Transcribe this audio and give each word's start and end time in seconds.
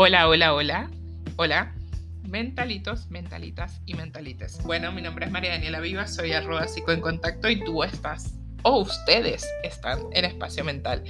Hola, 0.00 0.28
hola, 0.28 0.54
hola. 0.54 0.90
Hola. 1.34 1.74
Mentalitos, 2.22 3.10
mentalitas 3.10 3.80
y 3.84 3.94
mentalites. 3.94 4.62
Bueno, 4.62 4.92
mi 4.92 5.02
nombre 5.02 5.26
es 5.26 5.32
María 5.32 5.50
Daniela 5.50 5.80
Viva, 5.80 6.06
soy 6.06 6.34
arroba 6.34 6.68
psico 6.68 6.92
en 6.92 7.00
contacto 7.00 7.50
y 7.50 7.64
tú 7.64 7.82
estás, 7.82 8.36
o 8.62 8.78
ustedes 8.78 9.44
están 9.64 9.98
en 10.12 10.24
espacio 10.24 10.62
mental. 10.62 11.02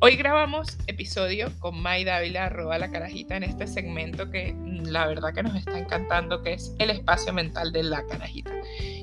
Hoy 0.00 0.16
grabamos 0.16 0.78
episodio 0.88 1.52
con 1.60 1.80
May 1.80 2.02
Dávila, 2.02 2.46
arroba 2.46 2.76
la 2.78 2.90
carajita, 2.90 3.36
en 3.36 3.44
este 3.44 3.68
segmento 3.68 4.32
que 4.32 4.52
la 4.66 5.06
verdad 5.06 5.32
que 5.32 5.44
nos 5.44 5.54
está 5.54 5.78
encantando, 5.78 6.42
que 6.42 6.54
es 6.54 6.74
el 6.80 6.90
espacio 6.90 7.32
mental 7.32 7.70
de 7.70 7.84
la 7.84 8.04
carajita. 8.04 8.50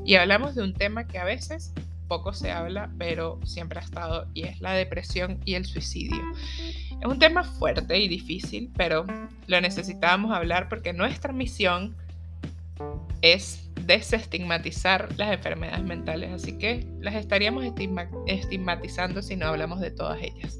Y 0.03 0.15
hablamos 0.15 0.55
de 0.55 0.63
un 0.63 0.73
tema 0.73 1.07
que 1.07 1.19
a 1.19 1.23
veces 1.23 1.73
poco 2.07 2.33
se 2.33 2.51
habla, 2.51 2.91
pero 2.97 3.39
siempre 3.45 3.79
ha 3.79 3.83
estado, 3.83 4.27
y 4.33 4.43
es 4.43 4.61
la 4.61 4.73
depresión 4.73 5.39
y 5.45 5.55
el 5.55 5.65
suicidio. 5.65 6.21
Es 7.01 7.05
un 7.05 7.19
tema 7.19 7.43
fuerte 7.43 7.99
y 7.99 8.07
difícil, 8.07 8.71
pero 8.75 9.05
lo 9.47 9.61
necesitábamos 9.61 10.31
hablar 10.35 10.69
porque 10.69 10.93
nuestra 10.93 11.33
misión 11.33 11.95
es 13.21 13.69
desestigmatizar 13.81 15.09
las 15.17 15.31
enfermedades 15.31 15.83
mentales, 15.83 16.31
así 16.31 16.57
que 16.57 16.87
las 17.01 17.15
estaríamos 17.15 17.65
estigmatizando 18.27 19.21
si 19.21 19.35
no 19.35 19.47
hablamos 19.47 19.79
de 19.79 19.91
todas 19.91 20.21
ellas. 20.21 20.59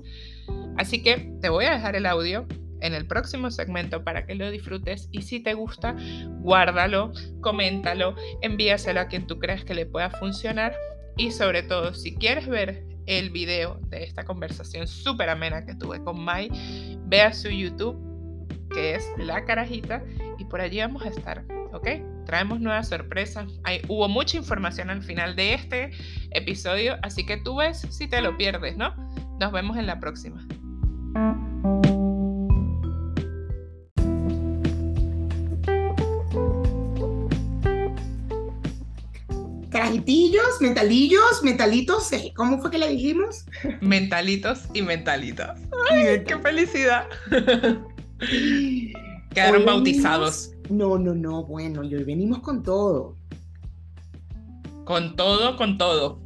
Así 0.78 1.02
que 1.02 1.32
te 1.42 1.50
voy 1.50 1.66
a 1.66 1.72
dejar 1.72 1.96
el 1.96 2.06
audio 2.06 2.46
en 2.82 2.94
el 2.94 3.08
próximo 3.08 3.50
segmento 3.52 4.04
para 4.04 4.26
que 4.26 4.36
lo 4.36 4.52
disfrutes 4.52 5.10
y 5.12 5.24
si 5.24 5.40
te 5.40 5.54
gusta, 5.54 5.96
guárdalo, 6.40 7.14
coméntalo, 7.42 8.16
envíaselo 8.42 9.00
a 9.00 9.08
quien 9.08 9.26
tú 9.26 9.40
creas 9.40 9.64
que 9.64 9.74
le 9.74 9.86
pueda 9.86 10.10
funcionar 10.12 10.76
y 11.18 11.32
sobre 11.32 11.64
todo, 11.64 11.94
si 11.94 12.16
quieres 12.16 12.48
ver 12.48 12.86
el 13.06 13.30
video 13.30 13.80
de 13.90 14.04
esta 14.04 14.26
conversación 14.26 14.88
súper 14.88 15.30
amena 15.30 15.66
que 15.66 15.76
tuve 15.76 16.04
con 16.04 16.20
Mai, 16.20 16.50
ve 17.06 17.22
a 17.22 17.34
su 17.34 17.50
YouTube, 17.50 17.98
que 18.72 18.96
es 18.96 19.08
La 19.18 19.46
Carajita, 19.46 20.04
y 20.38 20.46
por 20.46 20.60
allí 20.60 20.80
vamos 20.80 21.04
a 21.04 21.10
estar, 21.10 21.46
¿ok? 21.72 21.88
Traemos 22.26 22.60
nuevas 22.60 22.90
sorpresas. 22.90 23.48
Hubo 23.88 24.10
mucha 24.10 24.38
información 24.38 24.90
al 24.90 25.04
final 25.04 25.36
de 25.36 25.54
este 25.54 25.92
episodio, 26.32 26.98
así 27.04 27.26
que 27.26 27.38
tú 27.38 27.58
ves 27.58 27.86
si 27.90 28.08
te 28.08 28.22
lo 28.22 28.36
pierdes, 28.38 28.76
¿no? 28.76 28.94
Nos 29.40 29.52
vemos 29.52 29.78
en 29.78 29.86
la 29.86 30.00
próxima. 30.00 30.46
Carajitillos, 39.86 40.62
mentalillos, 40.62 41.44
mentalitos, 41.44 42.12
eh, 42.12 42.34
¿cómo 42.36 42.60
fue 42.60 42.72
que 42.72 42.80
le 42.80 42.90
dijimos? 42.90 43.46
Mentalitos 43.82 44.64
y 44.74 44.82
mentalitas. 44.82 45.62
¡Ay, 45.92 46.24
qué 46.26 46.40
felicidad! 46.40 47.06
Quedaron 49.30 49.64
bautizados. 49.64 50.54
No, 50.72 50.98
no, 50.98 51.14
no, 51.14 51.44
bueno, 51.44 51.84
y 51.84 51.94
hoy 51.94 52.04
venimos 52.04 52.40
con 52.40 52.64
todo. 52.64 53.16
Con 54.86 55.16
todo, 55.16 55.56
con 55.56 55.78
todo. 55.78 56.20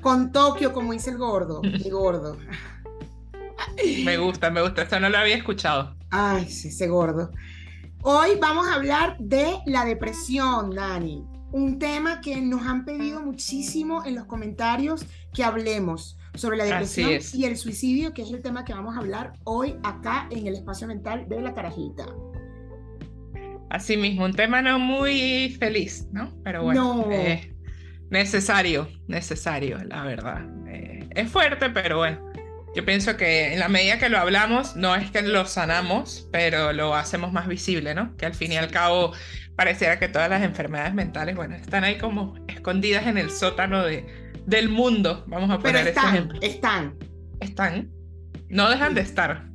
Con 0.00 0.32
Tokio, 0.32 0.72
como 0.72 0.94
dice 0.94 1.10
el 1.10 1.18
gordo, 1.18 1.60
el 1.62 1.90
gordo. 1.90 2.38
Me 4.02 4.16
gusta, 4.16 4.50
me 4.50 4.62
gusta, 4.62 4.82
esto 4.82 4.98
no 4.98 5.10
lo 5.10 5.18
había 5.18 5.36
escuchado. 5.36 5.94
Ay, 6.10 6.48
sí, 6.48 6.68
ese 6.68 6.88
gordo. 6.88 7.32
Hoy 8.00 8.30
vamos 8.40 8.66
a 8.66 8.74
hablar 8.76 9.18
de 9.18 9.58
la 9.66 9.84
depresión, 9.84 10.70
Dani 10.70 11.37
un 11.52 11.78
tema 11.78 12.20
que 12.20 12.40
nos 12.40 12.66
han 12.66 12.84
pedido 12.84 13.22
muchísimo 13.22 14.04
en 14.04 14.14
los 14.14 14.26
comentarios 14.26 15.06
que 15.34 15.44
hablemos 15.44 16.18
sobre 16.34 16.56
la 16.56 16.64
depresión 16.64 17.10
y 17.32 17.44
el 17.44 17.56
suicidio, 17.56 18.12
que 18.12 18.22
es 18.22 18.30
el 18.30 18.42
tema 18.42 18.64
que 18.64 18.74
vamos 18.74 18.96
a 18.96 19.00
hablar 19.00 19.32
hoy 19.44 19.76
acá 19.82 20.28
en 20.30 20.46
el 20.46 20.54
espacio 20.54 20.86
mental 20.86 21.28
de 21.28 21.40
la 21.40 21.54
carajita. 21.54 22.06
Así 23.70 23.96
mismo, 23.96 24.24
un 24.24 24.32
tema 24.32 24.62
no 24.62 24.78
muy 24.78 25.56
feliz, 25.58 26.06
¿no? 26.12 26.32
Pero 26.42 26.62
bueno, 26.62 27.06
eh, 27.10 27.54
necesario, 28.10 28.88
necesario, 29.08 29.78
la 29.84 30.04
verdad. 30.04 30.46
Eh, 30.68 31.08
es 31.14 31.30
fuerte, 31.30 31.68
pero 31.70 31.98
bueno, 31.98 32.27
yo 32.74 32.84
pienso 32.84 33.16
que 33.16 33.52
en 33.52 33.58
la 33.58 33.68
medida 33.68 33.98
que 33.98 34.08
lo 34.08 34.18
hablamos, 34.18 34.76
no 34.76 34.94
es 34.94 35.10
que 35.10 35.22
lo 35.22 35.46
sanamos, 35.46 36.28
pero 36.30 36.72
lo 36.72 36.94
hacemos 36.94 37.32
más 37.32 37.48
visible, 37.48 37.94
¿no? 37.94 38.16
Que 38.16 38.26
al 38.26 38.34
fin 38.34 38.52
y 38.52 38.56
al 38.56 38.70
cabo 38.70 39.12
pareciera 39.56 39.98
que 39.98 40.08
todas 40.08 40.28
las 40.30 40.42
enfermedades 40.42 40.94
mentales, 40.94 41.34
bueno, 41.34 41.56
están 41.56 41.84
ahí 41.84 41.98
como 41.98 42.36
escondidas 42.46 43.06
en 43.06 43.18
el 43.18 43.30
sótano 43.30 43.84
de, 43.84 44.06
del 44.46 44.68
mundo, 44.68 45.24
vamos 45.26 45.50
a 45.50 45.58
poner 45.58 45.88
están, 45.88 46.14
ejemplo. 46.14 46.38
Están. 46.42 46.96
Están. 47.40 47.90
No 48.48 48.70
dejan 48.70 48.94
de 48.94 49.00
estar. 49.00 49.48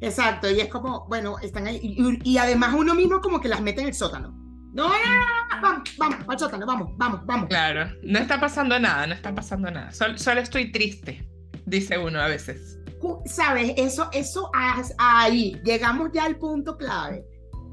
Exacto, 0.00 0.50
y 0.50 0.60
es 0.60 0.68
como, 0.68 1.06
bueno, 1.08 1.38
están 1.40 1.66
ahí, 1.66 1.80
y, 1.82 2.38
además 2.38 2.74
uno 2.74 2.94
mismo 2.94 3.20
como 3.20 3.40
que 3.40 3.48
las 3.48 3.60
mete 3.60 3.80
en 3.80 3.88
el 3.88 3.94
sótano. 3.94 4.30
No, 4.72 4.88
no, 4.88 4.94
no, 4.94 5.60
vamos, 5.62 5.96
vamos, 5.98 6.18
al 6.28 6.38
sótano, 6.38 6.66
vamos, 6.66 6.90
vamos, 6.96 7.20
vamos. 7.26 7.48
Claro, 7.48 7.90
no 8.02 8.18
está 8.18 8.40
pasando 8.40 8.78
nada, 8.78 9.06
no 9.06 9.14
está 9.14 9.34
pasando 9.34 9.70
nada. 9.70 9.92
solo 9.92 10.40
estoy 10.40 10.72
triste 10.72 11.33
dice 11.66 11.98
uno 11.98 12.20
a 12.20 12.28
veces. 12.28 12.78
Sabes, 13.26 13.74
eso, 13.76 14.08
eso 14.12 14.50
ahí, 14.98 15.60
llegamos 15.64 16.10
ya 16.12 16.24
al 16.24 16.36
punto 16.36 16.76
clave. 16.76 17.26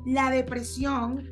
La 0.06 0.29
depresión 0.29 1.29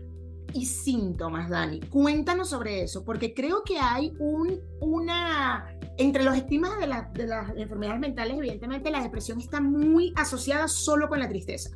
y 0.54 0.66
síntomas, 0.66 1.50
Dani. 1.50 1.80
Cuéntanos 1.82 2.50
sobre 2.50 2.84
eso, 2.84 3.04
porque 3.04 3.34
creo 3.34 3.64
que 3.64 3.78
hay 3.78 4.14
un, 4.20 4.60
una, 4.80 5.76
entre 5.98 6.24
los 6.24 6.36
estigmas 6.36 6.72
de, 6.80 6.88
de 7.22 7.28
las 7.28 7.50
enfermedades 7.56 8.00
mentales, 8.00 8.38
evidentemente 8.38 8.90
la 8.90 9.02
depresión 9.02 9.40
está 9.40 9.62
muy 9.62 10.14
asociada 10.16 10.68
solo 10.68 11.10
con 11.10 11.20
la 11.20 11.28
tristeza, 11.28 11.72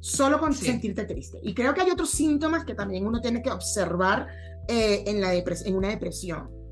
solo 0.00 0.38
con 0.38 0.52
sentirte 0.54 1.04
triste. 1.04 1.38
Y 1.42 1.54
creo 1.54 1.74
que 1.74 1.82
hay 1.82 1.90
otros 1.90 2.10
síntomas 2.10 2.64
que 2.64 2.74
también 2.74 3.06
uno 3.06 3.20
tiene 3.20 3.42
que 3.42 3.50
observar 3.50 4.28
eh, 4.68 5.04
en, 5.06 5.20
la 5.20 5.34
en 5.34 5.76
una 5.76 5.88
depresión. 5.88 6.63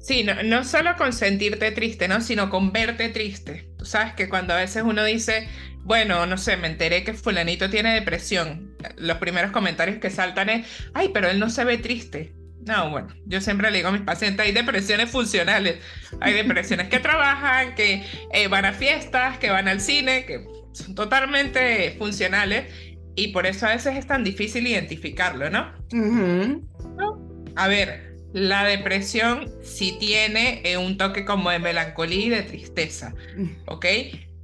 Sí, 0.00 0.24
no, 0.24 0.42
no 0.42 0.64
solo 0.64 0.96
con 0.96 1.12
sentirte 1.12 1.70
triste, 1.72 2.08
¿no? 2.08 2.20
Sino 2.20 2.48
con 2.48 2.72
verte 2.72 3.10
triste. 3.10 3.68
Tú 3.78 3.84
sabes 3.84 4.14
que 4.14 4.28
cuando 4.28 4.54
a 4.54 4.56
veces 4.56 4.82
uno 4.84 5.04
dice, 5.04 5.48
bueno, 5.82 6.26
no 6.26 6.38
sé, 6.38 6.56
me 6.56 6.68
enteré 6.68 7.04
que 7.04 7.14
fulanito 7.14 7.68
tiene 7.70 7.92
depresión, 7.94 8.74
los 8.96 9.18
primeros 9.18 9.50
comentarios 9.50 9.98
que 9.98 10.10
saltan 10.10 10.48
es, 10.48 10.66
ay, 10.94 11.10
pero 11.12 11.28
él 11.28 11.38
no 11.38 11.50
se 11.50 11.64
ve 11.64 11.78
triste. 11.78 12.32
No, 12.66 12.90
bueno, 12.90 13.08
yo 13.24 13.40
siempre 13.40 13.70
le 13.70 13.78
digo 13.78 13.88
a 13.88 13.92
mis 13.92 14.02
pacientes, 14.02 14.44
hay 14.44 14.52
depresiones 14.52 15.10
funcionales, 15.10 15.76
hay 16.20 16.34
depresiones 16.34 16.88
que 16.88 16.98
trabajan, 16.98 17.74
que 17.74 18.04
eh, 18.32 18.48
van 18.48 18.66
a 18.66 18.72
fiestas, 18.72 19.38
que 19.38 19.50
van 19.50 19.66
al 19.66 19.80
cine, 19.80 20.26
que 20.26 20.44
son 20.72 20.94
totalmente 20.94 21.96
funcionales 21.98 22.72
y 23.16 23.28
por 23.28 23.46
eso 23.46 23.66
a 23.66 23.70
veces 23.70 23.96
es 23.96 24.06
tan 24.06 24.24
difícil 24.24 24.66
identificarlo, 24.66 25.48
¿no? 25.50 25.72
A 27.56 27.68
ver, 27.68 28.09
la 28.32 28.64
depresión 28.64 29.50
sí 29.62 29.96
tiene 29.98 30.60
eh, 30.64 30.76
un 30.76 30.96
toque 30.96 31.24
como 31.24 31.50
de 31.50 31.58
melancolía 31.58 32.26
y 32.26 32.28
de 32.30 32.42
tristeza, 32.42 33.14
mm. 33.36 33.48
¿ok? 33.66 33.86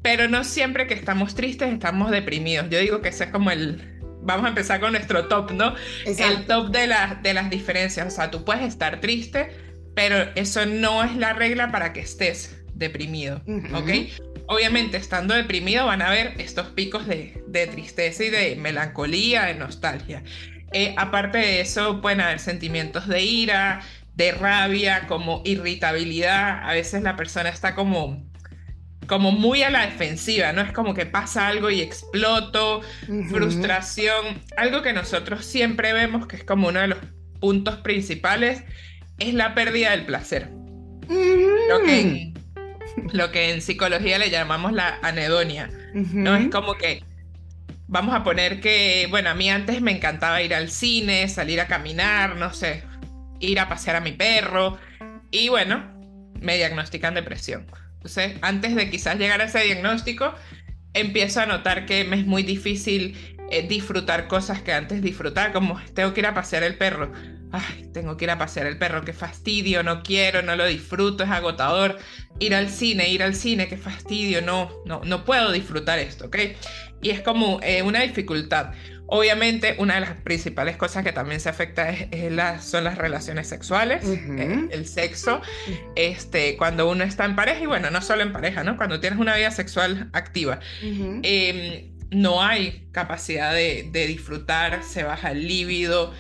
Pero 0.02 0.28
no 0.28 0.44
siempre 0.44 0.86
que 0.86 0.94
estamos 0.94 1.34
tristes 1.34 1.72
estamos 1.72 2.10
deprimidos. 2.10 2.69
Yo 2.70 2.78
digo 2.78 3.00
que 3.00 3.08
ese 3.08 3.24
es 3.24 3.30
como 3.30 3.50
el... 3.50 3.92
Vamos 4.22 4.47
a 4.47 4.48
empezar 4.48 4.80
con 4.80 4.92
nuestro 4.92 5.28
top, 5.28 5.52
¿no? 5.52 5.74
El 6.04 6.47
top 6.47 6.70
de, 6.70 6.92
de 7.22 7.34
las 7.34 7.50
diferencias. 7.50 8.06
O 8.06 8.10
sea, 8.10 8.30
tú 8.30 8.44
puedes 8.44 8.64
estar 8.64 9.00
triste, 9.00 9.50
pero 9.94 10.16
eso 10.34 10.66
no 10.66 11.04
es 11.04 11.14
la 11.16 11.32
regla 11.32 11.70
para 11.70 11.92
que 11.92 12.00
estés 12.00 12.56
deprimido, 12.74 13.42
¿ok? 13.72 13.91
Obviamente, 14.48 14.97
estando 14.97 15.34
deprimido 15.34 15.86
van 15.86 16.03
a 16.03 16.08
haber 16.08 16.34
estos 16.41 16.68
picos 16.68 17.06
de, 17.06 17.42
de 17.48 17.66
tristeza 17.66 18.24
y 18.24 18.30
de 18.30 18.56
melancolía, 18.56 19.47
de 19.47 19.54
nostalgia. 19.54 20.22
Eh, 20.72 20.94
aparte 20.97 21.38
de 21.38 21.60
eso, 21.60 22.00
pueden 22.00 22.21
haber 22.21 22.38
sentimientos 22.38 23.06
de 23.06 23.22
ira, 23.22 23.81
de 24.15 24.32
rabia, 24.32 25.06
como 25.06 25.43
irritabilidad. 25.44 26.69
A 26.69 26.72
veces 26.72 27.03
la 27.03 27.16
persona 27.16 27.49
está 27.49 27.75
como, 27.75 28.22
como 29.07 29.30
muy 29.30 29.63
a 29.63 29.71
la 29.71 29.86
defensiva, 29.86 30.53
¿no? 30.53 30.63
Es 30.63 30.72
como 30.72 30.95
que 30.95 31.07
pasa 31.07 31.47
algo 31.47 31.71
y 31.71 31.80
exploto, 31.80 32.80
frustración. 33.28 34.42
Algo 34.57 34.83
que 34.83 34.92
nosotros 34.92 35.45
siempre 35.45 35.92
vemos 35.92 36.27
que 36.27 36.36
es 36.36 36.45
como 36.45 36.68
uno 36.68 36.80
de 36.80 36.89
los 36.89 36.98
puntos 37.41 37.77
principales 37.77 38.65
es 39.18 39.34
la 39.34 39.54
pérdida 39.54 39.91
del 39.91 40.07
placer. 40.07 40.51
lo, 41.09 41.83
que 41.84 42.33
lo, 43.13 43.30
que 43.30 43.51
en, 43.51 43.60
psicología 43.60 44.18
le 44.18 44.30
llamamos 44.30 44.72
la 44.72 44.98
anedonia, 45.03 45.71
¿no? 45.95 46.34
Es 46.34 46.48
como 46.48 46.74
que 46.74 47.04
Vamos 47.88 48.15
a 48.15 48.24
poner 48.24 48.60
que, 48.60 49.06
bueno, 49.10 49.30
a 49.30 49.34
mí 49.34 49.48
antes 49.48 49.80
me 49.80 49.92
encantaba 49.92 50.42
ir 50.42 50.54
al 50.54 50.71
cine, 50.71 51.28
salir 51.28 51.60
a 51.60 51.68
caminar, 51.68 52.36
no 52.36 52.53
sé, 52.53 52.83
ir 53.38 53.60
a 53.60 53.68
pasear 53.68 53.97
a 53.97 54.00
mi 54.00 54.12
perro. 54.12 54.78
Y 55.30 55.48
bueno, 55.48 55.84
me 56.41 56.56
diagnostican 56.56 57.15
depresión. 57.15 57.66
Entonces, 57.94 58.38
antes 58.42 58.74
de 58.74 58.91
quizás 58.91 59.18
llegar 59.18 59.41
a 59.41 59.44
ese 59.44 59.60
diagnóstico, 59.60 60.34
empiezo 60.94 61.41
a 61.41 61.47
notar 61.47 61.86
que 61.86 62.04
me 62.04 62.18
es 62.18 62.27
muy 62.27 62.42
difícil 62.42 63.36
eh, 63.50 63.66
disfrutar 63.68 64.27
cosas 64.27 64.62
que 64.62 64.72
antes 64.72 65.03
disfrutaba, 65.03 65.53
como 65.53 65.80
tengo 65.94 66.12
que 66.12 66.21
ir 66.21 66.27
a 66.27 66.34
pasear 66.34 66.65
el 66.65 66.77
perro. 66.77 67.12
Ay, 67.56 67.88
tengo 67.92 68.16
que 68.16 68.24
ir 68.24 68.30
a 68.30 68.38
pasear 68.38 68.66
el 68.66 68.78
perro, 68.78 69.04
qué 69.04 69.12
fastidio, 69.12 69.82
no 69.82 70.03
quiero, 70.03 70.42
no 70.42 70.56
lo 70.56 70.66
disfruto, 70.66 71.24
es 71.24 71.30
agotador. 71.30 71.98
Ir 72.38 72.54
al 72.54 72.68
cine, 72.68 73.08
ir 73.08 73.22
al 73.22 73.34
cine, 73.34 73.68
qué 73.68 73.76
fastidio, 73.76 74.42
no, 74.42 74.70
no, 74.84 75.00
no 75.04 75.24
puedo 75.24 75.53
disfrutar 75.53 75.98
esto, 75.98 76.26
¿ok? 76.26 76.36
Y 77.03 77.10
es 77.10 77.20
como 77.20 77.60
eh, 77.62 77.82
una 77.82 78.00
dificultad. 78.03 78.72
Obviamente, 79.08 79.76
una 79.78 79.94
de 79.94 80.00
las 80.00 80.14
principales 80.14 80.76
cosas 80.76 81.04
que 81.04 81.12
también 81.12 81.41
se 81.41 81.48
afecta 81.48 81.91
es, 81.91 82.64
son 82.64 82.84
las 82.84 82.98
relaciones 82.98 83.48
sexuales, 83.48 84.04
eh, 84.04 84.68
el 84.70 84.86
sexo, 84.86 85.41
este, 85.94 86.56
cuando 86.56 86.91
uno 86.91 87.04
está 87.04 87.24
en 87.24 87.36
pareja, 87.36 87.60
y 87.60 87.66
bueno, 87.66 87.91
no 87.91 88.03
solo 88.03 88.22
en 88.22 88.32
pareja, 88.32 88.64
¿no? 88.64 88.76
Cuando 88.76 88.98
tienes 88.98 89.20
una 89.20 89.36
vida 89.36 89.53
sexual 89.53 90.10
activa. 90.12 90.58
Em, 90.82 91.92
no 92.10 92.42
hay 92.42 92.88
capacidad 92.92 93.53
de, 93.53 93.88
disfrutar, 93.92 94.82
se 94.82 95.04
baja 95.04 95.30
el 95.30 95.47
líbido. 95.47 96.12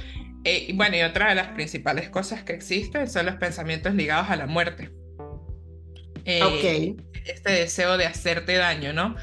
Eh, 0.46 0.66
y 0.68 0.72
bueno, 0.74 0.96
y 0.96 1.02
otra 1.02 1.30
de 1.30 1.34
las 1.34 1.48
principales 1.48 2.08
cosas 2.08 2.44
que 2.44 2.52
existen 2.52 3.10
son 3.10 3.26
los 3.26 3.34
pensamientos 3.34 3.96
ligados 3.96 4.30
a 4.30 4.36
la 4.36 4.46
muerte. 4.46 4.90
Eh, 6.24 6.94
este 7.24 7.50
deseo 7.50 7.98
de 7.98 8.06
hacerte 8.06 8.54
daño, 8.54 8.92
¿no? 8.92 9.16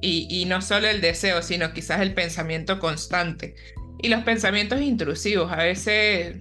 Y, 0.00 0.44
no 0.46 0.60
solo 0.60 0.88
el 0.88 1.00
deseo, 1.00 1.42
sino 1.42 1.72
quizás 1.72 2.00
el 2.00 2.12
pensamiento 2.12 2.80
constante. 2.80 3.54
Y 4.02 4.08
los 4.08 4.24
pensamientos 4.24 4.80
intrusivos, 4.80 5.50
a 5.52 5.56
veces 5.56 6.38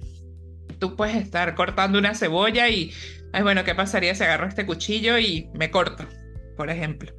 tú 0.79 0.95
puedes 0.95 1.15
estar 1.15 1.53
cortando 1.53 1.99
una 1.99 2.15
cebolla 2.15 2.67
y, 2.69 2.91
ay, 3.33 3.43
bueno, 3.43 3.63
¿qué 3.63 3.75
pasaría 3.75 4.15
si 4.15 4.23
agarro 4.23 4.47
este 4.47 4.65
cuchillo 4.65 5.19
y 5.19 5.47
me 5.53 5.69
corto, 5.69 6.07
por 6.57 6.71
ejemplo? 6.71 7.13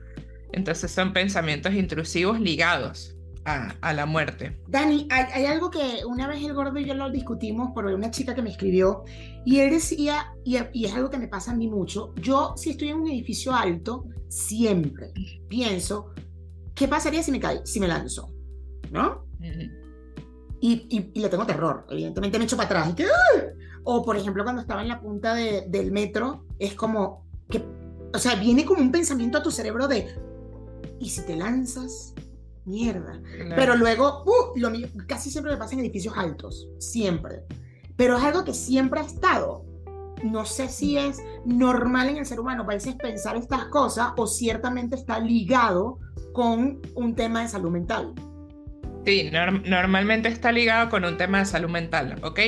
Entonces 0.53 0.91
son 0.91 1.13
pensamientos 1.13 1.75
intrusivos 1.75 2.41
ligados 2.41 3.14
a, 3.45 3.93
la 3.93 4.07
muerte. 4.07 4.61
Dani, 4.69 5.07
hay, 5.11 5.45
algo 5.47 5.71
que 5.71 6.05
una 6.07 6.27
vez 6.27 6.43
el 6.43 6.55
gordo 6.55 6.79
y 6.79 6.85
yo 6.85 6.95
lo 6.95 7.11
discutimos 7.11 7.71
por 7.73 7.87
una 7.87 8.11
chica 8.11 8.35
que 8.35 8.43
me 8.43 8.51
escribió 8.51 9.05
y 9.45 9.61
él 9.61 9.71
decía, 9.71 10.35
y, 10.45 10.57
y 10.73 10.87
es 10.87 10.95
algo 10.95 11.11
que 11.11 11.19
me 11.19 11.29
pasa 11.29 11.53
a 11.53 11.55
mí 11.55 11.69
mucho, 11.69 12.15
yo 12.17 12.55
si 12.57 12.71
estoy 12.71 12.89
en 12.89 12.99
un 12.99 13.09
edificio 13.09 13.55
alto, 13.55 14.07
siempre 14.29 15.13
pienso, 15.49 16.13
¿qué 16.75 16.89
pasaría 16.89 17.23
si 17.23 17.31
me 17.31 17.41
cae, 17.41 17.61
si 17.65 17.81
me 17.81 17.89
lanzo? 17.89 18.33
¿No? 18.91 19.25
y, 20.61 21.11
y, 21.13 21.21
le 21.21 21.29
tengo 21.29 21.45
terror, 21.45 21.87
evidentemente 21.91 22.39
me 22.39 22.45
echo 22.45 22.57
para 22.57 22.69
atrás. 22.69 22.95
O 23.83 24.03
por 24.03 24.17
ejemplo, 24.17 24.45
cuando 24.45 24.63
estaba 24.63 24.81
en 24.81 24.89
la 24.89 24.99
punta 24.99 25.35
de, 25.35 25.67
del 25.69 25.93
metro, 25.93 26.47
es 26.59 26.73
como 26.73 27.27
que, 27.51 27.63
o 28.15 28.19
sea, 28.19 28.37
viene 28.37 28.65
como 28.65 28.81
un 28.81 28.91
pensamiento 28.91 29.37
a 29.37 29.43
tu 29.43 29.51
cerebro 29.51 29.87
de, 29.89 30.07
¿y 30.99 31.11
si 31.11 31.21
te 31.27 31.37
lanzas? 31.37 32.15
Mierda. 32.65 33.21
Pero 33.55 33.77
luego, 33.77 34.25
uh, 34.25 34.59
lo, 34.59 34.71
casi 35.07 35.31
siempre 35.31 35.53
me 35.53 35.59
pasa 35.59 35.75
en 35.75 35.81
edificios 35.81 36.15
altos, 36.17 36.69
siempre. 36.79 37.43
Pero 37.97 38.17
es 38.17 38.25
algo 38.25 38.45
que 38.45 38.55
siempre 38.55 39.01
ha 39.01 39.05
estado. 39.05 39.65
No 40.23 40.47
sé 40.47 40.69
si 40.69 40.97
es 40.97 41.19
normal 41.45 42.09
en 42.09 42.17
el 42.17 42.27
ser 42.27 42.41
humano 42.41 42.63
a 42.63 42.67
veces 42.67 42.95
pensar 42.95 43.37
estas 43.37 43.67
cosas 43.67 44.13
o 44.17 44.27
ciertamente 44.27 44.97
está 44.97 45.19
ligado 45.19 45.99
con 46.33 46.81
un 46.95 47.15
tema 47.15 47.43
de 47.43 47.49
salud 47.49 47.71
mental. 47.71 48.15
Sí, 49.05 49.31
normalmente 49.67 50.29
está 50.29 50.51
ligado 50.51 50.89
con 50.89 51.05
un 51.05 51.19
tema 51.19 51.41
de 51.41 51.45
salud 51.45 51.69
mental, 51.69 52.19
¿ok? 52.23 52.41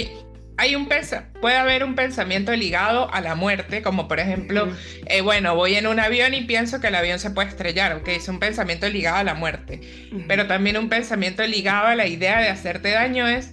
Hay 0.59 0.75
un 0.75 0.89
puede 1.41 1.57
haber 1.57 1.85
un 1.85 1.95
pensamiento 1.95 2.55
ligado 2.57 3.13
a 3.13 3.21
la 3.21 3.35
muerte, 3.35 3.83
como 3.83 4.09
por 4.09 4.21
ejemplo, 4.21 4.69
eh, 5.07 5.21
bueno, 5.21 5.55
voy 5.55 5.75
en 5.75 5.87
un 5.87 6.01
avión 6.01 6.33
y 6.33 6.43
pienso 6.43 6.81
que 6.81 6.89
el 6.89 6.95
avión 6.95 7.19
se 7.19 7.31
puede 7.31 7.49
estrellar, 7.49 7.95
¿ok? 7.95 8.09
Es 8.09 8.29
un 8.29 8.39
pensamiento 8.39 8.89
ligado 8.89 9.19
a 9.19 9.25
la 9.25 9.35
muerte. 9.35 9.81
Pero 10.29 10.47
también 10.47 10.79
un 10.79 10.89
pensamiento 10.89 11.47
ligado 11.47 11.89
a 11.89 11.95
la 11.95 12.07
idea 12.07 12.41
de 12.41 12.49
hacerte 12.49 12.91
daño 12.91 13.29
es, 13.29 13.53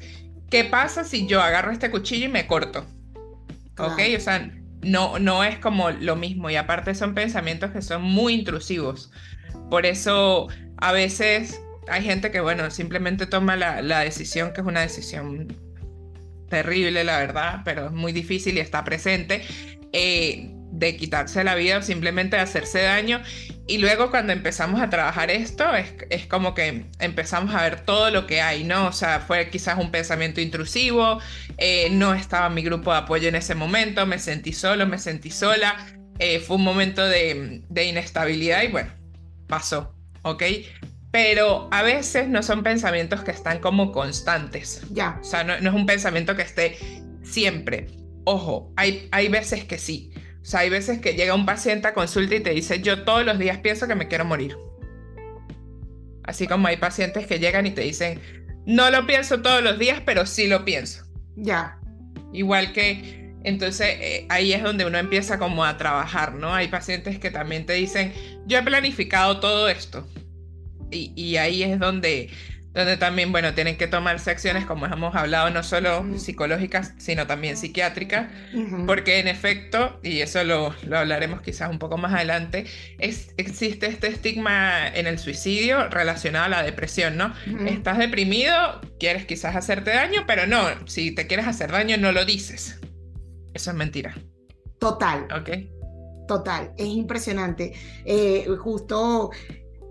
¿qué 0.49 0.63
pasa 0.63 1.03
si 1.03 1.27
yo 1.27 1.41
agarro 1.41 1.71
este 1.71 1.91
cuchillo 1.91 2.27
y 2.27 2.31
me 2.31 2.47
corto? 2.47 2.85
¿Ok? 3.77 3.99
O 4.15 4.19
sea, 4.19 4.51
no, 4.81 5.19
no 5.19 5.43
es 5.43 5.57
como 5.57 5.91
lo 5.91 6.15
mismo 6.15 6.49
y 6.49 6.55
aparte 6.55 6.95
son 6.95 7.13
pensamientos 7.13 7.71
que 7.71 7.81
son 7.81 8.01
muy 8.01 8.33
intrusivos. 8.33 9.11
Por 9.69 9.85
eso 9.85 10.47
a 10.77 10.91
veces 10.91 11.59
hay 11.87 12.03
gente 12.03 12.31
que, 12.31 12.39
bueno, 12.39 12.69
simplemente 12.71 13.25
toma 13.25 13.55
la, 13.55 13.99
decisión, 13.99 14.53
que 14.53 14.61
es 14.61 14.67
una 14.67 14.81
decisión 14.81 15.55
terrible, 16.53 17.03
la 17.03 17.17
verdad, 17.17 17.61
pero 17.65 17.87
es 17.87 17.91
muy 17.91 18.11
difícil 18.11 18.57
y 18.57 18.59
está 18.59 18.83
presente, 18.83 19.41
eh, 19.91 20.51
de 20.71 20.97
quitarse 20.97 21.43
la 21.43 21.55
vida 21.55 21.79
o 21.79 21.81
simplemente 21.81 22.35
de 22.35 22.43
hacerse 22.43 22.83
daño. 22.83 23.23
Y 23.67 23.79
luego 23.79 24.11
cuando 24.11 24.33
empezamos 24.33 24.79
a 24.79 24.89
trabajar 24.91 25.31
esto, 25.31 25.65
es, 25.73 26.27
como 26.27 26.53
que 26.53 26.85
empezamos 26.99 27.55
a 27.55 27.63
ver 27.63 27.81
todo 27.81 28.11
lo 28.11 28.27
que 28.27 28.39
hay, 28.41 28.63
¿no? 28.65 28.85
O 28.85 28.91
sea, 28.91 29.19
fue 29.19 29.49
quizás 29.49 29.79
un 29.79 29.89
pensamiento 29.89 30.41
intrusivo, 30.41 31.19
eh, 31.57 31.89
no 31.89 32.13
estaba 32.13 32.51
mi 32.51 32.61
grupo 32.61 32.91
de 32.91 32.99
apoyo 32.99 33.29
en 33.29 33.35
ese 33.35 33.55
momento, 33.55 34.05
me 34.05 34.19
sentí 34.19 34.53
solo, 34.53 34.85
me 34.85 34.99
sentí 34.99 35.31
sola, 35.31 35.75
eh, 36.19 36.39
fue 36.39 36.57
un 36.57 36.63
momento 36.63 37.03
de, 37.03 37.63
de 37.67 37.85
inestabilidad 37.85 38.61
y 38.61 38.67
bueno, 38.67 38.91
pasó, 39.47 39.95
¿ok? 40.21 40.43
Pero 41.13 41.67
a 41.71 41.83
veces 41.83 42.27
no 42.27 42.41
son 42.41 42.63
pensamientos 42.63 43.23
que 43.23 43.29
están 43.29 43.59
como 43.59 43.91
constantes. 43.91 44.81
Ya. 44.89 45.19
O 45.21 45.23
sea, 45.23 45.43
no, 45.43 45.53
es 45.53 45.61
un 45.61 45.85
pensamiento 45.85 46.35
que 46.35 46.41
esté 46.41 46.75
siempre. 47.21 47.85
Ojo, 48.23 48.73
hay, 48.77 49.09
hay 49.11 49.27
veces 49.27 49.63
que 49.63 49.77
sí. 49.77 50.11
O 50.41 50.45
sea, 50.45 50.61
hay 50.61 50.71
veces 50.71 50.97
que 50.97 51.13
llega 51.13 51.35
un 51.35 51.45
paciente 51.45 51.87
a 51.87 51.93
consulta 51.93 52.33
y 52.33 52.39
te 52.39 52.49
dice, 52.49 52.81
yo 52.81 53.03
todos 53.03 53.23
los 53.25 53.37
días 53.37 53.59
pienso 53.59 53.87
que 53.87 53.93
me 53.93 54.07
quiero 54.07 54.25
morir. 54.25 54.57
Así 56.23 56.47
como 56.47 56.67
hay 56.67 56.77
pacientes 56.77 57.27
que 57.27 57.37
llegan 57.37 57.67
y 57.67 57.71
te 57.71 57.81
dicen, 57.81 58.19
no 58.65 58.89
lo 58.89 59.05
pienso 59.05 59.39
todos 59.43 59.61
los 59.61 59.77
días, 59.77 60.01
pero 60.03 60.25
sí 60.25 60.47
lo 60.47 60.65
pienso. 60.65 61.05
Ya. 61.35 61.77
Igual 62.33 62.73
que 62.73 63.35
entonces 63.43 63.97
eh, 63.99 64.25
ahí 64.29 64.51
es 64.51 64.63
donde 64.63 64.87
uno 64.87 64.97
empieza 64.97 65.37
como 65.37 65.63
a 65.63 65.77
trabajar, 65.77 66.33
¿no? 66.33 66.55
Hay 66.55 66.69
pacientes 66.69 67.19
que 67.19 67.29
también 67.29 67.67
te 67.67 67.73
dicen, 67.73 68.13
yo 68.47 68.57
he 68.57 68.63
planificado 68.63 69.39
todo 69.39 69.69
esto. 69.69 70.07
Y, 70.93 71.37
ahí 71.37 71.63
es 71.63 71.79
donde, 71.79 72.29
donde 72.73 72.97
también, 72.97 73.31
bueno, 73.31 73.53
tienen 73.53 73.77
que 73.77 73.87
tomarse 73.87 74.31
acciones, 74.31 74.65
como 74.65 74.85
hemos 74.85 75.15
hablado, 75.15 75.49
no 75.49 75.63
solo 75.63 76.05
psicológicas, 76.17 76.93
sino 76.97 77.27
también 77.27 77.57
psiquiátricas, 77.57 78.31
porque 78.85 79.19
en 79.19 79.27
efecto, 79.27 79.99
y 80.03 80.21
eso 80.21 80.43
lo, 80.43 80.73
lo, 80.87 80.99
hablaremos 80.99 81.41
quizás 81.41 81.69
un 81.69 81.79
poco 81.79 81.97
más 81.97 82.13
adelante, 82.13 82.65
es, 82.99 83.33
existe 83.37 83.87
este 83.87 84.07
estigma 84.07 84.87
en 84.87 85.07
el 85.07 85.19
suicidio 85.19 85.89
relacionado 85.89 86.45
a 86.45 86.49
la 86.49 86.63
depresión, 86.63 87.17
¿no? 87.17 87.33
Estás 87.65 87.97
deprimido, 87.97 88.81
quieres 88.99 89.25
quizás 89.25 89.55
hacerte 89.55 89.91
daño, 89.91 90.23
pero 90.27 90.47
no, 90.47 90.61
si 90.87 91.11
te 91.13 91.27
quieres 91.27 91.47
hacer 91.47 91.71
daño, 91.71 91.97
no 91.97 92.11
lo 92.11 92.25
dices. 92.25 92.79
Eso 93.53 93.69
es 93.69 93.75
mentira. 93.75 94.15
Total. 94.79 95.27
Ok. 95.33 95.49
Total, 96.27 96.71
es 96.77 96.87
impresionante. 96.87 97.73
Eh, 98.05 98.45
justo 98.59 99.31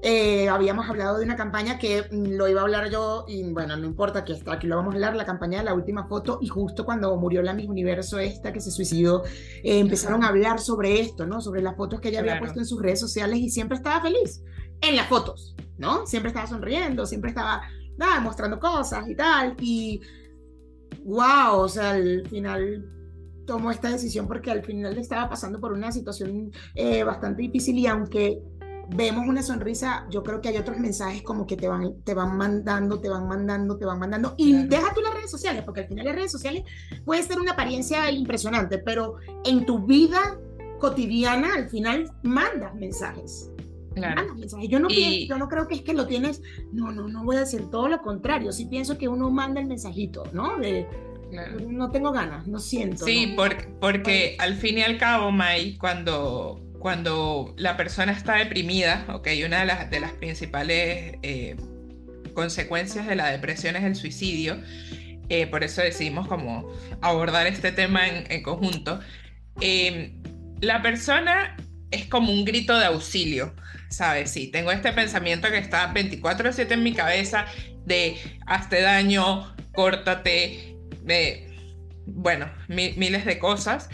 eh, 0.04 0.48
habíamos 0.48 0.90
hablado 0.90 1.18
de 1.18 1.24
una 1.24 1.36
campaña 1.36 1.78
que 1.78 2.02
mm, 2.10 2.32
lo 2.32 2.48
iba 2.48 2.60
a 2.60 2.64
hablar 2.64 2.90
yo 2.90 3.24
y 3.28 3.44
bueno, 3.52 3.76
no 3.76 3.86
importa 3.86 4.24
que 4.24 4.36
aquí 4.46 4.66
lo 4.66 4.74
vamos 4.74 4.94
a 4.94 4.96
hablar, 4.96 5.14
la 5.14 5.24
campaña 5.24 5.58
de 5.58 5.64
la 5.64 5.74
última 5.74 6.08
foto 6.08 6.40
y 6.42 6.48
justo 6.48 6.84
cuando 6.84 7.16
murió 7.16 7.40
la 7.40 7.54
Miss 7.54 7.68
Universo 7.68 8.18
esta 8.18 8.52
que 8.52 8.60
se 8.60 8.72
suicidó, 8.72 9.22
eh, 9.62 9.78
empezaron 9.78 10.24
a 10.24 10.28
hablar 10.28 10.58
sobre 10.58 11.00
esto, 11.00 11.24
¿no? 11.24 11.40
Sobre 11.40 11.62
las 11.62 11.76
fotos 11.76 12.00
que 12.00 12.08
ella 12.08 12.18
había 12.18 12.40
puesto 12.40 12.58
en 12.58 12.66
sus 12.66 12.82
redes 12.82 12.98
sociales 12.98 13.38
y 13.38 13.48
siempre 13.48 13.76
estaba 13.76 14.02
feliz 14.02 14.42
en 14.80 14.96
las 14.96 15.08
fotos, 15.08 15.54
¿no? 15.78 16.04
Siempre 16.04 16.30
estaba 16.30 16.48
sonriendo, 16.48 17.06
siempre 17.06 17.30
estaba 17.30 17.62
nada, 17.96 18.18
mostrando 18.18 18.58
cosas 18.58 19.08
y 19.08 19.14
tal 19.14 19.54
y 19.60 20.00
wow, 21.04 21.58
o 21.58 21.68
sea, 21.68 21.90
al 21.90 22.26
final 22.28 22.84
tomó 23.46 23.70
esta 23.70 23.88
decisión 23.88 24.26
porque 24.26 24.50
al 24.50 24.64
final 24.64 24.98
estaba 24.98 25.28
pasando 25.28 25.60
por 25.60 25.72
una 25.72 25.92
situación 25.92 26.50
eh, 26.74 27.04
bastante 27.04 27.42
difícil 27.42 27.78
y 27.78 27.86
aunque 27.86 28.42
vemos 28.88 29.26
una 29.26 29.42
sonrisa, 29.42 30.06
yo 30.10 30.22
creo 30.22 30.40
que 30.40 30.48
hay 30.48 30.56
otros 30.56 30.78
mensajes 30.78 31.22
como 31.22 31.46
que 31.46 31.56
te 31.56 31.68
van, 31.68 32.02
te 32.02 32.14
van 32.14 32.36
mandando, 32.36 33.00
te 33.00 33.08
van 33.08 33.28
mandando, 33.28 33.76
te 33.76 33.84
van 33.84 33.98
mandando. 33.98 34.34
Y 34.36 34.66
deja 34.66 34.92
tú 34.94 35.00
las 35.00 35.14
redes 35.14 35.30
sociales, 35.30 35.62
porque 35.64 35.80
al 35.80 35.88
final 35.88 36.04
las 36.06 36.14
redes 36.14 36.32
sociales 36.32 36.64
puede 37.04 37.22
ser 37.22 37.40
una 37.40 37.52
apariencia 37.52 38.10
impresionante, 38.10 38.78
pero 38.78 39.16
en 39.44 39.64
tu 39.66 39.86
vida 39.86 40.38
cotidiana 40.78 41.54
al 41.54 41.68
final 41.68 42.10
mandas 42.22 42.74
mensajes. 42.74 43.50
Claro. 43.94 44.34
mensajes. 44.34 44.68
Yo 44.70 44.80
no, 44.80 44.88
yo 44.88 45.36
no 45.36 45.48
creo 45.48 45.68
que 45.68 45.74
es 45.74 45.82
que 45.82 45.92
lo 45.92 46.06
tienes, 46.06 46.40
no, 46.72 46.90
no, 46.92 47.08
no 47.08 47.24
voy 47.24 47.36
a 47.36 47.40
decir 47.40 47.70
todo 47.70 47.88
lo 47.88 48.00
contrario, 48.00 48.50
sí 48.50 48.64
pienso 48.64 48.96
que 48.96 49.06
uno 49.06 49.30
manda 49.30 49.60
el 49.60 49.66
mensajito, 49.66 50.24
¿no? 50.32 50.58
De, 50.58 50.86
no 51.68 51.90
tengo 51.90 52.12
ganas, 52.12 52.46
no 52.46 52.58
siento. 52.58 53.04
Sí, 53.04 53.32
Porque, 53.36 53.68
porque 53.80 54.36
al 54.38 54.54
fin 54.54 54.78
y 54.78 54.82
al 54.82 54.98
cabo, 54.98 55.30
May, 55.30 55.76
cuando, 55.78 56.60
cuando 56.82 57.54
la 57.56 57.76
persona 57.76 58.10
está 58.10 58.38
deprimida, 58.38 59.06
ok, 59.08 59.28
una 59.46 59.60
de 59.60 59.66
las, 59.66 59.88
de 59.88 60.00
las 60.00 60.10
principales 60.14 61.14
eh, 61.22 61.54
consecuencias 62.34 63.06
de 63.06 63.14
la 63.14 63.30
depresión 63.30 63.76
es 63.76 63.84
el 63.84 63.94
suicidio, 63.94 64.60
eh, 65.28 65.46
por 65.46 65.62
eso 65.62 65.80
decidimos 65.80 66.26
como 66.26 66.68
abordar 67.00 67.46
este 67.46 67.70
tema 67.70 68.08
en, 68.08 68.42
conjunto. 68.42 68.98
Em, 69.60 70.20
la 70.60 70.82
persona 70.82 71.56
es 71.92 72.06
como 72.06 72.32
un 72.32 72.44
grito 72.44 72.76
de 72.76 72.86
auxilio, 72.86 73.54
¿sabes? 73.88 74.32
Sí, 74.32 74.48
tengo 74.48 74.72
este 74.72 74.90
pensamiento 74.90 75.48
que 75.50 75.58
está 75.58 75.94
24/7 75.94 76.74
en 76.74 76.82
mi 76.82 76.94
cabeza 76.94 77.46
de 77.86 78.16
hazte 78.44 78.80
daño, 78.80 79.54
córtate, 79.72 80.76
bueno, 82.06 82.50
miles 82.66 83.24
de 83.24 83.38
cosas 83.38 83.88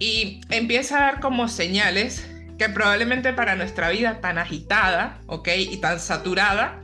y 0.00 0.40
empieza 0.48 0.96
a 0.98 1.00
dar 1.02 1.20
como 1.20 1.46
señales 1.46 2.26
que 2.58 2.68
probablemente 2.68 3.32
para 3.32 3.54
nuestra 3.54 3.90
vida 3.90 4.20
tan 4.20 4.38
agitada, 4.38 5.20
¿ok? 5.26 5.48
Y 5.56 5.76
tan 5.76 6.00
saturada, 6.00 6.82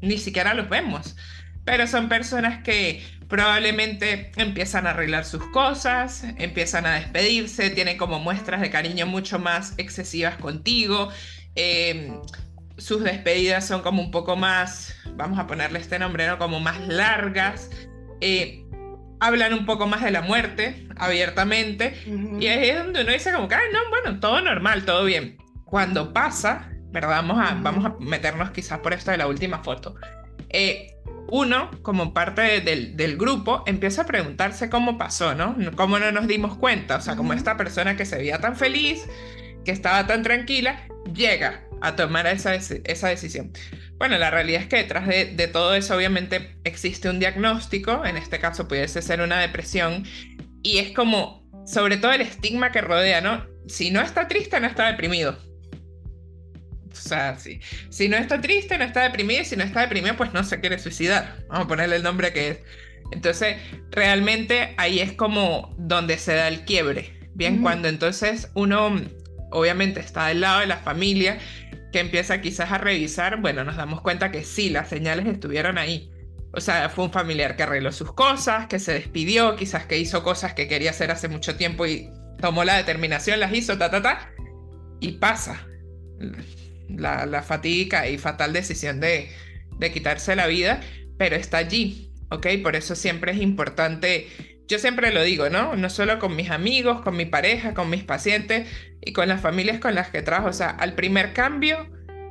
ni 0.00 0.18
siquiera 0.18 0.54
los 0.54 0.68
vemos. 0.68 1.16
Pero 1.64 1.86
son 1.86 2.08
personas 2.08 2.62
que 2.62 3.04
probablemente 3.28 4.32
empiezan 4.36 4.86
a 4.86 4.90
arreglar 4.90 5.24
sus 5.24 5.44
cosas, 5.48 6.24
empiezan 6.38 6.86
a 6.86 6.94
despedirse, 6.94 7.70
tienen 7.70 7.98
como 7.98 8.18
muestras 8.20 8.60
de 8.60 8.70
cariño 8.70 9.06
mucho 9.06 9.38
más 9.38 9.74
excesivas 9.78 10.36
contigo. 10.36 11.10
Em, 11.54 12.20
sus 12.78 13.02
despedidas 13.02 13.66
son 13.66 13.82
como 13.82 14.02
un 14.02 14.10
poco 14.10 14.36
más, 14.36 14.94
vamos 15.14 15.38
a 15.38 15.46
ponerle 15.46 15.78
este 15.78 15.98
nombre, 15.98 16.26
¿no? 16.26 16.38
Como 16.38 16.60
más 16.60 16.80
largas. 16.86 17.70
Eh, 18.20 18.65
hablan 19.20 19.54
un 19.54 19.66
poco 19.66 19.86
más 19.86 20.02
de 20.02 20.10
la 20.10 20.22
muerte 20.22 20.86
abiertamente. 20.96 21.94
Y 22.40 22.46
ahí 22.46 22.70
es 22.70 22.78
donde 22.78 23.02
uno 23.02 23.12
dice 23.12 23.32
como 23.32 23.48
que, 23.48 23.54
ay, 23.54 23.68
no, 23.72 23.78
bueno, 23.90 24.20
todo 24.20 24.40
normal, 24.40 24.84
todo 24.84 25.04
bien. 25.04 25.38
Cuando 25.64 26.12
pasa, 26.12 26.70
¿verdad? 26.90 27.22
Vamos 27.22 27.38
a, 27.38 27.54
vamos 27.54 27.84
a 27.84 27.96
meternos 28.00 28.50
quizás 28.50 28.78
por 28.80 28.92
esto 28.92 29.10
de 29.10 29.18
la 29.18 29.26
última 29.26 29.62
foto. 29.62 29.96
Eh, 30.48 30.92
uno, 31.28 31.70
como 31.82 32.14
parte 32.14 32.60
del, 32.60 32.96
del, 32.96 33.16
grupo, 33.16 33.64
empieza 33.66 34.02
a 34.02 34.06
preguntarse 34.06 34.70
cómo 34.70 34.96
pasó, 34.96 35.34
¿no? 35.34 35.56
¿Cómo 35.74 35.98
no 35.98 36.12
nos 36.12 36.28
dimos 36.28 36.56
cuenta? 36.56 36.96
O 36.96 37.00
sea, 37.00 37.16
como 37.16 37.32
esta 37.32 37.56
persona 37.56 37.96
que 37.96 38.04
se 38.04 38.16
veía 38.16 38.38
tan 38.38 38.56
feliz, 38.56 39.06
que 39.64 39.72
estaba 39.72 40.06
tan 40.06 40.22
tranquila, 40.22 40.86
llega 41.12 41.64
a 41.80 41.96
tomar 41.96 42.26
esa, 42.28 42.54
esa 42.54 43.08
decisión. 43.08 43.52
Bueno, 43.98 44.18
la 44.18 44.30
realidad 44.30 44.62
es 44.62 44.68
que 44.68 44.76
detrás 44.76 45.06
de, 45.06 45.26
de, 45.26 45.48
todo 45.48 45.74
eso 45.74 45.96
obviamente 45.96 46.58
existe 46.64 47.08
un 47.08 47.18
diagnóstico, 47.18 48.04
en 48.04 48.16
este 48.16 48.38
caso 48.38 48.68
pudiese 48.68 49.00
ser 49.00 49.20
una 49.20 49.40
depresión, 49.40 50.04
y 50.62 50.78
es 50.78 50.90
como, 50.92 51.48
sobre 51.66 51.96
todo 51.96 52.12
el 52.12 52.20
estigma 52.20 52.72
que 52.72 52.82
rodea, 52.82 53.20
¿no? 53.20 53.46
Si 53.68 53.90
no 53.90 54.00
está 54.00 54.28
triste, 54.28 54.60
no 54.60 54.66
está 54.66 54.90
deprimido. 54.90 55.38
O 56.90 56.94
sea, 57.08 57.38
si, 57.38 57.60
si 57.90 58.08
no 58.08 58.16
está 58.16 58.40
triste, 58.40 58.76
no 58.78 58.84
está 58.84 59.02
deprimido, 59.02 59.42
y 59.42 59.44
si 59.44 59.56
no 59.56 59.64
está 59.64 59.80
deprimido, 59.82 60.16
pues 60.16 60.32
no 60.32 60.44
se 60.44 60.60
quiere 60.60 60.78
suicidar. 60.78 61.44
Vamos 61.48 61.66
a 61.66 61.68
ponerle 61.68 61.96
el 61.96 62.02
nombre 62.02 62.32
que 62.32 62.48
es. 62.48 62.58
Entonces, 63.12 63.56
realmente 63.90 64.74
ahí 64.76 65.00
es 65.00 65.12
como 65.12 65.74
donde 65.78 66.18
se 66.18 66.34
da 66.34 66.48
el 66.48 66.64
quiebre. 66.64 67.12
Bien, 67.34 67.62
cuando 67.62 67.88
entonces 67.88 68.50
uno 68.54 68.98
obviamente 69.50 70.00
está 70.00 70.28
del 70.28 70.40
lado 70.40 70.60
de 70.60 70.66
la 70.66 70.78
familia 70.78 71.38
empieza 72.00 72.40
quizás 72.40 72.72
a 72.72 72.78
revisar, 72.78 73.40
bueno, 73.40 73.64
nos 73.64 73.76
damos 73.76 74.00
cuenta 74.00 74.30
que 74.30 74.44
sí, 74.44 74.70
las 74.70 74.88
señales 74.88 75.26
estuvieron 75.26 75.78
ahí. 75.78 76.10
O 76.52 76.60
sea, 76.60 76.88
fue 76.88 77.04
un 77.04 77.12
familiar 77.12 77.56
que 77.56 77.64
arregló 77.64 77.92
sus 77.92 78.12
cosas, 78.12 78.66
que 78.66 78.78
se 78.78 78.94
despidió, 78.94 79.56
quizás 79.56 79.86
que 79.86 79.98
hizo 79.98 80.22
cosas 80.22 80.54
que 80.54 80.68
quería 80.68 80.90
hacer 80.90 81.10
hace 81.10 81.28
mucho 81.28 81.56
tiempo 81.56 81.86
y 81.86 82.10
tomó 82.40 82.64
la 82.64 82.76
determinación, 82.76 83.40
las 83.40 83.52
hizo, 83.52 83.76
ta, 83.76 83.90
ta, 83.90 84.02
ta, 84.02 84.30
y 85.00 85.12
pasa 85.12 85.66
la, 86.88 87.26
la 87.26 87.42
fatiga 87.42 88.08
y 88.08 88.18
fatal 88.18 88.52
decisión 88.52 89.00
de, 89.00 89.30
de 89.78 89.92
quitarse 89.92 90.36
la 90.36 90.46
vida, 90.46 90.80
pero 91.18 91.36
está 91.36 91.58
allí, 91.58 92.10
¿ok? 92.30 92.46
Por 92.62 92.76
eso 92.76 92.94
siempre 92.94 93.32
es 93.32 93.38
importante, 93.38 94.28
yo 94.68 94.78
siempre 94.78 95.12
lo 95.12 95.22
digo, 95.22 95.48
¿no? 95.50 95.76
No 95.76 95.90
solo 95.90 96.18
con 96.18 96.34
mis 96.34 96.50
amigos, 96.50 97.00
con 97.02 97.16
mi 97.16 97.26
pareja, 97.26 97.74
con 97.74 97.90
mis 97.90 98.04
pacientes 98.04 98.68
y 99.00 99.12
con 99.12 99.28
las 99.28 99.40
familias 99.40 99.78
con 99.78 99.94
las 99.94 100.10
que 100.10 100.22
trabajo, 100.22 100.48
o 100.48 100.52
sea, 100.52 100.70
al 100.70 100.94
primer 100.94 101.32
cambio 101.32 101.88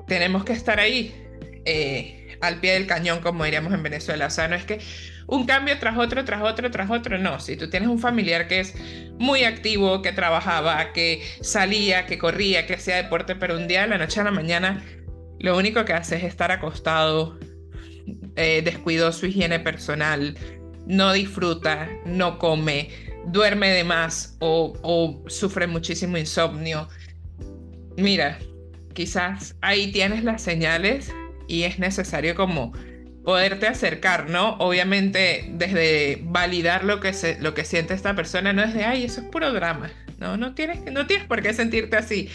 tenemos 0.07 0.43
que 0.43 0.53
estar 0.53 0.79
ahí. 0.79 1.13
Eh, 1.65 2.25
al 2.41 2.59
pie 2.59 2.73
del 2.73 2.87
cañón, 2.87 3.19
como 3.21 3.43
diríamos 3.43 3.73
en 3.73 3.83
Venezuela. 3.83 4.27
O 4.27 4.29
sea, 4.29 4.47
no 4.47 4.55
es 4.55 4.65
que 4.65 4.79
un 5.27 5.45
cambio 5.45 5.77
tras 5.79 5.97
otro, 5.97 6.23
tras 6.25 6.41
otro, 6.41 6.69
tras 6.71 6.89
otro, 6.89 7.17
no. 7.17 7.39
Si 7.39 7.55
tú 7.55 7.69
tienes 7.69 7.89
un 7.89 7.99
familiar 7.99 8.47
que 8.47 8.59
es 8.59 8.75
muy 9.17 9.43
activo, 9.43 10.01
que 10.01 10.11
trabajaba, 10.11 10.93
que 10.93 11.23
salía, 11.41 12.05
que 12.05 12.17
corría, 12.17 12.65
que 12.67 12.75
hacía 12.75 12.97
deporte, 12.97 13.35
pero 13.35 13.57
un 13.57 13.67
día 13.67 13.81
de 13.81 13.87
la 13.87 13.97
noche 13.97 14.19
a 14.19 14.23
la 14.23 14.31
mañana 14.31 14.83
lo 15.39 15.57
único 15.57 15.85
que 15.85 15.93
hace 15.93 16.17
es 16.17 16.23
estar 16.23 16.51
acostado, 16.51 17.37
eh, 18.35 18.61
descuidó 18.63 19.11
su 19.11 19.25
higiene 19.25 19.59
personal, 19.59 20.37
no 20.85 21.13
disfruta, 21.13 21.89
no 22.05 22.37
come, 22.37 22.89
duerme 23.27 23.69
de 23.71 23.83
más 23.83 24.37
o, 24.39 24.73
o 24.81 25.29
sufre 25.29 25.67
muchísimo 25.67 26.17
insomnio. 26.17 26.87
Mira, 27.97 28.37
quizás 28.93 29.55
ahí 29.61 29.91
tienes 29.91 30.23
las 30.23 30.41
señales 30.41 31.11
y 31.47 31.63
es 31.63 31.79
necesario 31.79 32.35
como 32.35 32.73
poderte 33.23 33.67
acercar, 33.67 34.29
¿no? 34.29 34.55
Obviamente 34.59 35.49
desde 35.53 36.21
validar 36.23 36.83
lo 36.83 36.99
que, 36.99 37.11
se, 37.13 37.39
lo 37.41 37.53
que 37.53 37.65
siente 37.65 37.93
esta 37.93 38.15
persona, 38.15 38.53
no 38.53 38.63
es 38.63 38.73
de, 38.73 38.85
ay, 38.85 39.03
eso 39.03 39.21
es 39.21 39.27
puro 39.27 39.51
drama, 39.51 39.91
no, 40.19 40.37
no 40.37 40.53
tienes, 40.53 40.83
no 40.91 41.07
tienes 41.07 41.27
por 41.27 41.41
qué 41.41 41.53
sentirte 41.53 41.97
así, 41.97 42.29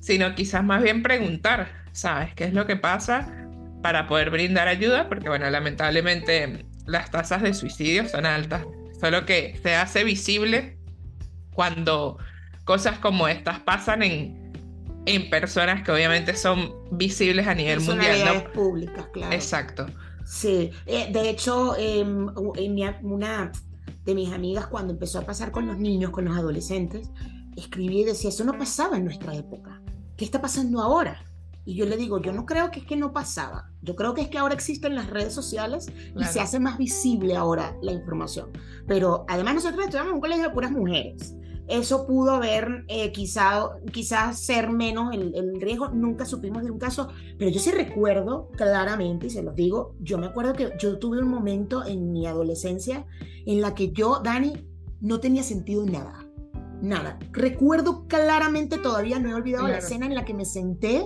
sino 0.00 0.34
quizás 0.34 0.62
más 0.62 0.82
bien 0.82 1.02
preguntar, 1.02 1.84
¿sabes? 1.92 2.34
¿Qué 2.34 2.44
es 2.44 2.54
lo 2.54 2.66
que 2.66 2.76
pasa 2.76 3.48
para 3.82 4.06
poder 4.06 4.30
brindar 4.30 4.68
ayuda? 4.68 5.08
Porque 5.08 5.28
bueno, 5.28 5.50
lamentablemente 5.50 6.64
las 6.88 7.10
tasas 7.10 7.42
de 7.42 7.54
suicidio 7.54 8.08
son 8.08 8.26
altas, 8.26 8.64
solo 9.00 9.24
que 9.26 9.58
se 9.62 9.74
hace 9.76 10.02
visible 10.04 10.78
cuando 11.52 12.18
cosas 12.64 12.98
como 12.98 13.28
estas 13.28 13.60
pasan 13.60 14.02
en, 14.02 14.52
en 15.06 15.30
personas 15.30 15.82
que 15.82 15.92
obviamente 15.92 16.34
son 16.34 16.74
visibles 16.90 17.46
a 17.46 17.54
nivel 17.54 17.80
mundial. 17.80 18.44
¿no? 18.44 18.52
públicas, 18.52 19.06
claro. 19.12 19.32
Exacto. 19.32 19.86
Sí, 20.24 20.70
eh, 20.86 21.10
de 21.12 21.30
hecho, 21.30 21.76
em, 21.78 22.28
una 23.02 23.52
de 24.04 24.14
mis 24.14 24.32
amigas 24.32 24.66
cuando 24.66 24.92
empezó 24.92 25.18
a 25.18 25.22
pasar 25.22 25.50
con 25.50 25.66
los 25.66 25.78
niños, 25.78 26.10
con 26.10 26.24
los 26.24 26.36
adolescentes, 26.36 27.10
escribí 27.56 28.00
y 28.00 28.04
decía, 28.04 28.30
eso 28.30 28.44
no 28.44 28.56
pasaba 28.56 28.96
en 28.96 29.04
nuestra 29.04 29.34
época. 29.34 29.80
¿Qué 30.16 30.24
está 30.24 30.40
pasando 30.40 30.80
ahora? 30.80 31.22
Y 31.68 31.74
yo 31.74 31.84
le 31.84 31.98
digo, 31.98 32.18
yo 32.18 32.32
no 32.32 32.46
creo 32.46 32.70
que 32.70 32.80
es 32.80 32.86
que 32.86 32.96
no 32.96 33.12
pasaba. 33.12 33.70
Yo 33.82 33.94
creo 33.94 34.14
que 34.14 34.22
es 34.22 34.28
que 34.28 34.38
ahora 34.38 34.54
existen 34.54 34.94
las 34.94 35.10
redes 35.10 35.34
sociales 35.34 35.92
y 36.16 36.24
se 36.24 36.40
hace 36.40 36.58
más 36.58 36.78
visible 36.78 37.36
ahora 37.36 37.76
la 37.82 37.92
información. 37.92 38.48
Pero 38.86 39.26
además 39.28 39.56
nosotros 39.56 39.84
estudiamos 39.84 40.08
en 40.08 40.14
un 40.14 40.20
colegio 40.22 40.44
de 40.44 40.50
puras 40.54 40.70
mujeres 40.70 41.34
eso 41.68 42.06
pudo 42.06 42.30
haber 42.30 42.86
eh, 42.88 43.12
quizá, 43.12 43.68
quizás 43.92 44.40
ser 44.40 44.70
menos 44.70 45.12
el, 45.12 45.34
el, 45.34 45.60
riesgo, 45.60 45.90
nunca 45.90 46.24
supimos 46.24 46.64
de 46.64 46.70
un 46.70 46.78
caso, 46.78 47.08
pero 47.38 47.50
yo 47.50 47.60
sí 47.60 47.70
recuerdo 47.70 48.48
claramente, 48.56 49.26
y 49.26 49.30
se 49.30 49.42
los 49.42 49.54
digo, 49.54 49.94
yo 50.00 50.16
me 50.16 50.26
acuerdo 50.26 50.54
que 50.54 50.72
yo 50.78 50.98
tuve 50.98 51.18
un 51.18 51.28
momento 51.28 51.84
en 51.84 52.10
mi 52.10 52.26
adolescencia 52.26 53.04
en 53.44 53.60
la 53.60 53.74
que 53.74 53.92
yo, 53.92 54.20
Dani, 54.24 54.54
no 55.02 55.20
tenía 55.20 55.42
sentido 55.42 55.84
en 55.84 55.92
nada, 55.92 56.26
nada. 56.80 57.18
Recuerdo 57.32 58.06
claramente, 58.08 58.78
todavía 58.78 59.18
no 59.18 59.28
he 59.28 59.34
olvidado 59.34 59.68
la 59.68 59.78
escena 59.78 60.06
en 60.06 60.14
la 60.14 60.24
que 60.24 60.32
me 60.32 60.46
senté, 60.46 61.04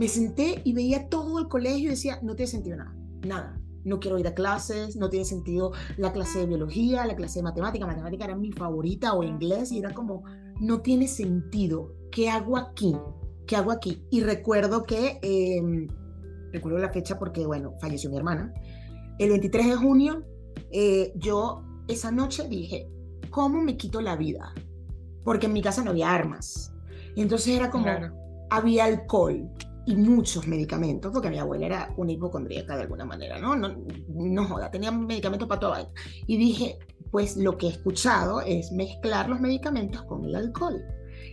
me 0.00 0.08
senté 0.08 0.62
y 0.64 0.72
veía 0.72 1.08
todo 1.08 1.38
el 1.38 1.46
colegio 1.46 1.88
y 1.88 1.90
decía, 1.90 2.18
no 2.22 2.34
tiene 2.34 2.50
sentido 2.50 2.76
nada, 2.78 2.96
nada 3.22 3.60
no 3.84 4.00
quiero 4.00 4.18
ir 4.18 4.26
a 4.26 4.34
clases, 4.34 4.96
no 4.96 5.08
tiene 5.08 5.24
sentido 5.24 5.72
la 5.96 6.12
clase 6.12 6.40
de 6.40 6.46
biología, 6.46 7.06
la 7.06 7.16
clase 7.16 7.38
de 7.38 7.44
matemática, 7.44 7.86
matemática 7.86 8.24
era 8.24 8.36
mi 8.36 8.52
favorita 8.52 9.14
o 9.14 9.22
inglés 9.22 9.72
y 9.72 9.78
era 9.78 9.94
como, 9.94 10.24
no 10.60 10.80
tiene 10.80 11.08
sentido, 11.08 11.94
¿qué 12.10 12.28
hago 12.28 12.56
aquí? 12.56 12.96
¿Qué 13.46 13.56
hago 13.56 13.70
aquí? 13.72 14.04
Y 14.10 14.20
recuerdo 14.20 14.84
que, 14.84 15.18
em, 15.22 15.88
recuerdo 16.52 16.78
la 16.78 16.92
fecha 16.92 17.18
porque, 17.18 17.46
bueno, 17.46 17.74
falleció 17.80 18.10
mi 18.10 18.16
hermana, 18.16 18.52
el 19.18 19.30
23 19.30 19.68
de 19.68 19.76
junio, 19.76 20.24
eh, 20.70 21.12
yo 21.16 21.62
esa 21.88 22.10
noche 22.10 22.46
dije, 22.48 22.88
¿cómo 23.30 23.62
me 23.62 23.76
quito 23.76 24.00
la 24.00 24.16
vida? 24.16 24.52
Porque 25.24 25.46
en 25.46 25.52
mi 25.52 25.62
casa 25.62 25.82
no 25.82 25.90
había 25.90 26.12
armas. 26.12 26.72
Entonces 27.16 27.56
era 27.56 27.70
como, 27.70 27.86
había 28.50 28.84
alcohol, 28.84 29.50
y 29.86 29.96
muchos 29.96 30.46
medicamentos, 30.46 31.12
porque 31.12 31.30
mi 31.30 31.38
abuela 31.38 31.66
era 31.66 31.94
una 31.96 32.12
hipocondríaca 32.12 32.76
de 32.76 32.82
alguna 32.82 33.04
manera, 33.04 33.38
¿no? 33.38 33.56
No, 33.56 33.76
no 34.08 34.44
joda, 34.46 34.70
tenía 34.70 34.90
medicamentos 34.90 35.48
para 35.48 35.60
toda 35.60 35.72
vaina. 35.72 35.90
Y 36.26 36.36
dije, 36.36 36.78
pues 37.10 37.36
lo 37.36 37.56
que 37.56 37.66
he 37.66 37.70
escuchado 37.70 38.40
es 38.40 38.72
mezclar 38.72 39.28
los 39.28 39.40
medicamentos 39.40 40.02
con 40.04 40.24
el 40.24 40.36
alcohol. 40.36 40.82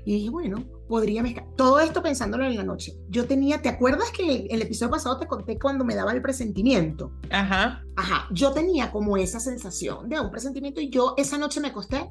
Y 0.06 0.13
dije, 0.13 0.30
bueno, 0.30 0.63
podría 0.88 1.22
mezclar. 1.22 1.48
Todo 1.56 1.80
esto 1.80 2.01
pensándolo 2.01 2.46
en 2.46 2.56
la 2.56 2.63
noche. 2.63 2.98
Yo 3.10 3.25
tenía, 3.25 3.62
¿te 3.62 3.70
acuerdas 3.70 4.10
que 4.12 4.24
el, 4.24 4.48
el, 4.50 4.62
episodio 4.62 4.92
pasado 4.92 5.20
te 5.20 5.27
conté 5.27 5.60
cuando 5.60 5.84
me 5.84 5.96
daba 5.96 6.13
el 6.13 6.22
presentimiento? 6.22 7.12
Ajá. 7.30 7.84
Ajá. 7.96 8.27
Yo 8.32 8.51
tenía 8.51 8.92
como 8.92 9.18
esa 9.18 9.39
sensación 9.39 10.08
de 10.08 10.20
un 10.20 10.32
presentimiento 10.32 10.80
y 10.80 10.89
yo 10.89 11.13
esa 11.18 11.38
noche 11.38 11.60
me 11.60 11.68
acosté 11.70 12.10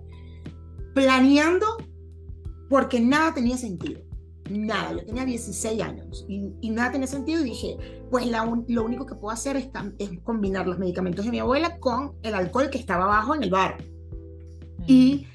planeando 0.95 1.67
porque 2.69 3.01
nada 3.01 3.33
tenía 3.33 3.57
sentido 3.57 4.01
nada, 4.51 4.93
yo 4.93 5.05
tenía 5.05 5.25
16 5.25 5.83
años 5.83 6.25
y, 6.29 6.71
nada 6.71 6.93
tenía 6.93 7.07
sentido 7.07 7.41
y 7.41 7.45
dije, 7.45 7.77
pues 8.11 8.27
lo 8.69 8.85
único 8.85 9.07
que 9.07 9.15
puedo 9.15 9.33
hacer 9.33 9.57
es, 9.57 9.69
es, 9.99 10.11
combinar 10.23 10.67
los 10.67 10.79
medicamentos 10.79 11.25
de 11.25 11.31
mi 11.31 11.39
abuela 11.39 11.79
con 11.79 12.15
el 12.23 12.35
alcohol 12.35 12.71
que 12.71 12.79
estaba 12.79 13.05
abajo 13.05 13.35
en 13.35 13.43
el 13.43 13.51
bar. 13.51 13.77
Mm. 14.79 14.85
Y 14.87 15.27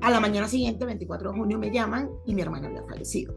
a 0.00 0.10
la 0.10 0.20
mañana 0.20 0.48
siguiente, 0.48 0.84
24 0.84 1.32
de 1.32 1.38
junio, 1.38 1.58
me 1.58 1.70
llaman 1.70 2.10
y 2.26 2.34
mi 2.34 2.42
hermana 2.42 2.68
había 2.68 2.82
fallecido. 2.84 3.34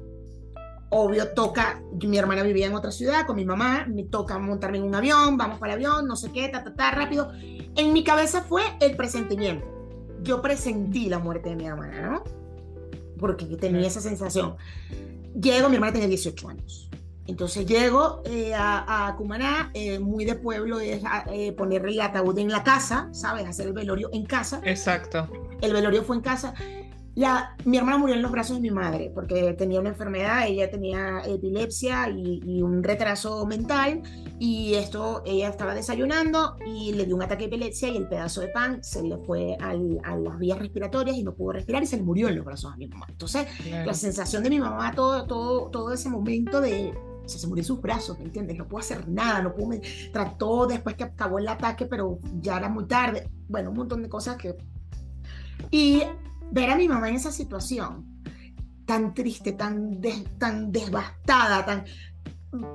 Obvio, 0.89 1.33
toca, 1.33 1.81
mi 2.05 2.17
hermana 2.17 2.43
vivía 2.43 2.67
en 2.67 2.75
otra 2.75 2.91
ciudad 2.91 3.25
con 3.25 3.35
mi 3.35 3.45
mamá, 3.45 3.85
me 3.87 4.03
toca 4.03 4.37
montarme 4.37 4.77
en 4.77 4.83
un 4.83 4.93
avión, 4.93 5.37
vamos 5.37 5.57
para 5.59 5.73
el 5.73 5.79
avión, 5.79 6.07
no 6.07 6.15
sé 6.15 6.31
qué, 6.31 6.49
ta, 6.49 6.63
ta, 6.63 6.75
ta, 6.75 6.91
rápido. 6.91 7.31
En 7.75 7.93
mi 7.93 8.03
cabeza 8.03 8.43
fue 8.43 8.61
el 8.79 8.95
presentimiento. 8.95 9.67
yo 10.21 10.41
presentí 10.41 11.09
la 11.09 11.19
muerte 11.19 11.49
de 11.49 11.55
mi 11.55 11.65
hermana, 11.65 12.01
¿no? 12.01 12.42
Porque 13.23 13.45
tenía 13.45 13.87
esa 13.87 14.01
sensación. 14.01 14.57
Llego, 15.33 15.69
mi 15.69 15.75
hermana 15.75 15.93
tenía 15.93 16.09
18 16.09 16.49
años. 16.49 16.89
Entonces 17.25 17.65
llego 17.65 18.21
eh, 18.25 18.51
a, 18.53 19.15
Cumaná, 19.17 19.71
eh, 19.73 19.97
muy 19.97 20.25
de 20.25 20.35
pueblo, 20.35 20.81
es 20.81 21.01
eh, 21.31 21.53
poner 21.53 21.85
el 21.85 22.01
ataúd 22.01 22.37
en 22.37 22.51
la 22.51 22.65
casa, 22.65 23.07
¿sabes? 23.13 23.47
Hacer 23.47 23.67
el 23.67 23.73
velorio 23.73 24.09
en 24.11 24.25
casa. 24.25 24.59
Exacto. 24.65 25.29
El 25.61 25.71
velorio 25.71 26.03
fue 26.03 26.17
en 26.17 26.21
casa. 26.21 26.53
La, 27.15 27.55
mi 27.65 27.77
hermana 27.77 27.99
murió 27.99 28.15
en 28.15 28.23
los 28.23 28.31
brazos 28.31 28.55
de 28.55 28.61
mi 28.61 28.71
madre 28.71 29.11
porque 29.13 29.53
tenía 29.53 29.79
una 29.79 29.89
enfermedad, 29.89 30.47
ella 30.47 30.71
tenía 30.71 31.21
epilepsia 31.25 32.09
y, 32.09 32.61
un 32.63 32.81
retraso 32.83 33.45
mental 33.45 34.01
y 34.39 34.73
esto, 34.73 35.21
ella 35.25 35.49
estaba 35.49 35.75
desayunando 35.75 36.55
y 36.65 36.93
le 36.93 37.05
dio 37.05 37.15
un 37.15 37.21
ataque 37.21 37.47
de 37.47 37.55
epilepsia 37.55 37.89
y 37.89 37.97
el 37.97 38.07
pedazo 38.07 38.41
de 38.41 38.47
pan 38.47 38.83
se 38.83 39.03
le 39.03 39.17
fue 39.17 39.55
a 39.59 39.75
las 39.75 40.39
vías 40.39 40.57
respiratorias 40.57 41.15
y 41.17 41.23
no 41.23 41.35
pudo 41.35 41.53
respirar 41.53 41.83
y 41.83 41.85
se 41.85 41.97
le 41.97 42.03
murió 42.03 42.29
en 42.29 42.37
los 42.37 42.45
brazos 42.45 42.71
de 42.71 42.77
mi 42.79 42.87
mamá. 42.87 43.05
Entonces, 43.09 43.47
la 43.85 43.93
sensación 43.93 44.43
de 44.43 44.49
mi 44.49 44.59
mamá, 44.59 44.91
todo, 44.93 45.27
todo, 45.27 45.69
todo 45.69 45.93
ese 45.93 46.09
momento 46.09 46.61
de, 46.61 46.93
o 47.23 47.29
sea, 47.29 47.39
se 47.39 47.47
murió 47.47 47.61
en 47.61 47.67
sus 47.67 47.81
brazos, 47.81 48.17
¿me 48.17 48.25
entiendes? 48.25 48.57
No 48.57 48.67
pudo 48.67 48.79
hacer 48.79 49.07
nada, 49.07 49.41
no 49.41 49.53
pudo, 49.53 49.79
trató 50.11 50.65
después 50.65 50.95
que 50.95 51.03
acabó 51.03 51.39
el 51.39 51.47
ataque, 51.47 51.85
pero 51.85 52.19
ya 52.41 52.57
era 52.57 52.69
muy 52.69 52.85
tarde. 52.85 53.29
Bueno, 53.47 53.69
un 53.69 53.77
montón 53.77 54.01
de 54.01 54.09
cosas 54.09 54.37
que... 54.37 54.55
Y 55.71 56.03
ver 56.53 56.69
a 56.69 56.75
mi 56.75 56.87
mamá 56.87 57.09
en 57.09 57.15
esa 57.15 57.31
situación, 57.31 58.21
tan 58.85 59.13
triste, 59.13 59.53
tan, 59.53 59.99
tan 60.37 60.71
devastada, 60.71 61.65
tan... 61.65 61.83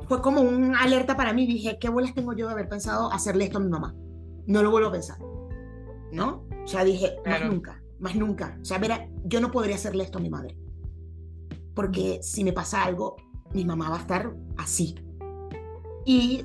Fue 0.09 0.21
como 0.21 0.41
un 0.41 0.75
alerta 0.75 1.17
para 1.17 1.33
mí. 1.33 1.47
Dije, 1.47 1.79
¿qué 1.81 1.89
bolas 1.89 2.13
tengo 2.13 2.33
yo 2.33 2.47
de 2.49 2.53
haber 2.53 2.69
pensado 2.69 3.13
hacerle 3.13 3.45
esto 3.45 3.59
a 3.59 3.61
mi 3.61 3.69
mamá? 3.69 3.95
No 4.47 4.63
lo 4.63 4.73
vuelvo 4.73 4.89
a 4.89 4.93
pensar. 4.93 5.19
¿No? 6.11 6.45
O 6.65 6.67
sea, 6.67 6.83
dije, 6.83 7.17
más 7.25 7.45
nunca, 7.45 7.81
más 8.01 8.17
nunca. 8.17 8.59
O 8.61 8.65
sea, 8.65 8.79
verá, 8.79 9.09
yo 9.25 9.41
no 9.41 9.53
podría 9.53 9.77
hacerle 9.77 10.03
esto 10.03 10.19
a 10.19 10.23
mi 10.23 10.31
madre. 10.31 10.57
Porque 11.75 12.19
si 12.23 12.43
me 12.43 12.53
pasa 12.53 12.83
algo, 12.83 13.15
mi 13.53 13.65
mamá 13.65 13.89
va 13.89 13.99
a 13.99 14.01
estar 14.01 14.35
así. 14.57 14.97
Y 16.05 16.45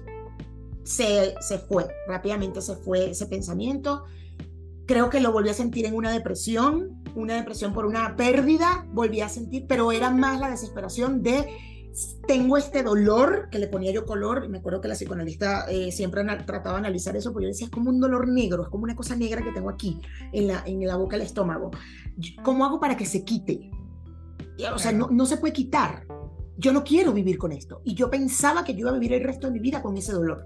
se, 0.84 1.34
se 1.40 1.58
fue, 1.58 1.88
rápidamente 2.08 2.62
se 2.62 2.76
fue 2.76 3.10
ese 3.10 3.26
pensamiento. 3.26 4.04
Creo 4.86 5.10
que 5.10 5.22
lo 5.22 5.32
volví 5.32 5.50
a 5.50 5.56
sentir 5.56 5.88
en 5.88 5.96
una 5.96 6.12
depresión, 6.12 7.03
una 7.16 7.36
depresión 7.36 7.74
por 7.74 7.86
una 7.86 8.16
pérdida, 8.16 8.86
volví 8.92 9.22
a 9.22 9.30
sentir, 9.30 9.66
pero 9.68 9.92
era 9.92 10.10
más 10.10 10.40
la 10.40 10.50
desesperación 10.50 11.22
de 11.22 11.48
tengo 12.28 12.58
este 12.58 12.82
dolor, 12.82 13.50
que 13.52 13.60
le 13.60 13.68
ponía 13.68 13.92
yo 13.92 14.06
color, 14.06 14.50
me 14.50 14.58
acuerdo 14.58 14.82
que 14.82 14.88
la 14.88 14.96
psicoanalista 14.96 15.70
eh, 15.70 15.92
siempre 15.92 16.24
trataba 16.46 16.78
de 16.78 16.88
analizar 16.88 17.16
eso, 17.16 17.32
porque 17.32 17.46
yo 17.46 17.50
decía, 17.50 17.68
es 17.68 17.72
como 17.72 17.92
un 17.92 18.00
dolor 18.00 18.28
negro, 18.28 18.64
es 18.64 18.70
como 18.70 18.84
una 18.84 18.96
cosa 18.96 19.16
negra 19.16 19.44
que 19.44 19.52
tengo 19.52 19.70
aquí, 19.70 20.00
en 20.32 20.48
la, 20.48 20.64
en 20.66 20.86
la 20.88 20.96
boca 20.96 21.18
del 21.18 21.28
estómago. 21.28 21.70
¿Cómo 22.44 22.66
hago 22.66 22.80
para 22.80 22.98
que 22.98 23.06
se 23.06 23.24
quite? 23.24 23.70
O 24.74 24.80
sea, 24.80 24.92
no, 24.92 25.10
no 25.12 25.26
se 25.28 25.38
puede 25.38 25.54
quitar 25.54 26.06
yo 26.58 26.72
no 26.72 26.84
quiero 26.84 27.14
vivir 27.14 27.38
con 27.38 27.52
esto. 27.52 27.82
Y 27.84 27.96
yo 27.96 28.10
pensaba 28.10 28.64
que 28.64 28.74
yo 28.74 28.82
iba 28.82 28.92
a 28.92 28.94
vivir 28.94 29.14
el 29.14 29.24
resto 29.24 29.48
de 29.48 29.54
mi 29.54 29.60
vida 29.60 29.82
con 29.82 29.98
ese 29.98 30.14
dolor. 30.14 30.46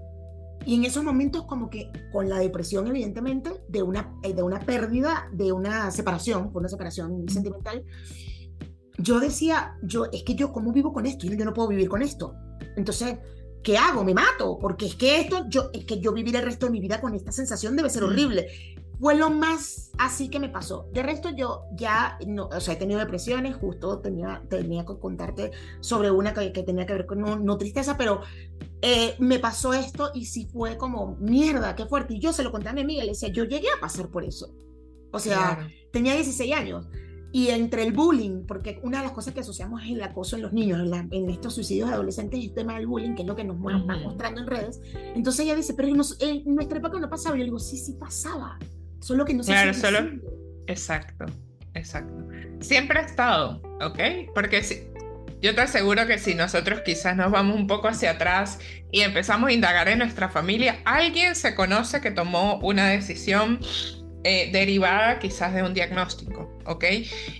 Y 0.68 0.74
en 0.74 0.84
esos 0.84 1.02
momentos 1.02 1.46
como 1.46 1.70
que 1.70 1.90
con 2.12 2.28
la 2.28 2.40
depresión 2.40 2.86
evidentemente 2.86 3.62
de 3.68 3.82
una, 3.82 4.12
eh, 4.22 4.34
de 4.34 4.42
una 4.42 4.60
pérdida, 4.60 5.26
de 5.32 5.50
una 5.50 5.90
separación, 5.90 6.50
una 6.52 6.68
separación 6.68 7.26
sentimental, 7.26 7.86
yo 8.98 9.18
decía, 9.18 9.78
yo 9.82 10.04
es 10.12 10.24
que 10.24 10.34
yo 10.34 10.52
cómo 10.52 10.70
vivo 10.70 10.92
con 10.92 11.06
esto, 11.06 11.26
yo, 11.26 11.42
no 11.42 11.54
puedo 11.54 11.68
vivir 11.68 11.88
con 11.88 12.02
esto. 12.02 12.34
Entonces, 12.76 13.16
¿qué 13.62 13.78
hago? 13.78 14.04
Me 14.04 14.12
mato, 14.12 14.58
porque 14.60 14.84
es 14.84 14.94
que 14.94 15.22
esto, 15.22 15.46
yo, 15.48 15.70
es 15.72 15.86
que 15.86 16.00
yo 16.00 16.12
vivir 16.12 16.36
el 16.36 16.42
resto 16.42 16.66
de 16.66 16.72
mi 16.72 16.80
vida 16.80 17.00
con 17.00 17.14
esta 17.14 17.32
sensación 17.32 17.74
debe 17.74 17.88
ser 17.88 18.04
horrible 18.04 18.48
fue 19.00 19.14
lo 19.14 19.30
más 19.30 19.92
así 19.98 20.28
que 20.28 20.40
me 20.40 20.48
pasó. 20.48 20.88
De 20.92 21.02
resto 21.02 21.30
yo 21.30 21.64
ya, 21.74 22.18
no, 22.26 22.46
o 22.46 22.60
sea, 22.60 22.74
he 22.74 22.76
tenido 22.76 23.00
depresiones, 23.00 23.56
justo 23.56 24.00
tenía, 24.00 24.42
tenía 24.48 24.84
que 24.84 24.98
contarte 24.98 25.52
sobre 25.80 26.10
una 26.10 26.34
que, 26.34 26.50
tenía 26.50 26.86
que 26.86 26.94
ver 26.94 27.06
con 27.06 27.20
no, 27.20 27.58
tristeza, 27.58 27.96
pero 27.96 28.20
eh, 28.82 29.14
me 29.18 29.38
pasó 29.38 29.72
esto 29.72 30.10
y 30.14 30.26
sí 30.26 30.48
fue 30.52 30.76
como, 30.76 31.16
mierda, 31.20 31.76
qué 31.76 31.86
fuerte. 31.86 32.14
Y 32.14 32.20
yo 32.20 32.32
se 32.32 32.42
lo 32.42 32.50
conté 32.50 32.68
a 32.68 32.72
mi 32.72 32.80
amiga 32.80 33.02
y 33.02 33.06
le 33.06 33.12
decía, 33.12 33.28
yo 33.28 33.44
llegué 33.44 33.68
a 33.76 33.80
pasar 33.80 34.08
por 34.08 34.24
eso. 34.24 34.52
O 35.12 35.18
sea, 35.18 35.68
tenía 35.92 36.14
16 36.14 36.54
años. 36.54 36.86
Y 37.30 37.48
entre 37.48 37.82
el 37.82 37.92
bullying, 37.92 38.46
porque 38.46 38.80
una 38.82 38.98
de 38.98 39.04
las 39.04 39.12
cosas 39.12 39.34
que 39.34 39.40
asociamos 39.40 39.82
es 39.82 39.90
el 39.90 40.02
acoso 40.02 40.36
en 40.36 40.42
los 40.42 40.52
niños, 40.52 40.80
en, 41.10 41.28
estos 41.28 41.54
suicidios 41.54 41.90
adolescentes, 41.90 42.40
es 42.40 42.46
el 42.46 42.54
tema 42.54 42.74
del 42.74 42.86
bullying, 42.86 43.14
que 43.14 43.22
es 43.22 43.28
lo 43.28 43.36
que 43.36 43.44
nos 43.44 43.60
van 43.60 43.86
mostrando 43.86 44.40
en 44.40 44.46
redes. 44.46 44.80
Entonces 45.14 45.44
ella 45.44 45.54
dice, 45.54 45.74
pero 45.74 45.88
en 45.88 46.54
nuestra 46.54 46.78
época 46.78 46.98
no 46.98 47.10
pasaba. 47.10 47.36
Y 47.36 47.40
yo 47.40 47.44
le 47.44 47.50
digo, 47.50 47.58
sí, 47.58 47.76
sí 47.76 47.92
pasaba. 47.92 48.58
Solo 49.00 49.24
que 49.24 49.34
no 49.34 49.42
se 49.42 49.52
Claro, 49.52 49.74
solo. 49.74 50.10
Exacto, 50.66 51.26
exacto. 51.74 52.28
Siempre 52.60 52.98
ha 52.98 53.02
estado, 53.02 53.62
¿ok? 53.80 53.98
Porque 54.34 54.62
si, 54.62 54.88
yo 55.40 55.54
te 55.54 55.60
aseguro 55.60 56.06
que 56.06 56.18
si 56.18 56.34
nosotros 56.34 56.80
quizás 56.84 57.16
nos 57.16 57.30
vamos 57.30 57.56
un 57.56 57.66
poco 57.66 57.88
hacia 57.88 58.12
atrás 58.12 58.58
y 58.90 59.02
empezamos 59.02 59.50
a 59.50 59.52
indagar 59.52 59.88
en 59.88 59.98
nuestra 59.98 60.28
familia, 60.28 60.80
alguien 60.84 61.36
se 61.36 61.54
conoce 61.54 62.00
que 62.00 62.10
tomó 62.10 62.58
una 62.58 62.88
decisión 62.88 63.60
eh, 64.24 64.50
derivada 64.52 65.20
quizás 65.20 65.54
de 65.54 65.62
un 65.62 65.74
diagnóstico, 65.74 66.58
¿ok? 66.66 66.84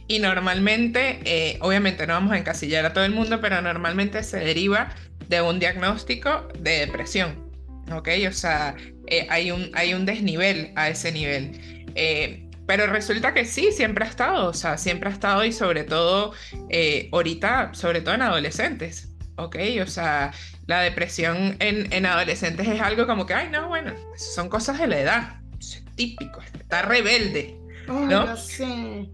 Y 0.07 0.21
normalmente, 0.21 1.19
eh, 1.25 1.59
obviamente 1.61 2.07
no 2.07 2.13
vamos 2.13 2.33
a 2.33 2.39
encasillar 2.39 2.87
a 2.87 2.93
todo 2.93 3.05
el 3.05 3.13
mundo, 3.13 3.41
pero 3.41 3.61
normalmente 3.61 4.23
se 4.23 4.39
deriva 4.39 4.95
de 5.29 5.43
un 5.43 5.59
diagnóstico 5.59 6.47
de 6.59 6.87
depresión, 6.87 7.48
¿ok? 7.93 8.09
O 8.29 8.33
sea, 8.33 8.75
eh, 9.07 9.27
hay, 9.31 9.51
un, 9.51 9.71
hay 9.75 9.95
un 9.95 10.05
desnivel 10.05 10.73
a 10.77 10.89
ese 10.89 11.13
nivel. 11.13 11.87
Eh, 11.95 12.45
pero 12.67 12.87
resulta 12.87 13.33
que 13.33 13.45
sí, 13.45 13.73
siempre 13.73 14.05
ha 14.05 14.09
estado, 14.09 14.49
o 14.49 14.53
sea, 14.53 14.77
siempre 14.77 15.09
ha 15.09 15.13
estado 15.13 15.45
y 15.45 15.53
sobre 15.53 15.85
todo 15.85 16.33
eh, 16.69 17.09
ahorita, 17.13 17.73
sobre 17.73 18.03
todo 18.03 18.15
en 18.15 18.23
adolescentes, 18.23 19.09
¿ok? 19.37 19.57
O 19.83 19.87
sea, 19.87 20.33
la 20.67 20.83
depresión 20.83 21.57
en, 21.61 21.91
en, 21.93 22.05
adolescentes 22.05 22.69
es 22.69 22.81
algo 22.83 23.07
como 23.07 23.25
que, 23.25 23.33
ay, 23.33 23.49
no, 23.51 23.69
bueno, 23.69 23.95
son 24.17 24.51
cosas 24.51 24.79
de 24.79 24.87
la 24.87 25.01
edad, 25.01 25.41
es 25.59 25.83
típico, 25.95 26.41
está 26.43 26.83
rebelde. 26.83 27.57
¿no? 27.89 28.37
sé. 28.37 29.09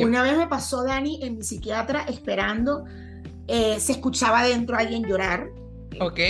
Una 0.00 0.22
vez 0.22 0.38
me 0.38 0.46
pasó 0.46 0.82
Dani 0.82 1.20
en 1.22 1.36
mi 1.36 1.42
psiquiatra 1.42 2.06
esperando, 2.08 2.86
se 3.46 3.92
escuchaba 3.92 4.44
dentro 4.44 4.78
alguien 4.78 5.04
llorar. 5.04 5.46
Ok 6.00 6.20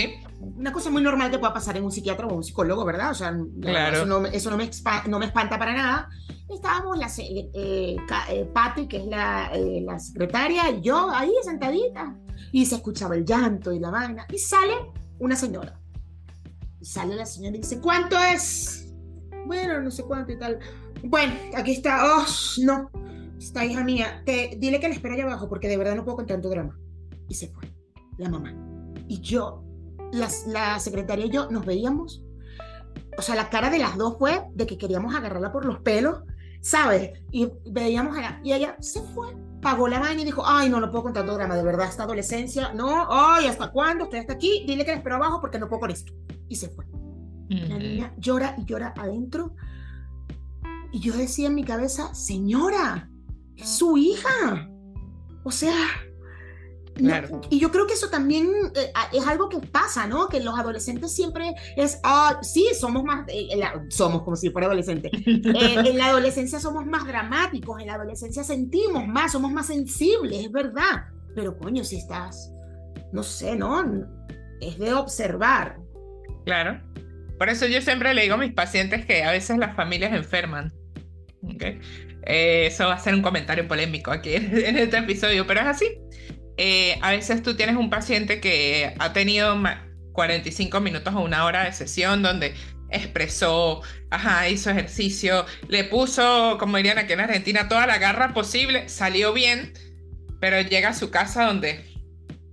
una 0.57 0.71
cosa 0.71 0.89
muy 0.89 1.01
normal 1.01 1.31
que 1.31 1.39
pueda 1.39 1.53
pasar 1.53 1.77
en 1.77 1.83
un 1.83 1.91
psiquiatra 1.91 2.27
o 2.27 2.35
un 2.35 2.43
psicólogo, 2.43 2.83
¿verdad? 2.85 3.11
O 3.11 3.13
sea, 3.13 3.29
eso, 3.29 4.05
no, 4.05 4.25
eso 4.25 4.49
no, 4.49 4.57
me 4.57 4.69
no, 5.07 5.19
me 5.19 5.25
espanta 5.25 5.57
para 5.57 5.73
nada. 5.73 6.09
Estábamos 6.49 6.97
la 6.97 7.07
eh, 7.17 7.49
eh, 7.53 8.49
Patti, 8.53 8.87
que 8.87 8.97
es 8.97 9.05
la, 9.05 9.51
eh, 9.53 9.81
la, 9.81 9.97
secretaria, 9.99 10.69
y 10.69 10.81
yo 10.81 11.09
ahí 11.09 11.31
sentadita, 11.43 12.15
y 12.51 12.65
se 12.65 12.75
escuchaba 12.75 13.15
el 13.15 13.25
llanto 13.25 13.71
y 13.71 13.79
la 13.79 13.89
vaina, 13.89 14.27
y 14.31 14.37
sale 14.37 14.73
una 15.19 15.35
señora. 15.35 15.79
Y 16.79 16.85
sale 16.85 17.15
la 17.15 17.25
señora 17.25 17.55
y 17.55 17.59
dice, 17.59 17.79
¿cuánto 17.79 18.17
es? 18.17 18.93
Bueno, 19.45 19.81
no 19.81 19.91
sé 19.91 20.03
cuánto 20.03 20.31
y 20.31 20.37
tal. 20.37 20.59
Bueno, 21.03 21.33
aquí 21.55 21.71
está. 21.71 22.17
Oh, 22.17 22.25
no. 22.63 22.89
Está 23.37 23.65
hija 23.65 23.83
mía. 23.83 24.21
Te, 24.25 24.55
dile 24.57 24.79
que 24.79 24.87
le 24.87 24.95
espera 24.95 25.15
allá 25.15 25.23
abajo 25.23 25.49
porque 25.49 25.67
de 25.67 25.77
verdad 25.77 25.95
no 25.95 26.03
puedo 26.03 26.17
contar 26.17 26.41
tu 26.41 26.49
drama. 26.49 26.77
Y 27.27 27.35
se 27.35 27.47
fue. 27.47 27.73
La 28.17 28.29
mamá. 28.29 28.53
Y 29.07 29.19
yo 29.19 29.63
la, 30.13 30.79
secretaria 30.79 31.25
y 31.25 31.29
yo 31.29 31.49
nos 31.49 31.65
veíamos. 31.65 32.23
O 33.17 33.21
sea, 33.21 33.35
la 33.35 33.49
cara 33.49 33.69
de 33.69 33.79
las 33.79 33.97
dos 33.97 34.17
fue 34.17 34.43
de 34.53 34.65
que 34.65 34.77
queríamos 34.77 35.15
agarrarla 35.15 35.51
por 35.51 35.65
los 35.65 35.79
pelos, 35.79 36.23
¿sabes? 36.61 37.11
Y 37.31 37.49
veíamos 37.69 38.17
a 38.17 38.21
la, 38.21 38.41
y 38.43 38.53
ella 38.53 38.75
se 38.79 39.01
fue, 39.01 39.35
pagó 39.61 39.87
la 39.87 39.99
vaina 39.99 40.21
y 40.21 40.25
dijo, 40.25 40.43
ay, 40.45 40.69
no, 40.69 40.79
no 40.79 40.89
puedo 40.89 41.03
contar 41.03 41.25
tu 41.25 41.33
drama, 41.33 41.55
de 41.55 41.63
verdad, 41.63 41.87
esta 41.87 42.03
adolescencia, 42.03 42.73
no, 42.73 43.07
ay, 43.09 43.47
¿hasta 43.47 43.71
cuándo? 43.71 44.05
Estoy 44.05 44.19
hasta 44.19 44.33
aquí, 44.33 44.63
dile 44.67 44.85
que 44.85 44.91
la 44.91 44.97
espero 44.97 45.15
abajo 45.15 45.41
porque 45.41 45.59
no 45.59 45.67
puedo 45.67 45.81
con 45.81 45.91
esto. 45.91 46.13
Y 46.47 46.55
se 46.55 46.69
fue. 46.69 46.85
La 47.49 47.77
niña 47.77 48.13
llora 48.17 48.55
y 48.57 48.65
llora 48.65 48.93
adentro. 48.97 49.53
Y 50.91 50.99
yo 50.99 51.13
decía 51.13 51.47
en 51.47 51.55
mi 51.55 51.63
cabeza, 51.63 52.13
señora, 52.15 53.09
es 53.55 53.69
su 53.69 53.97
hija. 53.97 54.69
O 55.43 55.51
sea, 55.51 55.75
y 57.49 57.59
yo 57.59 57.71
creo 57.71 57.87
que 57.87 57.93
eso 57.93 58.09
también 58.09 58.47
eh, 58.75 58.91
es 59.11 59.25
algo 59.25 59.49
que 59.49 59.59
pasa, 59.59 60.05
¿no? 60.07 60.27
Que 60.27 60.39
los 60.39 60.57
adolescentes 60.57 61.13
siempre 61.13 61.53
es, 61.75 61.99
ah, 62.03 62.39
sí, 62.41 62.67
somos 62.79 63.03
más, 63.03 63.25
eh, 63.29 63.59
somos 63.89 64.23
como 64.23 64.35
si 64.35 64.49
fuera 64.49 64.67
adolescente. 64.67 65.09
Eh, 65.53 65.75
en 65.75 65.97
la 65.97 66.07
adolescencia 66.07 66.59
somos 66.59 66.85
más 66.85 67.05
dramáticos, 67.05 67.79
en 67.79 67.87
la 67.87 67.95
adolescencia 67.95 68.43
sentimos 68.43 69.07
más, 69.07 69.31
somos 69.31 69.51
más 69.51 69.67
sensibles, 69.67 70.45
es 70.45 70.51
verdad. 70.51 71.05
Pero 71.35 71.57
coño, 71.57 71.83
si 71.83 71.97
estás, 71.97 72.51
no 73.11 73.23
sé, 73.23 73.55
¿no? 73.55 73.83
Es 74.61 74.77
de 74.79 74.93
observar. 74.93 75.77
Claro. 76.45 76.81
Por 77.37 77.49
eso 77.49 77.67
yo 77.67 77.81
siempre 77.81 78.13
le 78.13 78.23
digo 78.23 78.35
a 78.35 78.37
mis 78.37 78.53
pacientes 78.53 79.05
que 79.05 79.23
a 79.23 79.31
veces 79.31 79.57
las 79.57 79.75
familias 79.75 80.13
enferman. 80.13 80.73
¿Okay? 81.55 81.79
eso 82.25 82.87
va 82.87 82.93
a 82.93 82.99
ser 82.99 83.13
un 83.13 83.21
comentario 83.21 83.67
polémico 83.67 84.09
aquí 84.11 84.33
en 84.35 84.77
este 84.77 84.97
episodio, 84.97 85.45
pero 85.45 85.61
es 85.61 85.67
así. 85.67 86.02
Eh, 86.57 86.97
a 87.01 87.11
veces 87.11 87.41
tú 87.41 87.55
tienes 87.55 87.75
un 87.75 87.89
paciente 87.89 88.39
que 88.39 88.93
ha 88.99 89.13
tenido 89.13 89.57
45 90.13 90.79
minutos 90.81 91.13
o 91.15 91.21
una 91.21 91.45
hora 91.45 91.65
de 91.65 91.73
sesión 91.73 92.21
donde 92.21 92.53
expresó, 92.89 93.81
ajá, 94.11 94.47
hizo 94.49 94.69
ejercicio, 94.69 95.45
le 95.67 95.83
puso, 95.83 96.57
como 96.59 96.77
dirían 96.77 96.99
aquí 96.99 97.13
en 97.13 97.21
Argentina, 97.21 97.67
toda 97.67 97.87
la 97.87 97.97
garra 97.97 98.33
posible, 98.33 98.87
salió 98.87 99.33
bien, 99.33 99.73
pero 100.39 100.61
llega 100.61 100.89
a 100.89 100.93
su 100.93 101.09
casa 101.09 101.45
donde 101.45 101.83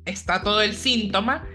está 0.06 0.42
todo 0.42 0.62
el 0.62 0.74
síntoma 0.74 1.46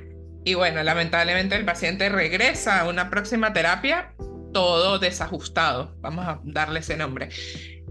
y 0.43 0.53
bueno, 0.53 0.84
lamentablemente 0.84 1.55
el 1.55 1.65
paciente 1.65 2.10
regresa 2.10 2.81
a 2.81 2.88
una 2.88 3.10
próxima 3.10 3.51
terapia 3.53 4.13
todo 4.53 4.99
desajustado, 4.99 5.97
vamos 5.99 6.25
a 6.27 6.39
darle 6.43 6.79
ese 6.79 6.95
nombre. 6.95 7.29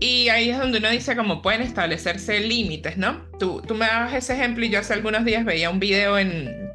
Y 0.04 0.28
ahí 0.28 0.50
es 0.50 0.58
donde 0.58 0.80
uno 0.80 0.90
dice 0.90 1.16
cómo 1.16 1.40
pueden 1.40 1.62
establecerse 1.62 2.38
límites, 2.40 2.98
¿no? 2.98 3.26
Tú, 3.38 3.62
tú 3.66 3.74
me 3.74 3.86
dabas 3.86 4.12
ese 4.12 4.34
ejemplo 4.34 4.62
y 4.62 4.68
yo 4.68 4.80
hace 4.80 4.92
algunos 4.92 5.24
días 5.24 5.46
veía 5.46 5.70
un 5.70 5.80
video 5.80 6.18
en, 6.18 6.70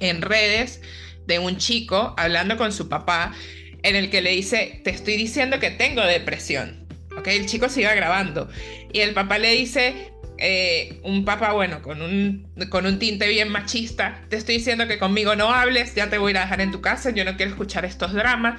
en 0.00 0.22
redes 0.22 0.80
de 1.26 1.38
un 1.38 1.58
chico 1.58 2.14
hablando 2.16 2.56
con 2.56 2.72
su 2.72 2.88
papá 2.88 3.34
en 3.82 3.96
el 3.96 4.08
que 4.08 4.22
le 4.22 4.30
dice, 4.30 4.80
te 4.82 4.88
estoy 4.88 5.18
diciendo 5.18 5.60
que 5.60 5.72
tengo 5.72 6.00
depresión. 6.06 6.88
¿Ok? 7.18 7.28
El 7.28 7.44
chico 7.44 7.68
se 7.68 7.82
iba 7.82 7.92
grabando 7.92 8.48
y 8.94 9.00
el 9.00 9.12
papá 9.12 9.36
le 9.36 9.50
dice, 9.50 10.14
eh, 10.38 11.00
un 11.02 11.26
papá, 11.26 11.52
bueno, 11.52 11.82
con 11.82 12.00
un, 12.00 12.50
con 12.70 12.86
un 12.86 12.98
tinte 12.98 13.28
bien 13.28 13.50
machista, 13.50 14.24
te 14.30 14.38
estoy 14.38 14.56
diciendo 14.56 14.88
que 14.88 14.98
conmigo 14.98 15.36
no 15.36 15.52
hables, 15.52 15.94
ya 15.94 16.08
te 16.08 16.16
voy 16.16 16.34
a 16.34 16.40
dejar 16.40 16.62
en 16.62 16.70
tu 16.70 16.80
casa, 16.80 17.10
yo 17.10 17.26
no 17.26 17.36
quiero 17.36 17.50
escuchar 17.50 17.84
estos 17.84 18.14
dramas. 18.14 18.58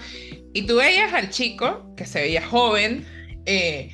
Y 0.53 0.67
tú 0.67 0.75
veías 0.75 1.11
al 1.11 1.31
chico, 1.31 1.95
que 1.97 2.05
se 2.05 2.21
veía 2.21 2.45
joven, 2.45 3.14
eh, 3.45 3.91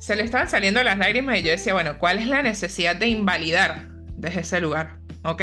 se 0.00 0.16
le 0.16 0.22
estaban 0.22 0.48
saliendo 0.48 0.82
las 0.82 0.98
lágrimas 0.98 1.38
y 1.38 1.42
yo 1.42 1.50
decía, 1.50 1.74
bueno, 1.74 1.98
¿cuál 1.98 2.18
es 2.18 2.26
la 2.26 2.42
necesidad 2.42 2.96
de 2.96 3.08
invalidar 3.08 3.86
desde 4.16 4.40
ese 4.40 4.60
lugar? 4.60 4.96
¿Ok? 5.22 5.42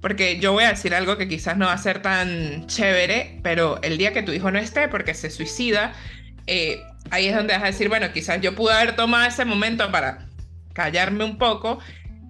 Porque 0.00 0.38
yo 0.38 0.52
voy 0.52 0.64
a 0.64 0.70
decir 0.70 0.94
algo 0.94 1.16
que 1.16 1.26
quizás 1.26 1.56
no 1.56 1.66
va 1.66 1.72
a 1.72 1.78
ser 1.78 2.02
tan 2.02 2.66
chévere, 2.66 3.40
pero 3.42 3.80
el 3.82 3.96
día 3.98 4.12
que 4.12 4.22
tu 4.22 4.32
hijo 4.32 4.50
no 4.50 4.58
esté 4.58 4.88
porque 4.88 5.14
se 5.14 5.30
suicida, 5.30 5.94
eh, 6.46 6.80
ahí 7.10 7.26
es 7.26 7.34
donde 7.34 7.54
vas 7.54 7.62
a 7.62 7.66
decir, 7.66 7.88
bueno, 7.88 8.12
quizás 8.12 8.40
yo 8.40 8.54
pude 8.54 8.74
haber 8.74 8.94
tomado 8.94 9.26
ese 9.26 9.44
momento 9.44 9.90
para 9.90 10.26
callarme 10.74 11.24
un 11.24 11.38
poco 11.38 11.78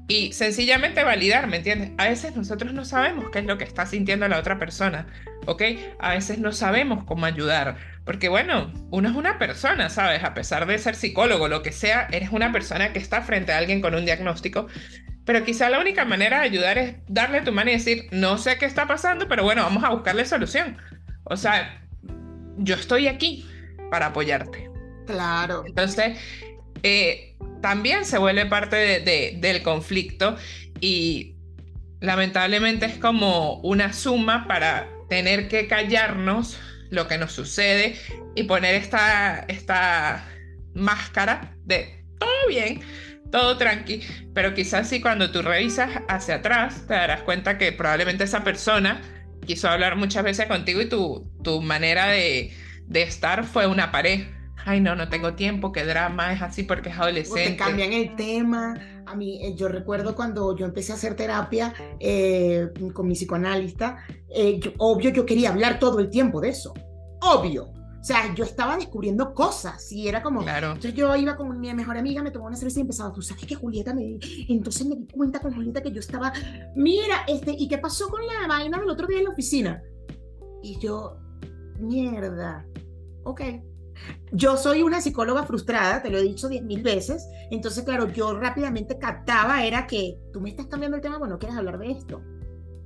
y 0.09 0.33
sencillamente 0.33 1.03
validar, 1.03 1.49
¿me 1.49 1.57
entiendes? 1.57 1.91
A 1.99 2.09
veces 2.09 2.37
nosotros 2.37 2.73
no 2.73 2.85
sabemos 2.85 3.27
qué 3.33 3.41
es 3.41 3.45
lo 3.45 3.59
que 3.59 3.65
está 3.65 3.87
sintiendo 3.87 4.29
la 4.29 4.39
otra 4.39 4.59
persona, 4.59 5.07
¿ok? 5.47 5.63
A 5.99 6.15
veces 6.15 6.39
no 6.39 6.53
sabemos 6.53 7.05
cómo 7.05 7.27
ayudar, 7.27 7.77
porque 8.07 8.29
bueno, 8.29 8.73
uno 8.91 9.09
es 9.09 9.17
una 9.17 9.37
persona, 9.37 9.91
¿sabes? 9.91 10.23
A 10.23 10.33
pesar 10.33 10.65
de 10.67 10.79
ser 10.79 10.95
psicólogo, 10.95 11.49
lo 11.49 11.65
que 11.65 11.73
sea, 11.73 12.07
eres 12.13 12.31
una 12.31 12.53
persona 12.53 12.93
que 12.93 13.01
está 13.01 13.21
frente 13.21 13.53
a 13.53 13.59
alguien 13.59 13.81
con 13.81 13.97
un 13.97 14.05
diagnóstico, 14.05 14.69
pero 15.25 15.45
quizá 15.45 15.69
la 15.69 15.81
única 15.81 16.05
manera 16.05 16.39
de 16.39 16.45
ayudar 16.45 16.79
es 16.79 16.95
darle 17.09 17.43
tu 17.43 17.51
mano 17.51 17.71
y 17.71 17.75
decir, 17.75 18.07
no 18.13 18.39
sé 18.39 18.59
qué 18.59 18.65
está 18.65 18.87
pasando, 18.87 19.27
pero 19.27 19.43
bueno, 19.43 19.65
vamos 19.65 19.83
a 19.83 19.91
buscarle 19.91 20.25
solución. 20.25 20.79
O 21.25 21.37
sea, 21.37 21.83
yo 22.59 22.77
estoy 22.77 23.09
aquí 23.09 23.45
para 23.91 24.07
apoyarte. 24.07 24.71
Claro. 25.07 25.65
Entonces, 25.67 26.17
eh, 26.85 27.37
también 27.61 28.05
se 28.05 28.19
vuelve 28.19 28.47
parte 28.47 29.01
del 29.41 29.63
conflicto 29.65 30.37
y 30.81 31.35
lamentablemente 31.99 32.87
es 32.87 32.99
como 32.99 33.55
una 33.63 33.93
suma 33.93 34.47
para 34.47 34.89
tener 35.09 35.49
que 35.49 35.67
callarnos 35.67 36.57
lo 36.91 37.09
que 37.09 37.19
nos 37.19 37.33
sucede 37.33 37.97
y 38.35 38.45
poner 38.45 38.75
esta, 38.75 39.45
esta 39.49 40.27
máscara 40.75 41.57
de 41.65 42.05
todo 42.19 42.49
bien, 42.49 42.81
todo 43.31 43.57
tranqui, 43.57 44.03
pero 44.35 44.55
quizás 44.55 44.89
si 44.89 45.01
cuando 45.01 45.31
tú 45.31 45.43
revisas 45.43 46.03
hacia 46.09 46.37
atrás 46.37 46.87
te 46.87 46.95
darás 46.95 47.23
cuenta 47.23 47.59
que 47.59 47.73
probablemente 47.73 48.25
esa 48.25 48.45
persona 48.45 49.01
quiso 49.47 49.69
hablar 49.69 49.97
muchas 49.97 50.25
veces 50.25 50.47
contigo 50.47 50.81
y 50.81 50.89
tu, 50.89 51.31
tu 51.43 51.61
manera 51.61 52.07
de, 52.07 52.53
de 52.87 53.03
estar 53.03 53.45
fue 53.45 53.67
una 53.67 53.91
pared 53.91 54.27
ay 54.67 54.81
no, 54.81 54.97
no 54.97 55.09
tengo 55.09 55.35
tiempo, 55.35 55.73
qué 55.73 55.85
drama, 55.85 56.33
es 56.33 56.43
así 56.43 56.65
porque 56.65 56.91
es 56.91 56.99
adolescente. 56.99 57.53
Te 57.53 57.57
cambian 57.57 57.93
el 57.93 58.15
tema. 58.17 58.75
A 59.07 59.15
mí, 59.15 59.39
eh, 59.41 59.55
yo 59.55 59.69
recuerdo 59.69 60.15
cuando 60.15 60.57
yo 60.57 60.67
empecé 60.67 60.93
a 60.93 60.97
hacer 60.97 61.15
terapia 61.15 61.73
eh, 62.01 62.71
con 62.93 63.07
mi 63.07 63.15
psicoanalista, 63.15 63.99
eh, 64.29 64.75
obvio 64.79 65.11
yo 65.11 65.25
quería 65.25 65.51
hablar 65.51 65.79
todo 65.79 66.01
el 66.01 66.11
tiempo 66.11 66.41
de 66.41 66.49
eso, 66.51 66.75
obvio. 67.23 67.71
O 68.01 68.05
sea, 68.07 68.33
yo 68.35 68.45
estaba 68.45 68.77
descubriendo 68.77 69.35
cosas 69.35 69.91
y 69.91 70.07
era 70.07 70.23
como... 70.23 70.43
Claro. 70.43 70.69
Entonces 70.69 70.95
yo 70.95 71.15
iba 71.17 71.37
con 71.37 71.59
mi 71.59 71.75
mejor 71.75 71.97
amiga, 71.97 72.23
me 72.23 72.31
tomaba 72.31 72.49
una 72.49 72.57
cerveza 72.57 72.79
y 72.79 72.83
empezaba, 72.83 73.13
tú 73.13 73.21
sabes 73.21 73.45
que 73.45 73.57
Julieta 73.57 73.95
me... 73.95 74.19
Entonces 74.49 74.87
me 74.87 74.95
di 74.95 75.07
cuenta 75.07 75.41
con 75.41 75.53
Julieta 75.53 75.83
que 75.83 75.91
yo 75.91 75.99
estaba, 75.99 76.33
mira, 76.77 77.25
este, 77.27 77.53
¿y 77.59 77.67
qué 77.67 77.79
pasó 77.79 78.09
con 78.09 78.21
la 78.25 78.47
vaina 78.47 78.79
del 78.79 78.91
otro 78.91 79.09
día 79.09 79.19
en 79.19 79.25
la 79.25 79.31
oficina? 79.31 79.83
Y 80.63 80.79
yo, 80.79 81.17
mierda, 81.81 82.65
ok, 83.25 83.41
yo 84.33 84.57
soy 84.57 84.83
una 84.83 85.01
psicóloga 85.01 85.45
frustrada, 85.45 86.03
te 86.03 86.11
lo 86.11 86.19
he 86.19 86.23
dicho 86.23 86.49
diez 86.49 86.63
mil 86.63 86.83
veces, 86.83 87.29
entonces 87.51 87.85
claro, 87.85 88.11
yo 88.13 88.39
rápidamente 88.39 88.99
captaba 88.99 89.65
era 89.65 89.87
que 89.87 90.19
tú 90.33 90.41
me 90.41 90.51
estás 90.51 90.67
cambiando 90.67 90.97
el 90.97 91.03
tema, 91.03 91.19
bueno, 91.19 91.39
quieres 91.39 91.57
hablar 91.57 91.79
de 91.79 91.91
esto, 91.93 92.23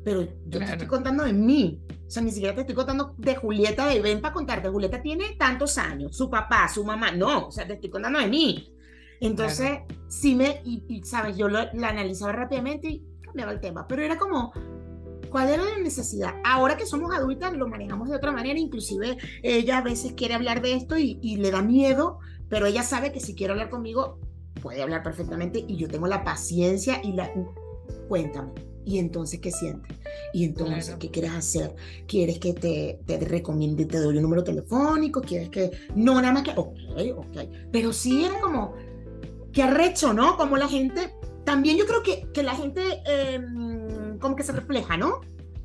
pero 0.04 0.22
yo 0.46 0.58
te 0.58 0.64
estoy 0.64 0.86
contando 0.86 1.24
de 1.24 1.32
mí, 1.32 1.82
o 2.06 2.10
sea, 2.10 2.22
ni 2.22 2.30
siquiera 2.30 2.54
te 2.54 2.62
estoy 2.62 2.74
contando 2.74 3.14
de 3.18 3.36
Julieta, 3.36 3.86
de 3.86 4.00
ven 4.00 4.20
para 4.20 4.34
contarte, 4.34 4.68
Julieta 4.68 5.02
tiene 5.02 5.36
tantos 5.38 5.78
años, 5.78 6.16
su 6.16 6.30
papá, 6.30 6.68
su 6.68 6.84
mamá, 6.84 7.12
no, 7.12 7.48
o 7.48 7.50
sea, 7.50 7.66
te 7.66 7.74
estoy 7.74 7.90
contando 7.90 8.18
de 8.18 8.28
mí. 8.28 8.74
Entonces, 9.20 9.80
sí 10.08 10.34
me, 10.34 10.62
y, 10.64 11.02
sabes, 11.04 11.36
yo 11.36 11.48
lo, 11.48 11.58
la 11.74 11.88
analizaba 11.88 12.32
rápidamente 12.32 12.88
y 12.88 13.04
cambiaba 13.20 13.52
el 13.52 13.60
tema, 13.60 13.86
pero 13.86 14.02
era 14.02 14.16
como, 14.16 14.52
¿Cuál 15.30 15.48
era 15.48 15.64
la 15.64 15.78
necesidad? 15.78 16.34
Ahora 16.44 16.76
que 16.76 16.86
somos 16.86 17.14
adultas 17.14 17.54
lo 17.54 17.68
manejamos 17.68 18.08
de 18.08 18.16
otra 18.16 18.32
manera, 18.32 18.58
inclusive 18.58 19.16
ella 19.42 19.78
a 19.78 19.82
veces 19.82 20.12
quiere 20.12 20.34
hablar 20.34 20.60
de 20.60 20.74
esto 20.74 20.98
y, 20.98 21.36
le 21.36 21.50
da 21.50 21.62
miedo, 21.62 22.18
pero 22.48 22.66
ella 22.66 22.82
sabe 22.82 23.12
que 23.12 23.20
si 23.20 23.34
quiere 23.34 23.52
hablar 23.52 23.70
conmigo 23.70 24.18
puede 24.60 24.82
hablar 24.82 25.02
perfectamente 25.02 25.64
y 25.66 25.76
yo 25.76 25.88
tengo 25.88 26.06
la 26.06 26.24
paciencia 26.24 27.00
y 27.02 27.12
la... 27.12 27.32
Cuéntame. 28.08 28.52
¿Y 28.84 28.98
entonces 28.98 29.40
qué 29.40 29.52
sientes? 29.52 29.96
¿Y 30.32 30.44
entonces 30.44 30.96
qué 30.98 31.10
quieres 31.10 31.30
hacer? 31.32 31.74
¿Quieres 32.08 32.38
que 32.40 32.52
te, 32.52 33.00
te 33.06 33.18
recomiende, 33.20 33.84
te 33.86 33.98
doy 33.98 34.16
un 34.16 34.22
número 34.22 34.42
telefónico? 34.42 35.20
¿Quieres 35.20 35.48
que...? 35.48 35.70
No, 35.94 36.20
nada 36.20 36.32
más 36.32 36.42
que... 36.42 36.50
Ok, 36.56 36.76
ok. 37.16 37.38
Pero 37.70 37.92
sí 37.92 38.24
era 38.24 38.40
como... 38.40 38.74
Qué 39.52 39.62
arrecho, 39.62 40.12
¿no? 40.12 40.36
Como 40.36 40.56
la 40.56 40.66
gente... 40.66 41.14
También 41.44 41.76
yo 41.76 41.86
creo 41.86 42.02
que, 42.02 42.28
que 42.32 42.42
la 42.42 42.54
gente... 42.54 42.82
Em, 43.06 43.99
como 44.20 44.36
que 44.36 44.42
se 44.42 44.52
refleja, 44.52 44.96
¿no? 44.96 45.20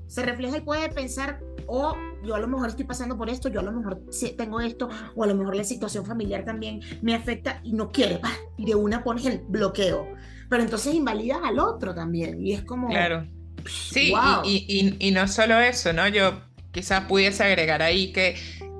Se 0.08 0.24
refleja 0.24 0.58
y 0.58 0.62
puede 0.62 0.90
pensar, 0.90 1.40
oh, 1.68 1.96
yo 2.24 2.36
a 2.36 2.40
lo 2.40 2.48
mejor 2.48 2.70
estoy 2.70 2.86
pasando 2.86 3.18
por 3.18 3.30
esto, 3.30 3.50
yo 3.50 3.60
a 3.60 3.64
lo 3.64 3.72
mejor 3.72 4.02
tengo 4.38 4.62
esto, 4.62 4.90
o 5.16 5.24
a 5.24 5.28
lo 5.28 5.36
mejor 5.36 5.56
la 5.56 5.64
situación 5.64 6.06
familiar 6.06 6.46
también 6.46 6.82
me 7.02 7.16
afecta 7.16 7.60
y 7.64 7.74
no 7.74 7.92
quiere, 7.92 8.20
y 8.58 8.66
de 8.66 8.76
una 8.76 9.04
pones 9.04 9.26
el 9.26 9.40
bloqueo. 9.48 10.08
Pero 10.50 10.62
entonces 10.64 10.94
invalidas 10.94 11.40
al 11.44 11.60
otro 11.60 11.94
también, 11.94 12.44
y 12.44 12.54
es 12.54 12.64
como... 12.64 12.88
Claro. 12.88 13.28
Sí, 13.68 14.14
y, 14.44 14.96
y, 15.00 15.12
no 15.12 15.28
solo 15.28 15.60
eso, 15.60 15.92
¿no? 15.92 16.08
Yo 16.08 16.40
quizás 16.72 17.06
pudiese 17.06 17.44
agregar 17.44 17.82
ahí 17.82 18.12
que 18.12 18.36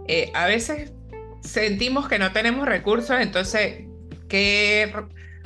eh, 0.08 0.32
a 0.36 0.46
veces 0.46 0.94
sentimos 1.42 2.08
que 2.08 2.20
no 2.20 2.32
tenemos 2.32 2.68
recursos, 2.68 3.20
entonces, 3.20 3.86
¿qué 4.28 4.94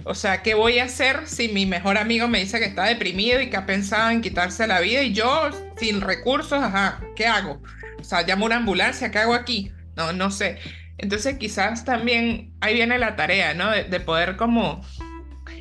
o 0.04 0.16
sea, 0.16 0.42
¿qué 0.42 0.54
voy 0.54 0.80
a 0.80 0.86
hacer 0.86 1.28
si 1.28 1.50
mi 1.50 1.66
mejor 1.66 1.98
amigo 1.98 2.28
me 2.28 2.40
dice 2.40 2.60
que 2.60 2.66
está 2.66 2.86
deprimido 2.86 3.42
y 3.42 3.50
que 3.50 3.58
ha 3.58 3.66
pensado 3.66 4.10
en 4.10 4.22
quitarse 4.22 4.68
la 4.68 4.80
vida 4.80 5.02
y 5.02 5.14
yo 5.14 5.50
sin 5.78 6.02
recursos, 6.02 6.62
ajá, 6.62 7.02
¿qué 7.16 7.28
hago? 7.28 7.62
O 8.00 8.04
sea, 8.04 8.22
llamo 8.24 8.46
una 8.46 8.58
ambulancia, 8.58 9.12
¿qué 9.12 9.20
hago 9.20 9.34
aquí? 9.34 9.72
No, 9.96 10.14
no 10.14 10.32
sé. 10.32 10.58
Entonces 10.98 11.38
quizás 11.38 11.86
también 11.86 12.54
ahí 12.62 12.74
viene 12.76 12.98
la 12.98 13.16
tarea, 13.16 13.54
¿no? 13.54 13.72
De, 13.72 14.00
poder 14.00 14.36
como 14.36 14.82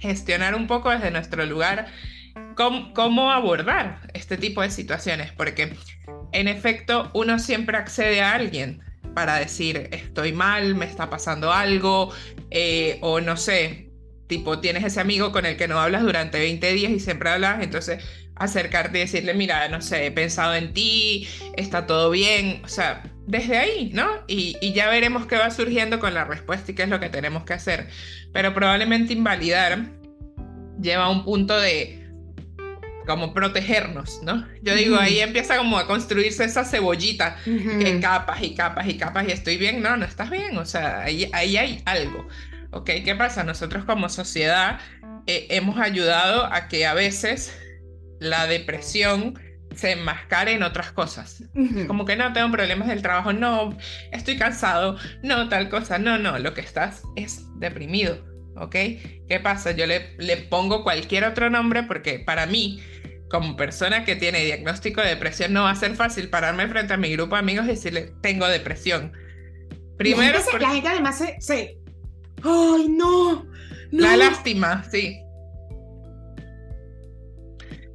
gestionar 0.01 0.55
un 0.55 0.67
poco 0.67 0.91
desde 0.91 1.11
nuestro 1.11 1.45
lugar 1.47 1.87
cómo, 2.55 3.31
abordar 3.31 4.01
este 4.15 4.37
tipo 4.37 4.63
de 4.63 4.71
situaciones, 4.71 5.33
porque 5.33 5.77
en 6.33 6.49
efecto 6.49 7.11
uno 7.15 7.39
siempre 7.39 7.77
accede 7.77 8.21
a 8.21 8.33
alguien 8.33 8.81
para 9.15 9.37
decir 9.37 9.89
estoy 9.93 10.33
mal, 10.33 10.75
me 10.75 10.87
está 10.87 11.09
pasando 11.09 11.53
algo, 11.53 12.13
eh, 12.51 12.99
o 13.01 13.21
no 13.21 13.37
sé, 13.37 13.88
tipo, 14.29 14.61
tienes 14.61 14.85
ese 14.85 15.01
amigo 15.01 15.33
con 15.33 15.47
el 15.47 15.57
que 15.57 15.67
no 15.67 15.81
hablas 15.81 16.03
durante 16.03 16.39
20 16.39 16.73
días 16.73 16.93
y 16.93 17.01
siempre 17.01 17.31
hablas, 17.31 17.63
entonces 17.63 18.05
acercarte 18.37 18.99
y 18.99 19.01
decirle, 19.01 19.35
mira, 19.35 19.69
no 19.69 19.81
sé, 19.83 20.07
he 20.07 20.11
pensado 20.13 20.55
en 20.55 20.73
ti, 20.73 21.27
está 21.57 21.87
todo 21.87 22.11
bien, 22.11 22.63
o 22.65 22.69
sea, 22.69 23.03
desde 23.27 23.59
ahí, 23.59 23.91
¿no? 23.93 24.07
Y, 24.29 24.57
ya 24.73 24.89
veremos 24.89 25.27
qué 25.27 25.37
va 25.37 25.51
surgiendo 25.51 25.99
con 25.99 26.15
la 26.15 26.25
respuesta 26.25 26.71
y 26.71 26.75
qué 26.75 26.85
es 26.85 26.89
lo 26.89 27.01
que 27.01 27.09
tenemos 27.09 27.45
que 27.45 27.55
hacer. 27.55 27.89
Pero 28.33 28.55
probablemente 28.55 29.13
invalidar 29.13 29.91
lleva 30.81 31.05
a 31.05 31.11
un 31.11 31.25
punto 31.25 31.59
de 31.59 32.07
como 33.07 33.33
protegernos, 33.33 34.21
¿no? 34.23 34.47
Yo 34.63 34.75
digo, 34.75 34.99
ahí 34.99 35.21
empieza 35.21 35.57
como 35.57 35.79
a 35.79 35.87
construirse 35.87 36.45
esa 36.45 36.65
cebollita 36.65 37.39
en 37.47 38.03
capas 38.03 38.43
y 38.43 38.55
capas 38.55 38.87
y 38.87 38.99
capas 38.99 39.27
y 39.27 39.33
estoy 39.33 39.57
bien, 39.57 39.83
no, 39.83 39.97
no 39.97 40.05
estás 40.05 40.29
bien, 40.29 40.57
o 40.59 40.67
sea, 40.67 41.01
ahí, 41.01 41.29
ahí 41.33 41.57
hay 41.57 41.83
algo. 41.87 42.29
¿Ok? 42.71 42.91
¿Qué 43.05 43.15
pasa? 43.17 43.45
Nosotros 43.45 43.85
como 43.85 44.09
sociedad 44.09 44.81
eh, 45.27 45.47
hemos 45.51 45.79
ayudado 45.79 46.45
a 46.47 46.69
que 46.69 46.87
a 46.87 46.95
veces 46.95 47.57
la 48.21 48.47
depresión 48.47 49.39
se 49.75 49.93
enmascare 49.93 50.53
en 50.53 50.63
otras 50.63 50.93
cosas. 50.93 51.45
Como 51.87 52.05
que 52.05 52.17
no 52.17 52.33
tengo 52.33 52.51
problemas 52.51 52.89
del 52.89 53.03
trabajo, 53.03 53.33
no, 53.33 53.77
estoy 54.13 54.37
cansado, 54.37 54.97
no, 55.23 55.49
tal 55.49 55.69
cosa, 55.69 55.99
no, 55.99 56.19
no, 56.19 56.39
lo 56.39 56.55
que 56.55 56.61
estás 56.61 57.03
es 57.17 57.47
deprimido, 57.59 58.25
¿ok? 58.57 58.73
¿Qué 59.29 59.41
pasa? 59.43 59.73
Yo 59.73 59.87
le, 59.87 60.17
le 60.19 60.37
pongo 60.37 60.83
cualquier 60.83 61.25
otro 61.25 61.49
nombre 61.51 61.85
porque 61.85 62.19
para 62.19 62.47
mí, 62.47 62.83
como 63.31 63.57
persona 63.57 64.05
que 64.05 64.17
tiene 64.17 64.45
diagnóstico 64.45 65.01
de 65.01 65.09
depresión, 65.11 65.53
no 65.53 65.65
va 65.65 65.71
a 65.71 65.77
ser 65.77 65.95
fácil 65.95 66.29
pararme 66.29 66.67
frente 66.69 66.95
a 66.95 66.97
mi 66.97 67.13
grupo 67.13 67.37
de 67.37 67.41
amigos 67.41 67.67
y 67.67 67.71
decirle, 67.71 68.13
tengo 68.23 68.49
depresión. 68.49 69.13
Primero, 69.97 70.39
la 70.59 70.71
gente, 70.71 70.89
además 70.89 71.23
se, 71.41 71.79
¡Ay, 72.43 72.89
no! 72.89 73.47
La 73.91 74.17
lástima, 74.17 74.85
sí. 74.91 75.19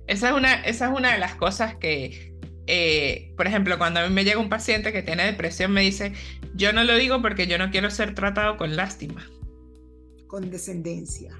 Esa 0.07 0.29
es 0.29 0.35
una, 0.35 0.53
esa 0.65 0.87
es 0.87 0.97
una 0.97 1.13
de 1.13 1.19
las 1.19 1.35
cosas 1.35 1.75
que, 1.75 2.33
eh, 2.67 3.33
por 3.37 3.47
ejemplo, 3.47 3.77
cuando 3.77 3.99
a 3.99 4.07
mí 4.07 4.13
me 4.13 4.23
llega 4.23 4.39
un 4.39 4.49
paciente 4.49 4.91
que 4.91 5.01
tiene 5.01 5.25
depresión, 5.25 5.71
me 5.71 5.81
dice, 5.81 6.13
yo 6.55 6.73
no 6.73 6.83
lo 6.83 6.95
digo 6.95 7.21
porque 7.21 7.47
yo 7.47 7.57
no 7.57 7.71
quiero 7.71 7.89
ser 7.89 8.13
tratado 8.13 8.57
con 8.57 8.75
lástima. 8.75 9.25
Con 10.27 10.49
descendencia. 10.49 11.37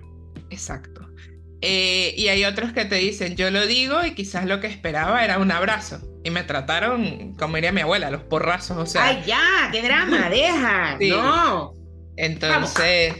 Exacto. 0.50 1.10
Eh, 1.62 2.14
y 2.18 2.28
hay 2.28 2.46
otros 2.46 2.74
que 2.74 2.86
te 2.86 2.96
dicen, 2.96 3.36
yo 3.36 3.50
lo 3.50 3.66
digo 3.66 4.06
y 4.06 4.14
quizás 4.14 4.46
lo 4.46 4.60
que 4.60 4.68
esperaba 4.68 5.24
era 5.24 5.40
un 5.40 5.52
abrazo. 5.52 6.00
Y 6.24 6.30
me 6.30 6.44
trataron, 6.44 7.36
como 7.36 7.56
diría 7.56 7.72
mi 7.72 7.82
abuela, 7.82 8.12
los 8.12 8.24
porrazos, 8.24 8.78
o 8.78 8.86
sea... 8.86 9.06
¡Ay, 9.06 9.24
ya! 9.26 9.70
¡Qué 9.72 9.82
drama! 9.82 10.30
¡Deja! 10.30 10.98
¡No! 11.00 11.83
Entonces, 12.18 13.16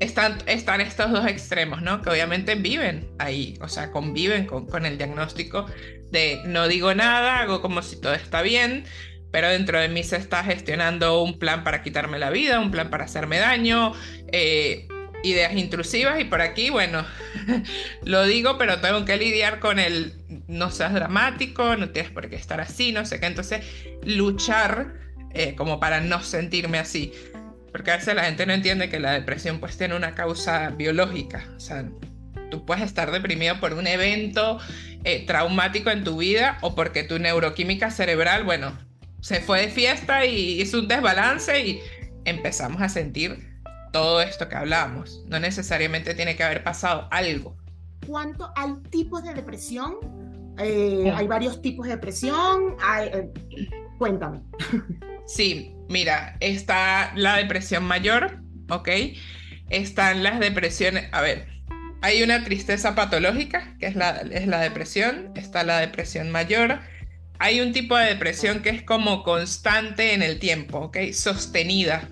están, 0.00 0.80
estos 0.80 1.10
dos 1.10 1.26
extremos, 1.26 1.82
¿no? 1.82 2.02
Que 2.02 2.10
obviamente 2.10 2.54
viven 2.54 3.08
ahí, 3.18 3.58
o 3.60 3.68
sea, 3.68 3.90
conviven 3.90 4.46
con, 4.46 4.66
con 4.66 4.86
el 4.86 4.98
diagnóstico 4.98 5.66
de 6.10 6.40
no 6.44 6.68
digo 6.68 6.94
nada, 6.94 7.40
hago 7.40 7.60
como 7.60 7.82
si 7.82 8.00
todo 8.00 8.14
está 8.14 8.42
bien, 8.42 8.84
pero 9.30 9.48
dentro 9.48 9.80
de 9.80 9.88
mí 9.88 10.02
se 10.04 10.16
está 10.16 10.44
gestionando 10.44 11.22
un 11.22 11.38
plan 11.38 11.64
para 11.64 11.82
quitarme 11.82 12.18
la 12.18 12.30
vida, 12.30 12.60
un 12.60 12.70
plan 12.70 12.90
para 12.90 13.04
hacerme 13.04 13.38
daño, 13.38 13.92
eh, 14.32 14.86
ideas 15.22 15.54
intrusivas 15.54 16.20
y 16.20 16.24
por 16.24 16.40
aquí, 16.40 16.70
bueno, 16.70 17.04
lo 18.04 18.24
digo, 18.24 18.58
pero 18.58 18.80
tengo 18.80 19.04
que 19.04 19.16
lidiar 19.16 19.58
con 19.58 19.78
el 19.78 20.14
no 20.46 20.70
seas 20.70 20.94
dramático, 20.94 21.76
no 21.76 21.90
tienes 21.90 22.12
por 22.12 22.28
qué 22.28 22.36
estar 22.36 22.60
así, 22.60 22.92
no 22.92 23.04
sé 23.04 23.18
qué, 23.18 23.26
entonces 23.26 23.64
luchar 24.04 24.94
eh, 25.34 25.54
como 25.54 25.80
para 25.80 26.00
no 26.00 26.22
sentirme 26.22 26.78
así. 26.78 27.12
Porque 27.72 27.90
a 27.90 27.96
veces 27.96 28.14
la 28.14 28.24
gente 28.24 28.46
no 28.46 28.52
entiende 28.52 28.88
que 28.88 29.00
la 29.00 29.12
depresión 29.12 29.60
pues 29.60 29.76
tiene 29.76 29.94
una 29.96 30.14
causa 30.14 30.70
biológica. 30.70 31.44
O 31.56 31.60
sea, 31.60 31.88
tú 32.50 32.64
puedes 32.64 32.84
estar 32.84 33.10
deprimido 33.10 33.60
por 33.60 33.74
un 33.74 33.86
evento 33.86 34.58
eh, 35.04 35.26
traumático 35.26 35.90
en 35.90 36.04
tu 36.04 36.18
vida 36.18 36.58
o 36.62 36.74
porque 36.74 37.02
tu 37.02 37.18
neuroquímica 37.18 37.90
cerebral, 37.90 38.44
bueno, 38.44 38.76
se 39.20 39.40
fue 39.40 39.62
de 39.62 39.68
fiesta 39.68 40.24
y 40.24 40.60
hizo 40.60 40.78
un 40.78 40.88
desbalance 40.88 41.60
y 41.60 41.80
empezamos 42.24 42.80
a 42.80 42.88
sentir 42.88 43.56
todo 43.92 44.20
esto 44.20 44.48
que 44.48 44.56
hablamos. 44.56 45.22
No 45.26 45.40
necesariamente 45.40 46.14
tiene 46.14 46.36
que 46.36 46.44
haber 46.44 46.62
pasado 46.62 47.08
algo. 47.10 47.56
¿Cuánto 48.06 48.52
hay 48.54 48.74
tipos 48.90 49.22
de 49.24 49.34
depresión? 49.34 49.96
Eh, 50.58 51.12
hay 51.14 51.26
varios 51.26 51.60
tipos 51.60 51.86
de 51.86 51.94
depresión. 51.94 52.76
Eh, 53.00 53.30
cuéntame. 53.98 54.42
Sí, 55.26 55.74
mira, 55.88 56.36
está 56.40 57.12
la 57.16 57.36
depresión 57.36 57.84
mayor, 57.84 58.40
¿ok? 58.70 58.88
Están 59.70 60.22
las 60.22 60.38
depresiones, 60.38 61.08
a 61.12 61.20
ver, 61.20 61.48
hay 62.02 62.22
una 62.22 62.44
tristeza 62.44 62.94
patológica, 62.94 63.74
que 63.80 63.86
es 63.86 63.96
la, 63.96 64.10
es 64.30 64.46
la 64.46 64.60
depresión, 64.60 65.32
está 65.34 65.64
la 65.64 65.80
depresión 65.80 66.30
mayor, 66.30 66.80
hay 67.38 67.60
un 67.60 67.72
tipo 67.72 67.96
de 67.96 68.06
depresión 68.06 68.62
que 68.62 68.70
es 68.70 68.82
como 68.82 69.22
constante 69.22 70.14
en 70.14 70.22
el 70.22 70.38
tiempo, 70.38 70.78
¿ok? 70.78 70.98
Sostenida. 71.12 72.08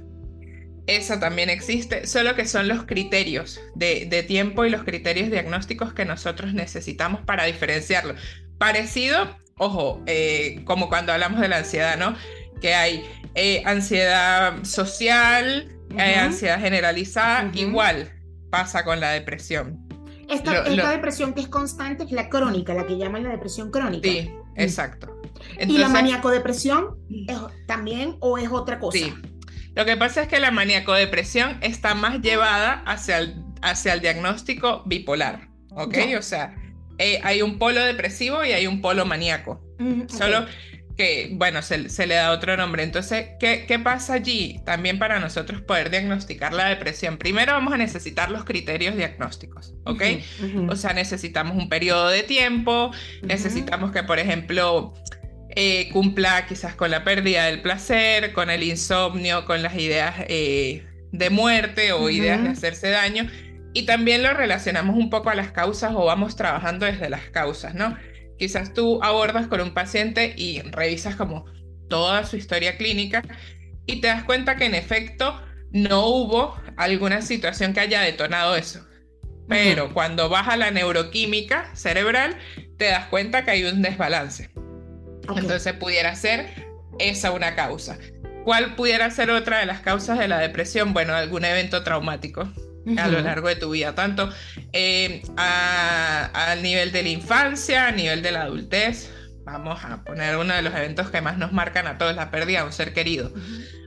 Esa 0.86 1.18
también 1.18 1.48
existe, 1.48 2.06
solo 2.06 2.34
que 2.34 2.44
son 2.44 2.68
los 2.68 2.84
criterios 2.84 3.58
de, 3.74 4.06
de 4.06 4.22
tiempo 4.22 4.66
y 4.66 4.70
los 4.70 4.84
criterios 4.84 5.30
diagnósticos 5.30 5.94
que 5.94 6.04
nosotros 6.04 6.52
necesitamos 6.52 7.22
para 7.22 7.44
diferenciarlo. 7.44 8.14
Parecido, 8.58 9.38
ojo, 9.56 10.02
eh, 10.06 10.60
como 10.64 10.90
cuando 10.90 11.12
hablamos 11.12 11.40
de 11.40 11.48
la 11.48 11.58
ansiedad, 11.58 11.96
¿no? 11.96 12.16
Que 12.60 12.74
hay 12.74 13.04
eh, 13.34 13.62
ansiedad 13.64 14.62
social, 14.64 15.68
eh, 15.96 16.16
ansiedad 16.16 16.60
generalizada, 16.60 17.50
igual 17.54 18.12
pasa 18.50 18.84
con 18.84 19.00
la 19.00 19.10
depresión. 19.10 19.80
Esta, 20.28 20.62
depresión 20.62 21.34
que 21.34 21.42
es 21.42 21.48
constante 21.48 22.04
es 22.04 22.12
la 22.12 22.28
crónica, 22.28 22.72
la 22.74 22.86
que 22.86 22.96
llaman 22.96 23.24
la 23.24 23.30
depresión 23.30 23.70
crónica. 23.70 24.08
Sí, 24.08 24.30
mm. 24.30 24.60
exacto. 24.60 25.20
¿Y 25.60 25.78
la 25.78 25.88
maníaco-depresión 25.88 26.96
también 27.66 28.16
o 28.20 28.38
es 28.38 28.48
otra 28.50 28.78
cosa? 28.78 28.98
Sí. 28.98 29.14
Lo 29.74 29.84
que 29.84 29.96
pasa 29.96 30.22
es 30.22 30.28
que 30.28 30.38
la 30.38 30.50
maníaco-depresión 30.50 31.58
está 31.60 31.94
más 31.94 32.20
llevada 32.20 32.82
hacia 32.86 33.18
el, 33.18 33.42
hacia 33.60 33.94
el 33.94 34.00
diagnóstico 34.00 34.84
bipolar, 34.86 35.48
¿ok? 35.70 35.96
O 36.16 36.22
sea, 36.22 36.54
eh, 36.98 37.20
hay 37.24 37.42
un 37.42 37.58
polo 37.58 37.82
depresivo 37.82 38.44
y 38.44 38.52
hay 38.52 38.66
un 38.66 38.80
polo 38.80 39.04
maníaco. 39.04 39.60
Solo 40.06 40.46
que, 40.96 41.30
bueno, 41.32 41.62
se, 41.62 41.78
le 41.78 42.14
da 42.14 42.30
otro 42.30 42.56
nombre. 42.56 42.82
Entonces, 42.82 43.28
¿qué, 43.40 43.64
¿qué, 43.66 43.78
pasa 43.78 44.14
allí? 44.14 44.60
También 44.64 44.98
para 44.98 45.18
nosotros 45.18 45.60
poder 45.60 45.90
diagnosticar 45.90 46.52
la 46.52 46.68
depresión. 46.68 47.18
Primero 47.18 47.52
vamos 47.52 47.74
a 47.74 47.76
necesitar 47.76 48.30
los 48.30 48.44
criterios 48.44 48.96
diagnósticos, 48.96 49.74
¿ok? 49.84 50.02
O 50.68 50.76
sea, 50.76 50.92
necesitamos 50.92 51.56
un 51.56 51.68
periodo 51.68 52.08
de 52.08 52.22
tiempo, 52.22 52.92
necesitamos 53.22 53.90
que, 53.90 54.02
por 54.02 54.18
ejemplo, 54.18 54.94
eh, 55.56 55.88
cumpla 55.92 56.46
quizás 56.46 56.74
con 56.74 56.90
la 56.90 57.04
pérdida 57.04 57.46
del 57.46 57.62
placer, 57.62 58.32
con 58.32 58.50
el 58.50 58.62
insomnio, 58.62 59.44
con 59.44 59.62
las 59.62 59.74
ideas 59.74 60.14
eh, 60.28 60.84
de 61.12 61.30
muerte 61.30 61.92
o 61.92 62.10
ideas 62.10 62.42
de 62.42 62.50
hacerse 62.50 62.90
daño. 62.90 63.28
Y 63.72 63.86
también 63.86 64.22
lo 64.22 64.32
relacionamos 64.32 64.96
un 64.96 65.10
poco 65.10 65.30
a 65.30 65.34
las 65.34 65.50
causas 65.50 65.92
o 65.94 66.04
vamos 66.04 66.36
trabajando 66.36 66.86
desde 66.86 67.10
las 67.10 67.22
causas, 67.30 67.74
¿no? 67.74 67.96
Quizás 68.38 68.74
tú 68.74 69.00
abordas 69.02 69.46
con 69.46 69.60
un 69.60 69.74
paciente 69.74 70.34
y 70.36 70.60
revisas 70.62 71.16
como 71.16 71.44
toda 71.88 72.24
su 72.24 72.36
historia 72.36 72.76
clínica 72.76 73.22
y 73.86 74.00
te 74.00 74.08
das 74.08 74.24
cuenta 74.24 74.56
que 74.56 74.66
en 74.66 74.74
efecto 74.74 75.40
no 75.70 76.06
hubo 76.06 76.56
alguna 76.76 77.22
situación 77.22 77.72
que 77.72 77.80
haya 77.80 78.00
detonado 78.00 78.56
eso. 78.56 78.86
Pero 79.48 79.92
cuando 79.92 80.28
vas 80.28 80.48
a 80.48 80.56
la 80.56 80.70
neuroquímica 80.70 81.74
cerebral, 81.74 82.38
te 82.78 82.86
das 82.86 83.06
cuenta 83.06 83.44
que 83.44 83.50
hay 83.50 83.64
un 83.64 83.82
desbalance. 83.82 84.50
Entonces 85.36 85.74
pudiera 85.74 86.14
ser 86.16 86.66
esa 86.98 87.30
una 87.30 87.54
causa. 87.54 87.98
¿Cuál 88.44 88.74
pudiera 88.74 89.10
ser 89.10 89.30
otra 89.30 89.58
de 89.58 89.66
las 89.66 89.80
causas 89.80 90.18
de 90.18 90.28
la 90.28 90.38
depresión? 90.38 90.92
Bueno, 90.92 91.14
algún 91.14 91.44
evento 91.44 91.82
traumático 91.82 92.50
a 92.98 93.08
lo 93.08 93.20
largo 93.20 93.48
de 93.48 93.56
tu 93.56 93.70
vida, 93.70 93.94
tanto 93.94 94.30
eh, 94.72 95.22
al 95.36 96.62
nivel 96.62 96.92
de 96.92 97.02
la 97.02 97.08
infancia, 97.08 97.88
a 97.88 97.92
nivel 97.92 98.22
de 98.22 98.32
la 98.32 98.42
adultez. 98.42 99.10
Vamos 99.44 99.84
a 99.84 100.02
poner 100.04 100.38
uno 100.38 100.54
de 100.54 100.62
los 100.62 100.74
eventos 100.74 101.10
que 101.10 101.20
más 101.20 101.36
nos 101.36 101.52
marcan 101.52 101.86
a 101.86 101.98
todos, 101.98 102.16
la 102.16 102.30
pérdida 102.30 102.60
de 102.60 102.66
un 102.66 102.72
ser 102.72 102.94
querido. 102.94 103.30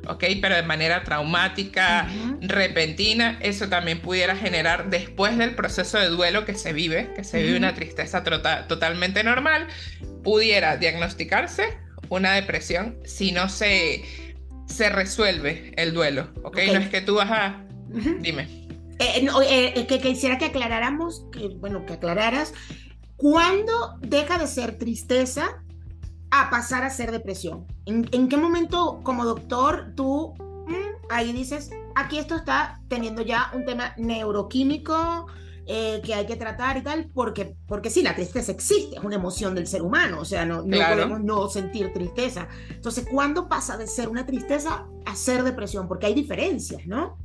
¿ok? 0.07 0.23
Pero 0.41 0.55
de 0.55 0.63
manera 0.63 1.03
traumática, 1.03 2.07
repentina, 2.41 3.37
eso 3.41 3.67
también 3.67 3.99
pudiera 4.01 4.35
generar 4.35 4.89
después 4.89 5.37
del 5.37 5.55
proceso 5.55 5.97
de 5.97 6.07
duelo 6.07 6.45
que 6.45 6.55
se 6.55 6.73
vive, 6.73 7.13
que 7.15 7.23
se 7.23 7.41
vive 7.41 7.57
una 7.57 7.73
tristeza 7.73 8.23
totalmente 8.23 9.23
normal, 9.23 9.67
pudiera 10.23 10.77
diagnosticarse 10.77 11.77
una 12.09 12.33
depresión 12.33 12.97
si 13.05 13.31
no 13.31 13.49
se, 13.49 14.03
se 14.65 14.89
resuelve 14.89 15.73
el 15.75 15.93
duelo, 15.93 16.29
¿ok? 16.43 16.57
No 16.67 16.79
es 16.79 16.89
que 16.89 17.01
tú 17.01 17.15
vas 17.15 17.31
a... 17.31 17.63
Dime. 18.19 18.66
Eh, 18.99 19.27
eh, 19.49 19.73
eh, 19.75 19.87
que 19.87 19.99
quisiera 19.99 20.37
que 20.37 20.45
aclaráramos, 20.45 21.25
que, 21.31 21.49
bueno, 21.49 21.85
que 21.85 21.93
aclararas, 21.93 22.53
¿cuándo 23.15 23.97
deja 24.01 24.39
de 24.39 24.47
ser 24.47 24.77
tristeza 24.77 25.63
a 26.31 26.49
pasar 26.49 26.83
a 26.83 26.89
ser 26.89 27.11
depresión? 27.11 27.67
¿En, 27.85 28.27
qué 28.27 28.37
momento 28.37 29.01
como 29.03 29.23
doctor 29.23 29.93
tú 29.95 30.33
mm, 30.39 31.11
ahí 31.11 31.31
dices, 31.31 31.69
aquí 31.95 32.17
esto 32.17 32.35
está 32.35 32.81
teniendo 32.87 33.21
ya 33.21 33.51
un 33.53 33.65
tema 33.65 33.93
neuroquímico? 33.97 35.27
que 35.67 36.13
hay 36.13 36.25
que 36.25 36.37
tratar 36.37 36.77
y 36.77 36.81
tal, 36.81 37.09
porque, 37.13 37.57
porque 37.67 37.89
sí, 37.89 38.01
la 38.01 38.15
tristeza 38.15 38.53
existe, 38.53 38.95
es 38.95 39.03
una 39.03 39.17
emoción 39.17 39.53
del 39.53 39.67
ser 39.67 39.81
humano, 39.81 40.21
o 40.21 40.23
sea, 40.23 40.45
no, 40.45 40.61
no 40.61 40.77
podemos 40.77 41.19
no 41.19 41.49
sentir 41.49 41.91
tristeza. 41.91 42.47
Entonces, 42.69 43.05
¿cuándo 43.11 43.49
pasa 43.49 43.75
de 43.75 43.85
ser 43.85 44.07
una 44.07 44.25
tristeza 44.25 44.87
a 45.05 45.13
ser 45.13 45.43
depresión? 45.43 45.89
Porque 45.89 46.05
hay 46.05 46.13
diferencias, 46.13 46.87
¿no? 46.87 47.17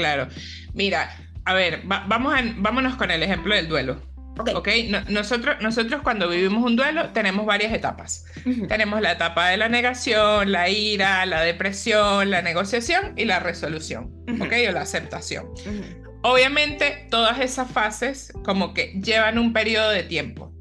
Claro. 0.00 0.28
Mira, 0.74 1.16
a 1.44 1.54
ver, 1.54 1.82
vamos 1.84 2.34
vámonos 2.56 2.96
con 2.96 3.10
el 3.10 3.22
ejemplo 3.22 3.54
del 3.54 3.68
duelo. 3.68 4.10
Ok, 4.54 4.68
nosotros, 5.08 5.56
nosotros 5.60 6.00
cuando 6.02 6.28
vivimos 6.28 6.64
un 6.64 6.76
duelo 6.76 7.10
tenemos 7.10 7.44
varias 7.44 7.72
etapas. 7.72 8.24
Tenemos 8.68 9.00
la 9.00 9.12
etapa 9.12 9.48
de 9.48 9.56
la 9.56 9.68
negación, 9.68 10.50
la 10.50 10.68
ira, 10.70 11.26
la 11.26 11.42
depresión, 11.42 12.30
la 12.30 12.40
negociación 12.40 13.12
y 13.16 13.26
la 13.26 13.40
resolución, 13.40 14.10
¿ok? 14.40 14.52
O 14.68 14.72
la 14.72 14.82
aceptación. 14.82 15.46
Obviamente 16.22 17.06
todas 17.10 17.40
esas 17.40 17.70
fases 17.70 18.32
como 18.44 18.74
que 18.74 18.92
llevan 19.02 19.38
un 19.38 19.52
periodo 19.52 19.90
de 19.90 20.02
tiempo. 20.02 20.52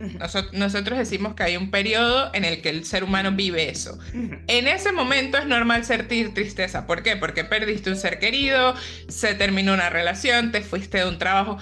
nosotros 0.53 0.97
decimos 0.97 1.33
que 1.35 1.43
hay 1.43 1.57
un 1.57 1.69
periodo 1.69 2.31
en 2.33 2.45
el 2.45 2.61
que 2.61 2.69
el 2.69 2.85
ser 2.85 3.03
humano 3.03 3.33
vive 3.33 3.69
eso. 3.69 3.99
En 4.47 4.67
ese 4.67 4.91
momento 4.93 5.37
es 5.37 5.45
normal 5.45 5.83
sentir 5.83 6.33
tristeza. 6.33 6.87
¿Por 6.87 7.03
qué? 7.03 7.17
Porque 7.17 7.43
perdiste 7.43 7.89
un 7.89 7.97
ser 7.97 8.19
querido, 8.19 8.73
se 9.09 9.33
terminó 9.35 9.73
una 9.73 9.89
relación, 9.89 10.51
te 10.51 10.61
fuiste 10.61 10.99
de 10.99 11.09
un 11.09 11.17
trabajo. 11.17 11.57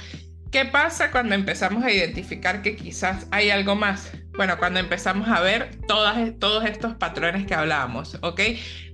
¿Qué 0.52 0.66
pasa 0.66 1.12
cuando 1.12 1.36
empezamos 1.36 1.84
a 1.84 1.92
identificar 1.92 2.62
que 2.62 2.76
quizás 2.76 3.28
hay 3.32 3.50
algo 3.50 3.76
más? 3.76 4.12
Bueno, 4.38 4.58
cuando 4.60 4.80
empezamos 4.80 5.28
a 5.28 5.42
ver 5.42 5.72
todas, 5.88 6.18
todos 6.40 6.66
estos 6.66 6.96
patrones 6.96 7.48
que 7.48 7.56
hablábamos, 7.56 8.18
¿ok? 8.22 8.42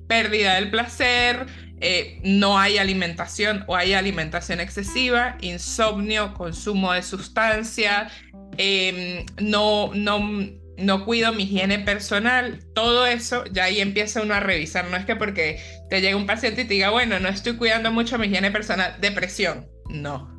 Pérdida 0.07 0.55
del 0.55 0.71
placer, 0.71 1.45
eh, 1.83 2.19
no 2.23 2.57
hay 2.57 2.77
alimentación 2.77 3.65
o 3.67 3.75
hay 3.75 3.93
alimentación 3.93 4.59
excesiva, 4.61 5.37
insomnio, 5.41 6.33
consumo 6.33 6.93
de 6.93 7.03
sustancias, 7.03 8.11
em, 8.57 9.25
no, 9.41 9.91
no, 9.93 10.19
no 10.77 11.05
cuido 11.05 11.33
mi 11.33 11.43
higiene 11.43 11.79
personal, 11.79 12.59
todo 12.73 13.05
eso, 13.05 13.43
ya 13.51 13.65
ahí 13.65 13.81
empieza 13.81 14.21
uno 14.21 14.33
a 14.33 14.39
revisar. 14.39 14.85
No 14.89 14.97
es 14.97 15.05
que 15.05 15.15
porque 15.15 15.61
te 15.89 16.01
llega 16.01 16.15
un 16.17 16.25
paciente 16.25 16.61
y 16.61 16.65
te 16.65 16.73
diga, 16.75 16.89
bueno, 16.89 17.19
no 17.19 17.29
estoy 17.29 17.57
cuidando 17.57 17.91
mucho 17.91 18.17
mi 18.17 18.27
higiene 18.27 18.51
personal, 18.51 18.95
depresión. 19.01 19.67
No. 19.89 20.31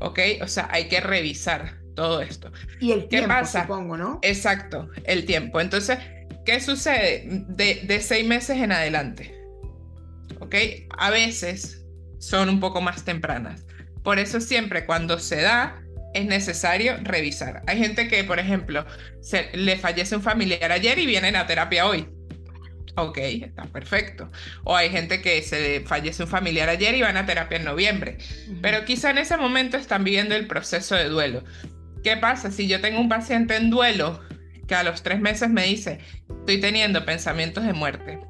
¿Ok? 0.00 0.20
O 0.42 0.48
sea, 0.48 0.68
hay 0.70 0.88
que 0.88 1.00
revisar 1.00 1.80
todo 1.94 2.22
esto. 2.22 2.52
Y 2.80 2.92
el 2.92 3.08
¿Qué 3.08 3.18
tiempo, 3.18 3.28
pasa? 3.28 3.62
supongo, 3.62 3.96
¿no? 3.96 4.18
Exacto, 4.22 4.90
el 5.04 5.26
tiempo. 5.26 5.60
Entonces, 5.60 5.98
¿qué 6.44 6.60
sucede 6.60 7.24
de, 7.48 7.82
de 7.84 8.00
seis 8.00 8.26
meses 8.26 8.58
en 8.58 8.72
adelante? 8.72 9.43
¿Ok? 10.54 10.86
A 10.96 11.10
veces 11.10 11.84
son 12.18 12.48
un 12.48 12.60
poco 12.60 12.80
más 12.80 13.04
tempranas. 13.04 13.66
Por 14.02 14.18
eso 14.18 14.40
siempre 14.40 14.86
cuando 14.86 15.18
se 15.18 15.40
da 15.40 15.80
es 16.14 16.26
necesario 16.26 16.96
revisar. 17.02 17.62
Hay 17.66 17.78
gente 17.78 18.06
que, 18.06 18.22
por 18.22 18.38
ejemplo, 18.38 18.86
se, 19.20 19.50
le 19.56 19.76
fallece 19.76 20.14
un 20.14 20.22
familiar 20.22 20.70
ayer 20.70 20.98
y 20.98 21.06
vienen 21.06 21.34
a 21.34 21.46
terapia 21.46 21.86
hoy. 21.86 22.08
Ok, 22.96 23.18
está 23.18 23.64
perfecto. 23.64 24.30
O 24.62 24.76
hay 24.76 24.90
gente 24.90 25.20
que 25.20 25.42
se 25.42 25.60
le 25.60 25.80
fallece 25.80 26.22
un 26.22 26.28
familiar 26.28 26.68
ayer 26.68 26.94
y 26.94 27.02
van 27.02 27.16
a 27.16 27.26
terapia 27.26 27.58
en 27.58 27.64
noviembre. 27.64 28.18
Pero 28.62 28.84
quizá 28.84 29.10
en 29.10 29.18
ese 29.18 29.36
momento 29.36 29.76
están 29.76 30.04
viviendo 30.04 30.36
el 30.36 30.46
proceso 30.46 30.94
de 30.94 31.08
duelo. 31.08 31.42
¿Qué 32.04 32.16
pasa 32.16 32.52
si 32.52 32.68
yo 32.68 32.80
tengo 32.80 33.00
un 33.00 33.08
paciente 33.08 33.56
en 33.56 33.70
duelo 33.70 34.20
que 34.68 34.76
a 34.76 34.84
los 34.84 35.02
tres 35.02 35.20
meses 35.20 35.50
me 35.50 35.64
dice, 35.64 35.98
estoy 36.28 36.60
teniendo 36.60 37.04
pensamientos 37.04 37.64
de 37.64 37.72
muerte? 37.72 38.20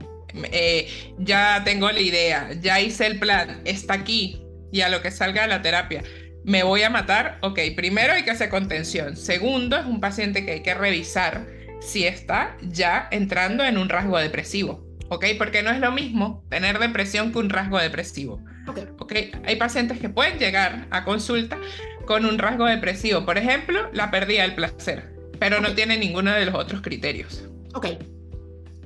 Eh, 0.51 0.89
ya 1.19 1.63
tengo 1.65 1.91
la 1.91 2.01
idea, 2.01 2.51
ya 2.61 2.81
hice 2.81 3.07
el 3.07 3.19
plan, 3.19 3.61
está 3.65 3.95
aquí 3.95 4.41
y 4.73 4.81
a 4.81 4.89
lo 4.89 5.03
que 5.03 5.11
salga 5.11 5.43
de 5.43 5.49
la 5.49 5.63
terapia. 5.63 6.03
Me 6.45 6.63
voy 6.63 6.83
a 6.83 6.91
matar, 6.91 7.39
ok, 7.41 7.59
primero 7.77 8.13
hay 8.13 8.25
que 8.25 8.33
hacer 8.33 8.51
contención. 8.51 9.17
Segundo, 9.17 9.77
es 9.77 9.87
un 9.87 10.01
paciente 10.01 10.45
que 10.45 10.53
hay 10.53 10.63
que 10.63 10.75
revisar 10.75 11.47
si 11.81 12.07
está 12.07 12.57
ya 12.63 13.09
entrando 13.11 13.65
en 13.65 13.79
un 13.79 13.89
rasgo 13.89 14.19
depresivo, 14.19 14.87
ok, 15.09 15.27
porque 15.39 15.63
no 15.63 15.71
es 15.71 15.81
lo 15.81 15.93
mismo 15.93 16.45
tener 16.49 16.79
depresión 16.79 17.33
que 17.33 17.39
un 17.39 17.51
rasgo 17.51 17.79
depresivo. 17.79 18.43
Okay. 18.67 18.89
ok, 18.99 19.13
hay 19.45 19.57
pacientes 19.57 19.99
que 19.99 20.09
pueden 20.09 20.39
llegar 20.39 20.87
a 20.91 21.05
consulta 21.05 21.59
con 22.07 22.25
un 22.25 22.39
rasgo 22.39 22.65
depresivo, 22.65 23.25
por 23.27 23.37
ejemplo, 23.37 23.91
la 23.93 24.11
pérdida 24.11 24.43
del 24.43 24.55
placer, 24.55 25.13
pero 25.39 25.61
no 25.61 25.75
tiene 25.75 25.99
ninguno 25.99 26.33
de 26.33 26.47
los 26.47 26.55
otros 26.55 26.81
criterios. 26.81 27.45
Ok, 27.75 27.89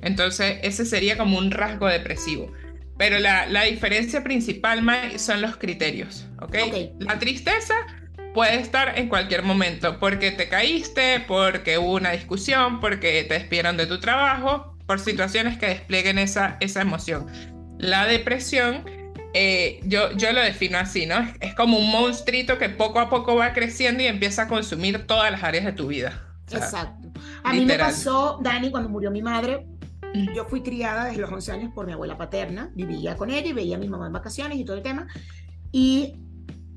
entonces, 0.01 0.57
ese 0.63 0.85
sería 0.85 1.17
como 1.17 1.37
un 1.37 1.51
rasgo 1.51 1.87
depresivo. 1.87 2.51
Pero 2.97 3.17
la, 3.19 3.63
diferencia 3.63 4.23
principal 4.23 4.83
son 5.17 5.41
los 5.41 5.55
criterios, 5.55 6.27
¿ok? 6.41 6.55
La 6.99 7.17
tristeza 7.17 7.73
puede 8.33 8.59
estar 8.59 8.99
en 8.99 9.07
cualquier 9.07 9.43
momento, 9.43 9.99
porque 9.99 10.31
te 10.31 10.49
caíste, 10.49 11.23
porque 11.27 11.77
hubo 11.77 11.93
una 11.93 12.11
discusión, 12.11 12.79
porque 12.81 13.23
te 13.23 13.35
despidieron 13.35 13.77
de 13.77 13.85
tu 13.85 13.99
trabajo, 13.99 14.77
por 14.85 14.99
situaciones 14.99 15.57
que 15.57 15.67
desplieguen 15.67 16.17
esa, 16.17 16.57
esa 16.59 16.81
emoción. 16.81 17.27
La 17.77 18.05
depresión, 18.05 18.83
eh, 19.33 19.79
yo, 19.83 20.11
yo 20.17 20.33
lo 20.33 20.41
defino 20.41 20.77
así, 20.77 21.05
¿no? 21.05 21.25
Es, 21.39 21.55
como 21.55 21.77
un 21.77 21.89
monstruito 21.91 22.57
que 22.57 22.69
poco 22.69 22.99
a 22.99 23.09
poco 23.09 23.35
va 23.35 23.53
creciendo 23.53 24.03
y 24.03 24.07
empieza 24.07 24.43
a 24.43 24.47
consumir 24.47 25.07
todas 25.07 25.31
las 25.31 25.43
áreas 25.43 25.63
de 25.63 25.71
tu 25.71 25.87
vida. 25.87 26.21
Exacto. 26.51 27.07
A 27.43 27.53
mí 27.53 27.65
me 27.65 27.77
pasó, 27.77 28.39
Dani, 28.41 28.71
cuando 28.71 28.89
murió 28.89 29.11
mi 29.11 29.21
madre, 29.21 29.65
yo 30.13 30.45
fui 30.45 30.61
criada 30.61 31.05
desde 31.05 31.21
los 31.21 31.31
11 31.31 31.51
años 31.51 31.71
por 31.73 31.85
mi 31.85 31.93
abuela 31.93 32.17
paterna, 32.17 32.71
vivía 32.75 33.15
con 33.15 33.29
ella 33.29 33.47
y 33.47 33.53
veía 33.53 33.75
a 33.75 33.79
mi 33.79 33.87
mamá 33.87 34.07
en 34.07 34.13
vacaciones 34.13 34.57
y 34.57 34.65
todo 34.65 34.77
el 34.77 34.83
tema. 34.83 35.07
Y 35.71 36.15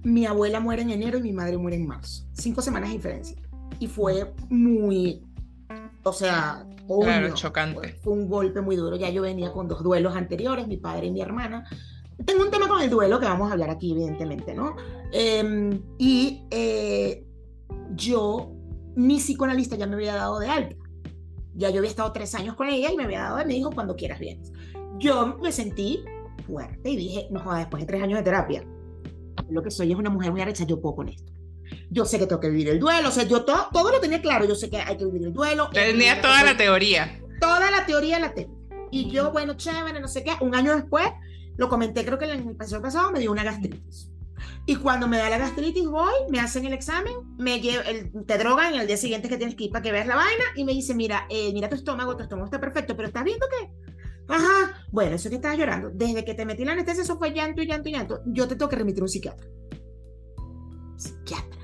mi 0.03 0.27
abuela 0.27 0.61
muere 0.61 0.83
en 0.83 0.91
enero 0.91 1.19
y 1.19 1.23
mi 1.23 1.33
madre 1.33 1.57
muere 1.57 1.77
en 1.77 1.87
marzo. 1.87 2.25
Cinco 2.33 2.63
semanas 2.63 2.91
de 2.91 2.97
diferencia. 2.97 3.37
Y 3.79 3.87
fue 3.87 4.35
muy, 4.51 5.23
o 6.03 6.13
sea, 6.13 6.67
claro, 6.87 7.35
chocante. 7.35 7.95
Fue 8.03 8.13
un 8.13 8.29
golpe 8.29 8.61
muy 8.61 8.77
duro. 8.77 8.97
Ya 8.97 9.11
yo 9.11 9.23
venía 9.23 9.53
con 9.53 9.69
dos 9.69 9.83
duelos 9.83 10.15
anteriores, 10.17 10.67
mi 10.67 10.77
padre 10.77 11.07
y 11.07 11.11
mi 11.13 11.21
hermana. 11.21 11.65
Tengo 12.27 12.43
un 12.43 12.51
tema 12.51 12.69
con 12.69 12.81
el 12.81 12.91
duelo 12.91 13.19
que 13.19 13.27
vamos 13.27 13.51
a 13.51 13.53
hablar 13.53 13.71
aquí, 13.71 13.93
evidentemente, 13.93 14.55
¿no? 14.55 14.77
Em, 15.13 15.83
y 15.99 16.43
eh, 16.51 17.27
yo, 17.95 18.53
mi 18.95 19.17
psicoanalista 19.17 19.77
ya 19.77 19.87
me 19.87 19.95
había 19.95 20.15
dado 20.15 20.39
de 20.39 20.49
alta. 20.49 20.77
Ya 21.55 21.71
yo 21.71 21.79
había 21.79 21.91
estado 21.91 22.13
tres 22.13 22.35
años 22.35 22.55
con 22.55 22.69
ella 22.69 22.91
y 22.91 22.97
me 22.97 23.05
había 23.05 23.21
dado, 23.21 23.43
y 23.43 23.45
me 23.45 23.55
dijo, 23.55 23.71
cuando 23.71 23.95
quieras 23.97 24.19
vienes. 24.19 24.53
Yo 24.99 25.39
me 25.43 25.53
sentí 25.53 26.05
fuerte 26.47 26.91
y 26.91 26.97
dije, 26.97 27.29
no 27.31 27.41
jodas, 27.41 27.61
después 27.61 27.83
de 27.83 27.87
tres 27.87 28.03
años 28.03 28.19
de 28.19 28.25
terapia, 28.25 28.65
lo 29.49 29.63
que 29.63 29.71
soy 29.71 29.93
es 29.93 29.99
una 29.99 30.11
mujer 30.11 30.33
muy 30.33 30.41
arrecha, 30.41 30.65
yo 30.65 30.81
puedo 30.81 30.97
con 30.97 31.09
esto. 31.09 31.33
Yo 31.91 32.05
sé 32.05 32.19
que 32.19 32.27
tengo 32.27 32.41
que 32.41 32.51
vivir 32.51 32.69
el 32.69 32.81
duelo, 32.81 33.09
o 33.09 33.13
sea, 33.13 33.25
yo 33.25 33.45
todo, 33.45 33.69
todo 33.73 33.91
lo 33.91 34.01
tenía 34.01 34.21
claro, 34.21 34.45
yo 34.45 34.55
sé 34.55 34.71
que 34.71 34.79
hay 34.79 34.97
que 34.97 35.05
vivir 35.05 35.25
el 35.25 35.33
duelo. 35.33 35.69
Tenía 35.73 36.21
toda 36.21 36.45
la 36.45 36.57
teoría. 36.57 37.21
Toda 37.41 37.71
la 37.71 37.87
teoría 37.87 38.19
la 38.19 38.35
tengo. 38.35 38.61
Y 38.91 39.11
yo, 39.11 39.33
bueno, 39.33 39.55
chévere, 39.55 40.01
no 40.01 40.09
sé 40.09 40.23
qué, 40.23 40.33
un 40.41 40.55
año 40.55 40.75
después, 40.77 41.07
lo 41.57 41.69
comenté, 41.69 42.05
creo 42.05 42.19
que 42.19 42.27
en 42.27 42.49
el 42.49 42.57
pasado 42.57 42.83
pasado 42.83 43.11
me 43.11 43.21
dio 43.21 43.33
una 43.33 43.43
gastritis. 43.43 44.12
Y 44.67 44.77
cuando 44.77 45.09
me 45.09 45.19
da 45.19 45.29
la 45.29 45.39
gastritis, 45.39 45.89
voy, 45.89 46.15
me 46.31 46.41
hacen 46.41 46.65
el 46.65 46.73
examen, 46.73 47.15
me 47.39 47.57
el, 47.57 48.13
te 48.27 48.39
drogan 48.39 48.75
y 48.75 48.79
el 48.79 48.87
día 48.87 48.97
siguiente 48.97 49.29
que 49.29 49.37
tienes 49.37 49.57
que 49.57 49.65
ir 49.65 49.71
para 49.71 49.83
que 49.83 49.93
veas 49.93 50.07
la 50.07 50.17
vaina 50.17 50.45
y 50.55 50.65
me 50.65 50.73
dice, 50.73 50.95
mira, 50.95 51.27
eh, 51.29 51.53
mira 51.53 51.69
tu 51.69 51.75
estómago, 51.75 52.17
tu 52.17 52.23
estómago 52.23 52.47
está 52.47 52.61
perfecto, 52.61 52.97
pero 52.97 53.09
¿estás 53.09 53.25
viendo 53.25 53.47
qué? 53.49 53.71
Ajá, 54.29 54.87
bueno, 54.91 55.17
eso 55.17 55.29
que 55.29 55.37
estás 55.37 55.59
llorando. 55.59 55.91
Desde 55.93 56.25
que 56.25 56.35
te 56.35 56.47
metí 56.47 56.65
la 56.65 56.73
anestesia, 56.73 57.03
eso 57.03 57.19
fue 57.19 57.33
llanto 57.33 57.61
y 57.61 57.67
llanto 57.67 57.89
y 57.89 57.93
llanto. 57.93 58.21
Yo 58.27 58.47
te 58.49 58.57
tengo 58.57 58.69
que 58.69 58.77
remitir 58.77 59.01
a 59.01 59.05
un 59.05 59.09
psiquiatra. 59.09 59.47
Psiquiatra. 60.97 61.61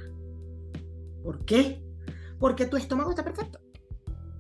¿Por 1.23 1.45
qué? 1.45 1.83
Porque 2.39 2.67
tu 2.67 2.77
estómago 2.77 3.11
está 3.11 3.25
perfecto. 3.25 3.61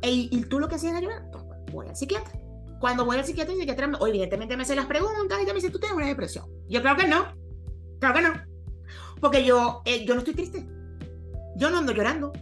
E, 0.02 0.10
y 0.10 0.44
tú 0.44 0.58
lo 0.58 0.68
que 0.68 0.74
hacías 0.74 0.92
era 0.92 1.00
llorar. 1.00 1.30
Pues, 1.30 1.44
voy 1.72 1.86
al 1.88 1.96
psiquiatra. 1.96 2.38
Cuando 2.80 3.04
voy 3.04 3.16
al 3.16 3.24
psiquiatra, 3.24 3.54
el 3.54 3.60
psiquiatra, 3.60 3.90
evidentemente 4.06 4.56
me 4.56 4.62
hace 4.62 4.76
las 4.76 4.86
preguntas 4.86 5.38
y 5.42 5.46
te 5.46 5.52
dice, 5.52 5.70
tú 5.70 5.78
tienes 5.78 5.96
una 5.96 6.06
depresión. 6.06 6.46
Yo 6.68 6.80
creo 6.80 6.96
que 6.96 7.08
no. 7.08 7.26
Claro 8.00 8.14
que 8.14 8.22
no. 8.22 8.32
Porque 9.20 9.44
yo, 9.44 9.82
eh, 9.84 10.04
yo 10.06 10.14
no 10.14 10.20
estoy 10.20 10.34
triste. 10.34 10.66
Yo 11.56 11.70
no 11.70 11.78
ando 11.78 11.92
llorando. 11.92 12.32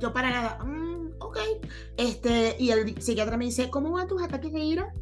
Yo 0.00 0.12
para 0.12 0.30
nada. 0.30 0.58
Mm, 0.64 1.12
ok. 1.18 1.38
Este, 1.96 2.56
y 2.58 2.70
el 2.70 3.00
psiquiatra 3.00 3.36
me 3.36 3.46
dice, 3.46 3.70
¿cómo 3.70 3.92
van 3.92 4.08
tus 4.08 4.22
ataques 4.22 4.52
de 4.52 4.60
ira? 4.60 4.92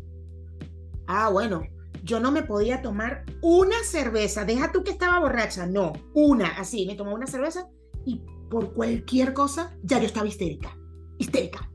Ah, 1.06 1.28
bueno. 1.30 1.62
Yo 2.04 2.20
no 2.20 2.30
me 2.30 2.42
podía 2.42 2.80
tomar 2.80 3.24
una 3.42 3.82
cerveza. 3.84 4.44
Deja 4.44 4.72
tú 4.72 4.84
que 4.84 4.92
estaba 4.92 5.18
borracha. 5.18 5.66
No, 5.66 5.92
una. 6.14 6.48
Así, 6.58 6.86
me 6.86 6.94
tomó 6.94 7.14
una 7.14 7.26
cerveza 7.26 7.68
y 8.04 8.22
por 8.48 8.72
cualquier 8.72 9.34
cosa 9.34 9.76
ya 9.82 9.98
yo 9.98 10.06
estaba 10.06 10.26
histérica. 10.26 10.76
Histérica. 11.18 11.70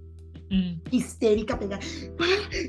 Mm. 0.50 0.82
Histérica, 0.92 1.60
pega. 1.60 1.80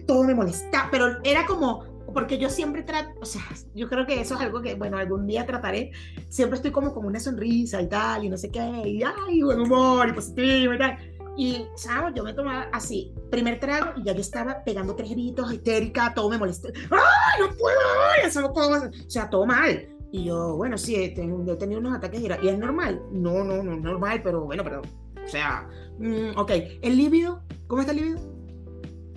Todo 0.07 0.25
me 0.25 0.35
molesta. 0.35 0.89
Pero 0.91 1.19
era 1.23 1.47
como, 1.47 1.85
porque 2.15 2.39
yo 2.39 2.49
siempre 2.49 2.83
trato, 2.83 3.11
o 3.21 3.27
sea, 3.27 3.43
yo 3.75 3.89
creo 3.89 4.07
que 4.07 4.21
eso 4.21 4.35
es 4.37 4.41
algo 4.41 4.63
que, 4.63 4.75
bueno, 4.77 4.97
algún 4.97 5.27
día 5.27 5.45
trataré, 5.45 5.91
siempre 6.29 6.57
estoy 6.57 6.71
como 6.71 6.95
con 6.95 7.05
una 7.05 7.21
sonrisa 7.21 7.83
y 7.83 7.89
tal, 7.89 8.25
y 8.25 8.29
no 8.31 8.37
sé 8.37 8.51
qué, 8.51 8.65
y 8.87 9.03
ay, 9.03 9.43
buen 9.43 9.61
humor, 9.61 10.09
y 10.09 10.13
positivo 10.13 10.73
y 10.73 10.79
tal. 10.79 10.97
Y, 11.37 11.67
¿sabes? 11.75 12.15
Yo 12.15 12.23
me 12.23 12.33
tomaba 12.33 12.69
así, 12.73 13.13
primer 13.31 13.59
trago, 13.59 13.93
y 13.97 14.05
ya 14.05 14.13
yo 14.13 14.21
estaba 14.21 14.63
pegando 14.63 14.95
tres 14.95 15.11
gritos, 15.11 15.53
histérica, 15.53 16.15
todo 16.15 16.31
me 16.31 16.39
molestó. 16.39 16.69
¡Ay, 16.69 17.41
no 17.41 17.49
puedo! 17.57 17.79
Eso 18.25 18.41
no 18.41 18.53
puedo 18.53 18.89
O 18.89 19.11
sea, 19.11 19.29
todo 19.29 19.45
mal. 19.45 19.89
Y 20.13 20.27
yo, 20.27 20.57
bueno, 20.57 20.79
sí, 20.79 20.95
he 20.95 21.09
tenido 21.09 21.81
unos 21.81 21.93
ataques 21.93 22.21
de 22.21 22.27
ira. 22.27 22.39
¿Y 22.41 22.47
es 22.47 22.57
normal? 22.57 23.03
No, 23.11 23.43
no, 23.43 23.65
no 23.65 23.75
es 23.75 23.81
normal, 23.83 24.21
pero 24.23 24.45
bueno, 24.45 24.63
pero, 24.63 24.81
o 24.81 25.29
sea, 25.29 25.69
mm, 25.99 26.39
ok. 26.39 26.53
¿El 26.83 26.97
líbido? 26.97 27.43
¿Cómo 27.67 27.81
está 27.81 27.93
el 27.93 27.99
líbido? 27.99 28.21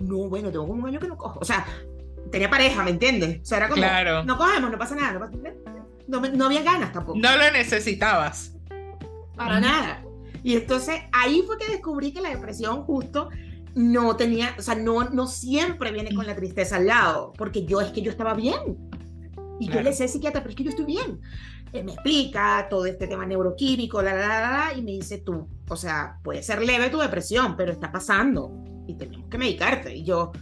No, 0.00 0.28
bueno, 0.28 0.50
tengo 0.50 0.66
como 0.66 0.82
un 0.82 0.88
año 0.88 0.98
que 0.98 1.06
no 1.06 1.16
cojo. 1.16 1.38
O 1.40 1.44
sea, 1.44 1.64
tenía 2.30 2.50
pareja, 2.50 2.82
¿me 2.82 2.90
entiendes? 2.90 3.40
O 3.42 3.44
sea, 3.44 3.58
era 3.58 3.68
como, 3.68 3.80
claro. 3.80 4.24
no 4.24 4.36
cogemos, 4.36 4.70
no 4.70 4.78
pasa 4.78 4.94
nada, 4.94 5.30
no, 6.06 6.20
no, 6.20 6.46
había 6.46 6.62
ganas 6.62 6.92
tampoco. 6.92 7.18
No 7.18 7.36
lo 7.36 7.50
necesitabas. 7.50 8.54
Para 9.36 9.60
nada. 9.60 10.02
Y 10.42 10.56
entonces 10.56 11.00
ahí 11.12 11.42
fue 11.46 11.58
que 11.58 11.70
descubrí 11.70 12.12
que 12.12 12.20
la 12.20 12.30
depresión 12.30 12.82
justo 12.84 13.28
no 13.74 14.16
tenía, 14.16 14.54
o 14.58 14.62
sea, 14.62 14.74
no, 14.74 15.04
no 15.10 15.26
siempre 15.26 15.92
viene 15.92 16.14
con 16.14 16.26
la 16.26 16.34
tristeza 16.34 16.76
al 16.76 16.86
lado, 16.86 17.32
porque 17.36 17.64
yo 17.64 17.80
es 17.80 17.92
que 17.92 18.02
yo 18.02 18.10
estaba 18.10 18.34
bien. 18.34 18.76
Y 19.60 19.68
yo 19.68 19.80
le 19.82 19.90
al 19.90 20.08
psiquiatra, 20.08 20.40
pero 20.40 20.50
es 20.50 20.56
que 20.56 20.64
yo 20.64 20.70
estoy 20.70 20.86
bien. 20.86 21.20
eh, 21.72 21.82
me 21.82 21.92
explica 21.92 22.66
todo 22.70 22.86
este 22.86 23.06
tema 23.06 23.26
neuroquímico, 23.26 24.00
la, 24.00 24.14
la, 24.14 24.28
la, 24.28 24.50
la, 24.50 24.74
y 24.74 24.82
me 24.82 24.92
dice 24.92 25.18
tú, 25.18 25.48
o 25.68 25.76
sea, 25.76 26.18
puede 26.22 26.42
ser 26.42 26.62
leve 26.62 26.90
tu 26.90 26.98
depresión, 26.98 27.56
pero 27.56 27.72
está 27.72 27.92
pasando 27.92 28.64
y 28.86 28.94
tenemos 28.94 29.28
que 29.28 29.36
medicarte. 29.36 29.94
Y 29.94 30.04
yo, 30.04 30.32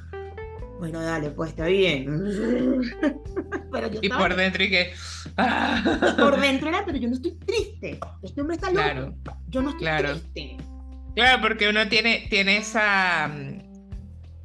bueno, 0.79 1.03
dale, 1.03 1.31
pues 1.31 1.51
está 1.51 1.67
bien. 1.67 2.07
pero 3.73 3.91
yo 3.91 4.01
y 4.03 4.09
por 4.09 4.37
dentro 4.37 4.65
y 4.65 4.71
que... 4.71 4.93
por 6.19 6.41
dentro 6.41 6.69
era, 6.69 6.85
pero 6.85 6.99
yo 6.99 7.09
no 7.09 7.15
estoy 7.15 7.33
triste. 7.47 7.99
Este 8.23 8.41
hombre 8.41 8.57
está 8.57 8.71
loco. 8.71 8.83
Claro, 8.83 9.17
yo 9.49 9.63
no 9.63 9.71
estoy 9.71 9.83
claro. 9.83 10.21
triste. 10.33 10.57
Claro, 11.15 11.43
porque 11.43 11.69
uno 11.69 11.89
tiene, 11.89 12.27
tiene 12.29 12.59
esa... 12.59 13.31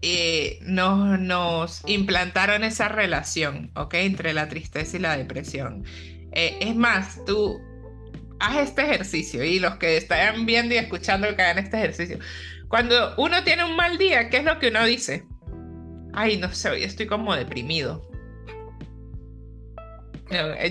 Eh, 0.04 0.58
nos, 0.64 1.20
nos 1.20 1.84
implantaron 1.86 2.64
esa 2.64 2.88
relación, 2.88 3.72
¿ok? 3.76 3.94
Entre 3.96 4.34
la 4.34 4.48
tristeza 4.48 4.98
y 4.98 5.00
la 5.00 5.16
depresión. 5.16 5.84
Eh, 6.32 6.58
es 6.62 6.76
más, 6.76 7.24
tú 7.26 7.62
haz 8.40 8.58
este 8.58 8.82
ejercicio 8.84 9.44
y 9.44 9.60
los 9.60 9.76
que 9.76 9.98
están 9.98 10.46
viendo 10.46 10.74
y 10.74 10.78
escuchando 10.78 11.36
que 11.36 11.42
hagan 11.42 11.60
este 11.60 11.78
ejercicio. 11.78 12.20
Cuando 12.68 13.14
uno 13.18 13.44
tiene 13.44 13.66
un 13.66 13.76
mal 13.76 13.98
día, 13.98 14.30
¿qué 14.30 14.38
es 14.38 14.44
lo 14.44 14.58
que 14.58 14.70
uno 14.70 14.86
dice? 14.86 15.26
Ay, 16.14 16.38
no 16.38 16.54
sé, 16.54 16.70
hoy 16.70 16.84
estoy 16.84 17.08
como 17.08 17.36
deprimido. 17.36 18.08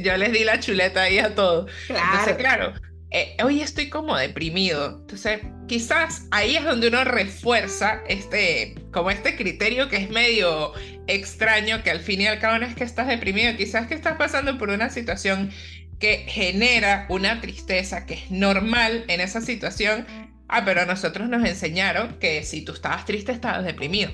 Yo 0.03 0.17
les 0.17 0.33
di 0.33 0.45
la 0.45 0.59
chuleta 0.59 1.03
ahí 1.03 1.19
a 1.19 1.35
todos. 1.35 1.71
Claro. 1.87 2.05
Entonces, 2.11 2.37
claro, 2.37 2.73
eh, 3.11 3.37
hoy 3.43 3.61
estoy 3.61 3.91
como 3.91 4.17
deprimido. 4.17 5.01
Entonces, 5.01 5.41
quizás 5.67 6.27
ahí 6.31 6.57
es 6.57 6.65
donde 6.65 6.89
uno 6.89 7.05
refuerza 7.05 8.03
este, 8.09 8.75
como 8.93 9.11
este 9.11 9.37
criterio 9.37 9.89
que 9.89 9.97
es 9.97 10.11
medio 10.11 10.73
extraño, 11.09 11.83
que 11.83 11.91
al 11.91 12.01
fin 12.01 12.21
y 12.21 12.27
al 12.27 12.39
cabo 12.39 12.59
no 12.59 12.67
es 12.67 12.75
que 12.75 12.85
estás 12.85 13.09
deprimido, 13.09 13.57
quizás 13.57 13.87
que 13.87 13.95
estás 13.95 14.17
pasando 14.17 14.59
por 14.59 14.71
una 14.71 14.91
situación 14.91 15.51
que 15.99 16.25
genera 16.29 17.07
una 17.11 17.41
tristeza 17.41 18.07
que 18.07 18.15
es 18.15 18.31
normal 18.31 19.05
en 19.09 19.21
esa 19.21 19.41
situación. 19.41 20.07
Ah, 20.49 20.65
pero 20.65 20.81
a 20.81 20.87
nosotros 20.87 21.29
nos 21.29 21.45
enseñaron 21.45 22.19
que 22.19 22.43
si 22.45 22.63
tú 22.63 22.73
estabas 22.73 23.05
triste, 23.05 23.33
estabas 23.33 23.65
deprimido. 23.65 24.11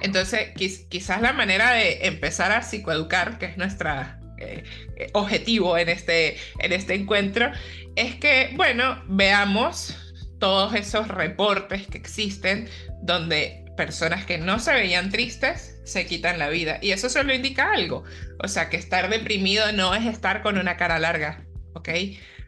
Entonces, 0.00 0.50
quizás 0.88 1.20
la 1.20 1.32
manera 1.32 1.72
de 1.72 2.06
empezar 2.06 2.52
a 2.52 2.62
psicoeducar, 2.62 3.38
que 3.38 3.46
es 3.46 3.56
nuestra 3.56 4.20
eh, 4.38 4.64
eh, 4.96 5.10
objetivo 5.14 5.78
en 5.78 5.88
este, 5.88 6.36
en 6.58 6.72
este 6.72 6.94
encuentro 6.94 7.50
es 7.94 8.16
que, 8.16 8.52
bueno, 8.54 9.02
veamos 9.06 9.96
todos 10.38 10.74
esos 10.74 11.08
reportes 11.08 11.86
que 11.86 11.96
existen 11.96 12.68
donde 13.02 13.64
personas 13.76 14.26
que 14.26 14.38
no 14.38 14.58
se 14.58 14.72
veían 14.72 15.10
tristes 15.10 15.78
se 15.84 16.06
quitan 16.06 16.38
la 16.38 16.48
vida. 16.48 16.78
Y 16.82 16.90
eso 16.90 17.08
solo 17.08 17.34
indica 17.34 17.72
algo. 17.72 18.04
O 18.42 18.48
sea, 18.48 18.68
que 18.68 18.76
estar 18.76 19.08
deprimido 19.08 19.72
no 19.72 19.94
es 19.94 20.04
estar 20.06 20.42
con 20.42 20.58
una 20.58 20.76
cara 20.76 20.98
larga, 20.98 21.44
¿ok? 21.74 21.88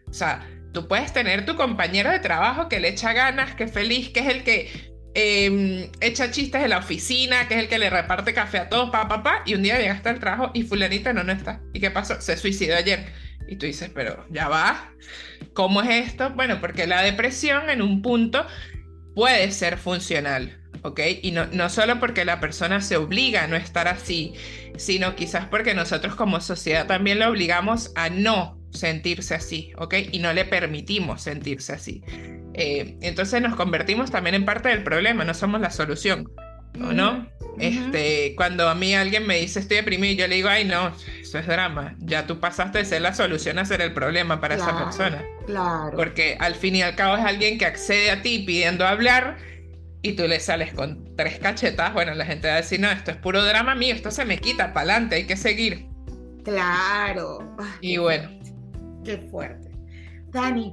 O 0.08 0.12
sea, 0.12 0.46
tú 0.72 0.88
puedes 0.88 1.12
tener 1.12 1.46
tu 1.46 1.56
compañero 1.56 2.10
de 2.10 2.18
trabajo 2.18 2.68
que 2.68 2.80
le 2.80 2.88
echa 2.88 3.12
ganas, 3.12 3.54
que 3.54 3.64
es 3.64 3.72
feliz, 3.72 4.10
que 4.10 4.20
es 4.20 4.26
el 4.26 4.42
que 4.42 4.92
Em, 5.14 5.90
echa 6.00 6.30
chistes 6.30 6.62
en 6.62 6.70
la 6.70 6.78
oficina, 6.78 7.48
que 7.48 7.54
es 7.54 7.60
el 7.60 7.68
que 7.68 7.78
le 7.78 7.90
reparte 7.90 8.34
café 8.34 8.58
a 8.58 8.68
todos, 8.68 8.90
pa, 8.90 9.08
pa, 9.08 9.22
pa, 9.22 9.42
y 9.46 9.54
un 9.54 9.62
día 9.62 9.78
llegaste 9.78 10.08
al 10.08 10.20
trabajo 10.20 10.50
y 10.54 10.62
fulanita 10.62 11.12
no, 11.12 11.24
no 11.24 11.32
está. 11.32 11.60
¿Y 11.72 11.80
qué 11.80 11.90
pasó? 11.90 12.20
Se 12.20 12.36
suicidó 12.36 12.76
ayer. 12.76 13.06
Y 13.48 13.56
tú 13.56 13.66
dices, 13.66 13.90
pero 13.94 14.26
ya 14.30 14.48
va, 14.48 14.92
¿cómo 15.54 15.80
es 15.82 16.08
esto? 16.08 16.30
Bueno, 16.30 16.60
porque 16.60 16.86
la 16.86 17.02
depresión 17.02 17.70
en 17.70 17.80
un 17.80 18.02
punto 18.02 18.46
puede 19.14 19.50
ser 19.50 19.78
funcional, 19.78 20.60
¿ok? 20.82 21.00
Y 21.22 21.30
no, 21.30 21.46
no 21.46 21.70
solo 21.70 21.98
porque 21.98 22.26
la 22.26 22.40
persona 22.40 22.82
se 22.82 22.96
obliga 22.96 23.44
a 23.44 23.46
no 23.48 23.56
estar 23.56 23.88
así, 23.88 24.34
sino 24.76 25.16
quizás 25.16 25.46
porque 25.46 25.74
nosotros 25.74 26.14
como 26.14 26.40
sociedad 26.40 26.86
también 26.86 27.18
lo 27.18 27.28
obligamos 27.28 27.90
a 27.96 28.10
no 28.10 28.60
sentirse 28.70 29.34
así, 29.34 29.72
¿ok? 29.78 29.94
Y 30.12 30.18
no 30.18 30.32
le 30.34 30.44
permitimos 30.44 31.22
sentirse 31.22 31.72
así. 31.72 32.04
Eh, 32.60 32.96
entonces 33.02 33.40
nos 33.40 33.54
convertimos 33.54 34.10
también 34.10 34.34
en 34.34 34.44
parte 34.44 34.68
del 34.68 34.82
problema, 34.82 35.24
no 35.24 35.32
somos 35.32 35.60
la 35.60 35.70
solución, 35.70 36.28
¿o 36.80 36.92
no? 36.92 37.24
este, 37.60 38.34
cuando 38.36 38.68
a 38.68 38.74
mí 38.74 38.94
alguien 38.94 39.26
me 39.26 39.38
dice 39.38 39.60
estoy 39.60 39.78
deprimido, 39.78 40.14
yo 40.14 40.26
le 40.26 40.36
digo, 40.36 40.48
ay 40.48 40.64
no, 40.64 40.92
eso 41.20 41.38
es 41.38 41.46
drama, 41.46 41.94
ya 41.98 42.26
tú 42.26 42.40
pasaste 42.40 42.78
de 42.78 42.84
ser 42.84 43.02
la 43.02 43.14
solución 43.14 43.58
a 43.60 43.64
ser 43.64 43.80
el 43.80 43.92
problema 43.92 44.40
para 44.40 44.56
esa 44.56 44.76
persona. 44.76 45.24
Claro. 45.46 45.96
Porque 45.96 46.36
al 46.40 46.56
fin 46.56 46.74
y 46.74 46.82
al 46.82 46.96
cabo 46.96 47.16
es 47.16 47.24
alguien 47.24 47.58
que 47.58 47.66
accede 47.66 48.10
a 48.10 48.22
ti 48.22 48.40
pidiendo 48.40 48.86
hablar 48.86 49.38
y 50.02 50.14
tú 50.14 50.26
le 50.26 50.40
sales 50.40 50.72
con 50.74 51.16
tres 51.16 51.38
cachetas, 51.38 51.92
bueno, 51.92 52.14
la 52.14 52.24
gente 52.24 52.48
va 52.48 52.54
a 52.54 52.58
decir, 52.58 52.80
no, 52.80 52.90
esto 52.90 53.12
es 53.12 53.16
puro 53.18 53.44
drama 53.44 53.76
mío, 53.76 53.94
esto 53.94 54.10
se 54.10 54.24
me 54.24 54.38
quita, 54.38 54.72
para 54.72 54.92
adelante, 54.92 55.16
hay 55.16 55.26
que 55.26 55.36
seguir. 55.36 55.86
Claro. 56.44 57.56
Y 57.80 57.98
bueno. 57.98 58.30
Qué 59.04 59.18
fuerte. 59.30 59.70
Dani, 60.30 60.72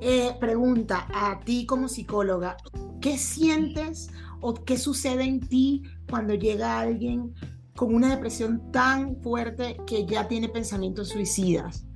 eh, 0.00 0.36
pregunta 0.38 1.06
a 1.12 1.40
ti 1.40 1.66
como 1.66 1.88
psicóloga, 1.88 2.56
¿qué 3.00 3.16
sientes 3.18 4.08
o 4.40 4.54
qué 4.54 4.78
sucede 4.78 5.24
en 5.24 5.40
ti 5.40 5.82
cuando 6.08 6.34
llega 6.34 6.78
alguien 6.80 7.34
con 7.74 7.94
una 7.94 8.10
depresión 8.10 8.70
tan 8.72 9.16
fuerte 9.22 9.76
que 9.86 10.06
ya 10.06 10.28
tiene 10.28 10.48
pensamientos 10.48 11.08
suicidas? 11.08 11.86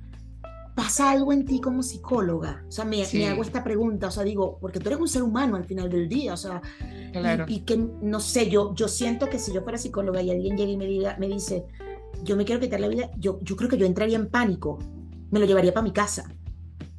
¿Pasa 0.75 1.11
algo 1.11 1.33
en 1.33 1.45
ti 1.45 1.59
como 1.59 1.83
psicóloga? 1.83 2.63
O 2.67 2.71
sea, 2.71 2.85
me, 2.85 3.03
hago 3.27 3.41
esta 3.43 3.63
pregunta, 3.63 4.07
o 4.07 4.11
sea, 4.11 4.23
digo, 4.23 4.57
porque 4.59 4.79
tú 4.79 4.89
eres 4.89 5.01
un 5.01 5.07
ser 5.07 5.21
humano 5.21 5.55
al 5.55 5.65
final 5.65 5.89
del 5.89 6.07
día, 6.07 6.33
o 6.33 6.37
sea, 6.37 6.61
y, 7.47 7.59
que, 7.61 7.77
no 7.77 8.19
sé, 8.19 8.49
yo, 8.49 8.73
yo 8.73 8.87
siento 8.87 9.29
que 9.29 9.37
si 9.37 9.53
yo 9.53 9.61
fuera 9.63 9.77
psicóloga 9.77 10.21
y 10.21 10.31
alguien 10.31 10.57
llega 10.57 10.71
y 10.71 10.77
me, 10.77 10.85
diga, 10.85 11.17
me 11.19 11.27
dice, 11.27 11.65
yo 12.23 12.35
me 12.35 12.45
quiero 12.45 12.61
quitar 12.61 12.79
la 12.79 12.87
vida, 12.87 13.11
yo, 13.17 13.39
yo 13.41 13.55
creo 13.55 13.69
que 13.69 13.77
yo 13.77 13.85
entraría 13.85 14.17
en 14.17 14.29
pánico, 14.29 14.79
me 15.29 15.39
lo 15.39 15.45
llevaría 15.45 15.73
para 15.73 15.83
mi 15.83 15.91
casa 15.91 16.33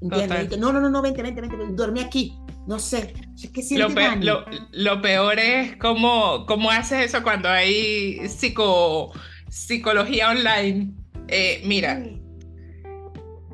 ¿Entiendes? 0.02 0.58
no, 0.58 0.72
no, 0.72 0.80
no, 0.80 0.90
no, 0.90 1.00
vente, 1.00 1.22
vente, 1.22 1.40
vente, 1.40 1.56
duerme 1.70 2.00
aquí. 2.00 2.36
No 2.66 2.78
sé. 2.78 3.12
Es 3.42 3.50
que 3.50 3.78
lo, 3.78 4.44
lo, 4.72 5.02
peor 5.02 5.38
es 5.38 5.76
cómo, 5.76 6.46
cómo 6.46 6.70
haces 6.70 7.06
eso 7.06 7.22
cuando 7.22 7.48
hay 7.48 8.28
psico, 8.28 9.12
psicología 9.48 10.30
online. 10.30 10.92
Eh, 11.28 11.62
mira, 11.64 12.04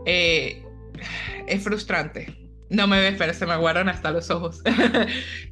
eh, 0.04 0.62
es 1.46 1.62
frustrante. 1.62 2.34
No 2.70 2.86
me 2.86 3.00
ves, 3.00 3.14
pero 3.16 3.32
se 3.32 3.46
me 3.46 3.52
aguaron 3.52 3.88
hasta 3.88 4.10
los 4.10 4.30
ojos. 4.30 4.62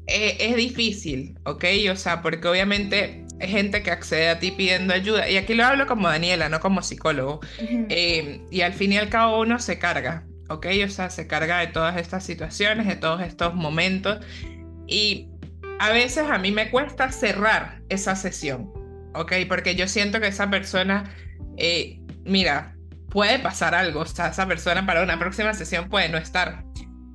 Eh, 0.09 0.37
es 0.39 0.55
difícil, 0.55 1.37
¿ok? 1.47 1.65
O 1.91 1.97
sea, 1.97 2.23
porque 2.23 2.47
obviamente 2.47 3.25
hay 3.41 3.49
gente 3.49 3.83
que 3.83 3.91
accede 3.91 4.29
a 4.29 4.39
ti 4.39 4.53
pidiendo 4.53 4.95
ayuda. 4.95 5.29
Y 5.29 5.37
aquí 5.37 5.53
lo 5.55 5.65
hablo 5.65 5.89
como 5.89 6.07
Daniela, 6.07 6.49
no 6.49 6.61
como 6.61 6.81
psicólogo. 6.81 7.41
y 7.89 8.61
al 8.61 8.73
fin 8.73 8.93
y 8.93 8.99
al 8.99 9.09
cabo 9.09 9.41
uno 9.41 9.59
se 9.59 9.81
carga. 9.81 10.26
¿Ok? 10.49 10.67
O 10.85 10.89
sea, 10.89 11.11
se 11.11 11.27
carga 11.27 11.61
de 11.61 11.69
todas 11.69 11.97
estas 11.97 12.25
situaciones, 12.25 12.87
de 12.87 12.97
todos 12.97 13.21
estos 13.23 13.55
momentos. 13.55 14.25
Y 14.87 15.29
a 15.79 15.91
veces 15.91 16.29
a 16.31 16.39
mí 16.39 16.53
me 16.53 16.71
cuesta 16.71 17.11
cerrar 17.13 17.83
esa 17.89 18.17
sesión, 18.17 18.73
¿ok? 19.15 19.33
Porque 19.49 19.75
yo 19.75 19.89
siento 19.89 20.21
que 20.21 20.29
esa 20.29 20.51
persona, 20.51 21.05
eh, 21.57 22.01
mira, 22.25 22.77
puede 23.11 23.39
pasar 23.39 23.75
algo, 23.75 24.01
o 24.01 24.07
sea, 24.07 24.29
esa 24.29 24.47
persona 24.47 24.87
para 24.87 25.03
una 25.03 25.19
próxima 25.19 25.55
sesión 25.55 25.89
puede 25.89 26.09
no 26.09 26.19
estar. 26.19 26.65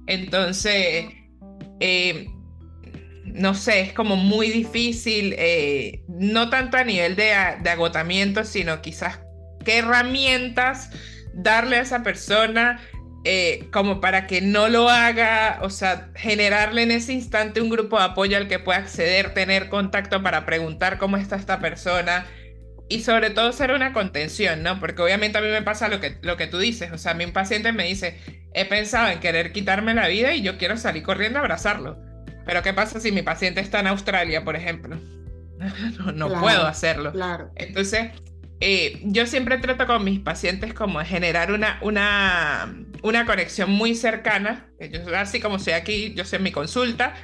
Entonces, 0.07 1.05
eh, 1.79 2.27
no 3.25 3.53
sé, 3.53 3.81
es 3.81 3.93
como 3.93 4.15
muy 4.15 4.49
difícil, 4.49 5.35
eh, 5.37 6.03
no 6.07 6.49
tanto 6.49 6.77
a 6.77 6.83
nivel 6.83 7.15
de, 7.15 7.33
de 7.61 7.69
agotamiento, 7.69 8.43
sino 8.43 8.81
quizás 8.81 9.19
qué 9.63 9.79
herramientas 9.79 10.89
darle 11.33 11.77
a 11.77 11.81
esa 11.81 12.03
persona 12.03 12.79
eh, 13.23 13.67
como 13.71 14.01
para 14.01 14.25
que 14.25 14.41
no 14.41 14.67
lo 14.67 14.89
haga, 14.89 15.59
o 15.61 15.69
sea, 15.69 16.09
generarle 16.15 16.83
en 16.83 16.91
ese 16.91 17.13
instante 17.13 17.61
un 17.61 17.69
grupo 17.69 17.99
de 17.99 18.05
apoyo 18.05 18.37
al 18.37 18.47
que 18.47 18.57
pueda 18.57 18.79
acceder, 18.79 19.33
tener 19.33 19.69
contacto 19.69 20.23
para 20.23 20.45
preguntar 20.45 20.97
cómo 20.97 21.17
está 21.17 21.35
esta 21.35 21.59
persona 21.59 22.25
y 22.89 23.03
sobre 23.03 23.29
todo 23.29 23.51
ser 23.53 23.71
una 23.71 23.93
contención, 23.93 24.63
¿no? 24.63 24.79
Porque 24.79 25.01
obviamente 25.01 25.37
a 25.37 25.41
mí 25.41 25.47
me 25.47 25.61
pasa 25.61 25.87
lo 25.87 26.01
que, 26.01 26.17
lo 26.23 26.35
que 26.35 26.47
tú 26.47 26.57
dices, 26.57 26.91
o 26.91 26.97
sea, 26.97 27.11
a 27.11 27.13
mí 27.13 27.23
un 27.23 27.31
paciente 27.31 27.71
me 27.71 27.85
dice, 27.85 28.19
he 28.53 28.65
pensado 28.65 29.09
en 29.09 29.19
querer 29.19 29.53
quitarme 29.53 29.93
la 29.93 30.07
vida 30.07 30.33
y 30.33 30.41
yo 30.41 30.57
quiero 30.57 30.75
salir 30.75 31.03
corriendo 31.03 31.39
a 31.39 31.41
abrazarlo, 31.41 31.97
pero 32.45 32.63
¿qué 32.63 32.73
pasa 32.73 32.99
si 32.99 33.11
mi 33.11 33.21
paciente 33.21 33.61
está 33.61 33.79
en 33.79 33.87
Australia, 33.87 34.43
por 34.43 34.55
ejemplo? 34.55 34.97
no, 36.15 36.27
puedo 36.39 36.65
hacerlo. 36.65 37.11
Claro. 37.11 37.51
Entonces, 37.55 38.11
eh, 38.61 38.99
yo 39.03 39.25
siempre 39.25 39.57
trato 39.57 39.87
con 39.87 40.03
mis 40.03 40.19
pacientes 40.19 40.73
como 40.73 40.99
de 40.99 41.05
generar 41.05 41.51
una, 41.51 41.79
una, 41.81 42.73
una 43.01 43.25
conexión 43.25 43.71
muy 43.71 43.95
cercana. 43.95 44.69
Yo, 44.79 45.01
así 45.17 45.39
como 45.39 45.57
estoy 45.57 45.73
aquí, 45.73 46.13
yo 46.15 46.25
sé 46.25 46.37
mi 46.37 46.51
consulta 46.51 47.15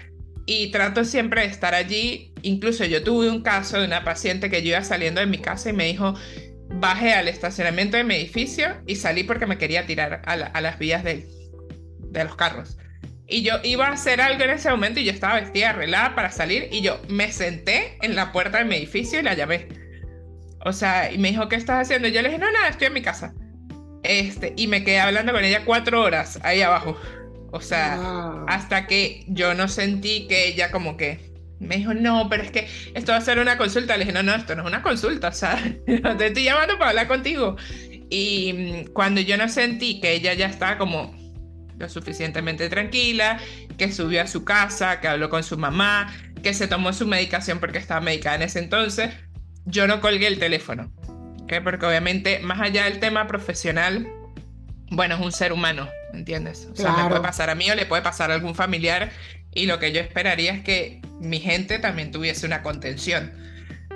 y 0.47 0.71
trato 0.71 1.05
siempre 1.05 1.41
de 1.41 1.47
estar 1.47 1.75
allí. 1.75 2.33
Incluso 2.41 2.85
yo 2.85 3.03
tuve 3.03 3.29
un 3.29 3.43
caso 3.43 3.79
de 3.79 3.85
una 3.85 4.03
paciente 4.03 4.49
que 4.49 4.63
yo 4.63 4.69
iba 4.69 4.83
saliendo 4.83 5.21
de 5.21 5.27
mi 5.27 5.37
casa 5.37 5.69
y 5.69 5.73
me 5.73 5.85
dijo, 5.85 6.15
bajé 6.69 7.13
al 7.13 7.27
estacionamiento 7.27 7.97
de 7.97 8.03
mi 8.03 8.15
edificio 8.15 8.81
y 8.87 8.95
salí 8.95 9.23
porque 9.23 9.45
me 9.45 9.59
quería 9.59 9.85
tirar 9.85 10.23
a, 10.25 10.33
a 10.33 10.61
las 10.61 10.79
vías 10.79 11.03
de, 11.03 11.27
de 11.99 12.23
los 12.23 12.35
carros. 12.35 12.77
Y 13.27 13.43
yo 13.43 13.59
iba 13.63 13.87
a 13.87 13.91
hacer 13.91 14.21
algo 14.21 14.43
en 14.43 14.51
ese 14.51 14.71
momento 14.71 15.01
y 15.01 15.03
yo 15.03 15.11
estaba 15.11 15.39
vestida 15.39 15.69
arreglada 15.69 16.15
para 16.15 16.31
salir 16.31 16.69
y 16.71 16.81
yo 16.81 16.99
me 17.09 17.31
senté 17.31 17.97
en 18.01 18.15
la 18.15 18.31
puerta 18.31 18.57
de 18.59 18.65
mi 18.65 18.77
edificio 18.77 19.19
y 19.19 19.23
la 19.23 19.35
llamé. 19.35 19.67
O 20.65 20.73
sea, 20.73 21.11
y 21.11 21.17
me 21.17 21.29
dijo, 21.29 21.47
¿qué 21.49 21.55
estás 21.55 21.81
haciendo? 21.81 22.07
Y 22.07 22.11
yo 22.11 22.21
le 22.21 22.29
dije, 22.29 22.39
no, 22.39 22.51
nada, 22.51 22.69
estoy 22.69 22.87
en 22.87 22.93
mi 22.93 23.01
casa. 23.01 23.33
Este, 24.03 24.53
y 24.55 24.67
me 24.67 24.83
quedé 24.83 24.99
hablando 24.99 25.33
con 25.33 25.43
ella 25.43 25.65
cuatro 25.65 26.01
horas 26.01 26.39
ahí 26.43 26.61
abajo. 26.61 26.97
O 27.51 27.61
sea, 27.61 28.43
hasta 28.47 28.87
que 28.87 29.23
yo 29.27 29.53
no 29.53 29.67
sentí 29.67 30.27
que 30.27 30.47
ella 30.47 30.71
como 30.71 30.97
que 30.97 31.31
me 31.59 31.77
dijo, 31.77 31.93
no, 31.93 32.27
pero 32.29 32.43
es 32.43 32.51
que 32.51 32.67
esto 32.93 33.11
va 33.11 33.17
a 33.17 33.21
ser 33.21 33.39
una 33.39 33.57
consulta. 33.57 33.97
Le 33.97 34.05
dije, 34.05 34.13
no, 34.13 34.23
no, 34.23 34.35
esto 34.35 34.55
no 34.55 34.63
es 34.63 34.67
una 34.67 34.81
consulta, 34.81 35.27
o 35.29 35.33
sea, 35.33 35.57
te 35.85 36.27
estoy 36.27 36.43
llamando 36.43 36.77
para 36.77 36.91
hablar 36.91 37.07
contigo. 37.07 37.55
Y 38.09 38.53
mm, 38.53 38.93
cuando 38.93 39.21
yo 39.21 39.37
no 39.37 39.49
sentí 39.49 39.99
que 39.99 40.13
ella 40.13 40.33
ya 40.33 40.47
estaba 40.47 40.77
como 40.77 41.15
lo 41.77 41.89
suficientemente 41.89 42.69
tranquila, 42.69 43.39
que 43.77 43.91
subió 43.91 44.23
a 44.23 44.27
su 44.27 44.43
casa, 44.43 44.99
que 44.99 45.07
habló 45.07 45.29
con 45.29 45.43
su 45.43 45.57
mamá, 45.57 46.13
que 46.41 46.53
se 46.53 46.67
tomó 46.67 46.93
su 46.93 47.05
medicación 47.05 47.59
porque 47.59 47.77
estaba 47.77 48.01
medicada 48.01 48.37
en 48.37 48.41
ese 48.43 48.59
entonces, 48.59 49.13
yo 49.67 49.87
no 49.87 50.01
colgué 50.01 50.27
el 50.27 50.39
teléfono. 50.39 50.91
¿okay? 51.43 51.59
Porque 51.59 51.85
obviamente, 51.85 52.39
más 52.39 52.59
allá 52.59 52.85
del 52.85 52.99
tema 52.99 53.27
profesional, 53.27 54.07
bueno, 54.89 55.15
es 55.15 55.21
un 55.21 55.31
ser 55.31 55.53
humano, 55.53 55.87
¿entiendes? 56.13 56.67
O 56.71 56.75
sea, 56.75 56.93
me 56.93 57.09
puede 57.09 57.21
pasar 57.21 57.49
a 57.49 57.55
mí 57.55 57.69
o 57.69 57.75
le 57.75 57.85
puede 57.85 58.01
pasar 58.01 58.31
a 58.31 58.33
algún 58.33 58.55
familiar 58.55 59.11
y 59.53 59.65
lo 59.65 59.79
que 59.79 59.91
yo 59.91 59.99
esperaría 59.99 60.53
es 60.53 60.63
que 60.63 61.01
mi 61.19 61.39
gente 61.39 61.79
también 61.79 62.11
tuviese 62.11 62.45
una 62.45 62.63
contención. 62.63 63.33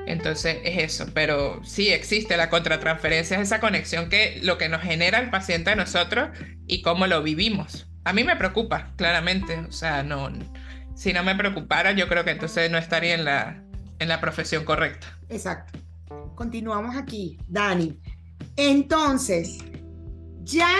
Entonces 0.08 0.58
es 0.64 0.80
eso, 0.80 1.12
pero 1.14 1.62
sí 1.64 1.90
existe 1.90 2.36
la 2.36 2.50
contratransferencia, 2.50 3.38
es 3.38 3.44
esa 3.44 3.60
conexión 3.60 4.10
que 4.10 4.40
lo 4.42 4.58
que 4.58 4.68
nos 4.68 4.82
genera 4.82 5.20
el 5.20 5.30
paciente 5.30 5.70
a 5.70 5.76
nosotros 5.76 6.30
y 6.68 6.82
cómo 6.82 7.08
lo 7.08 7.22
vivimos. 7.22 7.88
A 8.04 8.12
mí 8.12 8.24
me 8.24 8.36
preocupa, 8.36 8.94
claramente, 8.98 9.60
o 9.60 9.72
sea, 9.72 10.02
no, 10.02 10.32
si 10.96 11.14
no 11.14 11.24
me 11.24 11.36
preocupara, 11.36 11.92
yo 11.92 12.08
creo 12.08 12.26
que 12.26 12.32
entonces 12.32 12.72
no 12.72 12.80
estaría 12.80 13.14
en 13.14 13.26
la, 13.26 13.62
en 14.02 14.08
la 14.08 14.20
profesión 14.20 14.66
correcta. 14.66 15.08
Exacto. 15.30 15.80
Continuamos 16.36 16.96
aquí, 16.96 17.38
Dani. 17.48 18.02
Entonces, 18.56 19.60
ya 20.42 20.72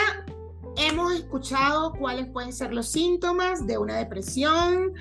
hemos 0.76 1.14
escuchado 1.14 1.94
cuáles 1.94 2.28
pueden 2.28 2.52
ser 2.52 2.74
los 2.74 2.90
síntomas 2.90 3.68
de 3.68 3.78
una 3.78 3.98
depresión. 3.98 4.94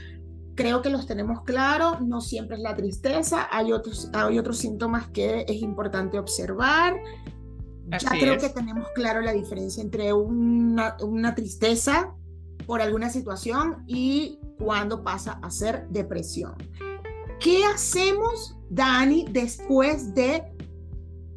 Creo 0.54 0.82
que 0.82 0.90
los 0.90 1.06
tenemos 1.06 1.44
claros. 1.44 2.02
No 2.02 2.20
siempre 2.20 2.56
es 2.56 2.62
la 2.62 2.76
tristeza. 2.76 3.48
Hay 3.50 3.72
otros, 3.72 4.10
hay 4.12 4.38
otros 4.38 4.58
síntomas 4.58 5.08
que 5.08 5.46
es 5.48 5.62
importante 5.62 6.18
observar. 6.18 7.00
ya 7.88 8.10
creo 8.10 8.36
que 8.36 8.50
tenemos 8.50 8.86
claro 8.94 9.22
la 9.22 9.32
diferencia 9.32 9.82
entre 9.82 10.12
una, 10.12 10.98
una 11.00 11.34
tristeza 11.34 12.14
por 12.66 12.82
alguna 12.82 13.08
situación 13.08 13.82
y 13.86 14.38
cuando 14.58 15.02
pasa 15.02 15.40
a 15.42 15.50
ser 15.50 15.88
depresión. 15.88 16.54
¿Qué 17.40 17.64
hacemos, 17.64 18.56
Dani, 18.68 19.26
después 19.30 20.14
de 20.14 20.44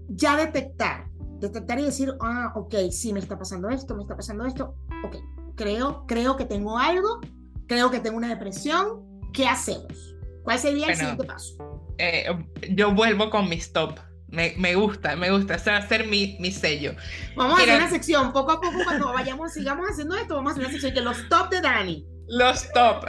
ya 0.09 0.35
detectar 0.35 1.13
detectar 1.43 1.79
y 1.79 1.83
decir, 1.83 2.13
ah, 2.21 2.51
ok, 2.55 2.75
sí, 2.91 3.13
me 3.13 3.19
está 3.19 3.37
pasando 3.37 3.69
esto, 3.69 3.95
me 3.95 4.01
está 4.01 4.15
pasando 4.15 4.45
esto, 4.45 4.75
ok, 5.03 5.17
creo, 5.55 6.05
creo 6.07 6.35
que 6.35 6.45
tengo 6.45 6.79
algo, 6.79 7.19
creo 7.67 7.91
que 7.91 7.99
tengo 7.99 8.17
una 8.17 8.29
depresión, 8.29 9.21
¿qué 9.33 9.47
hacemos? 9.47 10.15
¿Cuál 10.43 10.59
sería 10.59 10.87
el 10.87 10.95
siguiente 10.95 11.23
paso? 11.25 11.55
Eh, 11.97 12.25
yo 12.71 12.93
vuelvo 12.93 13.29
con 13.29 13.47
mis 13.47 13.71
top. 13.71 13.99
Me, 14.27 14.55
me, 14.57 14.73
gusta, 14.73 15.15
me 15.15 15.29
gusta, 15.29 15.55
ese 15.55 15.69
va 15.69 15.77
a 15.77 15.87
ser 15.87 16.07
mi, 16.07 16.37
mi 16.39 16.51
sello. 16.51 16.95
Vamos 17.35 17.59
a 17.59 17.63
hacer 17.63 17.77
una 17.77 17.89
sección, 17.89 18.33
poco 18.33 18.53
a 18.53 18.59
poco, 18.59 18.79
cuando 18.83 19.13
vayamos, 19.13 19.53
sigamos 19.53 19.87
haciendo 19.87 20.15
esto, 20.15 20.35
vamos 20.35 20.49
a 20.49 20.53
hacer 20.53 20.63
una 20.63 20.71
sección 20.71 20.95
de 20.95 21.01
los 21.01 21.29
top 21.29 21.51
de 21.51 21.61
Dani. 21.61 22.07
Los 22.29 22.71
top. 22.71 23.05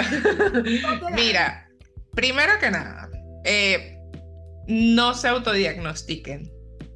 Mira, 1.15 1.64
primero 2.15 2.53
que 2.61 2.71
nada, 2.71 3.09
eh, 3.45 3.99
no 4.67 5.15
se 5.15 5.29
autodiagnostiquen. 5.29 6.51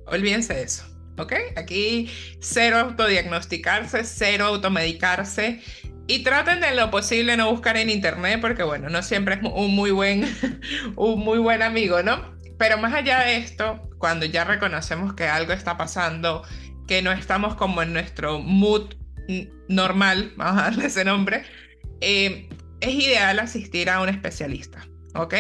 Olvídense 0.07 0.55
de 0.55 0.63
eso. 0.63 0.85
¿ok? 1.19 1.33
Aquí 1.57 2.11
cero 2.41 2.79
autodiagnosticarse, 2.79 4.05
cero 4.05 4.47
automedicarse 4.47 5.61
y 6.07 6.23
traten 6.23 6.61
de 6.61 6.75
lo 6.75 6.91
posible 6.91 7.37
no 7.37 7.51
buscar 7.51 7.77
en 7.77 7.91
internet 7.91 8.41
porque 8.41 8.63
bueno, 8.63 8.89
no 8.89 9.03
siempre 9.03 9.35
es 9.35 9.41
un 9.43 9.75
muy 9.75 9.91
buen, 9.91 10.25
un 10.97 11.21
muy 11.21 11.39
buen 11.39 11.63
amigo, 11.63 12.03
¿no? 12.03 12.39
Pero 12.59 12.79
más 12.79 12.95
allá 12.95 13.21
de 13.21 13.37
esto, 13.37 13.89
cuando 13.99 14.27
ya 14.27 14.45
reconocemos 14.45 15.15
que 15.15 15.25
algo 15.25 15.53
está 15.53 15.77
pasando, 15.77 16.43
que 16.87 17.03
no 17.03 17.13
estamos 17.13 17.55
como 17.55 17.83
en 17.83 17.93
nuestro 17.93 18.41
mood 18.41 18.95
normal, 19.69 20.33
vamos 20.37 20.61
a 20.61 20.65
darle 20.65 20.87
ese 20.87 21.05
nombre, 21.05 21.45
eh, 22.01 22.49
es 22.81 22.95
ideal 22.95 23.39
asistir 23.39 23.91
a 23.91 24.01
un 24.01 24.09
especialista, 24.09 24.88
¿ok? 25.15 25.35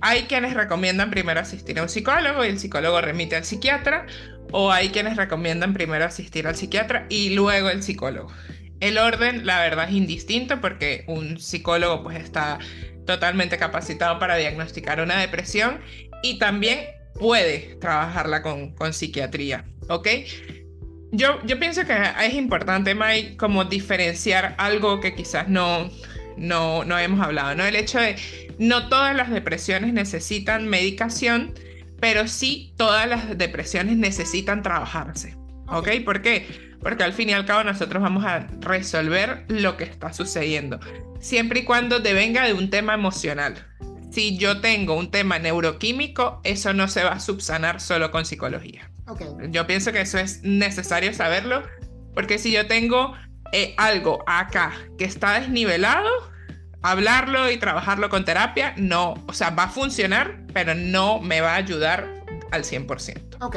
Hay 0.00 0.22
quienes 0.22 0.54
recomiendan 0.54 1.10
primero 1.10 1.40
asistir 1.40 1.78
a 1.78 1.82
un 1.82 1.88
psicólogo 1.88 2.44
y 2.44 2.48
el 2.48 2.58
psicólogo 2.58 3.00
remite 3.00 3.36
al 3.36 3.44
psiquiatra 3.44 4.06
o 4.52 4.70
hay 4.70 4.90
quienes 4.90 5.16
recomiendan 5.16 5.72
primero 5.72 6.04
asistir 6.04 6.46
al 6.46 6.54
psiquiatra 6.54 7.06
y 7.08 7.34
luego 7.34 7.70
el 7.70 7.82
psicólogo. 7.82 8.30
El 8.80 8.98
orden, 8.98 9.46
la 9.46 9.60
verdad, 9.60 9.88
es 9.88 9.94
indistinto 9.94 10.60
porque 10.60 11.04
un 11.06 11.40
psicólogo 11.40 12.02
pues 12.02 12.18
está 12.18 12.58
totalmente 13.06 13.56
capacitado 13.56 14.18
para 14.18 14.36
diagnosticar 14.36 15.00
una 15.00 15.18
depresión 15.18 15.80
y 16.22 16.38
también 16.38 16.80
puede 17.18 17.76
trabajarla 17.80 18.42
con, 18.42 18.74
con 18.74 18.92
psiquiatría, 18.92 19.64
¿ok? 19.88 20.08
Yo, 21.12 21.40
yo 21.44 21.58
pienso 21.58 21.86
que 21.86 21.94
es 22.22 22.34
importante, 22.34 22.94
Mike, 22.94 23.36
como 23.36 23.64
diferenciar 23.64 24.54
algo 24.58 25.00
que 25.00 25.14
quizás 25.14 25.48
no, 25.48 25.88
no, 26.36 26.84
no 26.84 26.98
hemos 26.98 27.20
hablado, 27.20 27.54
¿no? 27.54 27.64
El 27.64 27.76
hecho 27.76 27.98
de 27.98 28.16
no 28.58 28.88
todas 28.88 29.14
las 29.16 29.30
depresiones 29.30 29.92
necesitan 29.92 30.66
medicación, 30.66 31.54
pero 32.00 32.28
sí 32.28 32.72
todas 32.76 33.08
las 33.08 33.36
depresiones 33.36 33.96
necesitan 33.96 34.62
trabajarse. 34.62 35.36
¿Ok? 35.68 35.88
¿Por 36.04 36.22
qué? 36.22 36.76
Porque 36.80 37.04
al 37.04 37.12
fin 37.12 37.30
y 37.30 37.32
al 37.32 37.46
cabo 37.46 37.64
nosotros 37.64 38.02
vamos 38.02 38.24
a 38.24 38.46
resolver 38.60 39.44
lo 39.48 39.76
que 39.76 39.84
está 39.84 40.12
sucediendo, 40.12 40.78
siempre 41.20 41.60
y 41.60 41.64
cuando 41.64 41.98
devenga 41.98 42.46
de 42.46 42.52
un 42.52 42.70
tema 42.70 42.94
emocional. 42.94 43.54
Si 44.12 44.38
yo 44.38 44.60
tengo 44.60 44.94
un 44.94 45.10
tema 45.10 45.38
neuroquímico, 45.38 46.40
eso 46.44 46.72
no 46.72 46.88
se 46.88 47.02
va 47.02 47.12
a 47.12 47.20
subsanar 47.20 47.80
solo 47.80 48.10
con 48.10 48.24
psicología. 48.24 48.90
Okay. 49.08 49.28
Yo 49.50 49.66
pienso 49.66 49.92
que 49.92 50.00
eso 50.00 50.18
es 50.18 50.42
necesario 50.42 51.12
saberlo, 51.12 51.62
porque 52.14 52.38
si 52.38 52.52
yo 52.52 52.66
tengo 52.66 53.14
eh, 53.52 53.74
algo 53.76 54.22
acá 54.26 54.72
que 54.98 55.04
está 55.04 55.40
desnivelado, 55.40 56.10
hablarlo 56.82 57.50
y 57.50 57.56
trabajarlo 57.56 58.08
con 58.08 58.24
terapia, 58.24 58.74
no, 58.76 59.14
o 59.26 59.32
sea, 59.32 59.50
va 59.50 59.64
a 59.64 59.68
funcionar, 59.68 60.42
pero 60.52 60.74
no 60.74 61.20
me 61.20 61.40
va 61.40 61.54
a 61.54 61.56
ayudar 61.56 62.08
al 62.52 62.62
100%. 62.64 63.36
Ok. 63.40 63.56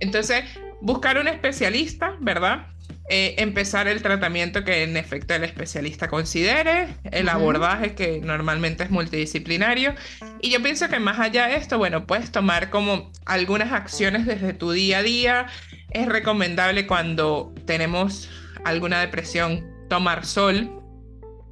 Entonces, 0.00 0.44
buscar 0.80 1.18
un 1.18 1.28
especialista, 1.28 2.16
¿verdad? 2.20 2.66
Eh, 3.12 3.34
empezar 3.42 3.88
el 3.88 4.02
tratamiento 4.02 4.62
que 4.62 4.84
en 4.84 4.96
efecto 4.96 5.34
el 5.34 5.42
especialista 5.42 6.06
considere, 6.06 6.94
el 7.10 7.28
abordaje 7.28 7.96
que 7.96 8.20
normalmente 8.20 8.84
es 8.84 8.90
multidisciplinario. 8.90 9.96
Y 10.40 10.50
yo 10.50 10.62
pienso 10.62 10.88
que 10.88 11.00
más 11.00 11.18
allá 11.18 11.48
de 11.48 11.56
esto, 11.56 11.76
bueno, 11.76 12.06
puedes 12.06 12.30
tomar 12.30 12.70
como 12.70 13.10
algunas 13.26 13.72
acciones 13.72 14.26
desde 14.26 14.52
tu 14.52 14.70
día 14.70 14.98
a 14.98 15.02
día. 15.02 15.46
Es 15.90 16.06
recomendable 16.06 16.86
cuando 16.86 17.52
tenemos 17.66 18.30
alguna 18.64 19.00
depresión 19.00 19.66
tomar 19.88 20.24
sol, 20.24 20.70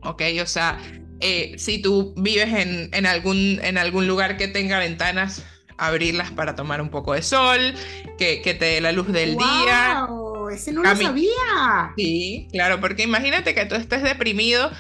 ¿ok? 0.03 0.23
O 0.43 0.47
sea, 0.47 0.79
eh, 1.21 1.55
si 1.59 1.83
tú 1.83 2.15
vives 2.17 2.53
en, 2.55 2.91
en, 2.93 3.07
algún, 3.07 3.59
en 3.63 3.79
algún 3.79 4.07
lugar 4.07 4.37
que 4.37 4.49
tenga 4.49 4.79
ventanas, 4.79 5.45
abrirlas 5.79 6.31
para 6.31 6.55
tomar 6.55 6.81
un 6.81 6.91
poco 6.91 7.15
de 7.15 7.23
sol, 7.23 7.75
que, 8.19 8.43
que 8.43 8.55
te 8.55 8.65
dé 8.67 8.81
la 8.81 8.93
luz 8.93 9.09
del 9.09 9.35
wow, 9.35 9.43
día. 9.43 10.09
Ese 10.53 10.73
no 10.73 10.83
lo 10.83 10.97
sabía. 10.97 11.93
Sí, 11.97 12.49
claro, 12.53 12.81
porque 12.81 13.03
imagínate 13.03 13.55
que 13.55 13.67
tú 13.67 13.75
estés 13.75 14.03
deprimido 14.03 14.71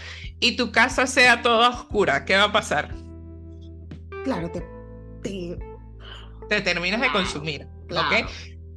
y 0.40 0.56
tu 0.56 0.72
casa 0.72 1.06
sea 1.06 1.42
toda 1.42 1.70
oscura. 1.70 2.24
¿Qué 2.24 2.36
va 2.36 2.44
a 2.44 2.52
pasar? 2.52 2.94
Claro, 4.24 4.50
te. 4.50 4.62
Te, 6.48 6.60
terminas 6.62 7.00
de 7.00 7.12
consumir. 7.12 7.66
¿Ok? 7.90 8.28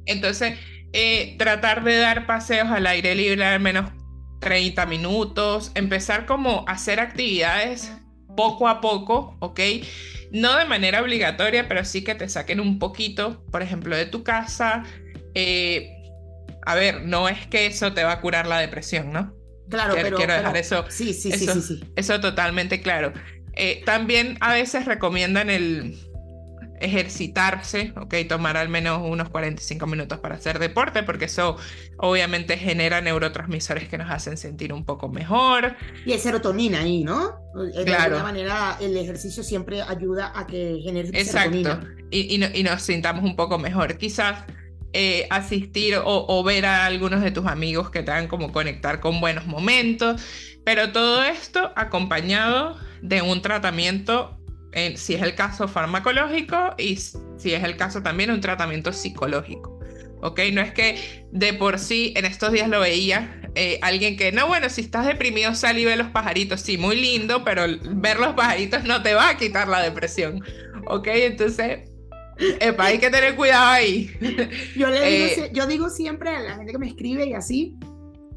Entonces, 0.06 0.58
eh, 0.92 1.36
tratar 1.38 1.84
de 1.84 1.96
dar 1.96 2.26
paseos 2.26 2.70
al 2.70 2.86
aire 2.86 3.14
libre 3.14 3.44
al 3.44 3.60
menos 3.60 3.90
30 4.40 4.86
minutos, 4.86 5.72
empezar 5.74 6.26
como 6.26 6.64
a 6.68 6.72
hacer 6.72 7.00
actividades 7.00 7.92
poco 8.36 8.68
a 8.68 8.80
poco, 8.80 9.36
¿ok? 9.40 9.60
No 10.32 10.56
de 10.56 10.64
manera 10.64 11.00
obligatoria, 11.02 11.68
pero 11.68 11.84
sí 11.84 12.02
que 12.02 12.14
te 12.14 12.28
saquen 12.28 12.60
un 12.60 12.78
poquito, 12.78 13.44
por 13.50 13.62
ejemplo, 13.62 13.96
de 13.96 14.06
tu 14.06 14.22
casa. 14.22 14.82
Eh, 15.34 15.90
a 16.64 16.74
ver, 16.74 17.02
no 17.02 17.28
es 17.28 17.46
que 17.46 17.66
eso 17.66 17.92
te 17.92 18.04
va 18.04 18.12
a 18.12 18.20
curar 18.20 18.46
la 18.46 18.58
depresión, 18.58 19.12
¿no? 19.12 19.34
Claro, 19.68 19.94
quiero, 19.94 20.06
pero, 20.06 20.16
quiero 20.16 20.34
dejar 20.34 20.56
eso, 20.56 20.84
sí, 20.90 21.14
sí, 21.14 21.32
sí, 21.32 21.46
sí, 21.46 21.60
sí, 21.62 21.84
eso 21.96 22.20
totalmente 22.20 22.82
claro. 22.82 23.12
Eh, 23.54 23.82
también 23.84 24.36
a 24.40 24.52
veces 24.52 24.86
recomiendan 24.86 25.50
el, 25.50 25.98
ejercitarse, 26.84 27.92
¿ok? 27.96 28.14
Tomar 28.28 28.56
al 28.56 28.68
menos 28.68 29.00
unos 29.02 29.28
45 29.28 29.86
minutos 29.86 30.18
para 30.18 30.34
hacer 30.34 30.58
deporte, 30.58 31.02
porque 31.02 31.26
eso 31.26 31.56
obviamente 31.98 32.56
genera 32.56 33.00
neurotransmisores 33.00 33.88
que 33.88 33.98
nos 33.98 34.10
hacen 34.10 34.36
sentir 34.36 34.72
un 34.72 34.84
poco 34.84 35.08
mejor. 35.08 35.76
Y 36.04 36.12
hay 36.12 36.18
serotonina 36.18 36.80
ahí, 36.80 37.04
¿no? 37.04 37.32
De 37.54 37.94
alguna 37.94 38.22
manera 38.22 38.76
el 38.80 38.96
ejercicio 38.96 39.42
siempre 39.42 39.82
ayuda 39.82 40.32
a 40.34 40.46
que 40.46 40.80
genere 40.82 41.08
Exacto. 41.12 41.56
serotonina. 41.56 41.96
Y, 42.10 42.36
y, 42.36 42.60
y 42.60 42.62
nos 42.62 42.82
sintamos 42.82 43.24
un 43.24 43.36
poco 43.36 43.58
mejor. 43.58 43.96
Quizás 43.96 44.44
eh, 44.94 45.26
asistir 45.30 45.94
o, 46.04 46.44
ver 46.44 46.66
a 46.66 46.84
algunos 46.84 47.22
de 47.22 47.30
tus 47.30 47.46
amigos 47.46 47.88
que 47.88 48.02
te 48.02 48.10
hagan 48.10 48.28
como 48.28 48.52
conectar 48.52 49.00
con 49.00 49.22
buenos 49.22 49.46
momentos, 49.46 50.20
pero 50.66 50.92
todo 50.92 51.24
esto 51.24 51.72
acompañado 51.76 52.76
de 53.00 53.22
un 53.22 53.40
tratamiento, 53.40 54.38
si 54.96 55.14
es 55.14 55.22
el 55.22 55.34
caso 55.34 55.68
farmacológico 55.68 56.74
y 56.78 56.96
si 56.96 57.54
es 57.54 57.62
el 57.62 57.76
caso 57.76 58.02
también 58.02 58.30
un 58.30 58.40
tratamiento 58.40 58.92
psicológico. 58.92 59.78
¿Ok? 60.22 60.40
No 60.52 60.60
es 60.60 60.72
que 60.72 61.26
de 61.32 61.52
por 61.52 61.78
sí, 61.78 62.12
en 62.16 62.24
estos 62.24 62.52
días 62.52 62.68
lo 62.68 62.80
veía, 62.80 63.40
eh, 63.54 63.78
alguien 63.82 64.16
que, 64.16 64.32
no, 64.32 64.46
bueno, 64.46 64.70
si 64.70 64.80
estás 64.80 65.04
deprimido, 65.04 65.54
sal 65.54 65.78
y 65.78 65.84
ve 65.84 65.96
los 65.96 66.08
pajaritos. 66.08 66.60
Sí, 66.60 66.78
muy 66.78 67.00
lindo, 67.00 67.44
pero 67.44 67.64
ver 67.90 68.18
los 68.18 68.34
pajaritos 68.34 68.84
no 68.84 69.02
te 69.02 69.14
va 69.14 69.30
a 69.30 69.36
quitar 69.36 69.68
la 69.68 69.82
depresión. 69.82 70.42
¿Ok? 70.86 71.08
Entonces, 71.08 71.90
Epa, 72.60 72.86
hay 72.86 72.98
que 72.98 73.10
tener 73.10 73.36
cuidado 73.36 73.70
ahí. 73.70 74.10
Yo, 74.76 74.88
le 74.88 75.10
digo, 75.10 75.26
eh, 75.26 75.50
yo 75.52 75.66
digo 75.66 75.90
siempre 75.90 76.30
a 76.30 76.40
la 76.40 76.54
gente 76.56 76.72
que 76.72 76.78
me 76.78 76.86
escribe 76.86 77.26
y 77.26 77.34
así, 77.34 77.76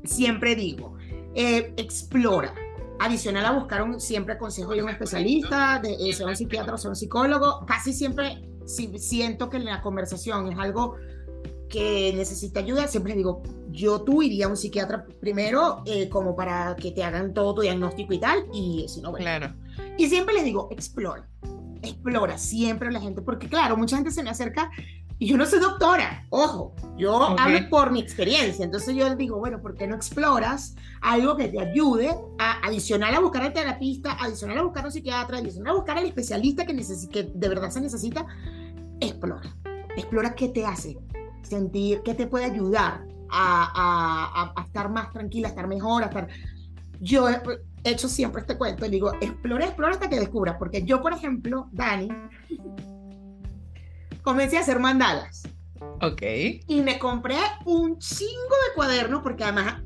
siempre 0.04 0.56
digo, 0.56 0.98
eh, 1.34 1.74
explora. 1.78 2.54
Adicional 3.00 3.46
a 3.46 3.52
buscar 3.52 3.84
un, 3.84 4.00
siempre 4.00 4.38
consejo 4.38 4.74
de 4.74 4.84
un 4.84 4.90
especialista, 4.90 5.80
de, 5.82 5.94
eh, 5.94 6.14
sea 6.14 6.28
un 6.28 6.36
psiquiatra 6.36 6.76
o 6.76 6.78
sea 6.78 6.90
un 6.90 6.96
psicólogo, 6.96 7.66
casi 7.66 7.94
siempre 7.94 8.50
si 8.66 8.98
siento 8.98 9.50
que 9.50 9.60
la 9.60 9.82
conversación 9.82 10.52
es 10.52 10.58
algo 10.58 10.96
que 11.70 12.14
necesita 12.16 12.62
ayuda, 12.62 12.88
siempre 12.88 13.14
digo, 13.16 13.44
yo 13.70 14.02
tú 14.02 14.24
iría 14.24 14.46
a 14.46 14.50
un 14.50 14.58
psiquiatra 14.58 15.06
primero 15.20 15.84
como 16.10 16.36
para 16.36 16.76
que 16.76 16.92
te 16.92 17.04
hagan 17.04 17.34
todo 17.34 17.56
tu 17.56 17.62
diagnóstico 17.62 18.14
y 18.14 18.20
tal, 18.20 18.46
y 18.54 18.86
si 18.88 19.02
no, 19.02 19.12
bueno. 19.12 19.26
Claro. 19.26 19.56
Y 19.98 20.08
siempre 20.08 20.36
les 20.36 20.46
digo, 20.46 20.70
explora 20.72 21.28
explora 21.86 22.38
siempre 22.38 22.92
la 22.92 23.00
gente, 23.00 23.22
porque 23.22 23.48
claro, 23.48 23.78
mucha 23.78 23.96
gente 23.96 24.12
se 24.12 24.24
me 24.24 24.30
acerca 24.30 24.72
y 25.18 25.28
yo 25.28 25.38
no 25.38 25.46
soy 25.46 25.60
doctora, 25.60 26.26
ojo, 26.30 26.76
yo 26.98 27.40
hablo 27.40 27.70
por 27.70 27.92
mi 27.92 28.00
experiencia, 28.00 28.66
entonces 28.66 28.96
yo 28.96 29.16
digo, 29.16 29.38
bueno, 29.38 29.62
¿por 29.62 29.76
qué 29.76 29.88
no 29.88 29.96
exploras 29.96 30.76
algo 31.02 31.38
que 31.38 31.48
te 31.48 31.60
ayude 31.60 32.14
a 32.38 32.66
adicional 32.66 33.16
a 33.16 33.20
buscar 33.20 33.44
al 33.44 33.54
terapista, 33.54 34.14
adicional 34.14 34.58
a 34.58 34.64
buscar 34.64 34.86
al 34.86 34.92
psiquiatra, 34.92 35.38
adicional 35.38 35.74
a 35.74 35.76
buscar 35.76 35.98
al 35.98 36.06
especialista 36.06 36.66
que, 36.66 36.76
que 37.12 37.24
de 37.24 37.50
verdad 37.50 37.70
se 37.70 37.82
necesita? 37.82 38.26
Explora, 39.00 39.56
explora 39.96 40.36
qué 40.36 40.50
te 40.50 40.66
hace 40.66 40.98
sentir, 41.44 42.02
qué 42.04 42.14
te 42.14 42.28
puede 42.28 42.46
ayudar 42.46 43.06
a, 43.30 44.54
a, 44.54 44.54
a 44.56 44.66
estar 44.66 44.90
más 44.90 45.12
tranquila, 45.12 45.48
a 45.48 45.52
estar 45.52 45.68
mejor, 45.68 46.04
a 46.04 46.08
estar... 46.08 46.28
Yo 47.02 47.28
hecho 47.84 48.10
siempre 48.10 48.42
este 48.42 48.58
cuento 48.58 48.86
y 48.86 48.90
digo, 48.90 49.14
explora, 49.22 49.66
explora 49.66 49.94
hasta 49.94 50.10
que 50.10 50.20
descubras, 50.20 50.56
porque 50.58 50.84
yo, 50.84 51.02
por 51.02 51.14
ejemplo, 51.14 51.68
Dani, 51.72 52.10
comencé 54.26 54.58
a 54.58 54.62
hacer 54.62 54.80
mandalas. 54.80 55.44
Ok. 56.02 56.22
Y 56.68 56.82
me 56.82 57.00
compré 57.00 57.38
un 57.66 57.98
chingo 58.00 58.56
de 58.68 58.76
cuadernos, 58.76 59.22
porque 59.22 59.46
además, 59.46 59.84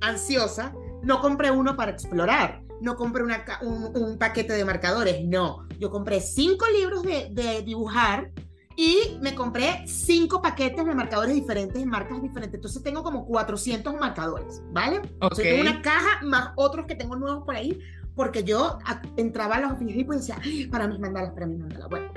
ansiosa, 0.00 0.74
no 1.02 1.20
compré 1.20 1.50
uno 1.50 1.76
para 1.76 1.92
explorar, 1.92 2.62
no 2.80 2.96
compré 2.96 3.22
una, 3.22 3.44
un, 3.62 4.18
paquete 4.18 4.54
de 4.54 4.64
marcadores, 4.64 5.24
no. 5.24 5.68
Yo 5.78 5.90
compré 5.90 6.20
cinco 6.20 6.64
libros 6.76 7.02
de, 7.02 7.28
de 7.30 7.62
dibujar 7.62 8.32
y 8.74 9.18
me 9.20 9.34
compré 9.34 9.84
cinco 9.86 10.42
paquetes 10.42 10.84
de 10.84 10.94
marcadores 10.94 11.34
diferentes 11.34 11.80
en 11.80 11.88
marcas 11.88 12.20
diferentes. 12.22 12.54
Entonces 12.54 12.82
tengo 12.82 13.02
como 13.02 13.26
400 13.26 13.94
marcadores, 14.00 14.62
¿vale? 14.72 15.02
Okay. 15.20 15.44
tengo 15.44 15.60
una 15.60 15.82
caja 15.82 16.22
más 16.22 16.52
otros 16.56 16.86
que 16.86 16.96
tengo 16.96 17.16
nuevos 17.16 17.44
por 17.44 17.54
ahí, 17.54 17.78
porque 18.16 18.42
yo 18.44 18.78
entraba 19.16 19.56
a 19.56 19.60
los 19.60 19.72
oficinas 19.72 20.00
y 20.00 20.04
pues 20.04 20.26
decía, 20.26 20.40
para 20.70 20.88
mis 20.88 20.98
mandalas, 20.98 21.32
para 21.32 21.46
mis 21.46 21.58
mandalas. 21.58 21.88
Bueno, 21.88 22.12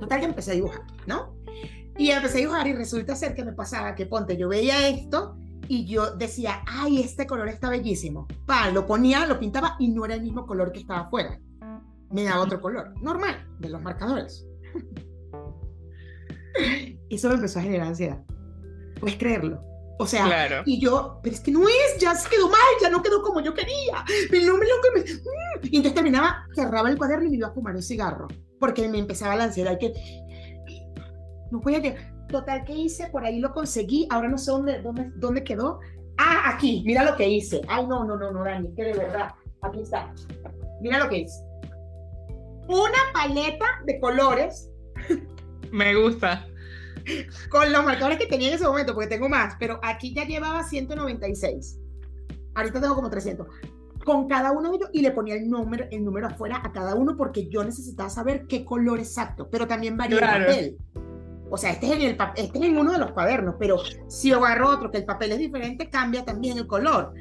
total 0.00 0.20
que 0.20 0.26
empecé 0.26 0.52
a 0.52 0.54
dibujar, 0.54 0.82
¿no? 1.06 1.36
Y 1.96 2.10
empecé 2.10 2.38
a 2.38 2.40
dibujar 2.40 2.66
y 2.66 2.72
resulta 2.72 3.14
ser 3.14 3.34
que 3.34 3.44
me 3.44 3.52
pasaba 3.52 3.94
que, 3.94 4.06
ponte, 4.06 4.36
yo 4.36 4.48
veía 4.48 4.88
esto 4.88 5.36
y 5.68 5.86
yo 5.86 6.16
decía, 6.16 6.62
ay, 6.66 7.00
este 7.00 7.26
color 7.26 7.48
está 7.48 7.68
bellísimo. 7.68 8.26
Pa, 8.46 8.70
lo 8.70 8.86
ponía, 8.86 9.26
lo 9.26 9.38
pintaba 9.38 9.76
y 9.78 9.88
no 9.88 10.04
era 10.04 10.14
el 10.14 10.22
mismo 10.22 10.46
color 10.46 10.72
que 10.72 10.80
estaba 10.80 11.00
afuera. 11.00 11.38
Me 12.10 12.24
daba 12.24 12.40
otro 12.40 12.60
color, 12.60 12.94
normal, 13.00 13.46
de 13.60 13.68
los 13.68 13.82
marcadores. 13.82 14.46
Eso 17.10 17.28
me 17.28 17.34
empezó 17.34 17.58
a 17.58 17.62
generar 17.62 17.88
ansiedad. 17.88 18.22
Puedes 18.98 19.16
creerlo. 19.16 19.62
O 19.98 20.06
sea, 20.06 20.62
y 20.64 20.80
yo, 20.80 21.20
pero 21.22 21.34
es 21.34 21.42
que 21.42 21.50
no 21.50 21.68
es, 21.68 22.00
ya 22.00 22.14
se 22.14 22.30
quedó 22.30 22.48
mal, 22.48 22.58
ya 22.80 22.88
no 22.88 23.02
quedó 23.02 23.22
como 23.22 23.40
yo 23.40 23.52
quería. 23.52 24.02
Pero 24.30 24.46
no 24.46 24.58
me 24.58 24.66
lo 24.66 24.74
que 24.82 24.98
me... 24.98 25.00
Mm. 25.00 25.68
Y 25.70 25.76
entonces 25.76 25.94
terminaba, 25.94 26.46
cerraba 26.54 26.88
el 26.88 26.96
cuaderno 26.96 27.26
y 27.26 27.30
me 27.30 27.36
iba 27.36 27.48
a 27.48 27.52
fumar 27.52 27.76
un 27.76 27.82
cigarro, 27.82 28.26
porque 28.60 28.88
me 28.88 28.98
empezaba 28.98 29.34
la 29.34 29.44
ansiedad 29.44 29.78
que 29.78 29.92
no 31.50 31.60
podía 31.60 31.82
que 31.82 31.96
Total, 32.30 32.64
que 32.64 32.72
hice? 32.72 33.08
Por 33.08 33.24
ahí 33.24 33.40
lo 33.40 33.52
conseguí, 33.52 34.06
ahora 34.10 34.28
no 34.28 34.38
sé 34.38 34.50
dónde, 34.52 34.80
dónde, 34.80 35.10
dónde 35.16 35.42
quedó. 35.42 35.80
Ah, 36.16 36.52
aquí, 36.54 36.82
mira 36.86 37.04
lo 37.04 37.16
que 37.16 37.28
hice. 37.28 37.60
Ay, 37.68 37.86
no, 37.86 38.04
no, 38.04 38.16
no, 38.16 38.30
no, 38.30 38.44
Dani, 38.44 38.72
que 38.74 38.84
de 38.84 38.92
verdad, 38.92 39.30
aquí 39.62 39.80
está. 39.80 40.12
Mira 40.80 40.98
lo 40.98 41.08
que 41.08 41.18
hice. 41.18 41.42
Una 42.68 42.98
paleta 43.12 43.66
de 43.84 43.98
colores 43.98 44.70
me 45.72 45.94
gusta. 45.96 46.46
Con 47.48 47.72
los 47.72 47.84
marcadores 47.84 48.18
que 48.18 48.26
tenía 48.26 48.48
en 48.48 48.54
ese 48.54 48.64
momento, 48.64 48.94
porque 48.94 49.08
tengo 49.08 49.28
más, 49.28 49.56
pero 49.58 49.80
aquí 49.82 50.14
ya 50.14 50.24
llevaba 50.24 50.62
196. 50.62 51.80
Ahorita 52.54 52.80
tengo 52.80 52.94
como 52.94 53.10
300. 53.10 53.46
Con 54.04 54.28
cada 54.28 54.52
uno 54.52 54.70
de 54.70 54.76
ellos 54.76 54.90
y 54.92 55.02
le 55.02 55.10
ponía 55.10 55.34
el 55.34 55.48
número, 55.48 55.86
el 55.90 56.04
número 56.04 56.28
afuera 56.28 56.60
a 56.64 56.72
cada 56.72 56.94
uno 56.94 57.16
porque 57.16 57.48
yo 57.48 57.62
necesitaba 57.64 58.08
saber 58.08 58.46
qué 58.46 58.64
color 58.64 58.98
exacto, 58.98 59.48
pero 59.50 59.66
también 59.66 59.96
varía 59.96 60.18
el 60.18 60.44
papel. 60.44 60.78
O 61.50 61.56
sea, 61.56 61.72
este 61.72 61.86
es, 61.86 61.92
en 61.92 62.02
el, 62.02 62.18
este 62.36 62.58
es 62.58 62.64
en 62.64 62.78
uno 62.78 62.92
de 62.92 62.98
los 62.98 63.10
cuadernos, 63.10 63.56
pero 63.58 63.78
si 64.08 64.32
agarro 64.32 64.70
otro 64.70 64.90
que 64.90 64.98
el 64.98 65.04
papel 65.04 65.32
es 65.32 65.38
diferente, 65.38 65.90
cambia 65.90 66.24
también 66.24 66.58
el 66.58 66.66
color. 66.66 67.12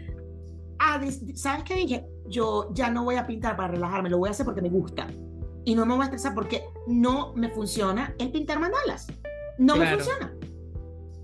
Ah, 0.78 1.02
¿sabes 1.34 1.64
qué 1.64 1.76
dije? 1.76 2.06
Yo 2.28 2.70
ya 2.74 2.90
no 2.90 3.04
voy 3.04 3.16
a 3.16 3.26
pintar 3.26 3.58
para 3.58 3.74
relajarme, 3.74 4.10
lo 4.10 4.20
voy 4.20 4.30
a 4.30 4.32
hacer 4.32 4.46
porque 4.46 4.62
me 4.62 4.70
gusta 4.70 5.08
y 5.66 5.76
no 5.76 5.86
me 5.86 5.94
voy 5.94 6.02
a 6.02 6.06
estresar 6.06 6.34
porque 6.34 6.64
no 6.88 7.34
me 7.36 7.50
funciona 7.50 8.16
el 8.18 8.32
pintar 8.32 8.60
mandalas. 8.60 9.08
No 9.58 9.76
me 9.76 9.88
funciona. 9.88 10.34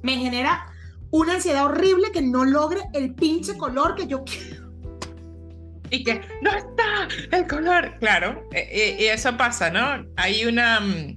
Me 0.04 0.18
genera 0.18 0.72
una 1.10 1.36
ansiedad 1.36 1.66
horrible 1.66 2.12
que 2.12 2.22
no 2.22 2.46
logre 2.46 2.82
el 2.94 3.16
pinche 3.16 3.58
color 3.58 3.96
que 3.96 4.08
yo 4.08 4.24
quiero. 4.26 4.65
Y 5.90 6.04
que 6.04 6.22
no 6.42 6.52
está 6.52 7.08
el 7.32 7.48
color. 7.48 7.98
Claro, 8.00 8.48
e, 8.52 8.60
e, 8.72 9.04
y, 9.04 9.06
eso 9.06 9.36
pasa, 9.38 9.70
¿no? 9.70 10.06
Hay 10.18 10.46
una, 10.46 10.80
mm, 10.80 11.16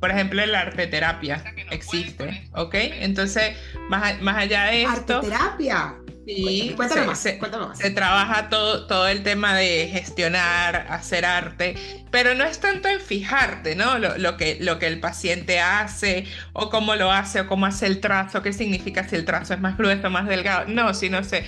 por 0.00 0.10
ejemplo, 0.10 0.44
la 0.46 0.60
arteterapia 0.60 1.42
existe, 1.70 2.48
¿ok? 2.54 2.74
Entonces, 2.74 3.56
más, 3.88 4.20
más 4.20 4.36
allá 4.36 4.64
de 4.64 4.82
esto... 4.82 5.16
¿Arteterapia? 5.18 5.94
Sí, 6.28 6.76
se, 7.72 7.90
trabaja 7.90 8.50
todo, 8.50 8.86
todo 8.86 9.08
el 9.08 9.22
tema 9.22 9.56
de 9.56 9.88
gestionar, 9.90 10.86
hacer 10.90 11.24
arte, 11.24 11.74
pero 12.10 12.34
no 12.34 12.44
es 12.44 12.60
tanto 12.60 12.88
en 12.88 13.00
fijarte, 13.00 13.74
¿no? 13.74 13.98
Lo, 13.98 14.36
que, 14.36 14.58
lo 14.60 14.78
que 14.78 14.88
el 14.88 15.00
paciente 15.00 15.58
hace, 15.58 16.26
o 16.52 16.68
cómo 16.68 16.96
lo 16.96 17.10
hace, 17.10 17.40
o 17.40 17.46
cómo 17.46 17.64
hace 17.64 17.86
el 17.86 18.00
trazo, 18.00 18.42
qué 18.42 18.52
significa 18.52 19.08
si 19.08 19.16
el 19.16 19.24
trazo 19.24 19.54
es 19.54 19.60
más 19.60 19.78
grueso, 19.78 20.10
más 20.10 20.28
delgado. 20.28 20.66
No, 20.68 20.92
sino 20.92 21.24
se, 21.24 21.46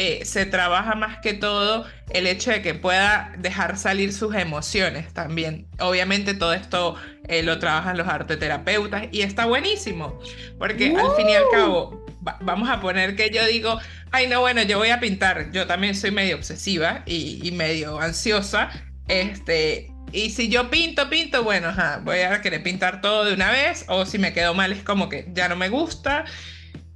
eh, 0.00 0.24
se 0.24 0.46
trabaja 0.46 0.94
más 0.94 1.18
que 1.18 1.34
todo 1.34 1.84
el 2.10 2.28
hecho 2.28 2.52
de 2.52 2.62
que 2.62 2.72
pueda 2.72 3.32
dejar 3.36 3.76
salir 3.76 4.12
sus 4.12 4.32
emociones 4.36 5.12
también. 5.12 5.66
Obviamente 5.80 6.34
todo 6.34 6.54
esto 6.54 6.94
eh, 7.26 7.42
lo 7.42 7.58
trabajan 7.58 7.98
los 7.98 8.06
arteterapeutas 8.06 9.08
y 9.10 9.22
está 9.22 9.46
buenísimo, 9.46 10.20
porque 10.56 10.94
al 10.96 11.16
fin 11.16 11.30
y 11.30 11.34
al 11.34 11.42
cabo 11.50 12.06
vamos 12.40 12.70
a 12.70 12.80
poner 12.80 13.16
que 13.16 13.30
yo 13.30 13.44
digo, 13.44 13.80
ay, 14.12 14.28
no, 14.28 14.40
bueno, 14.40 14.62
yo 14.62 14.78
voy 14.78 14.90
a 14.90 15.00
pintar. 15.00 15.50
Yo 15.50 15.66
también 15.66 15.96
soy 15.96 16.12
medio 16.12 16.36
obsesiva 16.36 17.02
y, 17.04 17.50
medio 17.50 17.98
ansiosa. 17.98 18.70
Este, 19.08 19.90
y 20.12 20.30
si 20.30 20.48
yo 20.48 20.70
pinto, 20.70 21.10
pinto, 21.10 21.42
bueno, 21.42 21.74
voy 22.04 22.20
a 22.20 22.40
querer 22.40 22.62
pintar 22.62 23.00
todo 23.00 23.24
de 23.24 23.34
una 23.34 23.50
vez. 23.50 23.84
O 23.88 24.06
si 24.06 24.18
me 24.18 24.32
quedo 24.32 24.54
mal, 24.54 24.70
es 24.70 24.84
como 24.84 25.08
que 25.08 25.26
ya 25.32 25.48
no 25.48 25.56
me 25.56 25.68
gusta. 25.68 26.24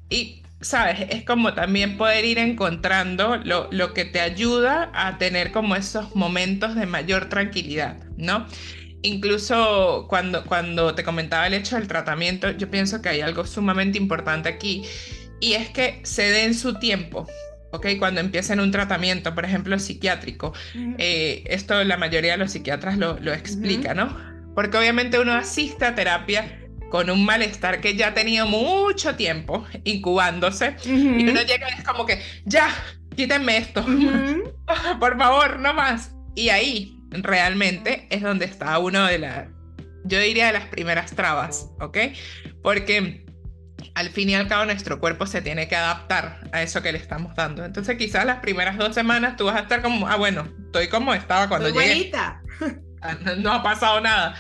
Y, 0.09 0.42
¿sabes? 0.63 1.07
Es 1.11 1.25
como 1.25 1.55
también 1.55 1.97
poder 1.97 2.25
ir 2.25 2.39
encontrando 2.39 3.37
lo, 3.37 3.69
lo 3.71 3.93
que 3.93 4.05
te 4.05 4.21
ayuda 4.21 4.91
a 4.95 5.19
tener 5.19 5.53
como 5.53 5.77
esos 5.77 6.15
momentos 6.17 6.75
de 6.75 6.87
mayor 6.87 7.29
tranquilidad, 7.29 7.99
¿no? 8.17 8.47
Incluso 9.03 10.07
cuando, 10.09 10.45
cuando 10.45 10.95
te 10.95 11.03
comentaba 11.03 11.47
el 11.47 11.55
hecho 11.55 11.77
del 11.77 11.89
tratamiento, 11.89 12.51
yo 12.53 12.71
pienso 12.71 13.03
que 13.03 13.09
hay 13.09 13.21
algo 13.21 13.45
sumamente 13.45 13.99
importante 13.99 14.49
aquí 14.49 14.85
y 15.41 15.55
es 15.55 15.71
que 15.71 16.01
se 16.05 16.31
den 16.31 16.55
su 16.55 16.79
tiempo. 16.79 17.27
¿ok? 17.73 17.87
Cuando 17.99 18.21
empiecen 18.21 18.61
un 18.61 18.71
tratamiento, 18.71 19.35
por 19.35 19.45
ejemplo, 19.45 19.79
psiquiátrico, 19.79 20.53
eh, 20.99 21.43
esto 21.47 21.83
la 21.85 21.97
mayoría 21.97 22.33
de 22.33 22.39
los 22.39 22.53
psiquiatras 22.53 22.99
lo, 22.99 23.19
lo 23.19 23.33
explica, 23.33 23.95
¿no? 23.95 24.15
Porque 24.55 24.77
obviamente 24.77 25.19
uno 25.19 25.33
asiste 25.33 25.87
a 25.87 25.95
terapia 25.95 26.62
con 26.93 27.09
un 27.09 27.25
malestar 27.25 27.81
que 27.81 27.97
ya 27.97 28.09
ha 28.09 28.15
tenido 28.15 28.45
mucho 28.45 29.17
tiempo 29.17 29.67
incubándose 29.85 30.77
y 30.85 31.27
uno 31.27 31.41
llega 31.41 31.71
y 31.71 31.79
es 31.79 31.85
como 31.85 32.05
que, 32.05 32.21
ya, 32.45 32.69
quítenme 33.17 33.57
esto, 33.57 33.83
por 35.01 35.17
favor, 35.17 35.59
no 35.59 35.73
más. 35.73 36.15
Y 36.35 36.51
ahí 36.51 37.01
realmente 37.11 38.07
es 38.11 38.21
donde 38.21 38.45
está 38.45 38.79
uno 38.79 39.07
de 39.07 39.19
las, 39.21 39.49
yo 40.05 40.21
diría 40.21 40.49
de 40.49 40.53
las 40.53 40.67
primeras 40.67 41.17
trabas, 41.17 41.71
¿ok? 41.81 41.97
Porque 42.63 43.25
al 43.95 44.11
fin 44.11 44.29
y 44.29 44.35
al 44.35 44.47
cabo 44.47 44.67
nuestro 44.67 45.01
cuerpo 45.01 45.25
se 45.27 45.41
tiene 45.41 45.69
que 45.69 45.77
adaptar 45.77 46.41
a 46.53 46.61
eso 46.61 46.83
que 46.83 46.93
le 46.93 46.99
estamos 46.99 47.35
dando. 47.35 47.65
Entonces 47.65 47.97
quizás 47.97 48.27
las 48.27 48.41
primeras 48.41 48.77
dos 48.77 48.95
semanas 48.95 49.39
tú 49.39 49.47
vas 49.47 49.57
a 49.57 49.61
estar 49.61 49.81
como, 49.81 50.07
ah, 50.09 50.17
bueno, 50.17 50.47
estoy 50.67 50.89
como 50.89 51.15
estaba 51.15 51.49
cuando 51.49 51.71
llegué. 51.71 52.13
Ah, 53.05 53.17
no 53.39 53.51
ha 53.51 53.65
pasado 53.65 54.01
nada. 54.01 54.37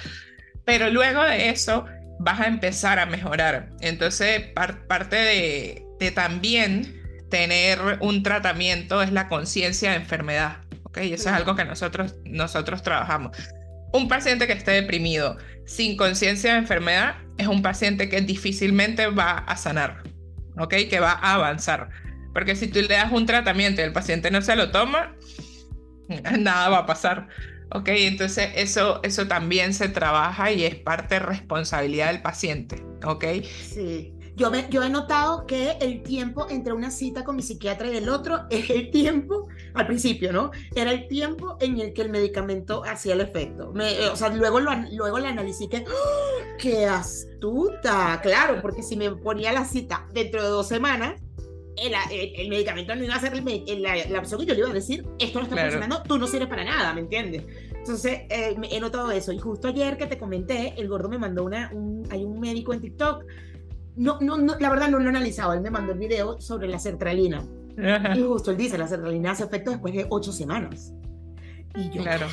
Pero 0.64 0.88
luego 0.88 1.24
de 1.24 1.48
eso 1.48 1.84
vas 2.22 2.40
a 2.40 2.46
empezar 2.46 2.98
a 2.98 3.06
mejorar. 3.06 3.70
Entonces 3.80 4.42
parte 4.88 5.16
de, 5.16 6.10
también 6.14 7.00
tener 7.30 7.78
un 8.00 8.22
tratamiento 8.22 9.02
es 9.02 9.12
la 9.12 9.28
conciencia 9.28 9.90
de 9.90 9.96
enfermedad. 9.96 10.58
¿ok? 10.84 10.98
Y 11.02 11.12
eso 11.12 11.28
es 11.28 11.34
algo 11.34 11.56
que 11.56 11.64
nosotros, 11.64 12.16
nosotros 12.24 12.82
trabajamos. 12.82 13.36
Un 13.92 14.08
paciente 14.08 14.46
que 14.46 14.52
esté 14.52 14.72
deprimido 14.72 15.36
sin 15.66 15.96
conciencia 15.96 16.52
de 16.52 16.58
enfermedad 16.58 17.16
es 17.38 17.46
un 17.46 17.62
paciente 17.62 18.08
que 18.08 18.20
difícilmente 18.20 19.06
va 19.06 19.38
a 19.38 19.56
sanar, 19.56 20.02
¿ok? 20.58 20.74
Que 20.88 20.98
va 20.98 21.12
a 21.12 21.34
avanzar. 21.34 21.90
Porque 22.32 22.56
si 22.56 22.68
tú 22.68 22.80
le 22.80 22.88
das 22.88 23.12
un 23.12 23.26
tratamiento 23.26 23.80
y 23.80 23.84
el 23.84 23.92
paciente 23.92 24.30
no 24.30 24.40
se 24.42 24.56
lo 24.56 24.70
toma, 24.70 25.14
nada 26.38 26.68
va 26.68 26.78
a 26.78 26.86
pasar. 26.86 27.28
¿Ok? 27.74 27.88
Entonces 27.88 28.50
eso, 28.54 29.00
eso 29.02 29.26
también 29.26 29.74
se 29.74 29.88
trabaja 29.88 30.52
y 30.52 30.64
es 30.64 30.76
parte 30.76 31.16
de 31.16 31.20
responsabilidad 31.20 32.08
del 32.08 32.22
paciente, 32.22 32.84
¿ok? 33.04 33.24
Sí. 33.44 34.14
Yo, 34.34 34.50
yo 34.70 34.82
he 34.82 34.88
notado 34.88 35.46
que 35.46 35.72
el 35.82 36.02
tiempo 36.02 36.46
entre 36.48 36.72
una 36.72 36.90
cita 36.90 37.22
con 37.22 37.36
mi 37.36 37.42
psiquiatra 37.42 37.92
y 37.92 37.98
el 37.98 38.08
otro 38.08 38.46
es 38.48 38.70
el 38.70 38.90
tiempo, 38.90 39.48
al 39.74 39.86
principio, 39.86 40.32
¿no? 40.32 40.50
Era 40.74 40.90
el 40.90 41.06
tiempo 41.06 41.58
en 41.60 41.78
el 41.78 41.92
que 41.92 42.00
el 42.00 42.08
medicamento 42.08 42.82
hacía 42.84 43.12
el 43.12 43.20
efecto. 43.20 43.72
Me, 43.74 44.08
o 44.08 44.16
sea, 44.16 44.30
luego, 44.30 44.58
lo, 44.58 44.70
luego 44.92 45.18
le 45.18 45.28
analicé 45.28 45.68
que, 45.68 45.84
¡oh! 45.86 46.56
¡qué 46.58 46.86
astuta! 46.86 48.20
Claro, 48.22 48.62
porque 48.62 48.82
si 48.82 48.96
me 48.96 49.10
ponía 49.10 49.52
la 49.52 49.66
cita 49.66 50.06
dentro 50.14 50.42
de 50.42 50.48
dos 50.48 50.66
semanas, 50.66 51.20
el, 51.76 51.94
el, 52.36 52.48
medicamento 52.48 52.94
no 52.94 53.04
iba 53.04 53.14
a 53.14 53.20
ser 53.20 53.34
la, 53.36 53.96
la, 54.06 54.18
opción 54.18 54.40
que 54.40 54.46
yo 54.46 54.54
le 54.54 54.60
iba 54.60 54.70
a 54.70 54.74
decir, 54.74 55.06
esto 55.18 55.38
no 55.38 55.44
está 55.44 55.56
funcionando, 55.56 56.02
tú 56.02 56.18
no 56.18 56.26
sirves 56.26 56.48
para 56.48 56.64
nada, 56.64 56.92
¿me 56.92 57.00
entiendes? 57.00 57.44
Entonces, 57.74 58.22
eh, 58.30 58.56
he 58.70 58.80
notado 58.80 59.10
eso. 59.10 59.32
Y 59.32 59.38
justo 59.38 59.68
ayer 59.68 59.96
que 59.96 60.06
te 60.06 60.18
comenté, 60.18 60.74
el 60.76 60.88
gordo 60.88 61.08
me 61.08 61.18
mandó 61.18 61.44
una, 61.44 61.70
un, 61.72 62.06
hay 62.10 62.24
un 62.24 62.38
médico 62.38 62.72
en 62.72 62.80
TikTok 62.80 63.24
no, 63.96 64.18
no, 64.20 64.38
no, 64.38 64.56
la 64.58 64.70
verdad 64.70 64.88
no 64.88 64.98
lo 64.98 65.04
he 65.04 65.08
analizado. 65.08 65.52
Él 65.52 65.60
me 65.60 65.70
mandó 65.70 65.92
el 65.92 65.98
video 65.98 66.40
sobre 66.40 66.68
la 66.68 66.78
sertralina. 66.78 67.42
Y 68.14 68.22
justo 68.22 68.50
él 68.50 68.58
dice, 68.58 68.76
la 68.76 68.86
sertralina 68.86 69.30
hace 69.30 69.44
efecto 69.44 69.70
después 69.70 69.94
de 69.94 70.06
ocho 70.10 70.30
semanas. 70.30 70.92
Y 71.74 71.88
yo, 71.88 72.02
claro. 72.02 72.26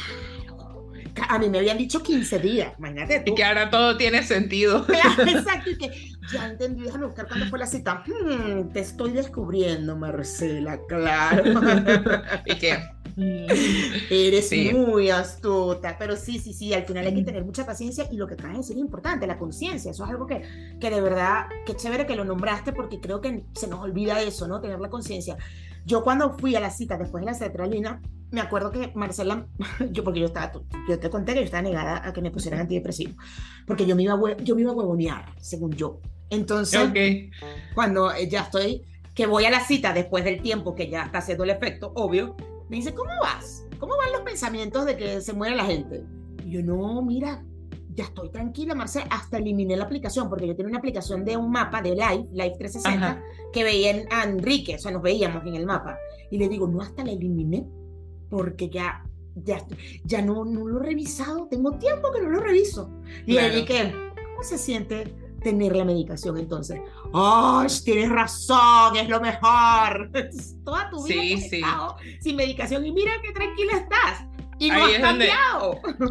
A 1.28 1.39
mí 1.39 1.49
me 1.49 1.59
habían 1.59 1.78
dicho 1.78 2.01
15 2.01 2.39
días, 2.39 2.74
imagínate 2.78 3.20
tú. 3.22 3.34
Y 3.34 3.36
que 3.36 3.43
ahora 3.43 3.70
todo 3.70 3.97
tiene 3.97 4.24
sentido. 4.24 4.86
exacto, 5.28 5.70
y 5.70 5.78
que 5.78 5.91
ya 6.32 6.47
entendí, 6.47 6.84
déjame 6.84 7.05
buscar 7.05 7.28
cuándo 7.28 7.45
fue 7.47 7.59
la 7.59 7.65
cita. 7.65 8.03
Hmm, 8.05 8.70
te 8.72 8.82
estoy 8.82 9.11
descubriendo, 9.11 9.95
Marcela, 9.95 10.80
claro. 10.88 11.43
¿Y 12.45 12.55
qué? 12.55 12.80
Eres 14.09 14.51
muy 14.74 15.09
astuta, 15.09 15.97
pero 15.97 16.15
sí, 16.15 16.39
sí, 16.39 16.53
sí, 16.53 16.74
al 16.74 16.86
final 16.86 17.05
hay 17.05 17.15
que 17.15 17.24
tener 17.24 17.43
mucha 17.43 17.65
paciencia 17.65 18.07
y 18.11 18.15
lo 18.15 18.28
que 18.28 18.36
traes 18.36 18.70
es 18.70 18.78
importante, 18.78 19.28
la 19.28 19.38
conciencia, 19.38 19.91
eso 19.91 20.05
es 20.05 20.09
algo 20.09 20.26
que, 20.26 20.41
que 20.80 20.89
de 20.89 21.01
verdad, 21.01 21.47
qué 21.65 21.76
chévere 21.76 22.05
que 22.05 22.15
lo 22.15 22.24
nombraste 22.24 22.72
porque 22.72 23.01
creo 23.01 23.20
que 23.20 23.43
se 23.53 23.67
nos 23.67 23.82
olvida 23.82 24.22
eso, 24.22 24.47
¿no? 24.47 24.61
Tener 24.61 24.80
la 24.80 24.89
conciencia. 24.89 25.38
Yo 25.86 26.03
cuando 26.03 26.38
fui 26.38 26.55
a 26.55 26.59
la 26.59 26.69
cita 26.69 26.97
después 26.97 27.21
de 27.21 27.32
la 27.32 27.38
cetralina, 27.38 28.01
me 28.32 28.41
acuerdo 28.41 28.71
que 28.71 28.91
Marcela, 28.95 29.47
yo 29.91 30.03
porque 30.03 30.19
yo 30.19 30.27
estaba, 30.27 30.51
yo 30.88 30.99
te 30.99 31.09
conté 31.09 31.34
que 31.34 31.39
yo 31.39 31.45
estaba 31.45 31.63
negada 31.63 32.07
a 32.07 32.13
que 32.13 32.21
me 32.21 32.32
pusieran 32.32 32.61
antidepresivo, 32.61 33.13
porque 33.65 33.86
yo 33.86 33.95
me 33.95 34.03
iba 34.03 34.13
a, 34.13 34.38
yo 34.38 34.55
me 34.55 34.61
iba 34.61 34.71
a 34.71 34.75
huevonear, 34.75 35.34
según 35.39 35.71
yo. 35.71 35.99
Entonces, 36.30 37.30
cuando 37.73 38.11
ya 38.30 38.41
estoy, 38.41 38.84
que 39.15 39.25
voy 39.25 39.45
a 39.45 39.49
la 39.49 39.61
cita 39.61 39.93
después 39.93 40.23
del 40.23 40.41
tiempo 40.41 40.75
que 40.75 40.89
ya 40.89 41.03
está 41.03 41.19
haciendo 41.19 41.43
el 41.43 41.49
efecto, 41.49 41.91
obvio, 41.95 42.36
me 42.69 42.77
dice, 42.77 42.93
¿cómo 42.93 43.11
vas? 43.21 43.65
¿Cómo 43.80 43.97
van 43.97 44.11
los 44.11 44.21
pensamientos 44.21 44.86
de 44.86 44.95
que 44.95 45.21
se 45.21 45.34
muere 45.34 45.55
la 45.55 45.65
gente? 45.65 46.03
Y 46.45 46.51
yo, 46.51 46.61
no, 46.61 47.01
mira, 47.01 47.43
ya 47.93 48.05
estoy 48.05 48.29
tranquila, 48.29 48.75
Marcela, 48.75 49.07
hasta 49.09 49.37
eliminé 49.37 49.75
la 49.75 49.85
aplicación, 49.85 50.29
porque 50.29 50.47
yo 50.47 50.55
tenía 50.55 50.69
una 50.69 50.79
aplicación 50.79 51.25
de 51.25 51.35
un 51.35 51.51
mapa 51.51 51.81
de 51.81 51.91
Live, 51.91 52.27
Live 52.31 52.55
360, 52.57 53.23
que 53.51 53.63
veía 53.63 54.05
a 54.11 54.23
Enrique, 54.23 54.75
o 54.75 54.79
sea, 54.79 54.91
nos 54.91 55.01
veíamos 55.01 55.45
en 55.45 55.55
el 55.55 55.65
mapa. 55.65 55.97
Y 56.29 56.37
le 56.37 56.47
digo, 56.47 56.67
no, 56.67 56.81
hasta 56.81 57.03
la 57.03 57.11
eliminé, 57.11 57.67
porque 58.29 58.69
ya, 58.69 59.03
ya, 59.35 59.65
ya 60.03 60.21
no, 60.21 60.45
no 60.45 60.67
lo 60.67 60.81
he 60.81 60.85
revisado, 60.85 61.47
tengo 61.49 61.77
tiempo 61.77 62.11
que 62.11 62.21
no 62.21 62.29
lo 62.29 62.39
reviso. 62.39 62.91
Y 63.25 63.33
le 63.33 63.49
dije, 63.49 63.91
¿cómo 64.15 64.43
se 64.43 64.57
siente 64.57 65.15
tener 65.39 65.75
la 65.75 65.85
medicación 65.85 66.37
entonces. 66.37 66.79
¡Ay, 67.13 67.67
tienes 67.83 68.09
razón! 68.09 68.95
Es 68.97 69.09
lo 69.09 69.19
mejor. 69.21 70.11
Toda 70.65 70.89
tu 70.89 71.03
vida 71.03 71.21
sí, 71.21 71.61
sin 72.19 72.35
medicación 72.35 72.85
y 72.85 72.91
mira 72.91 73.11
qué 73.23 73.31
tranquila 73.31 73.73
estás. 73.77 74.28
Y 74.60 74.70
no 74.70 74.86
ahí, 74.86 74.93
es 74.95 75.01
donde, 75.01 75.30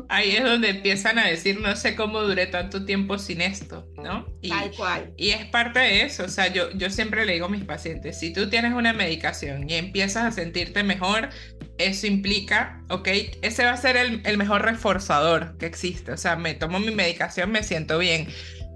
ahí 0.09 0.37
es 0.37 0.45
donde 0.45 0.71
empiezan 0.71 1.19
a 1.19 1.27
decir, 1.27 1.61
no 1.61 1.77
sé 1.77 1.95
cómo 1.95 2.23
duré 2.23 2.47
tanto 2.47 2.85
tiempo 2.85 3.19
sin 3.19 3.41
esto, 3.41 3.87
¿no? 3.97 4.27
Y, 4.41 4.49
Tal 4.49 4.71
cual. 4.73 5.13
Y 5.17 5.31
es 5.31 5.45
parte 5.47 5.81
de 5.81 6.03
eso, 6.03 6.25
o 6.25 6.29
sea, 6.29 6.49
yo, 6.49 6.71
yo 6.73 6.91
siempre 6.91 7.27
le 7.27 7.35
digo 7.35 7.47
a 7.47 7.51
mis 7.51 7.65
pacientes, 7.65 8.19
si 8.19 8.33
tú 8.33 8.49
tienes 8.49 8.73
una 8.73 8.93
medicación 8.93 9.69
y 9.69 9.75
empiezas 9.75 10.25
a 10.25 10.33
sentirte 10.33 10.83
mejor, 10.83 11.29
eso 11.77 12.07
implica, 12.07 12.83
¿ok? 12.89 13.09
Ese 13.43 13.65
va 13.65 13.73
a 13.73 13.77
ser 13.77 13.97
el, 13.97 14.23
el 14.25 14.39
mejor 14.39 14.63
reforzador 14.63 15.57
que 15.59 15.67
existe, 15.67 16.13
o 16.13 16.17
sea, 16.17 16.37
me 16.37 16.55
tomo 16.55 16.81
mi 16.81 16.91
medicación, 16.91 17.53
me 17.53 17.63
siento 17.63 17.99
bien 17.99 18.29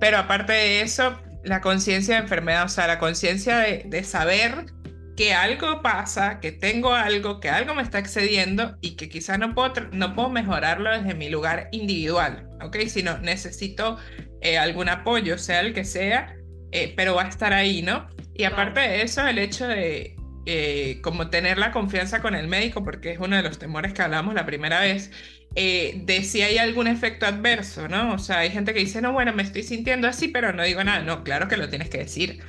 pero 0.03 0.19
aparte 0.19 0.53
de 0.53 0.81
eso, 0.81 1.17
la 1.45 1.61
conciencia 1.61 2.17
de 2.17 2.23
enfermedad, 2.23 2.65
o 2.65 2.69
sea, 2.69 2.89
la 2.89 2.99
conciencia 2.99 3.59
de, 3.59 4.03
saber 4.03 4.67
que 5.17 5.35
algo 5.35 5.83
pasa, 5.83 6.41
que 6.41 6.53
tengo 6.53 6.95
algo, 6.95 7.41
que 7.41 7.51
algo 7.51 7.75
me 7.75 7.83
está 7.83 7.99
excediendo 7.99 8.77
y 8.81 8.97
que 8.97 9.09
quizás 9.09 9.39
no 9.39 9.55
puedo, 9.55 9.73
no 9.93 10.15
puedo 10.15 10.31
mejorarlo 10.31 10.91
desde 10.91 11.15
mi 11.15 11.29
lugar 11.29 11.69
individual, 11.73 12.49
¿ok? 12.63 12.77
Sino 12.87 13.19
necesito 13.19 13.99
eh, 14.41 14.59
algún 14.59 14.89
apoyo, 14.89 15.39
sea 15.39 15.61
el 15.61 15.75
que 15.75 15.85
sea, 15.85 16.37
eh, 16.73 16.95
pero 16.97 17.15
va 17.15 17.25
a 17.25 17.29
estar 17.29 17.53
ahí, 17.53 17.83
¿no? 17.83 18.09
Y 18.35 18.45
aparte 18.45 18.81
de 18.81 19.03
eso, 19.03 19.27
el 19.27 19.39
hecho 19.39 19.69
de 19.69 20.17
eh, 20.45 20.99
como 21.03 21.31
tener 21.31 21.59
la 21.59 21.71
confianza 21.71 22.21
con 22.21 22.35
el 22.35 22.49
médico, 22.49 22.83
porque 22.83 23.13
es 23.13 23.19
uno 23.21 23.37
de 23.37 23.43
los 23.43 23.59
temores 23.59 23.93
que 23.93 24.03
hablamos 24.03 24.35
la 24.35 24.45
primera 24.45 24.81
vez, 24.81 25.13
eh, 25.55 26.01
de 26.05 26.25
si 26.25 26.43
hay 26.43 26.59
algún 26.59 26.89
efecto 26.89 27.27
adverso, 27.27 27.87
¿no? 27.87 28.15
O 28.15 28.19
sea, 28.19 28.39
hay 28.39 28.51
gente 28.51 28.75
que 28.75 28.81
dice, 28.81 29.01
no, 29.01 29.13
bueno, 29.13 29.33
me 29.33 29.45
estoy 29.45 29.63
sintiendo 29.63 30.09
así, 30.09 30.29
pero 30.29 30.53
no 30.53 30.65
digo 30.65 30.83
nada. 30.83 31.03
No, 31.05 31.23
claro 31.23 31.47
que 31.47 31.57
lo 31.57 31.69
tienes 31.69 31.91
que 31.91 31.99
decir. 31.99 32.43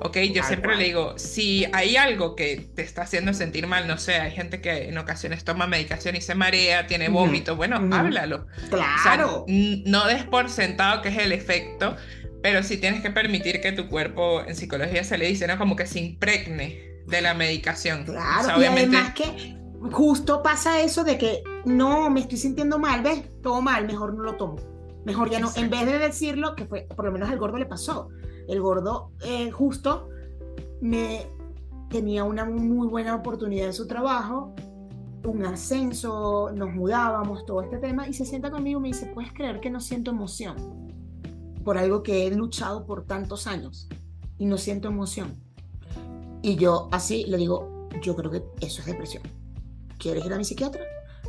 Ok, 0.00 0.16
yo 0.32 0.44
siempre 0.44 0.76
le 0.76 0.84
digo, 0.84 1.18
si 1.18 1.66
hay 1.72 1.96
algo 1.96 2.36
que 2.36 2.70
te 2.74 2.82
está 2.82 3.02
haciendo 3.02 3.34
sentir 3.34 3.66
mal, 3.66 3.88
no 3.88 3.98
sé, 3.98 4.14
hay 4.14 4.30
gente 4.30 4.60
que 4.60 4.88
en 4.88 4.98
ocasiones 4.98 5.42
toma 5.42 5.66
medicación 5.66 6.14
y 6.14 6.20
se 6.20 6.36
marea, 6.36 6.86
tiene 6.86 7.08
vómito, 7.08 7.56
bueno, 7.56 7.76
háblalo. 7.76 8.46
Claro. 8.70 9.44
no 9.48 10.06
des 10.06 10.22
por 10.24 10.50
sentado 10.50 11.02
que 11.02 11.08
es 11.08 11.18
el 11.18 11.32
efecto, 11.32 11.96
pero 12.42 12.62
sí 12.62 12.76
tienes 12.76 13.02
que 13.02 13.10
permitir 13.10 13.60
que 13.60 13.72
tu 13.72 13.88
cuerpo, 13.88 14.42
en 14.46 14.54
psicología 14.54 15.02
se 15.02 15.18
le 15.18 15.26
dice, 15.26 15.48
¿no? 15.48 15.58
Como 15.58 15.74
que 15.74 15.86
se 15.86 15.98
impregne 15.98 17.02
de 17.06 17.20
la 17.20 17.34
medicación. 17.34 18.04
Claro, 18.04 18.62
y 18.62 18.66
además 18.66 19.14
que 19.14 19.56
justo 19.90 20.42
pasa 20.42 20.80
eso 20.80 21.02
de 21.02 21.18
que 21.18 21.42
no, 21.64 22.08
me 22.10 22.20
estoy 22.20 22.38
sintiendo 22.38 22.78
mal, 22.78 23.02
¿ves? 23.02 23.24
Todo 23.42 23.62
mal, 23.62 23.86
mejor 23.86 24.14
no 24.14 24.22
lo 24.22 24.36
tomo. 24.36 24.56
Mejor 25.04 25.30
ya 25.30 25.40
no, 25.40 25.50
en 25.56 25.70
vez 25.70 25.86
de 25.86 25.98
decirlo, 25.98 26.54
que 26.54 26.66
fue, 26.66 26.86
por 26.94 27.04
lo 27.04 27.12
menos 27.12 27.30
al 27.30 27.38
gordo 27.38 27.56
le 27.56 27.66
pasó. 27.66 28.08
El 28.48 28.60
gordo 28.62 29.12
eh, 29.24 29.50
justo 29.50 30.08
me 30.80 31.26
tenía 31.90 32.24
una 32.24 32.44
muy 32.44 32.88
buena 32.88 33.14
oportunidad 33.14 33.66
en 33.66 33.72
su 33.74 33.86
trabajo, 33.86 34.54
un 35.24 35.44
ascenso, 35.44 36.50
nos 36.54 36.72
mudábamos, 36.72 37.44
todo 37.44 37.62
este 37.62 37.78
tema, 37.78 38.08
y 38.08 38.14
se 38.14 38.24
sienta 38.24 38.50
conmigo 38.50 38.80
y 38.80 38.82
me 38.82 38.88
dice, 38.88 39.06
¿puedes 39.14 39.32
creer 39.32 39.60
que 39.60 39.70
no 39.70 39.80
siento 39.80 40.10
emoción? 40.10 40.56
Por 41.62 41.76
algo 41.76 42.02
que 42.02 42.26
he 42.26 42.34
luchado 42.34 42.86
por 42.86 43.04
tantos 43.04 43.46
años 43.46 43.88
y 44.38 44.46
no 44.46 44.56
siento 44.56 44.88
emoción. 44.88 45.32
Y 46.40 46.56
yo 46.56 46.88
así 46.90 47.24
le 47.26 47.36
digo, 47.36 47.88
yo 48.02 48.16
creo 48.16 48.30
que 48.30 48.42
eso 48.60 48.80
es 48.80 48.86
depresión. 48.86 49.22
¿Quieres 49.98 50.24
ir 50.24 50.32
a 50.32 50.38
mi 50.38 50.44
psiquiatra? 50.44 50.82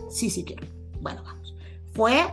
Sí, 0.09 0.29
sí 0.29 0.45
quiero. 0.45 0.65
Bueno, 1.01 1.21
vamos. 1.25 1.55
Fue, 1.93 2.23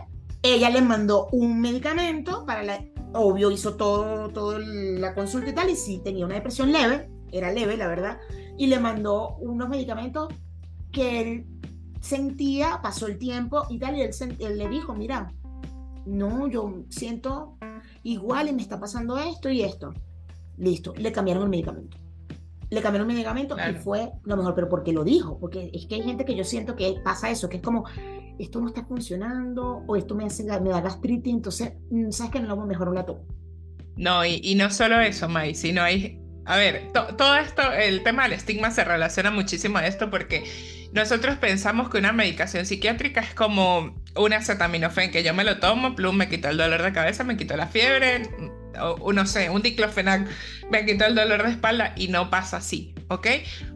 ella 0.43 0.69
le 0.69 0.81
mandó 0.81 1.27
un 1.31 1.59
medicamento 1.59 2.45
para 2.45 2.63
la, 2.63 2.85
obvio 3.17 3.51
hizo 3.51 3.75
todo, 3.75 4.29
todo 4.29 4.59
la 4.59 5.13
consulta 5.13 5.49
y 5.49 5.53
tal, 5.55 5.69
y 5.69 5.75
sí 5.75 6.01
tenía 6.03 6.25
una 6.25 6.35
depresión 6.35 6.71
leve, 6.71 7.09
era 7.31 7.51
leve, 7.51 7.77
la 7.77 7.87
verdad, 7.87 8.19
y 8.57 8.67
le 8.67 8.79
mandó 8.79 9.35
unos 9.37 9.69
medicamentos 9.69 10.33
que 10.91 11.21
él 11.21 11.45
sentía, 11.99 12.79
pasó 12.81 13.07
el 13.07 13.17
tiempo 13.17 13.65
y 13.69 13.79
tal, 13.79 13.97
y 13.97 14.01
él, 14.01 14.11
él 14.39 14.57
le 14.57 14.69
dijo, 14.69 14.93
mira, 14.93 15.33
no, 16.05 16.47
yo 16.47 16.83
siento 16.89 17.57
igual 18.03 18.47
y 18.47 18.53
me 18.53 18.61
está 18.61 18.79
pasando 18.79 19.17
esto 19.17 19.49
y 19.49 19.61
esto. 19.61 19.93
Listo, 20.57 20.93
le 20.95 21.11
cambiaron 21.11 21.43
el 21.43 21.49
medicamento. 21.49 21.97
Le 22.69 22.81
cambiaron 22.81 23.07
medicamento 23.07 23.55
y 23.57 23.75
fue 23.75 24.11
lo 24.23 24.35
mejor, 24.35 24.55
pero 24.55 24.69
porque 24.69 24.91
lo 24.91 25.03
dijo, 25.03 25.37
porque 25.39 25.69
es 25.73 25.85
que 25.85 25.95
hay 25.95 26.03
gente 26.03 26.25
que 26.25 26.35
yo 26.35 26.43
siento 26.43 26.75
que 26.75 26.95
pasa 27.03 27.29
eso, 27.29 27.47
que 27.47 27.57
es 27.57 27.63
como, 27.63 27.85
esto 28.39 28.61
no 28.61 28.67
está 28.67 28.85
funcionando 28.85 29.83
o 29.87 29.95
esto 29.95 30.15
me, 30.15 30.25
hace, 30.25 30.43
me 30.43 30.69
da 30.69 30.81
gastritis, 30.81 31.33
entonces, 31.33 31.73
mm, 31.89 32.11
¿sabes 32.11 32.31
que 32.31 32.39
No, 32.39 32.55
mejor 32.65 32.87
no 32.87 32.93
la 32.93 33.05
tomo. 33.05 33.25
No, 33.95 34.23
y, 34.25 34.53
no 34.55 34.69
solo 34.69 34.99
eso, 34.99 35.27
May, 35.27 35.55
sino 35.55 35.81
hay, 35.81 36.19
a 36.45 36.55
ver, 36.57 36.91
todo 36.93 37.35
esto, 37.35 37.73
el 37.73 38.03
tema 38.03 38.23
del 38.23 38.33
estigma 38.33 38.69
se 38.69 38.83
relaciona 38.83 39.31
muchísimo 39.31 39.79
a 39.79 39.87
esto 39.87 40.11
porque 40.11 40.43
nosotros 40.93 41.37
pensamos 41.37 41.89
que 41.89 41.97
una 41.97 42.13
medicación 42.13 42.65
psiquiátrica 42.65 43.21
es 43.21 43.33
como 43.33 43.95
un 44.15 44.33
acetaminofén, 44.33 45.11
que 45.11 45.23
yo 45.23 45.33
me 45.33 45.43
lo 45.43 45.57
tomo, 45.57 45.95
plum, 45.95 46.15
me 46.15 46.29
quito 46.29 46.47
el 46.49 46.57
dolor 46.57 46.83
de 46.83 46.93
cabeza, 46.93 47.23
me 47.23 47.37
quito 47.37 47.57
la 47.57 47.67
fiebre, 47.67 48.29
o, 48.79 49.11
no 49.13 49.25
sé, 49.25 49.49
un 49.49 49.61
diclofenac, 49.61 50.27
me 50.71 50.85
quito 50.85 51.05
el 51.05 51.15
dolor 51.15 51.43
de 51.43 51.51
espalda 51.51 51.93
y 51.95 52.07
no 52.07 52.29
pasa 52.29 52.57
así, 52.57 52.93
¿ok? 53.09 53.27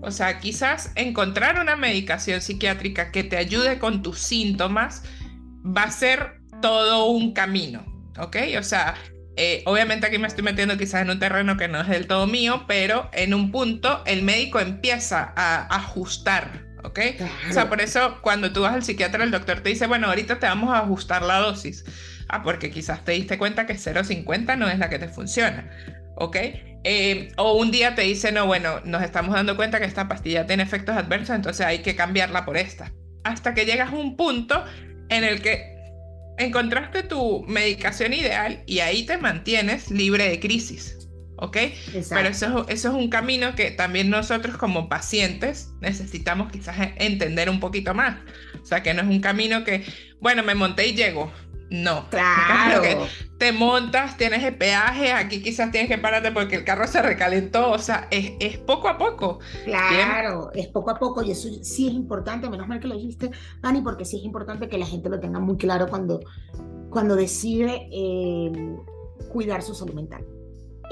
O 0.01 0.11
sea, 0.11 0.39
quizás 0.39 0.91
encontrar 0.95 1.59
una 1.59 1.75
medicación 1.75 2.41
psiquiátrica 2.41 3.11
que 3.11 3.23
te 3.23 3.37
ayude 3.37 3.79
con 3.79 4.01
tus 4.01 4.19
síntomas 4.19 5.03
va 5.65 5.83
a 5.83 5.91
ser 5.91 6.41
todo 6.61 7.05
un 7.05 7.33
camino, 7.33 7.85
¿ok? 8.17 8.37
O 8.59 8.63
sea, 8.63 8.95
eh, 9.37 9.63
obviamente 9.65 10.07
aquí 10.07 10.17
me 10.17 10.27
estoy 10.27 10.43
metiendo 10.43 10.77
quizás 10.77 11.01
en 11.01 11.09
un 11.09 11.19
terreno 11.19 11.57
que 11.57 11.67
no 11.67 11.81
es 11.81 11.87
del 11.87 12.07
todo 12.07 12.27
mío, 12.27 12.65
pero 12.67 13.09
en 13.13 13.33
un 13.33 13.51
punto 13.51 14.03
el 14.05 14.23
médico 14.23 14.59
empieza 14.59 15.33
a 15.35 15.75
ajustar, 15.75 16.65
¿ok? 16.83 16.99
O 17.49 17.53
sea, 17.53 17.69
por 17.69 17.81
eso 17.81 18.19
cuando 18.21 18.51
tú 18.51 18.61
vas 18.61 18.73
al 18.73 18.83
psiquiatra, 18.83 19.23
el 19.23 19.31
doctor 19.31 19.61
te 19.61 19.69
dice, 19.69 19.87
bueno, 19.87 20.07
ahorita 20.07 20.39
te 20.39 20.47
vamos 20.47 20.73
a 20.73 20.79
ajustar 20.79 21.23
la 21.23 21.39
dosis. 21.39 21.85
Ah, 22.27 22.43
porque 22.43 22.71
quizás 22.71 23.03
te 23.03 23.11
diste 23.11 23.37
cuenta 23.37 23.65
que 23.65 23.73
0,50 23.73 24.57
no 24.57 24.69
es 24.69 24.79
la 24.79 24.89
que 24.89 24.99
te 24.99 25.09
funciona, 25.09 25.69
¿ok? 26.15 26.37
Eh, 26.83 27.31
o 27.37 27.53
un 27.53 27.71
día 27.71 27.95
te 27.95 28.01
dice, 28.01 28.31
no, 28.31 28.47
bueno, 28.47 28.81
nos 28.85 29.03
estamos 29.03 29.35
dando 29.35 29.55
cuenta 29.55 29.79
que 29.79 29.85
esta 29.85 30.07
pastilla 30.07 30.47
tiene 30.47 30.63
efectos 30.63 30.95
adversos, 30.95 31.35
entonces 31.35 31.65
hay 31.65 31.79
que 31.79 31.95
cambiarla 31.95 32.45
por 32.45 32.57
esta. 32.57 32.91
Hasta 33.23 33.53
que 33.53 33.65
llegas 33.65 33.91
a 33.91 33.95
un 33.95 34.15
punto 34.17 34.63
en 35.09 35.23
el 35.23 35.41
que 35.41 35.75
encontraste 36.37 37.03
tu 37.03 37.43
medicación 37.47 38.13
ideal 38.13 38.63
y 38.65 38.79
ahí 38.79 39.05
te 39.05 39.17
mantienes 39.17 39.91
libre 39.91 40.27
de 40.29 40.39
crisis. 40.39 40.97
¿ok? 41.41 41.57
Pero 42.09 42.29
eso, 42.29 42.65
eso 42.69 42.89
es 42.89 42.93
un 42.93 43.09
camino 43.09 43.55
que 43.55 43.71
también 43.71 44.09
nosotros 44.09 44.57
como 44.57 44.87
pacientes 44.87 45.71
necesitamos 45.81 46.51
quizás 46.51 46.77
entender 46.97 47.49
un 47.49 47.59
poquito 47.59 47.93
más. 47.93 48.17
O 48.61 48.65
sea, 48.65 48.83
que 48.83 48.93
no 48.93 49.01
es 49.01 49.07
un 49.07 49.19
camino 49.19 49.63
que, 49.63 49.83
bueno, 50.19 50.43
me 50.43 50.55
monté 50.55 50.87
y 50.87 50.93
llego. 50.93 51.31
No. 51.71 52.05
Claro. 52.09 52.81
Que 52.81 52.97
te 53.37 53.53
montas, 53.53 54.17
tienes 54.17 54.43
el 54.43 54.55
peaje, 54.57 55.13
aquí 55.13 55.41
quizás 55.41 55.71
tienes 55.71 55.89
que 55.89 55.97
pararte 55.97 56.31
porque 56.31 56.57
el 56.57 56.65
carro 56.65 56.85
se 56.85 57.01
recalentó. 57.01 57.71
O 57.71 57.79
sea, 57.79 58.07
es, 58.11 58.33
es 58.41 58.57
poco 58.57 58.89
a 58.89 58.97
poco. 58.97 59.39
Claro, 59.63 60.51
es 60.53 60.67
poco 60.67 60.91
a 60.91 60.99
poco. 60.99 61.23
Y 61.23 61.31
eso 61.31 61.47
sí 61.63 61.87
es 61.87 61.93
importante, 61.93 62.49
menos 62.49 62.67
mal 62.67 62.81
que 62.81 62.87
lo 62.87 62.95
dijiste, 62.95 63.31
Dani, 63.61 63.81
porque 63.81 64.03
sí 64.03 64.17
es 64.17 64.23
importante 64.23 64.67
que 64.67 64.77
la 64.77 64.85
gente 64.85 65.09
lo 65.09 65.19
tenga 65.19 65.39
muy 65.39 65.55
claro 65.55 65.87
cuando, 65.87 66.19
cuando 66.89 67.15
decide 67.15 67.87
eh, 67.91 68.75
cuidar 69.31 69.63
su 69.63 69.73
salud 69.73 69.93
mental 69.93 70.25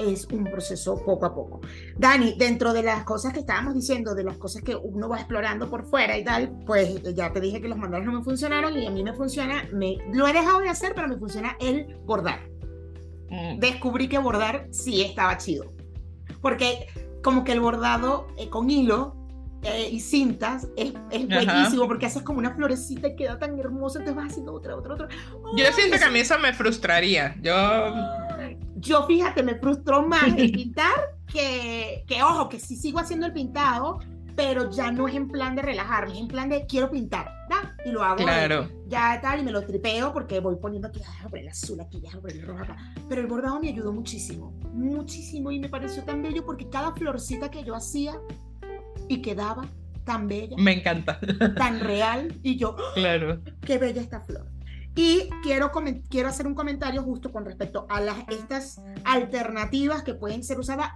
es 0.00 0.26
un 0.26 0.44
proceso 0.44 1.02
poco 1.04 1.26
a 1.26 1.34
poco. 1.34 1.60
Dani, 1.96 2.34
dentro 2.38 2.72
de 2.72 2.82
las 2.82 3.04
cosas 3.04 3.32
que 3.32 3.40
estábamos 3.40 3.74
diciendo, 3.74 4.14
de 4.14 4.24
las 4.24 4.38
cosas 4.38 4.62
que 4.62 4.74
uno 4.74 5.08
va 5.08 5.18
explorando 5.18 5.68
por 5.68 5.84
fuera 5.84 6.16
y 6.16 6.24
tal, 6.24 6.50
pues 6.66 7.02
ya 7.14 7.32
te 7.32 7.40
dije 7.40 7.60
que 7.60 7.68
los 7.68 7.78
mandados 7.78 8.06
no 8.06 8.12
me 8.12 8.24
funcionaron 8.24 8.76
y 8.76 8.86
a 8.86 8.90
mí 8.90 9.02
me 9.02 9.12
funciona, 9.12 9.64
me, 9.72 9.98
lo 10.12 10.26
he 10.26 10.32
dejado 10.32 10.60
de 10.60 10.68
hacer, 10.68 10.92
pero 10.94 11.08
me 11.08 11.16
funciona 11.16 11.56
el 11.60 11.96
bordar. 12.04 12.40
Mm. 13.28 13.58
Descubrí 13.58 14.08
que 14.08 14.18
bordar 14.18 14.66
sí 14.70 15.02
estaba 15.02 15.36
chido. 15.36 15.72
Porque 16.40 16.86
como 17.22 17.44
que 17.44 17.52
el 17.52 17.60
bordado 17.60 18.28
eh, 18.38 18.48
con 18.48 18.70
hilo 18.70 19.14
eh, 19.62 19.90
y 19.92 20.00
cintas 20.00 20.68
es, 20.74 20.94
es 21.10 21.28
bellísimo 21.28 21.86
porque 21.86 22.06
haces 22.06 22.22
como 22.22 22.38
una 22.38 22.54
florecita 22.54 23.08
y 23.08 23.16
queda 23.16 23.38
tan 23.38 23.58
hermoso, 23.58 23.98
entonces 23.98 24.16
vas 24.16 24.32
haciendo 24.32 24.54
otra, 24.54 24.74
otra, 24.74 24.94
otra. 24.94 25.08
Yo 25.54 25.64
siento 25.72 25.98
que 25.98 26.04
a 26.04 26.10
mí 26.10 26.20
eso 26.20 26.38
me 26.38 26.54
frustraría. 26.54 27.36
Yo 27.42 27.52
yo 28.80 29.06
fíjate, 29.06 29.42
me 29.42 29.54
frustró 29.56 30.06
más 30.06 30.26
el 30.36 30.50
pintar 30.52 31.16
que, 31.26 32.04
que, 32.06 32.22
ojo, 32.22 32.48
que 32.48 32.58
sí 32.58 32.76
sigo 32.76 32.98
haciendo 32.98 33.26
el 33.26 33.32
pintado, 33.32 34.00
pero 34.34 34.70
ya 34.70 34.90
no 34.90 35.06
es 35.06 35.14
en 35.14 35.28
plan 35.28 35.54
de 35.54 35.62
relajarme, 35.62 36.14
es 36.14 36.20
en 36.20 36.28
plan 36.28 36.48
de 36.48 36.66
quiero 36.66 36.90
pintar, 36.90 37.30
¿da? 37.48 37.76
Y 37.84 37.90
lo 37.90 38.02
hago. 38.02 38.16
Claro. 38.16 38.68
ya 38.86 39.20
tal, 39.20 39.40
y 39.40 39.42
me 39.42 39.52
lo 39.52 39.64
tripeo 39.64 40.12
porque 40.12 40.40
voy 40.40 40.56
poniendo 40.56 40.88
aquí, 40.88 41.00
el 41.32 41.48
azul 41.48 41.80
aquí, 41.80 42.02
el 42.06 42.42
rojo 42.42 42.62
acá. 42.62 42.76
Pero 43.08 43.20
el 43.20 43.26
bordado 43.26 43.60
me 43.60 43.68
ayudó 43.68 43.92
muchísimo, 43.92 44.52
muchísimo, 44.72 45.50
y 45.50 45.58
me 45.58 45.68
pareció 45.68 46.02
tan 46.04 46.22
bello 46.22 46.44
porque 46.44 46.68
cada 46.68 46.92
florcita 46.92 47.50
que 47.50 47.62
yo 47.64 47.74
hacía 47.74 48.18
y 49.08 49.20
quedaba 49.20 49.66
tan 50.04 50.26
bella. 50.26 50.56
Me 50.58 50.72
encanta. 50.72 51.20
Tan 51.56 51.80
real, 51.80 52.38
y 52.42 52.56
yo, 52.56 52.76
claro. 52.94 53.40
Qué 53.60 53.78
bella 53.78 54.00
esta 54.00 54.20
flor. 54.20 54.46
Y 54.94 55.30
quiero, 55.42 55.70
quiero 56.08 56.28
hacer 56.28 56.46
un 56.46 56.54
comentario 56.54 57.02
justo 57.02 57.32
con 57.32 57.44
respecto 57.44 57.86
a 57.88 58.00
estas 58.28 58.80
alternativas 59.04 60.02
que 60.02 60.14
pueden 60.14 60.42
ser 60.42 60.58
usadas, 60.58 60.90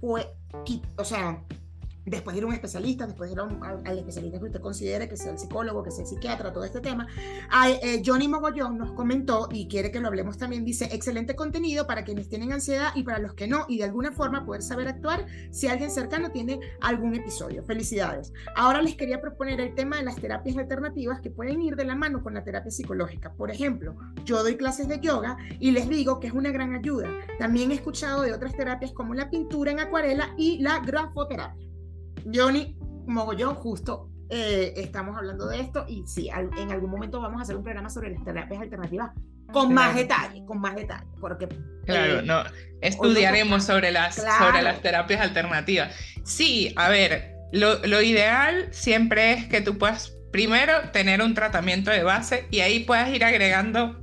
pues, 0.00 0.26
o 0.96 1.04
sea, 1.04 1.42
después 2.06 2.34
de 2.34 2.38
ir 2.38 2.44
a 2.44 2.46
un 2.48 2.54
especialista, 2.54 3.06
después 3.06 3.30
de 3.30 3.34
ir 3.34 3.40
al 3.40 3.98
especialista 3.98 4.38
que 4.38 4.44
usted 4.44 4.60
considere, 4.60 5.08
que 5.08 5.16
sea 5.16 5.32
el 5.32 5.38
psicólogo, 5.38 5.82
que 5.82 5.90
sea 5.90 6.02
el 6.02 6.08
psiquiatra, 6.08 6.52
todo 6.52 6.64
este 6.64 6.80
tema. 6.80 7.06
Eh, 7.82 8.02
Johnny 8.04 8.28
Mogollón 8.28 8.78
nos 8.78 8.92
comentó 8.92 9.48
y 9.50 9.68
quiere 9.68 9.90
que 9.90 10.00
lo 10.00 10.08
hablemos 10.08 10.36
también, 10.36 10.64
dice, 10.64 10.88
excelente 10.92 11.34
contenido 11.34 11.86
para 11.86 12.04
quienes 12.04 12.28
tienen 12.28 12.52
ansiedad 12.52 12.90
y 12.94 13.02
para 13.02 13.18
los 13.18 13.34
que 13.34 13.46
no, 13.46 13.66
y 13.68 13.78
de 13.78 13.84
alguna 13.84 14.12
forma 14.12 14.44
poder 14.44 14.62
saber 14.62 14.88
actuar 14.88 15.26
si 15.50 15.68
alguien 15.68 15.90
cercano 15.90 16.30
tiene 16.30 16.60
algún 16.80 17.14
episodio. 17.14 17.64
Felicidades. 17.64 18.32
Ahora 18.56 18.82
les 18.82 18.96
quería 18.96 19.20
proponer 19.20 19.60
el 19.60 19.74
tema 19.74 19.96
de 19.96 20.04
las 20.04 20.16
terapias 20.16 20.56
alternativas 20.56 21.20
que 21.20 21.30
pueden 21.30 21.62
ir 21.62 21.76
de 21.76 21.84
la 21.84 21.94
mano 21.94 22.22
con 22.22 22.34
la 22.34 22.44
terapia 22.44 22.70
psicológica. 22.70 23.32
Por 23.32 23.50
ejemplo, 23.50 23.96
yo 24.24 24.42
doy 24.42 24.56
clases 24.56 24.88
de 24.88 25.00
yoga 25.00 25.36
y 25.58 25.70
les 25.70 25.88
digo 25.88 26.20
que 26.20 26.26
es 26.26 26.32
una 26.32 26.50
gran 26.50 26.74
ayuda. 26.74 27.08
También 27.38 27.70
he 27.70 27.74
escuchado 27.74 28.22
de 28.22 28.32
otras 28.32 28.54
terapias 28.54 28.92
como 28.92 29.14
la 29.14 29.30
pintura 29.30 29.72
en 29.72 29.80
acuarela 29.80 30.34
y 30.36 30.58
la 30.58 30.80
grafoterapia. 30.80 31.63
Johnny 32.32 32.76
Mogollón, 33.06 33.54
justo 33.54 34.10
eh, 34.30 34.72
estamos 34.76 35.16
hablando 35.16 35.46
de 35.46 35.60
esto 35.60 35.84
y 35.86 36.04
sí, 36.06 36.30
en 36.30 36.70
algún 36.72 36.90
momento 36.90 37.20
vamos 37.20 37.40
a 37.40 37.42
hacer 37.42 37.56
un 37.56 37.62
programa 37.62 37.90
sobre 37.90 38.10
las 38.10 38.24
terapias 38.24 38.60
alternativas 38.60 39.10
con 39.52 39.72
más 39.72 39.94
detalle, 39.94 40.44
con 40.46 40.60
más 40.60 40.74
detalle, 40.74 41.06
porque... 41.20 41.48
Claro, 41.84 42.20
eh, 42.20 42.22
no, 42.24 42.42
estudiaremos 42.80 43.64
sobre 43.64 43.92
las, 43.92 44.16
sobre 44.16 44.62
las 44.62 44.80
terapias 44.80 45.20
alternativas. 45.20 45.94
Sí, 46.24 46.72
a 46.76 46.88
ver, 46.88 47.36
lo, 47.52 47.84
lo 47.86 48.02
ideal 48.02 48.68
siempre 48.72 49.34
es 49.34 49.46
que 49.46 49.60
tú 49.60 49.78
puedas 49.78 50.16
primero 50.32 50.90
tener 50.90 51.22
un 51.22 51.34
tratamiento 51.34 51.90
de 51.90 52.02
base 52.02 52.48
y 52.50 52.60
ahí 52.60 52.80
puedas 52.80 53.10
ir 53.10 53.24
agregando, 53.24 54.02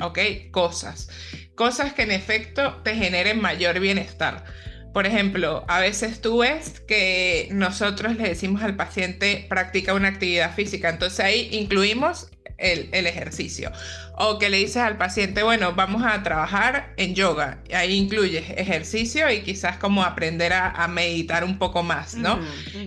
ok, 0.00 0.18
cosas, 0.52 1.08
cosas 1.56 1.92
que 1.94 2.02
en 2.02 2.12
efecto 2.12 2.76
te 2.84 2.94
generen 2.94 3.40
mayor 3.40 3.80
bienestar. 3.80 4.44
Por 4.92 5.06
ejemplo, 5.06 5.64
a 5.68 5.80
veces 5.80 6.20
tú 6.20 6.38
ves 6.38 6.80
que 6.80 7.48
nosotros 7.52 8.16
le 8.16 8.28
decimos 8.28 8.62
al 8.62 8.76
paciente 8.76 9.46
practica 9.48 9.94
una 9.94 10.08
actividad 10.08 10.54
física, 10.54 10.88
entonces 10.88 11.20
ahí 11.20 11.48
incluimos 11.52 12.30
el, 12.60 13.06
ejercicio. 13.06 13.72
O 14.16 14.38
que 14.38 14.50
le 14.50 14.58
dices 14.58 14.78
al 14.78 14.98
paciente, 14.98 15.42
bueno, 15.42 15.74
vamos 15.74 16.02
a 16.04 16.22
trabajar 16.22 16.92
en 16.96 17.14
yoga, 17.14 17.62
ahí 17.74 17.94
incluyes 17.94 18.50
ejercicio 18.50 19.30
y 19.30 19.40
quizás 19.40 19.78
como 19.78 20.04
aprender 20.04 20.52
a, 20.52 20.86
meditar 20.88 21.44
un 21.44 21.58
poco 21.58 21.82
más, 21.82 22.14
¿no? 22.14 22.38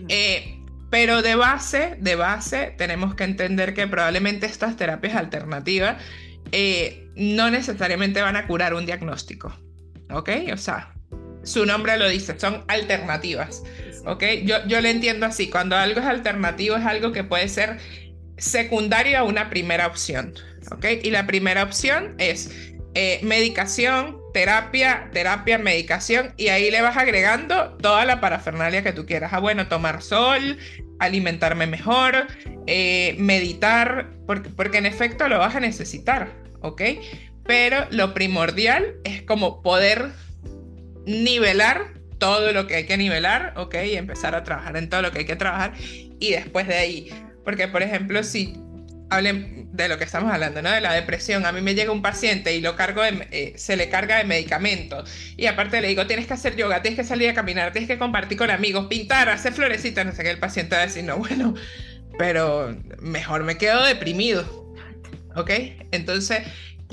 Eh, 0.09 0.59
pero 0.89 1.23
de 1.23 1.35
base, 1.35 1.95
de 1.99 2.15
base, 2.15 2.75
tenemos 2.77 3.15
que 3.15 3.23
entender 3.23 3.73
que 3.73 3.87
probablemente 3.87 4.45
estas 4.45 4.77
terapias 4.77 5.15
alternativas 5.15 5.97
eh, 6.51 7.09
no 7.15 7.49
necesariamente 7.49 8.21
van 8.21 8.35
a 8.35 8.45
curar 8.45 8.75
un 8.75 8.85
diagnóstico, 8.85 9.57
¿ok? 10.11 10.29
O 10.53 10.57
sea, 10.57 10.92
su 11.43 11.65
nombre 11.65 11.97
lo 11.97 12.09
dice, 12.09 12.39
son 12.39 12.63
alternativas. 12.67 13.63
¿Ok? 14.05 14.23
Yo, 14.43 14.65
yo 14.67 14.81
le 14.81 14.89
entiendo 14.89 15.25
así, 15.25 15.49
cuando 15.49 15.77
algo 15.77 16.01
es 16.01 16.05
alternativo 16.05 16.75
es 16.75 16.85
algo 16.85 17.11
que 17.11 17.23
puede 17.23 17.47
ser 17.47 17.77
secundario 18.37 19.17
a 19.19 19.23
una 19.23 19.49
primera 19.49 19.87
opción. 19.87 20.33
¿Ok? 20.71 20.85
Y 21.03 21.11
la 21.11 21.25
primera 21.25 21.63
opción 21.63 22.15
es 22.17 22.73
eh, 22.95 23.19
medicación, 23.23 24.17
terapia, 24.33 25.09
terapia, 25.13 25.57
medicación, 25.57 26.33
y 26.37 26.49
ahí 26.49 26.69
le 26.69 26.81
vas 26.81 26.95
agregando 26.95 27.75
toda 27.77 28.05
la 28.05 28.21
parafernalia 28.21 28.83
que 28.83 28.93
tú 28.93 29.05
quieras. 29.05 29.33
Ah, 29.33 29.39
bueno, 29.39 29.67
tomar 29.67 30.01
sol, 30.01 30.57
alimentarme 30.99 31.65
mejor, 31.65 32.27
eh, 32.67 33.15
meditar, 33.17 34.09
porque, 34.27 34.49
porque 34.49 34.77
en 34.77 34.85
efecto 34.85 35.27
lo 35.27 35.39
vas 35.39 35.55
a 35.55 35.59
necesitar, 35.59 36.33
¿ok? 36.61 36.81
Pero 37.45 37.87
lo 37.89 38.13
primordial 38.13 38.95
es 39.03 39.23
como 39.23 39.61
poder 39.61 40.11
nivelar 41.05 41.93
todo 42.17 42.53
lo 42.53 42.67
que 42.67 42.75
hay 42.75 42.85
que 42.85 42.97
nivelar, 42.97 43.53
¿ok? 43.57 43.75
Y 43.85 43.95
empezar 43.95 44.35
a 44.35 44.43
trabajar 44.43 44.77
en 44.77 44.89
todo 44.89 45.01
lo 45.01 45.11
que 45.11 45.19
hay 45.19 45.25
que 45.25 45.35
trabajar 45.35 45.73
y 46.19 46.31
después 46.31 46.67
de 46.67 46.75
ahí. 46.75 47.09
Porque, 47.43 47.67
por 47.67 47.83
ejemplo, 47.83 48.23
si 48.23 48.53
hablen 49.09 49.69
de 49.71 49.87
lo 49.87 49.97
que 49.97 50.03
estamos 50.03 50.31
hablando, 50.31 50.61
¿no? 50.61 50.71
De 50.71 50.81
la 50.81 50.93
depresión. 50.93 51.45
A 51.45 51.51
mí 51.51 51.61
me 51.61 51.75
llega 51.75 51.91
un 51.91 52.01
paciente 52.01 52.55
y 52.55 52.61
lo 52.61 52.75
cargo 52.75 53.01
eh, 53.03 53.53
se 53.55 53.75
le 53.75 53.89
carga 53.89 54.17
de 54.17 54.23
medicamentos. 54.23 55.09
Y 55.37 55.47
aparte 55.47 55.81
le 55.81 55.87
digo, 55.87 56.05
tienes 56.07 56.27
que 56.27 56.33
hacer 56.33 56.55
yoga, 56.55 56.81
tienes 56.81 56.99
que 56.99 57.05
salir 57.05 57.29
a 57.29 57.33
caminar, 57.33 57.71
tienes 57.71 57.89
que 57.89 57.97
compartir 57.97 58.37
con 58.37 58.51
amigos, 58.51 58.87
pintar, 58.87 59.29
hacer 59.29 59.53
florecitas, 59.53 60.05
no 60.05 60.11
sé 60.13 60.23
qué. 60.23 60.29
El 60.29 60.39
paciente 60.39 60.75
va 60.75 60.83
a 60.83 60.85
decir, 60.85 61.03
no, 61.03 61.17
bueno, 61.17 61.53
pero 62.17 62.77
mejor 62.99 63.43
me 63.43 63.57
quedo 63.57 63.83
deprimido. 63.83 64.63
¿Ok? 65.35 65.49
Entonces, 65.91 66.43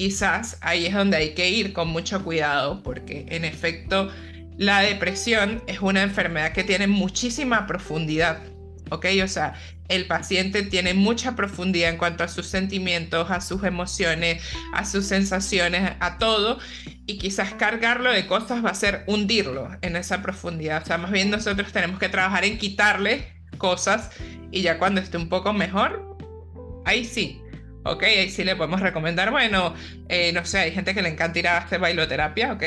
quizás 0.00 0.56
ahí 0.62 0.86
es 0.86 0.94
donde 0.94 1.18
hay 1.18 1.34
que 1.34 1.50
ir 1.50 1.74
con 1.74 1.88
mucho 1.88 2.24
cuidado, 2.24 2.82
porque 2.82 3.26
en 3.28 3.44
efecto 3.44 4.10
la 4.56 4.80
depresión 4.80 5.62
es 5.66 5.82
una 5.82 6.02
enfermedad 6.02 6.54
que 6.54 6.64
tiene 6.64 6.86
muchísima 6.86 7.66
profundidad. 7.66 8.40
¿ok? 8.88 9.04
O 9.22 9.28
sea, 9.28 9.52
el 9.88 10.06
paciente 10.06 10.62
tiene 10.62 10.94
mucha 10.94 11.36
profundidad 11.36 11.90
en 11.90 11.98
cuanto 11.98 12.24
a 12.24 12.28
sus 12.28 12.46
sentimientos, 12.46 13.30
a 13.30 13.42
sus 13.42 13.62
emociones, 13.62 14.42
a 14.72 14.86
sus 14.86 15.04
sensaciones, 15.04 15.92
a 16.00 16.16
todo, 16.16 16.58
y 17.04 17.18
quizás 17.18 17.52
cargarlo 17.52 18.10
de 18.10 18.26
cosas 18.26 18.64
va 18.64 18.70
a 18.70 18.74
ser 18.74 19.04
hundirlo 19.06 19.68
en 19.82 19.96
esa 19.96 20.22
profundidad. 20.22 20.82
O 20.82 20.86
sea, 20.86 20.96
más 20.96 21.10
bien 21.10 21.28
nosotros 21.28 21.72
tenemos 21.72 21.98
que 21.98 22.08
trabajar 22.08 22.46
en 22.46 22.56
quitarle 22.56 23.34
cosas 23.58 24.12
y 24.50 24.62
ya 24.62 24.78
cuando 24.78 25.02
esté 25.02 25.18
un 25.18 25.28
poco 25.28 25.52
mejor, 25.52 26.16
ahí 26.86 27.04
sí. 27.04 27.42
Ok, 27.84 28.02
ahí 28.02 28.30
sí 28.30 28.44
le 28.44 28.56
podemos 28.56 28.80
recomendar, 28.80 29.30
bueno, 29.30 29.74
eh, 30.08 30.32
no 30.32 30.44
sé, 30.44 30.58
hay 30.58 30.72
gente 30.72 30.94
que 30.94 31.02
le 31.02 31.08
encanta 31.08 31.38
ir 31.38 31.48
a 31.48 31.58
hacer 31.58 31.80
bailoterapia, 31.80 32.52
ok, 32.52 32.62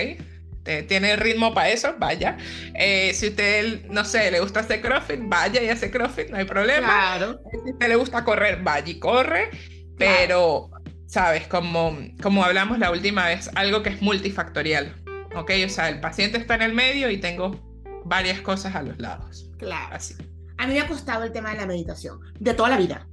tiene 0.88 1.16
ritmo 1.16 1.53
para 1.53 1.70
eso, 1.70 1.95
vaya. 1.99 2.38
Eh, 2.74 3.14
si 3.14 3.28
usted, 3.28 3.86
no 3.89 4.05
sé, 4.05 4.32
le 4.32 4.39
gusta 4.39 4.61
hacer 4.61 4.82
crossfit, 4.82 5.20
vaya 5.24 5.61
y 5.61 5.70
hace 5.70 5.91
crossfit, 5.91 6.30
no 6.30 6.38
hay 6.38 6.45
problema. 6.45 6.88
Claro. 6.88 7.41
Si 7.51 7.57
a 7.57 7.74
usted 7.74 7.88
le 7.88 7.95
gusta 7.95 8.24
correr, 8.24 8.64
vaya 8.64 8.89
y 8.89 8.99
corre. 8.99 9.49
Pero, 9.97 10.70
¿sabes? 11.05 11.47
Como, 11.47 11.97
como 12.22 12.43
hablamos 12.43 12.80
la 12.80 12.91
última 12.91 13.28
vez, 13.28 13.49
algo 13.55 13.84
que 13.84 13.89
es 13.89 14.01
multifactorial. 14.01 14.95
¿Ok? 15.36 15.51
O 15.66 15.70
sea, 15.70 15.89
el 15.89 15.99
paciente 15.99 16.38
está 16.38 16.55
en 16.55 16.61
el 16.61 16.74
medio 16.74 17.09
y 17.09 17.18
tengo 17.18 17.59
varias 18.05 18.41
cosas 18.41 18.76
a 18.76 18.84
los 18.84 18.97
lados. 18.99 19.49
Claro. 19.57 19.95
Así. 19.95 20.16
A 20.57 20.68
mí 20.68 20.74
me 20.74 20.80
ha 20.80 20.88
costado 20.88 21.24
el 21.24 21.32
tema 21.32 21.51
de 21.51 21.57
la 21.57 21.66
meditación, 21.66 22.20
de 22.39 22.53
toda 22.53 22.70
la 22.70 22.78
vida. 22.78 23.07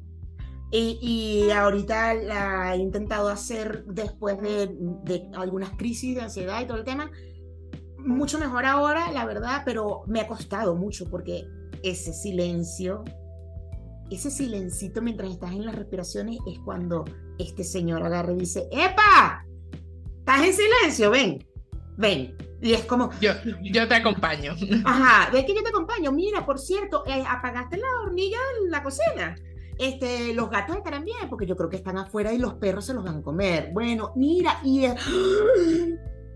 Y, 0.72 0.98
y 1.00 1.50
ahorita 1.50 2.14
la 2.14 2.74
he 2.74 2.78
intentado 2.78 3.28
hacer 3.28 3.84
después 3.86 4.40
de, 4.40 4.70
de 5.04 5.28
algunas 5.34 5.70
crisis 5.70 6.14
de 6.14 6.22
ansiedad 6.22 6.62
y 6.62 6.66
todo 6.66 6.78
el 6.78 6.84
tema 6.84 7.10
mucho 8.04 8.38
mejor 8.38 8.64
ahora, 8.64 9.10
la 9.12 9.24
verdad, 9.24 9.62
pero 9.64 10.02
me 10.06 10.20
ha 10.20 10.26
costado 10.26 10.74
mucho 10.74 11.08
porque 11.08 11.46
ese 11.82 12.12
silencio, 12.12 13.04
ese 14.10 14.30
silencito 14.30 15.02
mientras 15.02 15.30
estás 15.30 15.52
en 15.52 15.66
las 15.66 15.74
respiraciones 15.74 16.38
es 16.46 16.58
cuando 16.60 17.04
este 17.38 17.64
señor 17.64 18.02
agarra 18.02 18.32
y 18.32 18.38
dice, 18.40 18.68
¡Epa! 18.70 19.44
¿Estás 20.18 20.42
en 20.42 20.52
silencio? 20.52 21.10
Ven, 21.10 21.46
ven. 21.96 22.36
Y 22.62 22.74
es 22.74 22.84
como... 22.84 23.10
Yo, 23.20 23.32
yo 23.62 23.88
te 23.88 23.94
acompaño. 23.94 24.54
Ajá, 24.84 25.30
ve 25.32 25.46
que 25.46 25.54
yo 25.54 25.62
te 25.62 25.70
acompaño. 25.70 26.12
Mira, 26.12 26.44
por 26.44 26.58
cierto, 26.58 27.04
eh, 27.06 27.24
apagaste 27.26 27.78
la 27.78 27.86
hornilla 28.04 28.36
en 28.62 28.70
la 28.70 28.82
cocina. 28.82 29.34
Este, 29.80 30.34
los 30.34 30.50
gatos 30.50 30.76
estarán 30.76 31.06
bien 31.06 31.30
porque 31.30 31.46
yo 31.46 31.56
creo 31.56 31.70
que 31.70 31.76
están 31.76 31.96
afuera 31.96 32.34
y 32.34 32.38
los 32.38 32.54
perros 32.54 32.84
se 32.84 32.92
los 32.92 33.02
van 33.02 33.16
a 33.18 33.22
comer. 33.22 33.70
Bueno, 33.72 34.12
mira, 34.14 34.60
y... 34.62 34.86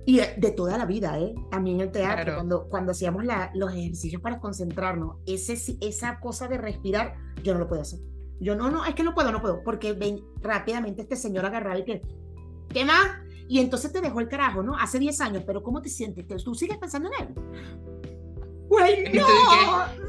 Y 0.07 0.19
de 0.19 0.51
toda 0.51 0.77
la 0.77 0.85
vida, 0.85 1.19
¿eh? 1.19 1.35
También 1.51 1.81
el 1.81 1.91
teatro, 1.91 2.35
cuando, 2.35 2.69
cuando 2.69 2.93
hacíamos 2.93 3.25
la, 3.25 3.51
los 3.55 3.73
ejercicios 3.73 4.21
para 4.21 4.39
concentrarnos, 4.39 5.17
ese, 5.25 5.79
esa 5.81 6.21
cosa 6.21 6.47
de 6.47 6.59
respirar, 6.59 7.15
yo 7.43 7.55
no 7.55 7.61
lo 7.61 7.69
puedo 7.69 7.81
hacer. 7.81 8.01
Yo 8.39 8.55
no, 8.55 8.71
no, 8.71 8.85
es 8.85 8.95
que 8.95 9.03
no 9.03 9.15
puedo, 9.15 9.33
no 9.33 9.41
puedo, 9.41 9.65
porque 9.65 9.95
ven 9.95 10.21
rápidamente 10.43 11.01
este 11.01 11.17
señor 11.17 11.47
agarrado 11.47 11.79
y 11.79 11.85
que, 11.85 12.03
¿qué 12.69 12.85
más? 12.85 13.17
Y 13.49 13.61
entonces 13.61 13.93
te 13.93 14.03
dejó 14.03 14.21
el 14.21 14.29
carajo, 14.29 14.63
¿no? 14.63 14.77
Hace 14.77 14.99
10 14.99 15.21
años, 15.23 15.45
pero 15.47 15.63
¿cómo 15.63 15.81
te 15.81 15.89
sientes? 15.89 16.27
¿Tú 16.45 16.55
sigues 16.55 16.77
pensando 16.77 17.09
en 17.09 17.27
él? 17.27 17.35
¡Güey, 18.69 19.13
no! 19.13 19.27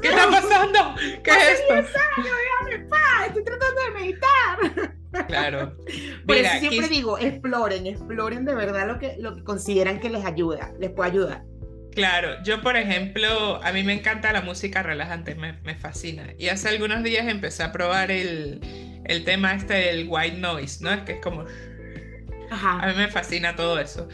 ¿Qué 0.02 0.08
está 0.08 0.30
pasando? 0.30 0.94
¿Qué 1.22 1.30
es 1.30 1.60
esto? 1.60 1.74
10 1.74 1.86
años, 1.96 2.36
déjame 2.60 2.88
paz, 2.88 3.26
estoy 3.28 3.44
tratando 3.44 3.80
de 3.82 3.90
meditar. 3.90 4.96
Claro. 5.28 5.76
Por 6.26 6.36
eso 6.36 6.58
siempre 6.58 6.88
digo, 6.88 7.18
exploren, 7.18 7.86
exploren 7.86 8.44
de 8.44 8.54
verdad 8.54 8.86
lo 8.86 8.98
que, 8.98 9.16
lo 9.18 9.34
que 9.34 9.44
consideran 9.44 10.00
que 10.00 10.10
les 10.10 10.24
ayuda, 10.24 10.72
les 10.78 10.90
puede 10.90 11.10
ayudar. 11.10 11.44
Claro, 11.94 12.42
yo 12.44 12.60
por 12.60 12.76
ejemplo, 12.76 13.58
a 13.62 13.72
mí 13.72 13.82
me 13.82 13.94
encanta 13.94 14.30
la 14.32 14.42
música 14.42 14.82
relajante, 14.82 15.34
me, 15.34 15.54
me 15.62 15.74
fascina. 15.74 16.34
Y 16.38 16.48
hace 16.48 16.68
algunos 16.68 17.02
días 17.02 17.26
empecé 17.26 17.62
a 17.62 17.72
probar 17.72 18.10
el, 18.10 18.60
el, 19.06 19.24
tema 19.24 19.54
este 19.54 19.74
del 19.74 20.06
white 20.06 20.36
noise, 20.36 20.84
¿no? 20.84 20.92
Es 20.92 21.00
que 21.02 21.12
es 21.12 21.20
como... 21.22 21.46
Ajá. 22.50 22.80
A 22.80 22.88
mí 22.88 22.94
me 22.96 23.08
fascina 23.08 23.56
todo 23.56 23.80
eso. 23.80 24.08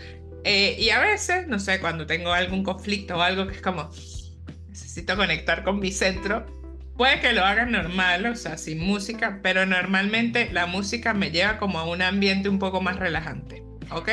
Eh, 0.45 0.77
y 0.79 0.91
a 0.91 1.01
veces, 1.01 1.49
no 1.49 1.59
sé, 1.59 1.81
cuando 1.81 2.07
tengo 2.07 2.33
algún 2.33 2.63
conflicto 2.63 3.17
o 3.17 3.21
algo 3.21 3.49
que 3.49 3.57
es 3.57 3.63
como, 3.63 3.91
necesito 4.73 5.17
conectar 5.17 5.63
con 5.65 5.79
mi 5.79 5.93
centro, 5.93 6.47
Puede 6.97 7.21
que 7.21 7.33
lo 7.33 7.45
hagan 7.45 7.73
normal, 7.73 8.27
o 8.27 8.37
sea, 8.37 8.59
sin 8.59 8.79
música, 8.79 9.41
pero 9.43 9.65
normalmente 9.65 10.51
la 10.53 10.67
música 10.67 11.15
me 11.15 11.31
lleva 11.31 11.59
como 11.59 11.79
a 11.79 11.89
un 11.89 12.03
ambiente 12.03 12.49
un 12.49 12.59
poco 12.59 12.83
más 12.83 12.97
relajante, 12.97 13.63
¿ok? 13.91 14.11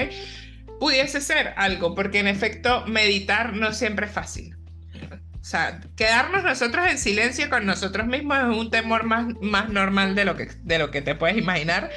Pudiese 0.79 1.19
ser 1.19 1.53
algo, 1.57 1.93
porque 1.93 2.19
en 2.19 2.27
efecto 2.27 2.85
meditar 2.87 3.53
no 3.53 3.73
siempre 3.73 4.05
es 4.05 4.13
fácil. 4.13 4.55
O 5.41 5.43
sea, 5.43 5.81
quedarnos 5.97 6.43
nosotros 6.43 6.87
en 6.89 6.97
silencio 6.97 7.49
con 7.49 7.65
nosotros 7.65 8.07
mismos 8.07 8.37
es 8.39 8.57
un 8.57 8.71
temor 8.71 9.03
más, 9.03 9.25
más 9.41 9.69
normal 9.69 10.15
de 10.15 10.25
lo, 10.25 10.37
que, 10.37 10.47
de 10.63 10.79
lo 10.79 10.89
que 10.89 11.01
te 11.01 11.15
puedes 11.15 11.37
imaginar 11.37 11.89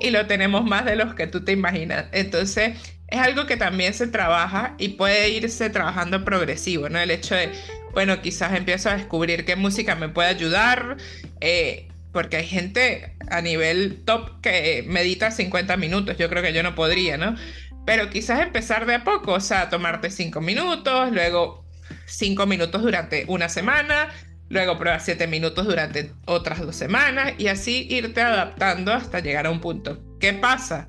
y 0.00 0.10
lo 0.10 0.26
tenemos 0.26 0.64
más 0.64 0.84
de 0.84 0.96
los 0.96 1.14
que 1.14 1.26
tú 1.26 1.44
te 1.44 1.52
imaginas. 1.52 2.06
Entonces, 2.12 2.76
es 3.08 3.18
algo 3.20 3.46
que 3.46 3.56
también 3.56 3.94
se 3.94 4.08
trabaja 4.08 4.74
y 4.78 4.90
puede 4.90 5.28
irse 5.28 5.70
trabajando 5.70 6.24
progresivo, 6.24 6.88
¿no? 6.88 6.98
El 6.98 7.10
hecho 7.10 7.34
de, 7.34 7.52
bueno, 7.94 8.20
quizás 8.20 8.54
empiezo 8.54 8.90
a 8.90 8.96
descubrir 8.96 9.44
qué 9.44 9.56
música 9.56 9.94
me 9.94 10.08
puede 10.08 10.28
ayudar, 10.28 10.96
eh, 11.40 11.88
porque 12.12 12.36
hay 12.36 12.46
gente 12.46 13.16
a 13.30 13.40
nivel 13.40 14.02
top 14.04 14.40
que 14.40 14.84
medita 14.86 15.30
50 15.30 15.76
minutos, 15.76 16.16
yo 16.18 16.28
creo 16.28 16.42
que 16.42 16.52
yo 16.52 16.62
no 16.62 16.74
podría, 16.74 17.16
¿no? 17.16 17.34
Pero 17.86 18.10
quizás 18.10 18.40
empezar 18.40 18.86
de 18.86 18.94
a 18.94 19.04
poco, 19.04 19.32
o 19.32 19.40
sea, 19.40 19.68
tomarte 19.68 20.10
5 20.10 20.40
minutos, 20.40 21.12
luego 21.12 21.64
5 22.06 22.46
minutos 22.46 22.82
durante 22.82 23.24
una 23.28 23.48
semana, 23.48 24.08
luego 24.48 24.78
probar 24.78 25.00
7 25.00 25.26
minutos 25.26 25.66
durante 25.66 26.12
otras 26.26 26.60
dos 26.60 26.76
semanas 26.76 27.32
y 27.38 27.48
así 27.48 27.86
irte 27.90 28.20
adaptando 28.20 28.92
hasta 28.92 29.20
llegar 29.20 29.46
a 29.46 29.50
un 29.50 29.60
punto. 29.60 30.02
¿Qué 30.20 30.32
pasa? 30.32 30.88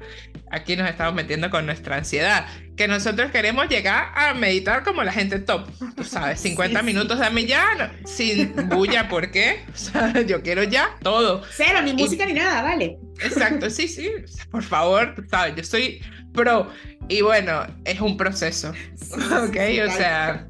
Aquí 0.51 0.76
nos 0.76 0.89
estamos 0.89 1.14
metiendo 1.14 1.49
con 1.49 1.66
nuestra 1.66 1.97
ansiedad, 1.97 2.45
que 2.78 2.88
nosotros 2.88 3.32
queremos 3.32 3.68
llegar 3.68 4.12
a 4.16 4.34
meditar 4.34 4.84
como 4.84 5.03
la 5.03 5.12
gente 5.12 5.39
top, 5.39 5.68
tú 5.95 6.03
sabes, 6.03 6.39
50 6.41 6.82
minutos 6.84 7.20
de 7.20 7.30
mí 7.32 7.45
ya, 7.45 7.91
sin 8.06 8.53
bulla, 8.70 9.08
¿por 9.10 9.32
qué? 9.32 9.64
O 9.74 9.78
sea, 9.78 10.22
yo 10.22 10.41
quiero 10.41 10.64
ya 10.64 10.95
todo. 11.01 11.41
Cero, 11.51 11.82
ni 11.84 11.93
música 11.93 12.26
ni 12.26 12.34
nada, 12.34 12.62
vale. 12.62 12.97
Exacto, 13.22 13.70
sí, 13.70 13.88
sí, 13.88 14.10
por 14.51 14.64
favor, 14.64 15.16
sabes, 15.30 15.56
yo 15.56 15.64
soy 15.64 16.01
pro 16.34 16.70
y 17.08 17.22
bueno, 17.22 17.66
es 17.86 17.99
un 18.01 18.18
proceso, 18.18 18.70
¿ok? 19.12 19.58
o 19.88 19.91
sea, 19.91 20.47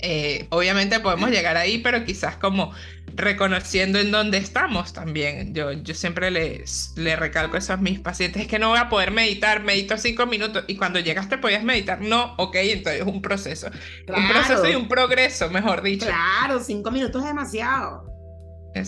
eh, 0.00 0.46
obviamente 0.50 1.00
podemos 1.00 1.30
llegar 1.30 1.56
ahí, 1.56 1.78
pero 1.78 2.04
quizás 2.04 2.36
como 2.36 2.72
reconociendo 3.14 3.98
en 3.98 4.10
dónde 4.10 4.38
estamos 4.38 4.92
también. 4.92 5.54
Yo, 5.54 5.72
yo 5.72 5.94
siempre 5.94 6.30
les, 6.30 6.92
le 6.96 7.16
recalco 7.16 7.56
eso 7.56 7.72
a 7.72 7.76
mis 7.76 7.98
pacientes, 7.98 8.42
es 8.42 8.48
que 8.48 8.58
no 8.58 8.68
voy 8.68 8.78
a 8.78 8.88
poder 8.88 9.10
meditar, 9.10 9.62
medito 9.62 9.96
cinco 9.96 10.26
minutos 10.26 10.64
y 10.68 10.76
cuando 10.76 11.00
llegaste 11.00 11.38
podías 11.38 11.64
meditar, 11.64 12.00
no, 12.00 12.34
ok, 12.38 12.56
entonces 12.56 13.02
es 13.02 13.06
un 13.06 13.20
proceso. 13.20 13.70
Un 14.08 14.28
proceso 14.28 14.68
y 14.68 14.74
un 14.74 14.88
progreso, 14.88 15.50
mejor 15.50 15.82
dicho. 15.82 16.06
Claro, 16.06 16.60
cinco 16.60 16.90
minutos 16.90 17.22
es 17.22 17.28
demasiado. 17.28 18.06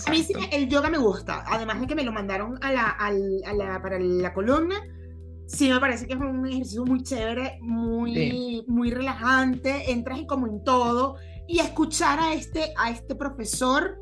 A 0.07 0.11
mí 0.11 0.23
sí 0.23 0.33
el 0.53 0.69
yoga 0.69 0.91
me 0.91 0.99
gusta, 0.99 1.43
además 1.47 1.81
de 1.81 1.87
que 1.87 1.95
me 1.95 2.05
lo 2.05 2.13
mandaron 2.13 2.59
a 2.63 2.71
la, 2.71 2.89
a 2.91 3.11
la, 3.11 3.83
para 3.83 3.99
la 3.99 4.33
columna, 4.33 4.77
sí 5.51 5.69
me 5.69 5.81
parece 5.81 6.07
que 6.07 6.15
es 6.15 6.21
un 6.21 6.47
ejercicio 6.47 6.85
muy 6.85 7.03
chévere, 7.03 7.59
muy, 7.61 8.65
muy 8.69 8.91
relajante, 8.91 9.91
entras 9.91 10.21
como 10.27 10.47
en 10.47 10.63
todo 10.63 11.17
y 11.49 11.59
escuchar 11.59 12.21
a 12.21 12.35
este, 12.35 12.73
a 12.77 12.91
este 12.91 13.15
profesor 13.15 13.99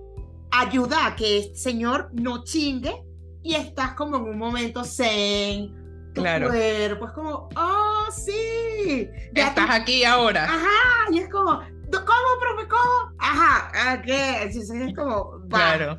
ayuda 0.51 1.07
a 1.07 1.17
que 1.17 1.39
este 1.39 1.57
señor 1.57 2.11
no 2.13 2.45
chingue 2.45 3.03
y 3.43 3.55
estás 3.55 3.95
como 3.95 4.17
en 4.17 4.23
un 4.25 4.39
momento 4.39 4.85
zen. 4.85 5.75
Tu 6.15 6.23
claro. 6.23 6.49
cuerpo 6.49 7.07
es 7.07 7.13
como, 7.13 7.49
oh, 7.57 8.07
sí. 8.11 9.09
Ya 9.33 9.49
estás 9.49 9.71
aquí 9.71 10.05
ahora. 10.05 10.45
Ajá, 10.45 11.11
y 11.13 11.19
es 11.19 11.31
como, 11.31 11.53
¿cómo, 11.53 12.41
profe? 12.41 12.69
¿Cómo? 12.69 13.15
Ajá, 13.19 14.03
¿qué? 14.03 14.43
Es 14.45 14.95
como, 14.95 15.47
claro. 15.49 15.99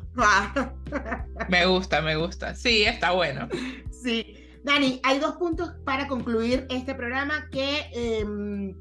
me 1.48 1.66
gusta, 1.66 2.00
me 2.02 2.16
gusta. 2.16 2.54
Sí, 2.54 2.84
está 2.84 3.12
bueno. 3.12 3.48
Sí. 3.90 4.39
Dani, 4.62 5.00
hay 5.02 5.18
dos 5.18 5.36
puntos 5.36 5.70
para 5.84 6.06
concluir 6.06 6.66
este 6.70 6.94
programa 6.94 7.48
que 7.50 7.86
em, 7.92 8.74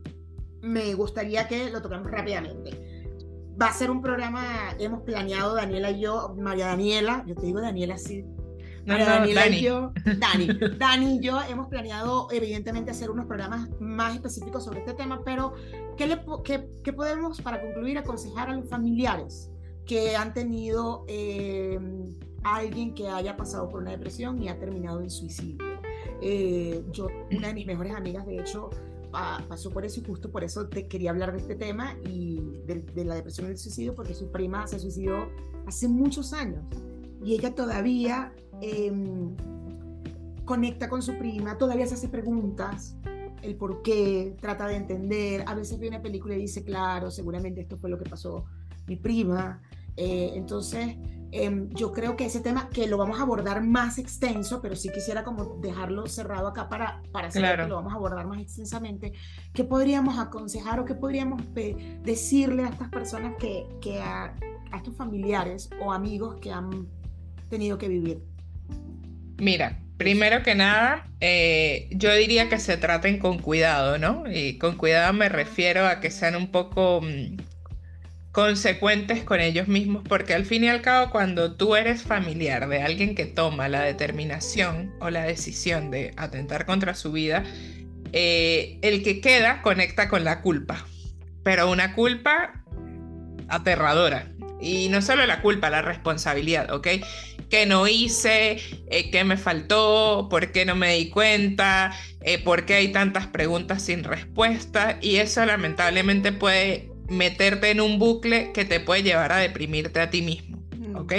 me 0.61 0.93
gustaría 0.93 1.47
que 1.47 1.69
lo 1.69 1.81
tocamos 1.81 2.11
rápidamente 2.11 2.89
va 3.61 3.67
a 3.67 3.73
ser 3.73 3.91
un 3.91 4.01
programa, 4.01 4.43
hemos 4.79 5.01
planeado 5.01 5.55
Daniela 5.55 5.91
y 5.91 6.01
yo, 6.01 6.35
María 6.37 6.67
Daniela, 6.67 7.23
yo 7.27 7.35
te 7.35 7.45
digo 7.45 7.59
Daniela 7.59 7.97
sí. 7.97 8.25
María 8.85 9.05
Daniela 9.05 9.47
y 9.47 9.61
yo, 9.61 9.91
Dani, 10.17 10.47
Dani 10.77 11.15
y 11.17 11.19
yo 11.19 11.39
hemos 11.41 11.67
planeado 11.67 12.27
evidentemente 12.31 12.91
hacer 12.91 13.11
unos 13.11 13.25
programas 13.25 13.69
más 13.79 14.15
específicos 14.15 14.63
sobre 14.63 14.79
este 14.79 14.93
tema, 14.93 15.21
pero 15.25 15.53
¿qué, 15.97 16.07
le, 16.07 16.21
qué, 16.83 16.93
podemos 16.93 17.41
para 17.41 17.61
concluir 17.61 17.97
aconsejar 17.97 18.49
a 18.49 18.55
los 18.55 18.69
familiares 18.69 19.51
que 19.85 20.15
han 20.15 20.33
tenido 20.33 21.05
eh, 21.07 21.77
alguien 22.43 22.93
que 22.95 23.09
haya 23.09 23.35
pasado 23.35 23.67
por 23.69 23.81
una 23.81 23.91
depresión 23.91 24.41
y 24.41 24.47
ha 24.47 24.57
terminado 24.57 25.01
en 25.01 25.09
suicidio? 25.09 25.68
Eh, 26.21 26.83
yo, 26.91 27.07
una 27.31 27.49
de 27.49 27.53
mis 27.53 27.65
mejores 27.65 27.93
amigas, 27.93 28.25
de 28.25 28.39
hecho, 28.39 28.69
pasó 29.11 29.71
por 29.71 29.85
eso 29.85 30.01
y 30.01 30.03
justo 30.05 30.31
por 30.31 30.43
eso 30.43 30.67
te 30.67 30.87
quería 30.87 31.09
hablar 31.11 31.31
de 31.31 31.39
este 31.39 31.55
tema 31.55 31.95
y 32.05 32.61
de, 32.65 33.05
la 33.05 33.15
depresión 33.15 33.47
y 33.47 33.51
el 33.51 33.57
suicidio, 33.57 33.95
porque 33.95 34.13
su 34.13 34.31
prima 34.31 34.67
se 34.67 34.79
suicidó 34.79 35.29
hace 35.65 35.87
muchos 35.87 36.33
años 36.33 36.63
y 37.23 37.33
ella 37.33 37.55
todavía 37.55 38.33
em, 38.61 39.35
conecta 40.45 40.89
con 40.89 41.01
su 41.01 41.17
prima, 41.17 41.57
todavía 41.57 41.87
se 41.87 41.95
hace 41.95 42.07
preguntas, 42.07 42.95
el 43.41 43.55
por 43.55 43.81
qué, 43.81 44.35
trata 44.39 44.67
de 44.67 44.75
entender, 44.75 45.43
a 45.47 45.55
veces 45.55 45.79
ve 45.79 45.87
una 45.87 46.01
película 46.01 46.35
y 46.35 46.41
dice, 46.41 46.63
claro, 46.63 47.09
seguramente 47.09 47.61
esto 47.61 47.77
fue 47.77 47.89
lo 47.89 47.97
que 47.97 48.09
pasó 48.09 48.45
mi 48.87 48.95
prima. 48.95 49.61
Eh, 49.99 50.31
entonces, 50.35 50.95
Em, 51.31 51.69
yo 51.69 51.91
creo 51.91 52.15
que 52.15 52.25
ese 52.25 52.41
tema 52.41 52.69
que 52.71 52.87
lo 52.87 52.97
vamos 52.97 53.19
a 53.19 53.23
abordar 53.23 53.61
más 53.61 53.99
extenso, 53.99 54.61
pero 54.61 54.75
sí 54.75 54.89
quisiera 54.89 55.23
como 55.23 55.59
dejarlo 55.61 56.07
cerrado 56.07 56.47
acá 56.47 56.69
para, 56.69 57.03
para 57.11 57.29
saber 57.29 57.61
que 57.61 57.67
lo 57.67 57.75
vamos 57.75 57.93
a 57.93 57.97
abordar 57.97 58.25
más 58.25 58.41
extensamente, 58.41 59.13
¿qué 59.53 59.63
podríamos 59.63 60.17
aconsejar 60.17 60.79
o 60.79 60.85
qué 60.85 60.95
podríamos 60.95 61.43
decirle 62.03 62.63
a 62.63 62.69
estas 62.69 62.89
personas 62.89 63.35
que, 63.39 63.67
que 63.79 63.99
a, 63.99 64.33
estos 64.75 64.95
familiares 64.95 65.69
o 65.79 65.91
amigos 65.91 66.39
que 66.41 66.51
han 66.51 66.87
tenido 67.49 67.77
que 67.77 67.89
vivir? 67.89 68.23
Mira, 69.37 69.79
primero 69.97 70.41
que 70.41 70.55
nada, 70.55 71.07
eh, 71.19 71.89
yo 71.91 72.13
diría 72.15 72.49
que 72.49 72.57
se 72.57 72.75
traten 72.77 73.19
con 73.19 73.37
cuidado, 73.37 73.99
¿no? 73.99 74.23
Y 74.31 74.57
con 74.57 74.77
cuidado 74.77 75.13
me 75.13 75.29
refiero 75.29 75.87
a 75.87 75.99
que 75.99 76.09
sean 76.09 76.35
un 76.35 76.49
poco 76.51 77.01
mm, 77.01 77.37
consecuentes 78.31 79.23
con 79.23 79.39
ellos 79.39 79.67
mismos, 79.67 80.03
porque 80.07 80.33
al 80.33 80.45
fin 80.45 80.63
y 80.63 80.69
al 80.69 80.81
cabo 80.81 81.11
cuando 81.11 81.55
tú 81.55 81.75
eres 81.75 82.03
familiar 82.03 82.67
de 82.69 82.83
alguien 82.83 83.15
que 83.15 83.25
toma 83.25 83.67
la 83.69 83.81
determinación 83.81 84.93
o 84.99 85.09
la 85.09 85.23
decisión 85.23 85.89
de 85.89 86.13
atentar 86.15 86.65
contra 86.65 86.93
su 86.93 87.11
vida, 87.11 87.43
eh, 88.13 88.77
el 88.81 89.03
que 89.03 89.21
queda 89.21 89.61
conecta 89.61 90.09
con 90.09 90.23
la 90.23 90.41
culpa, 90.41 90.85
pero 91.43 91.69
una 91.69 91.95
culpa 91.95 92.63
aterradora. 93.47 94.31
Y 94.61 94.89
no 94.89 95.01
solo 95.01 95.25
la 95.25 95.41
culpa, 95.41 95.69
la 95.69 95.81
responsabilidad, 95.81 96.71
¿ok? 96.71 96.87
¿Qué 97.49 97.65
no 97.65 97.87
hice? 97.87 98.57
Eh, 98.91 99.09
¿Qué 99.09 99.23
me 99.23 99.37
faltó? 99.37 100.27
¿Por 100.29 100.51
qué 100.51 100.65
no 100.65 100.75
me 100.75 100.95
di 100.95 101.09
cuenta? 101.09 101.93
Eh, 102.21 102.37
¿Por 102.43 102.65
qué 102.65 102.75
hay 102.75 102.91
tantas 102.91 103.25
preguntas 103.25 103.81
sin 103.81 104.03
respuesta? 104.03 104.99
Y 105.01 105.15
eso 105.15 105.43
lamentablemente 105.45 106.31
puede 106.31 106.88
meterte 107.09 107.71
en 107.71 107.81
un 107.81 107.99
bucle 107.99 108.51
que 108.53 108.65
te 108.65 108.79
puede 108.79 109.03
llevar 109.03 109.31
a 109.31 109.37
deprimirte 109.37 109.99
a 109.99 110.09
ti 110.09 110.21
mismo, 110.21 110.63
mm. 110.77 110.95
¿ok? 110.95 111.13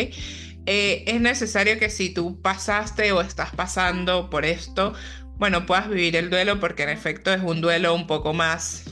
Eh, 0.66 1.04
es 1.06 1.20
necesario 1.20 1.78
que 1.78 1.90
si 1.90 2.10
tú 2.10 2.40
pasaste 2.40 3.12
o 3.12 3.20
estás 3.20 3.54
pasando 3.54 4.30
por 4.30 4.44
esto, 4.44 4.94
bueno, 5.36 5.66
puedas 5.66 5.88
vivir 5.88 6.16
el 6.16 6.30
duelo 6.30 6.60
porque 6.60 6.82
en 6.82 6.90
efecto 6.90 7.32
es 7.32 7.42
un 7.42 7.60
duelo 7.60 7.94
un 7.94 8.06
poco 8.06 8.32
más, 8.34 8.84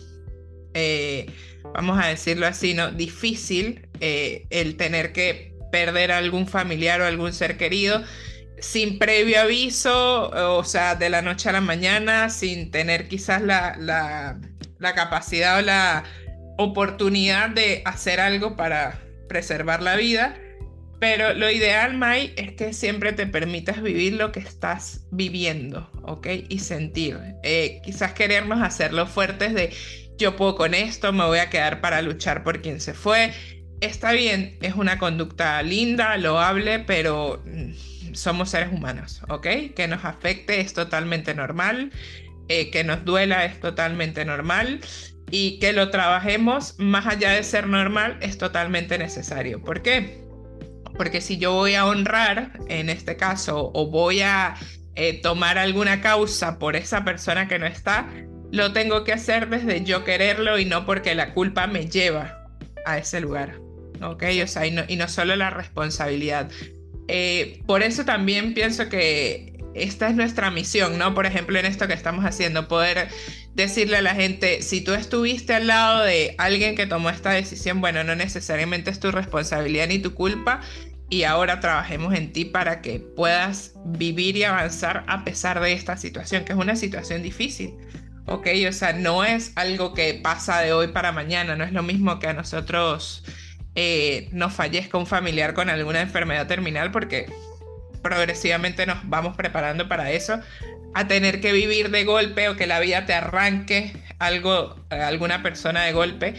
eh, 0.75 1.27
vamos 1.75 2.03
a 2.03 2.09
decirlo 2.09 2.47
así, 2.47 2.75
¿no? 2.75 2.91
Difícil 2.91 3.87
eh, 4.01 4.47
el 4.51 4.77
tener 4.77 5.13
que 5.13 5.55
perder 5.71 6.13
a 6.13 6.19
algún 6.19 6.49
familiar 6.49 7.01
o 7.01 7.07
algún 7.07 7.33
ser 7.33 7.59
querido 7.59 8.03
sin 8.61 8.99
previo 8.99 9.41
aviso, 9.41 10.31
o 10.59 10.65
sea, 10.65 10.95
de 10.97 11.11
la 11.11 11.23
noche 11.23 11.49
a 11.49 11.53
la 11.53 11.61
mañana, 11.61 12.29
sin 12.29 12.71
tener 12.71 13.09
quizás 13.09 13.43
la, 13.43 13.77
la, 13.79 14.41
la 14.79 14.95
capacidad 14.95 15.59
o 15.59 15.63
la 15.63 16.05
oportunidad 16.59 17.51
de 17.51 17.83
hacer 17.85 18.21
algo 18.21 18.57
para 18.57 19.01
preservar 19.29 19.83
la 19.83 19.97
vida. 19.97 20.37
Pero 21.01 21.33
lo 21.33 21.49
ideal, 21.49 21.97
Mai, 21.97 22.35
es 22.37 22.53
que 22.53 22.73
siempre 22.73 23.13
te 23.13 23.27
permitas 23.27 23.81
vivir 23.81 24.15
lo 24.15 24.33
que 24.33 24.41
estás 24.41 25.07
viviendo, 25.13 25.89
¿ok? 26.03 26.27
Y 26.49 26.59
sentir. 26.59 27.17
Eh, 27.45 27.81
quizás 27.85 28.13
querernos 28.15 28.61
hacerlo 28.61 29.07
fuertes 29.07 29.55
de 29.55 29.71
yo 30.19 30.35
puedo 30.35 30.57
con 30.57 30.75
esto, 30.75 31.13
me 31.13 31.25
voy 31.25 31.39
a 31.39 31.51
quedar 31.51 31.81
para 31.81 32.03
luchar 32.03 32.43
por 32.43 32.61
quien 32.61 32.81
se 32.81 32.95
fue. 32.95 33.33
Está 33.81 34.11
bien, 34.11 34.59
es 34.61 34.75
una 34.75 34.99
conducta 34.99 35.63
linda, 35.63 36.17
loable, 36.17 36.81
pero 36.81 37.45
mm, 37.47 38.15
somos 38.15 38.51
seres 38.51 38.73
humanos, 38.73 39.23
¿ok? 39.29 39.47
Que 39.77 39.87
nos 39.87 40.05
afecte 40.05 40.61
es 40.61 40.75
totalmente 40.75 41.33
normal, 41.33 41.93
eh, 42.49 42.73
que 42.73 42.83
nos 42.83 43.05
duela 43.05 43.45
es 43.45 43.61
totalmente 43.61 44.25
normal 44.25 44.81
y 45.31 45.59
que 45.59 45.73
lo 45.73 45.91
trabajemos 45.91 46.75
más 46.79 47.07
allá 47.07 47.33
de 47.33 47.43
ser 47.43 47.67
normal 47.67 48.19
es 48.21 48.39
totalmente 48.39 48.99
necesario. 48.99 49.63
¿Por 49.63 49.83
qué? 49.83 50.25
Porque 50.97 51.21
si 51.21 51.39
yo 51.39 51.53
voy 51.53 51.75
a 51.75 51.87
honrar, 51.87 52.53
en 52.69 52.91
este 52.91 53.17
caso, 53.17 53.71
o 53.75 53.87
voy 53.91 54.21
a 54.21 54.57
eh, 54.95 55.21
tomar 55.23 55.59
alguna 55.59 56.01
causa 56.01 56.59
por 56.59 56.77
esa 56.77 57.05
persona 57.05 57.47
que 57.47 57.59
no 57.59 57.67
está, 57.67 58.09
lo 58.51 58.73
tengo 58.73 59.05
que 59.05 59.13
hacer 59.13 59.49
desde 59.49 59.85
yo 59.85 60.05
quererlo 60.05 60.59
y 60.59 60.65
no 60.65 60.87
porque 60.87 61.15
la 61.15 61.35
culpa 61.35 61.67
me 61.67 61.87
lleva 61.87 62.47
a 62.85 62.99
ese 62.99 63.21
lugar. 63.21 63.61
¿Ok? 64.03 64.25
O 64.43 64.47
sea, 64.47 64.67
y 64.67 64.97
no, 64.97 65.09
solo 65.09 65.37
la 65.37 65.51
responsabilidad. 65.51 66.51
Eh, 67.09 67.63
por 67.67 67.83
eso 67.83 68.05
también 68.05 68.55
pienso 68.55 68.89
que 68.89 69.58
esta 69.83 70.09
es 70.09 70.17
nuestra 70.17 70.51
misión, 70.51 70.99
¿no? 70.99 71.15
Por 71.15 71.27
ejemplo, 71.27 71.59
en 71.59 71.67
esto 71.67 71.87
que 71.87 71.95
estamos 71.95 72.25
haciendo, 72.25 72.69
poder 72.69 73.09
decirle 73.55 73.99
a 73.99 74.03
la 74.03 74.15
gente, 74.15 74.63
si 74.63 74.81
tú 74.81 74.95
estuviste 74.95 75.55
al 75.55 75.67
lado 75.67 76.05
de 76.05 76.35
alguien 76.39 76.77
que 76.77 76.87
tomó 76.87 77.11
esta 77.11 77.31
decisión, 77.31 77.81
bueno, 77.81 78.05
no 78.05 78.15
necesariamente 78.15 78.91
es 78.91 79.01
tu 79.01 79.11
responsabilidad 79.11 79.89
ni 79.89 79.99
tu 79.99 80.15
culpa, 80.15 80.61
y 81.11 81.23
ahora 81.23 81.61
trabajemos 81.61 82.15
en 82.15 82.33
ti 82.33 82.45
para 82.45 82.83
que 82.83 83.01
puedas 83.01 83.73
vivir 83.87 84.37
y 84.37 84.45
avanzar 84.45 85.05
a 85.07 85.25
pesar 85.25 85.61
de 85.61 85.73
esta 85.73 85.97
situación, 85.97 86.45
que 86.45 86.53
es 86.53 86.59
una 86.59 86.77
situación 86.77 87.23
difícil. 87.23 87.75
¿ok? 88.29 88.47
O 88.69 88.73
sea, 88.73 88.93
no 88.93 89.25
es 89.25 89.53
algo 89.57 89.95
que 89.95 90.21
pasa 90.23 90.61
de 90.61 90.73
hoy 90.73 90.89
para 90.89 91.13
mañana, 91.13 91.57
no 91.57 91.65
es 91.65 91.73
lo 91.73 91.83
mismo 91.83 92.19
que 92.19 92.29
a 92.29 92.35
nosotros 92.35 93.25
eh, 93.75 94.29
nos 94.33 94.53
fallezca 94.53 94.99
un 94.99 95.07
familiar 95.07 95.55
con 95.55 95.71
alguna 95.71 96.01
enfermedad 96.01 96.47
terminal, 96.47 96.91
porque 96.91 97.27
progresivamente 97.99 98.87
nos 98.87 98.99
vamos 99.09 99.37
preparando 99.37 99.89
para 99.89 100.11
eso, 100.11 100.41
a 100.95 101.07
tener 101.07 101.41
que 101.41 101.53
vivir 101.53 101.91
de 101.91 102.05
golpe 102.05 102.49
o 102.49 102.57
que 102.57 102.67
la 102.67 102.81
vida 102.81 103.07
te 103.07 103.15
arranque 103.15 103.93
algo, 104.19 104.77
alguna 104.91 105.43
persona 105.43 105.85
de 105.85 105.93
golpe. 105.93 106.35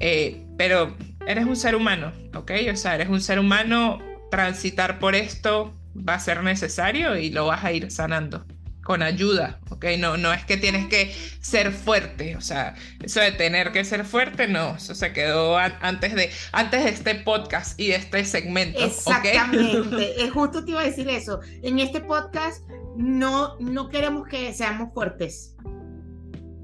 Eh, 0.00 0.44
pero 0.58 0.96
eres 1.26 1.46
un 1.46 1.56
ser 1.56 1.74
humano, 1.74 2.12
¿ok? 2.34 2.52
O 2.72 2.76
sea, 2.76 2.94
eres 2.94 3.08
un 3.08 3.20
ser 3.20 3.38
humano, 3.38 4.00
transitar 4.30 4.98
por 4.98 5.14
esto 5.14 5.72
va 5.96 6.14
a 6.14 6.20
ser 6.20 6.42
necesario 6.42 7.16
y 7.16 7.30
lo 7.30 7.46
vas 7.46 7.64
a 7.64 7.72
ir 7.72 7.90
sanando 7.90 8.44
con 8.84 9.02
ayuda, 9.02 9.58
¿ok? 9.70 9.86
No, 9.98 10.16
no 10.16 10.32
es 10.32 10.44
que 10.44 10.56
tienes 10.56 10.86
que 10.86 11.12
ser 11.40 11.72
fuerte, 11.72 12.36
o 12.36 12.40
sea, 12.40 12.76
eso 13.02 13.18
de 13.18 13.32
tener 13.32 13.72
que 13.72 13.82
ser 13.84 14.04
fuerte, 14.04 14.46
no, 14.46 14.76
eso 14.76 14.94
se 14.94 15.12
quedó 15.12 15.56
antes 15.58 16.14
de, 16.14 16.30
antes 16.52 16.84
de 16.84 16.90
este 16.90 17.14
podcast 17.16 17.80
y 17.80 17.88
de 17.88 17.96
este 17.96 18.24
segmento. 18.24 18.84
Exactamente, 18.84 20.22
es 20.22 20.30
justo 20.32 20.64
te 20.64 20.72
iba 20.72 20.82
a 20.82 20.84
decir 20.84 21.08
eso. 21.08 21.40
En 21.62 21.80
este 21.80 22.00
podcast 22.00 22.62
no, 22.96 23.56
no 23.58 23.88
queremos 23.88 24.28
que 24.28 24.52
seamos 24.52 24.92
fuertes, 24.92 25.56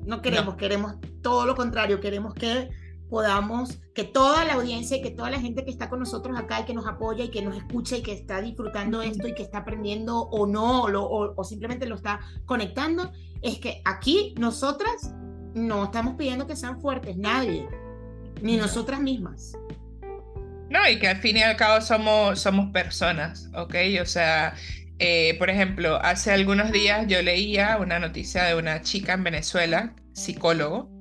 no 0.04 0.20
queremos, 0.20 0.56
queremos 0.56 0.96
todo 1.22 1.46
lo 1.46 1.56
contrario, 1.56 2.00
queremos 2.00 2.34
que 2.34 2.68
podamos, 3.10 3.80
que 3.94 4.04
toda 4.04 4.44
la 4.44 4.54
audiencia 4.54 4.96
y 4.96 5.02
que 5.02 5.10
toda 5.10 5.30
la 5.30 5.40
gente 5.40 5.64
que 5.64 5.70
está 5.70 5.90
con 5.90 5.98
nosotros 5.98 6.38
acá 6.38 6.60
y 6.60 6.64
que 6.64 6.72
nos 6.72 6.86
apoya 6.86 7.24
y 7.24 7.30
que 7.30 7.42
nos 7.42 7.56
escucha 7.56 7.96
y 7.96 8.02
que 8.02 8.12
está 8.12 8.40
disfrutando 8.40 9.02
esto 9.02 9.28
y 9.28 9.34
que 9.34 9.42
está 9.42 9.58
aprendiendo 9.58 10.20
o 10.20 10.46
no, 10.46 10.84
o, 10.84 11.34
o, 11.36 11.44
simplemente 11.44 11.86
lo 11.86 11.96
está 11.96 12.20
conectando, 12.46 13.10
es 13.42 13.58
que 13.58 13.82
aquí 13.84 14.34
nosotras 14.38 15.12
no 15.54 15.84
estamos 15.84 16.14
pidiendo 16.14 16.46
que 16.46 16.56
sean 16.56 16.80
fuertes, 16.80 17.16
nadie, 17.16 17.68
ni 18.40 18.56
nosotras 18.56 19.00
mismas. 19.00 19.52
No, 20.70 20.88
y 20.88 21.00
que 21.00 21.08
al 21.08 21.16
fin 21.16 21.36
y 21.36 21.42
al 21.42 21.56
cabo 21.56 21.80
somos, 21.80 22.38
somos 22.38 22.70
personas, 22.70 23.50
¿ok? 23.54 23.74
O 24.00 24.06
sea, 24.06 24.54
eh, 25.00 25.34
por 25.38 25.50
ejemplo, 25.50 25.98
hace 26.00 26.30
algunos 26.30 26.70
días 26.70 27.06
yo 27.08 27.20
leía 27.22 27.76
una 27.80 27.98
noticia 27.98 28.44
de 28.44 28.54
una 28.54 28.80
chica 28.82 29.14
en 29.14 29.24
Venezuela, 29.24 29.94
psicólogo, 30.12 30.99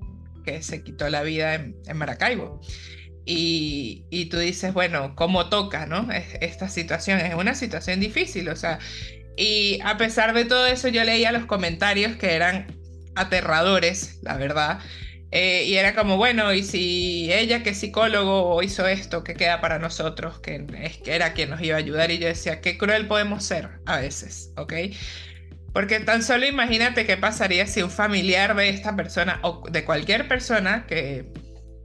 se 0.61 0.84
quitó 0.84 1.09
la 1.09 1.23
vida 1.23 1.55
en, 1.55 1.76
Maracaibo. 1.95 2.61
Y, 3.26 4.05
y, 4.09 4.26
tú 4.26 4.38
dices, 4.39 4.73
bueno, 4.73 5.15
¿cómo 5.15 5.49
toca, 5.49 5.85
no? 5.85 6.09
Esta 6.41 6.67
situación 6.67 7.19
es 7.19 7.35
una 7.35 7.53
situación 7.53 7.99
difícil, 7.99 8.49
o 8.49 8.55
sea, 8.55 8.80
y 9.39 9.80
a 9.85 9.97
pesar 9.97 10.34
de 10.34 10.43
todo 10.43 10.67
eso, 10.67 10.89
yo 10.89 11.03
leía 11.05 11.31
los 11.31 11.45
comentarios 11.45 12.17
que 12.17 12.34
eran 12.34 12.67
aterradores, 13.15 14.19
la 14.21 14.35
verdad. 14.35 14.80
Eh, 15.31 15.63
y 15.65 15.76
era 15.76 15.95
como, 15.95 16.17
bueno, 16.17 16.53
y 16.53 16.63
si 16.63 17.31
ella 17.31 17.63
que 17.63 17.73
psicólogo 17.73 18.61
hizo 18.63 18.85
esto, 18.88 19.23
¿qué 19.23 19.35
queda 19.35 19.61
para 19.61 19.80
nosotros? 19.80 20.39
Que, 20.39 20.65
es, 20.81 20.97
que 20.97 21.15
era 21.15 21.34
quien 21.34 21.51
nos 21.51 21.61
iba 21.61 21.76
a 21.76 21.80
ayudar. 21.80 22.11
Y 22.11 22.17
yo 22.17 22.27
decía, 22.27 22.59
qué 22.61 22.77
cruel 22.77 23.07
podemos 23.07 23.45
ser 23.45 23.69
a 23.85 24.01
veces, 24.01 24.51
¿ok? 24.57 24.73
Porque 25.73 25.99
tan 25.99 26.23
solo 26.23 26.45
imagínate 26.45 27.05
qué 27.05 27.17
pasaría 27.17 27.67
si 27.67 27.81
un 27.81 27.91
familiar 27.91 28.55
de 28.55 28.69
esta 28.69 28.95
persona 28.95 29.39
o 29.43 29.63
de 29.69 29.85
cualquier 29.85 30.27
persona 30.27 30.85
que 30.87 31.31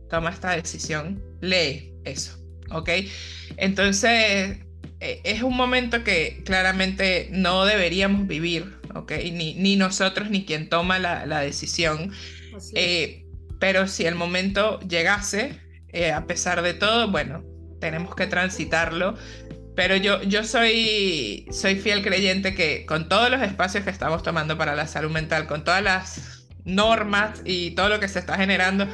toma 0.08 0.30
esta 0.30 0.56
decisión 0.56 1.22
lee 1.40 1.92
eso, 2.04 2.38
¿ok? 2.70 2.90
Entonces, 3.56 4.58
eh, 5.00 5.20
es 5.24 5.42
un 5.42 5.56
momento 5.56 6.02
que 6.04 6.42
claramente 6.44 7.28
no 7.30 7.64
deberíamos 7.66 8.26
vivir, 8.26 8.78
¿ok? 8.94 9.12
Ni, 9.32 9.54
ni 9.54 9.76
nosotros 9.76 10.30
ni 10.30 10.44
quien 10.44 10.68
toma 10.68 10.98
la, 10.98 11.26
la 11.26 11.40
decisión. 11.40 12.12
Eh, 12.74 13.26
pero 13.58 13.86
si 13.88 14.06
el 14.06 14.14
momento 14.14 14.80
llegase, 14.80 15.60
eh, 15.88 16.12
a 16.12 16.26
pesar 16.26 16.62
de 16.62 16.74
todo, 16.74 17.10
bueno, 17.10 17.44
tenemos 17.80 18.14
que 18.14 18.26
transitarlo. 18.26 19.16
Pero 19.74 19.96
yo, 19.96 20.22
yo 20.22 20.44
soy, 20.44 21.46
soy 21.50 21.76
fiel 21.76 22.02
creyente 22.02 22.54
que 22.54 22.86
con 22.86 23.08
todos 23.08 23.30
los 23.30 23.42
espacios 23.42 23.84
que 23.84 23.90
estamos 23.90 24.22
tomando 24.22 24.56
para 24.56 24.74
la 24.74 24.86
salud 24.86 25.10
mental, 25.10 25.46
con 25.46 25.64
todas 25.64 25.82
las 25.82 26.46
normas 26.64 27.42
y 27.44 27.72
todo 27.72 27.88
lo 27.88 28.00
que 28.00 28.08
se 28.08 28.20
está 28.20 28.36
generando, 28.36 28.86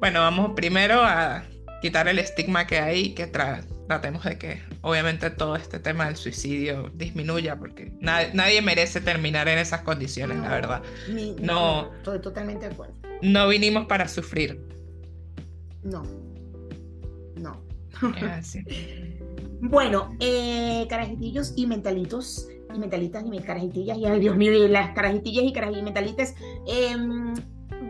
bueno, 0.00 0.20
vamos 0.20 0.52
primero 0.54 1.02
a 1.02 1.44
quitar 1.80 2.08
el 2.08 2.18
estigma 2.18 2.66
que 2.66 2.78
hay, 2.78 3.14
que 3.14 3.26
tratemos 3.26 4.24
de 4.24 4.38
que 4.38 4.62
obviamente 4.82 5.30
todo 5.30 5.56
este 5.56 5.78
tema 5.78 6.06
del 6.06 6.16
suicidio 6.16 6.90
disminuya, 6.94 7.56
porque 7.56 7.92
nadie 8.00 8.60
merece 8.62 9.00
terminar 9.00 9.48
en 9.48 9.58
esas 9.58 9.82
condiciones, 9.82 10.38
la 10.38 10.50
verdad. 10.50 10.82
no, 11.40 11.92
estoy 11.96 12.20
totalmente 12.20 12.66
de 12.66 12.74
acuerdo. 12.74 12.94
No 13.22 13.48
vinimos 13.48 13.86
para 13.86 14.08
sufrir. 14.08 14.60
No, 15.82 16.02
no. 17.36 17.62
bueno, 19.60 20.10
eh, 20.20 20.86
carajitillos 20.88 21.52
y 21.56 21.66
mentalitos, 21.66 22.48
y 22.74 22.78
mentalitas 22.78 23.24
y 23.26 23.38
carajitillas, 23.40 23.98
y 23.98 24.06
ay 24.06 24.20
Dios 24.20 24.36
mío, 24.36 24.52
y 24.52 24.68
las 24.68 24.94
carajitillas 24.94 25.44
y 25.44 25.52
carajitas 25.52 25.80
y 25.80 25.84
mentalitas. 25.84 26.34
Em, 26.66 27.34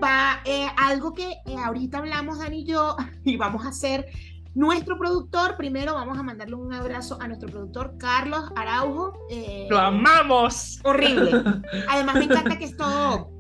va 0.03 0.41
eh, 0.45 0.67
algo 0.77 1.13
que 1.13 1.31
eh, 1.47 1.57
ahorita 1.65 1.99
hablamos 1.99 2.39
Dani 2.39 2.61
y 2.61 2.65
yo 2.65 2.97
y 3.25 3.37
vamos 3.37 3.65
a 3.65 3.71
hacer 3.71 4.07
nuestro 4.55 4.99
productor, 4.99 5.57
primero 5.57 5.95
vamos 5.95 6.19
a 6.19 6.23
mandarle 6.23 6.57
un 6.57 6.73
abrazo 6.73 7.17
a 7.21 7.29
nuestro 7.29 7.49
productor 7.49 7.97
Carlos 7.97 8.51
Araujo. 8.57 9.13
Eh, 9.31 9.69
Lo 9.71 9.79
amamos. 9.79 10.81
Horrible. 10.83 11.31
Además 11.89 12.17
me 12.17 12.25
encanta 12.25 12.59
que 12.59 12.65
es 12.65 12.77
todo 12.77 13.31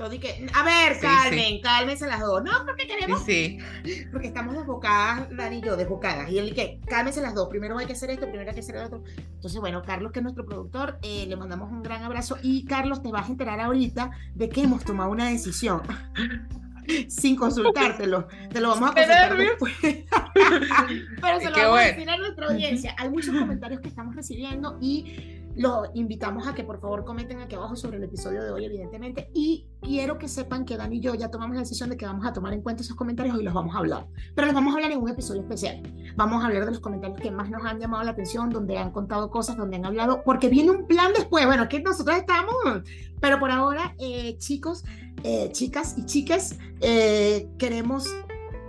a 0.00 0.64
ver, 0.64 1.00
calmen, 1.00 1.60
cálmense 1.60 2.06
las 2.06 2.20
dos. 2.20 2.42
No, 2.44 2.64
porque 2.64 2.86
queremos. 2.86 3.24
Sí. 3.24 3.58
Porque 4.12 4.28
estamos 4.28 4.54
desbocadas, 4.54 5.28
Dani 5.36 5.58
y 5.58 5.60
yo, 5.60 5.76
desbocadas. 5.76 6.30
Y 6.30 6.38
él 6.38 6.54
que, 6.54 6.80
cálmense 6.86 7.20
las 7.20 7.34
dos. 7.34 7.48
Primero 7.48 7.76
hay 7.78 7.86
que 7.86 7.94
hacer 7.94 8.10
esto, 8.10 8.26
primero 8.26 8.48
hay 8.48 8.54
que 8.54 8.60
hacer 8.60 8.76
lo 8.76 8.84
otro. 8.84 9.02
Entonces, 9.16 9.60
bueno, 9.60 9.82
Carlos, 9.82 10.12
que 10.12 10.20
es 10.20 10.22
nuestro 10.22 10.46
productor, 10.46 10.98
eh, 11.02 11.26
le 11.26 11.36
mandamos 11.36 11.72
un 11.72 11.82
gran 11.82 12.04
abrazo. 12.04 12.38
Y 12.42 12.64
Carlos, 12.64 13.02
te 13.02 13.10
vas 13.10 13.28
a 13.28 13.32
enterar 13.32 13.60
ahorita 13.60 14.10
de 14.34 14.48
que 14.48 14.62
hemos 14.62 14.84
tomado 14.84 15.10
una 15.10 15.28
decisión. 15.30 15.82
sin 17.08 17.36
consultártelo. 17.36 18.28
Te 18.50 18.60
lo 18.60 18.68
vamos 18.68 18.90
a 18.90 18.94
consultar 18.94 19.36
después. 19.36 19.74
Pero 19.82 21.40
se 21.40 21.50
lo 21.50 21.56
vamos 21.56 21.78
a 21.80 21.82
decir 21.82 22.08
a 22.08 22.16
nuestra 22.16 22.46
audiencia. 22.46 22.94
Hay 22.98 23.10
muchos 23.10 23.36
comentarios 23.36 23.80
que 23.80 23.88
estamos 23.88 24.14
recibiendo 24.14 24.78
y 24.80 25.37
los 25.58 25.88
invitamos 25.94 26.46
a 26.46 26.54
que 26.54 26.62
por 26.62 26.80
favor 26.80 27.04
comenten 27.04 27.40
aquí 27.40 27.56
abajo 27.56 27.74
sobre 27.74 27.96
el 27.96 28.04
episodio 28.04 28.44
de 28.44 28.52
hoy, 28.52 28.64
evidentemente. 28.64 29.28
Y 29.34 29.66
quiero 29.82 30.16
que 30.16 30.28
sepan 30.28 30.64
que 30.64 30.76
Dani 30.76 30.98
y 30.98 31.00
yo 31.00 31.16
ya 31.16 31.30
tomamos 31.30 31.56
la 31.56 31.62
decisión 31.62 31.90
de 31.90 31.96
que 31.96 32.06
vamos 32.06 32.24
a 32.24 32.32
tomar 32.32 32.52
en 32.52 32.62
cuenta 32.62 32.84
esos 32.84 32.94
comentarios 32.94 33.38
y 33.40 33.42
los 33.42 33.52
vamos 33.52 33.74
a 33.74 33.78
hablar. 33.78 34.06
Pero 34.36 34.46
los 34.46 34.54
vamos 34.54 34.72
a 34.72 34.76
hablar 34.76 34.92
en 34.92 35.02
un 35.02 35.08
episodio 35.08 35.42
especial. 35.42 35.82
Vamos 36.16 36.42
a 36.42 36.46
hablar 36.46 36.64
de 36.64 36.70
los 36.70 36.80
comentarios 36.80 37.20
que 37.20 37.32
más 37.32 37.50
nos 37.50 37.64
han 37.64 37.80
llamado 37.80 38.04
la 38.04 38.12
atención, 38.12 38.50
donde 38.50 38.78
han 38.78 38.92
contado 38.92 39.30
cosas, 39.30 39.56
donde 39.56 39.76
han 39.76 39.84
hablado, 39.84 40.22
porque 40.24 40.48
viene 40.48 40.70
un 40.70 40.86
plan 40.86 41.12
después. 41.12 41.44
Bueno, 41.44 41.68
que 41.68 41.80
nosotros 41.80 42.16
estamos, 42.16 42.54
pero 43.20 43.40
por 43.40 43.50
ahora, 43.50 43.96
eh, 43.98 44.38
chicos, 44.38 44.84
eh, 45.24 45.50
chicas 45.50 45.96
y 45.98 46.06
chicas, 46.06 46.56
eh, 46.80 47.48
queremos 47.58 48.08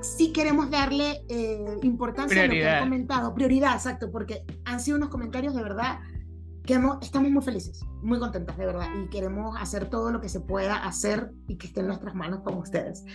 sí 0.02 0.32
queremos 0.32 0.72
darle 0.72 1.24
importancia 1.84 2.44
a 2.44 2.46
lo 2.46 2.54
que 2.54 2.68
han 2.68 2.84
comentado, 2.86 3.34
prioridad, 3.34 3.76
exacto, 3.76 4.10
porque 4.10 4.46
han 4.64 4.80
sido 4.80 4.96
unos 4.96 5.10
comentarios 5.10 5.54
de 5.54 5.62
verdad 5.62 6.00
estamos 7.02 7.32
muy 7.32 7.42
felices, 7.42 7.86
muy 8.02 8.20
contentas 8.20 8.58
de 8.58 8.66
verdad 8.66 8.88
y 9.02 9.10
queremos 9.10 9.56
hacer 9.60 9.90
todo 9.90 10.12
lo 10.12 10.22
que 10.22 10.30
se 10.30 10.40
pueda 10.40 10.76
hacer 10.76 11.32
y 11.48 11.58
que 11.58 11.68
esté 11.68 11.80
en 11.82 11.88
nuestras 11.88 12.16
manos 12.16 12.42
con 12.42 12.58
ustedes. 12.58 13.06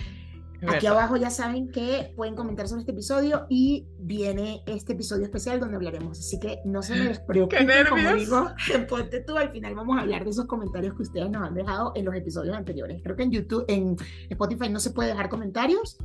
Aquí 0.68 0.86
abajo 0.86 1.16
ya 1.16 1.30
saben 1.30 1.70
que 1.70 2.12
pueden 2.16 2.34
comentar 2.34 2.68
sobre 2.68 2.80
este 2.80 2.92
episodio 2.92 3.46
y 3.50 3.86
viene 3.98 4.62
este 4.66 4.94
episodio 4.94 5.24
especial 5.24 5.60
donde 5.60 5.76
hablaremos. 5.76 6.18
Así 6.18 6.38
que 6.40 6.60
no 6.64 6.82
se 6.82 6.94
me 6.94 7.08
despreocupen, 7.08 7.68
como 7.88 8.14
digo, 8.14 8.46
ponte 8.88 9.20
tú, 9.20 9.36
al 9.36 9.50
final 9.50 9.74
vamos 9.74 9.98
a 9.98 10.02
hablar 10.02 10.24
de 10.24 10.30
esos 10.30 10.46
comentarios 10.46 10.94
que 10.94 11.02
ustedes 11.02 11.30
nos 11.30 11.42
han 11.46 11.54
dejado 11.54 11.92
en 11.94 12.04
los 12.04 12.14
episodios 12.14 12.56
anteriores. 12.56 13.02
Creo 13.02 13.16
que 13.16 13.24
en 13.24 13.30
YouTube, 13.30 13.64
en 13.68 13.96
Spotify 14.30 14.70
no 14.70 14.80
se 14.80 14.90
puede 14.90 15.10
dejar 15.10 15.28
comentarios, 15.28 15.98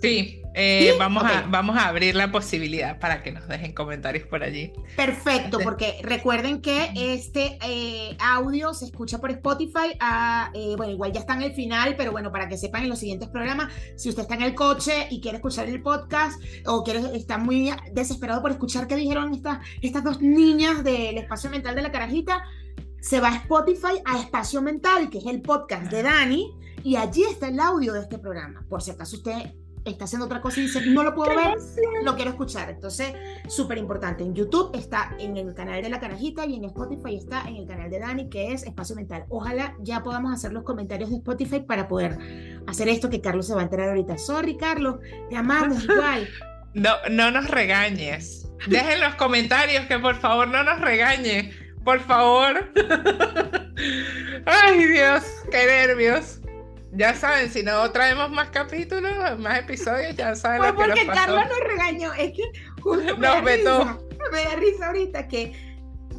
Sí, 0.00 0.42
eh, 0.60 0.96
Vamos, 0.98 1.22
a, 1.22 1.46
vamos 1.48 1.76
a 1.76 1.86
abrir 1.86 2.16
la 2.16 2.32
posibilidad 2.32 2.98
para 2.98 3.22
que 3.22 3.30
nos 3.30 3.46
dejen 3.46 3.72
comentarios 3.72 4.26
por 4.26 4.42
allí. 4.42 4.72
Perfecto, 4.96 5.60
porque 5.62 6.00
recuerden 6.02 6.60
que 6.60 6.90
este 6.96 7.58
eh, 7.64 8.16
audio 8.18 8.74
se 8.74 8.86
escucha 8.86 9.18
por 9.18 9.30
Spotify. 9.30 9.96
Ah, 10.00 10.50
eh, 10.54 10.74
bueno, 10.76 10.92
igual 10.92 11.12
ya 11.12 11.20
está 11.20 11.34
en 11.34 11.42
el 11.42 11.52
final, 11.52 11.94
pero 11.96 12.10
bueno, 12.10 12.32
para 12.32 12.48
que 12.48 12.58
sepan 12.58 12.82
en 12.82 12.88
los 12.88 12.98
siguientes 12.98 13.28
programas, 13.28 13.72
si 13.96 14.08
usted 14.08 14.22
está 14.22 14.34
en 14.34 14.42
el 14.42 14.56
coche 14.56 15.06
y 15.10 15.20
quiere 15.20 15.36
escuchar 15.36 15.68
el 15.68 15.80
podcast 15.80 16.42
o 16.66 16.82
quiere 16.82 17.02
está 17.14 17.38
muy 17.38 17.70
desesperado 17.92 18.42
por 18.42 18.50
escuchar 18.50 18.88
qué 18.88 18.96
dijeron 18.96 19.32
estas, 19.34 19.60
estas 19.80 20.02
dos 20.02 20.20
niñas 20.20 20.82
del 20.82 21.18
espacio 21.18 21.50
mental 21.50 21.76
de 21.76 21.82
la 21.82 21.92
carajita, 21.92 22.42
se 23.00 23.20
va 23.20 23.28
a 23.28 23.36
Spotify 23.36 24.02
a 24.04 24.18
Espacio 24.18 24.60
Mental, 24.60 25.08
que 25.08 25.18
es 25.18 25.26
el 25.26 25.40
podcast 25.40 25.90
de 25.90 26.02
Dani, 26.02 26.50
y 26.82 26.96
allí 26.96 27.22
está 27.22 27.46
el 27.46 27.60
audio 27.60 27.92
de 27.92 28.00
este 28.00 28.18
programa. 28.18 28.64
Por 28.68 28.82
si 28.82 28.90
acaso 28.90 29.16
usted 29.16 29.54
está 29.84 30.04
haciendo 30.04 30.26
otra 30.26 30.40
cosa 30.40 30.60
y 30.60 30.64
dice, 30.64 30.84
no 30.86 31.02
lo 31.02 31.14
puedo 31.14 31.34
ver, 31.34 31.56
lo 32.04 32.14
quiero 32.16 32.30
escuchar. 32.30 32.70
Entonces, 32.70 33.12
súper 33.48 33.78
importante. 33.78 34.22
En 34.24 34.34
YouTube 34.34 34.70
está 34.74 35.14
en 35.18 35.36
el 35.36 35.54
canal 35.54 35.82
de 35.82 35.88
La 35.88 36.00
Carajita 36.00 36.46
y 36.46 36.56
en 36.56 36.64
Spotify 36.64 37.16
está 37.16 37.48
en 37.48 37.56
el 37.56 37.66
canal 37.66 37.90
de 37.90 37.98
Dani, 37.98 38.28
que 38.28 38.52
es 38.52 38.64
Espacio 38.64 38.96
Mental. 38.96 39.24
Ojalá 39.28 39.74
ya 39.80 40.02
podamos 40.02 40.32
hacer 40.32 40.52
los 40.52 40.64
comentarios 40.64 41.10
de 41.10 41.16
Spotify 41.16 41.60
para 41.60 41.88
poder 41.88 42.18
hacer 42.66 42.88
esto 42.88 43.10
que 43.10 43.20
Carlos 43.20 43.46
se 43.46 43.54
va 43.54 43.60
a 43.60 43.64
enterar 43.64 43.90
ahorita. 43.90 44.18
Sorry, 44.18 44.56
Carlos, 44.56 44.96
te 45.30 45.36
amamos 45.36 45.84
igual. 45.88 46.28
No, 46.74 46.90
no 47.10 47.30
nos 47.30 47.48
regañes. 47.48 48.48
Dejen 48.66 49.00
los 49.00 49.14
comentarios 49.14 49.86
que 49.86 49.98
por 49.98 50.16
favor 50.16 50.48
no 50.48 50.62
nos 50.64 50.80
regañe. 50.80 51.52
Por 51.84 52.00
favor. 52.00 52.70
Ay, 54.46 54.84
Dios, 54.84 55.24
qué 55.50 55.66
nervios. 55.66 56.37
Ya 56.92 57.14
saben, 57.14 57.50
si 57.50 57.62
no 57.62 57.90
traemos 57.90 58.30
más 58.30 58.48
capítulos, 58.48 59.38
más 59.38 59.58
episodios, 59.58 60.16
ya 60.16 60.34
saben 60.34 60.62
lo 60.62 60.68
que 60.68 60.84
porque 60.84 61.06
Carlos 61.06 61.44
nos 61.48 61.60
regañó, 61.60 62.14
es 62.14 62.32
que 62.32 62.42
justo 62.80 63.16
me 63.16 63.26
da 63.26 63.40
Risa, 63.40 63.98
me 64.32 64.44
da 64.44 64.56
risa 64.56 64.86
ahorita 64.86 65.28
que 65.28 65.52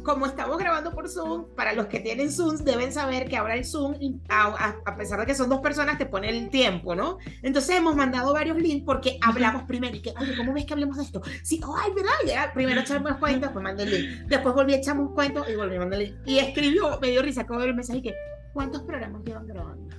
como 0.02 0.26
estamos 0.26 0.58
grabando 0.58 0.92
por 0.92 1.08
Zoom, 1.08 1.46
para 1.54 1.72
los 1.72 1.86
que 1.86 2.00
tienen 2.00 2.32
Zoom 2.32 2.56
deben 2.58 2.92
saber 2.92 3.28
que 3.28 3.36
ahora 3.36 3.54
el 3.54 3.64
Zoom, 3.64 3.94
a, 4.28 4.96
pesar 4.96 5.20
de 5.20 5.26
que 5.26 5.34
son 5.34 5.48
dos 5.48 5.60
personas, 5.60 5.98
te 5.98 6.06
pone 6.06 6.28
el 6.28 6.50
tiempo, 6.50 6.94
¿no? 6.94 7.18
Entonces 7.42 7.76
hemos 7.76 7.96
mandado 7.96 8.32
varios 8.32 8.56
links 8.56 8.84
porque 8.84 9.18
hablamos 9.22 9.64
primero 9.64 9.96
y 9.96 10.02
que, 10.02 10.12
oye, 10.18 10.36
¿cómo 10.36 10.52
ves 10.52 10.64
que 10.64 10.72
hablemos 10.72 10.96
de 10.96 11.04
esto? 11.04 11.22
Sí, 11.42 11.60
oh, 11.64 11.76
ay, 11.76 11.92
¿verdad? 11.94 12.12
Ya, 12.26 12.52
primero 12.52 12.80
echamos 12.80 13.16
cuenta, 13.18 13.52
pues 13.52 13.62
mandé 13.62 13.84
el 13.84 13.90
link. 13.90 14.28
Después 14.28 14.54
volví 14.54 14.74
a 14.74 14.76
echamos 14.76 15.12
cuenta 15.14 15.42
y 15.50 15.56
volví 15.56 15.76
a 15.76 15.80
mandar 15.80 16.00
el 16.00 16.08
link. 16.08 16.18
Y 16.26 16.38
escribió, 16.38 16.98
me 17.00 17.10
dio 17.10 17.22
risa, 17.22 17.42
acabo 17.42 17.60
de 17.60 17.66
ver 17.66 17.70
el 17.70 17.76
mensaje 17.76 17.98
y 17.98 18.02
que, 18.02 18.14
¿cuántos 18.52 18.82
programas 18.82 19.22
llevan 19.24 19.46
grabando? 19.46 19.96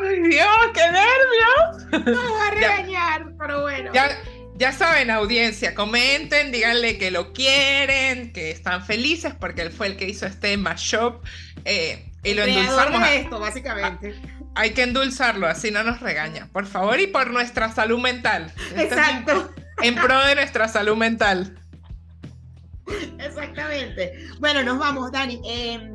¡Ay, 0.00 0.22
Dios, 0.22 0.48
qué 0.72 0.82
nervios! 0.90 2.06
No 2.06 2.34
va 2.34 2.46
a 2.46 2.50
regañar, 2.54 3.32
pero 3.38 3.62
bueno. 3.62 3.92
Ya, 4.56 4.72
saben, 4.72 5.10
audiencia, 5.10 5.74
comenten, 5.74 6.52
díganle 6.52 6.96
que 6.96 7.10
lo 7.10 7.32
quieren, 7.32 8.32
que 8.32 8.52
están 8.52 8.84
felices 8.84 9.34
porque 9.38 9.62
él 9.62 9.72
fue 9.72 9.88
el 9.88 9.96
que 9.96 10.08
hizo 10.08 10.26
este 10.26 10.56
mashup. 10.56 11.24
Eh, 11.64 12.12
y 12.22 12.34
lo 12.34 12.44
endulzamos. 12.44 13.08
esto, 13.08 13.40
básicamente. 13.40 14.14
hay 14.54 14.70
que 14.70 14.82
endulzarlo, 14.82 15.46
así 15.48 15.70
no 15.70 15.82
nos 15.82 16.00
regaña. 16.00 16.48
Por 16.52 16.66
favor, 16.66 17.00
y 17.00 17.08
por 17.08 17.30
nuestra 17.30 17.70
salud 17.72 17.98
mental. 17.98 18.52
Exacto. 18.76 19.52
En 19.82 19.96
pro 19.96 20.24
de 20.24 20.36
nuestra 20.36 20.68
salud 20.68 20.96
mental. 20.96 21.58
Exactamente. 23.18 24.28
Bueno, 24.38 24.62
nos 24.62 24.78
vamos, 24.78 25.10
Dani. 25.10 25.40
Eh, 25.44 25.90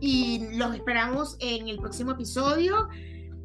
y 0.00 0.56
los 0.56 0.74
esperamos 0.74 1.36
en 1.40 1.68
el 1.68 1.78
próximo 1.78 2.12
episodio. 2.12 2.88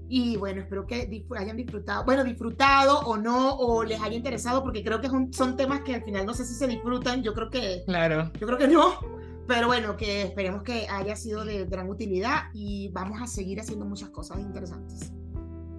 Y 0.07 0.37
bueno, 0.37 0.61
espero 0.61 0.85
que 0.85 1.25
hayan 1.35 1.57
disfrutado, 1.57 2.05
bueno, 2.05 2.23
disfrutado 2.23 2.99
o 2.99 3.17
no, 3.17 3.55
o 3.55 3.83
les 3.83 3.99
haya 4.01 4.15
interesado, 4.15 4.63
porque 4.63 4.83
creo 4.83 5.01
que 5.01 5.09
son, 5.31 5.57
temas 5.57 5.81
que 5.81 5.95
al 5.95 6.03
final 6.03 6.25
no 6.25 6.33
sé 6.33 6.45
si 6.45 6.53
se 6.53 6.67
disfrutan, 6.67 7.23
yo 7.23 7.33
creo 7.33 7.49
que, 7.49 7.81
claro. 7.87 8.31
yo 8.39 8.45
creo 8.45 8.57
que 8.59 8.67
no, 8.67 8.99
pero 9.47 9.65
bueno, 9.65 9.97
que 9.97 10.21
esperemos 10.21 10.61
que 10.61 10.87
haya 10.89 11.15
sido 11.15 11.43
de 11.43 11.65
gran 11.65 11.89
utilidad 11.89 12.49
y 12.53 12.89
vamos 12.89 13.19
a 13.19 13.25
seguir 13.25 13.59
haciendo 13.59 13.85
muchas 13.85 14.09
cosas 14.09 14.39
interesantes. 14.39 15.11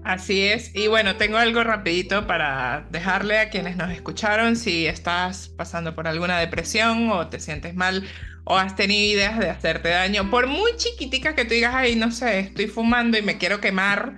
Así 0.02 0.42
es, 0.42 0.74
y 0.74 0.86
bueno, 0.86 1.16
tengo 1.16 1.36
algo 1.36 1.64
rapidito 1.64 2.28
para 2.28 2.86
dejarle 2.90 3.40
a 3.40 3.50
quienes 3.50 3.76
nos 3.76 3.90
escucharon, 3.90 4.54
si 4.54 4.86
estás 4.86 5.48
pasando 5.48 5.96
por 5.96 6.06
alguna 6.06 6.38
depresión 6.38 7.10
o 7.10 7.28
te 7.28 7.40
sientes 7.40 7.74
mal 7.74 8.04
o 8.46 8.56
has 8.56 8.74
tenido 8.74 9.18
ideas 9.18 9.38
de 9.38 9.50
hacerte 9.50 9.90
daño, 9.90 10.30
por 10.30 10.46
muy 10.46 10.74
chiquitica 10.76 11.34
que 11.34 11.44
tú 11.44 11.54
digas, 11.54 11.74
ay, 11.74 11.96
no 11.96 12.10
sé, 12.10 12.38
estoy 12.38 12.68
fumando 12.68 13.18
y 13.18 13.22
me 13.22 13.36
quiero 13.36 13.60
quemar, 13.60 14.16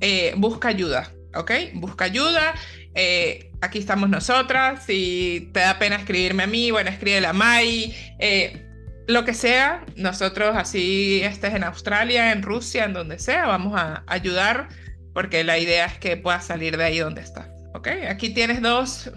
eh, 0.00 0.34
busca 0.36 0.68
ayuda. 0.68 1.12
¿ok? 1.34 1.50
Busca 1.74 2.04
ayuda. 2.04 2.54
Eh, 2.94 3.50
aquí 3.60 3.78
estamos 3.78 4.08
nosotras. 4.08 4.84
Si 4.84 5.50
te 5.52 5.60
da 5.60 5.78
pena 5.78 5.96
escribirme 5.96 6.44
a 6.44 6.46
mí, 6.46 6.70
bueno, 6.70 6.90
escribe 6.90 7.24
a 7.26 7.32
Mai. 7.32 7.94
Eh, 8.18 8.64
lo 9.06 9.24
que 9.24 9.34
sea, 9.34 9.84
nosotros 9.96 10.54
así 10.56 11.20
estés 11.22 11.54
en 11.54 11.64
Australia, 11.64 12.32
en 12.32 12.42
Rusia, 12.42 12.84
en 12.84 12.92
donde 12.92 13.18
sea, 13.18 13.46
vamos 13.46 13.78
a 13.80 14.04
ayudar 14.06 14.68
porque 15.14 15.44
la 15.44 15.58
idea 15.58 15.86
es 15.86 15.98
que 15.98 16.16
puedas 16.16 16.46
salir 16.46 16.76
de 16.76 16.84
ahí 16.84 16.98
donde 16.98 17.22
estás. 17.22 17.48
¿Ok? 17.74 17.88
Aquí 18.08 18.30
tienes 18.30 18.60
dos 18.60 19.10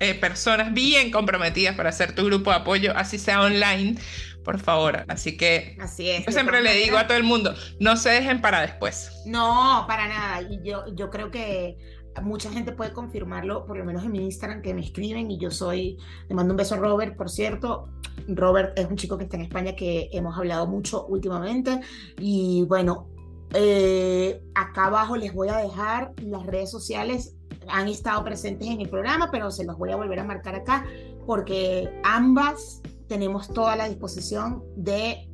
eh, 0.00 0.14
personas 0.14 0.72
bien 0.72 1.10
comprometidas 1.10 1.74
para 1.76 1.90
hacer 1.90 2.14
tu 2.14 2.24
grupo 2.24 2.50
de 2.50 2.56
apoyo, 2.56 2.92
así 2.96 3.18
sea 3.18 3.42
online, 3.42 3.98
por 4.44 4.58
favor. 4.58 5.04
Así 5.08 5.36
que 5.36 5.76
así 5.80 6.10
es, 6.10 6.26
yo 6.26 6.32
siempre 6.32 6.62
le 6.62 6.74
digo 6.74 6.96
a 6.96 7.06
todo 7.06 7.16
el 7.16 7.24
mundo, 7.24 7.54
no 7.80 7.96
se 7.96 8.10
dejen 8.10 8.40
para 8.40 8.62
después. 8.62 9.22
No, 9.26 9.84
para 9.86 10.08
nada. 10.08 10.42
Y 10.42 10.60
yo, 10.62 10.84
yo 10.94 11.10
creo 11.10 11.30
que 11.30 11.76
mucha 12.22 12.50
gente 12.50 12.72
puede 12.72 12.92
confirmarlo, 12.92 13.66
por 13.66 13.76
lo 13.76 13.84
menos 13.84 14.04
en 14.04 14.12
mi 14.12 14.24
Instagram, 14.24 14.62
que 14.62 14.74
me 14.74 14.80
escriben 14.80 15.30
y 15.30 15.38
yo 15.38 15.50
soy, 15.50 15.98
le 16.28 16.34
mando 16.34 16.52
un 16.52 16.56
beso 16.56 16.74
a 16.74 16.78
Robert, 16.78 17.16
por 17.16 17.30
cierto. 17.30 17.88
Robert 18.28 18.78
es 18.78 18.86
un 18.86 18.96
chico 18.96 19.16
que 19.16 19.24
está 19.24 19.36
en 19.36 19.42
España 19.42 19.76
que 19.76 20.08
hemos 20.12 20.36
hablado 20.36 20.66
mucho 20.66 21.06
últimamente 21.06 21.80
y 22.18 22.64
bueno, 22.68 23.08
eh, 23.54 24.42
acá 24.54 24.86
abajo 24.86 25.16
les 25.16 25.32
voy 25.32 25.48
a 25.48 25.56
dejar 25.58 26.12
las 26.22 26.44
redes 26.44 26.70
sociales, 26.70 27.36
han 27.70 27.88
estado 27.88 28.24
presentes 28.24 28.68
en 28.68 28.80
el 28.80 28.88
programa, 28.88 29.30
pero 29.30 29.50
se 29.50 29.64
los 29.64 29.76
voy 29.78 29.92
a 29.92 29.96
volver 29.96 30.20
a 30.20 30.24
marcar 30.24 30.54
acá 30.54 30.86
porque 31.26 31.90
ambas 32.04 32.80
tenemos 33.08 33.48
toda 33.52 33.76
la 33.76 33.88
disposición 33.88 34.64
de 34.76 35.28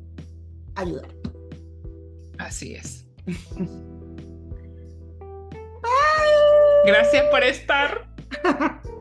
ayudar. 0.75 1.07
Así 2.37 2.75
es. 2.75 3.05
Gracias 6.85 7.25
por 7.31 7.43
estar. 7.43 8.09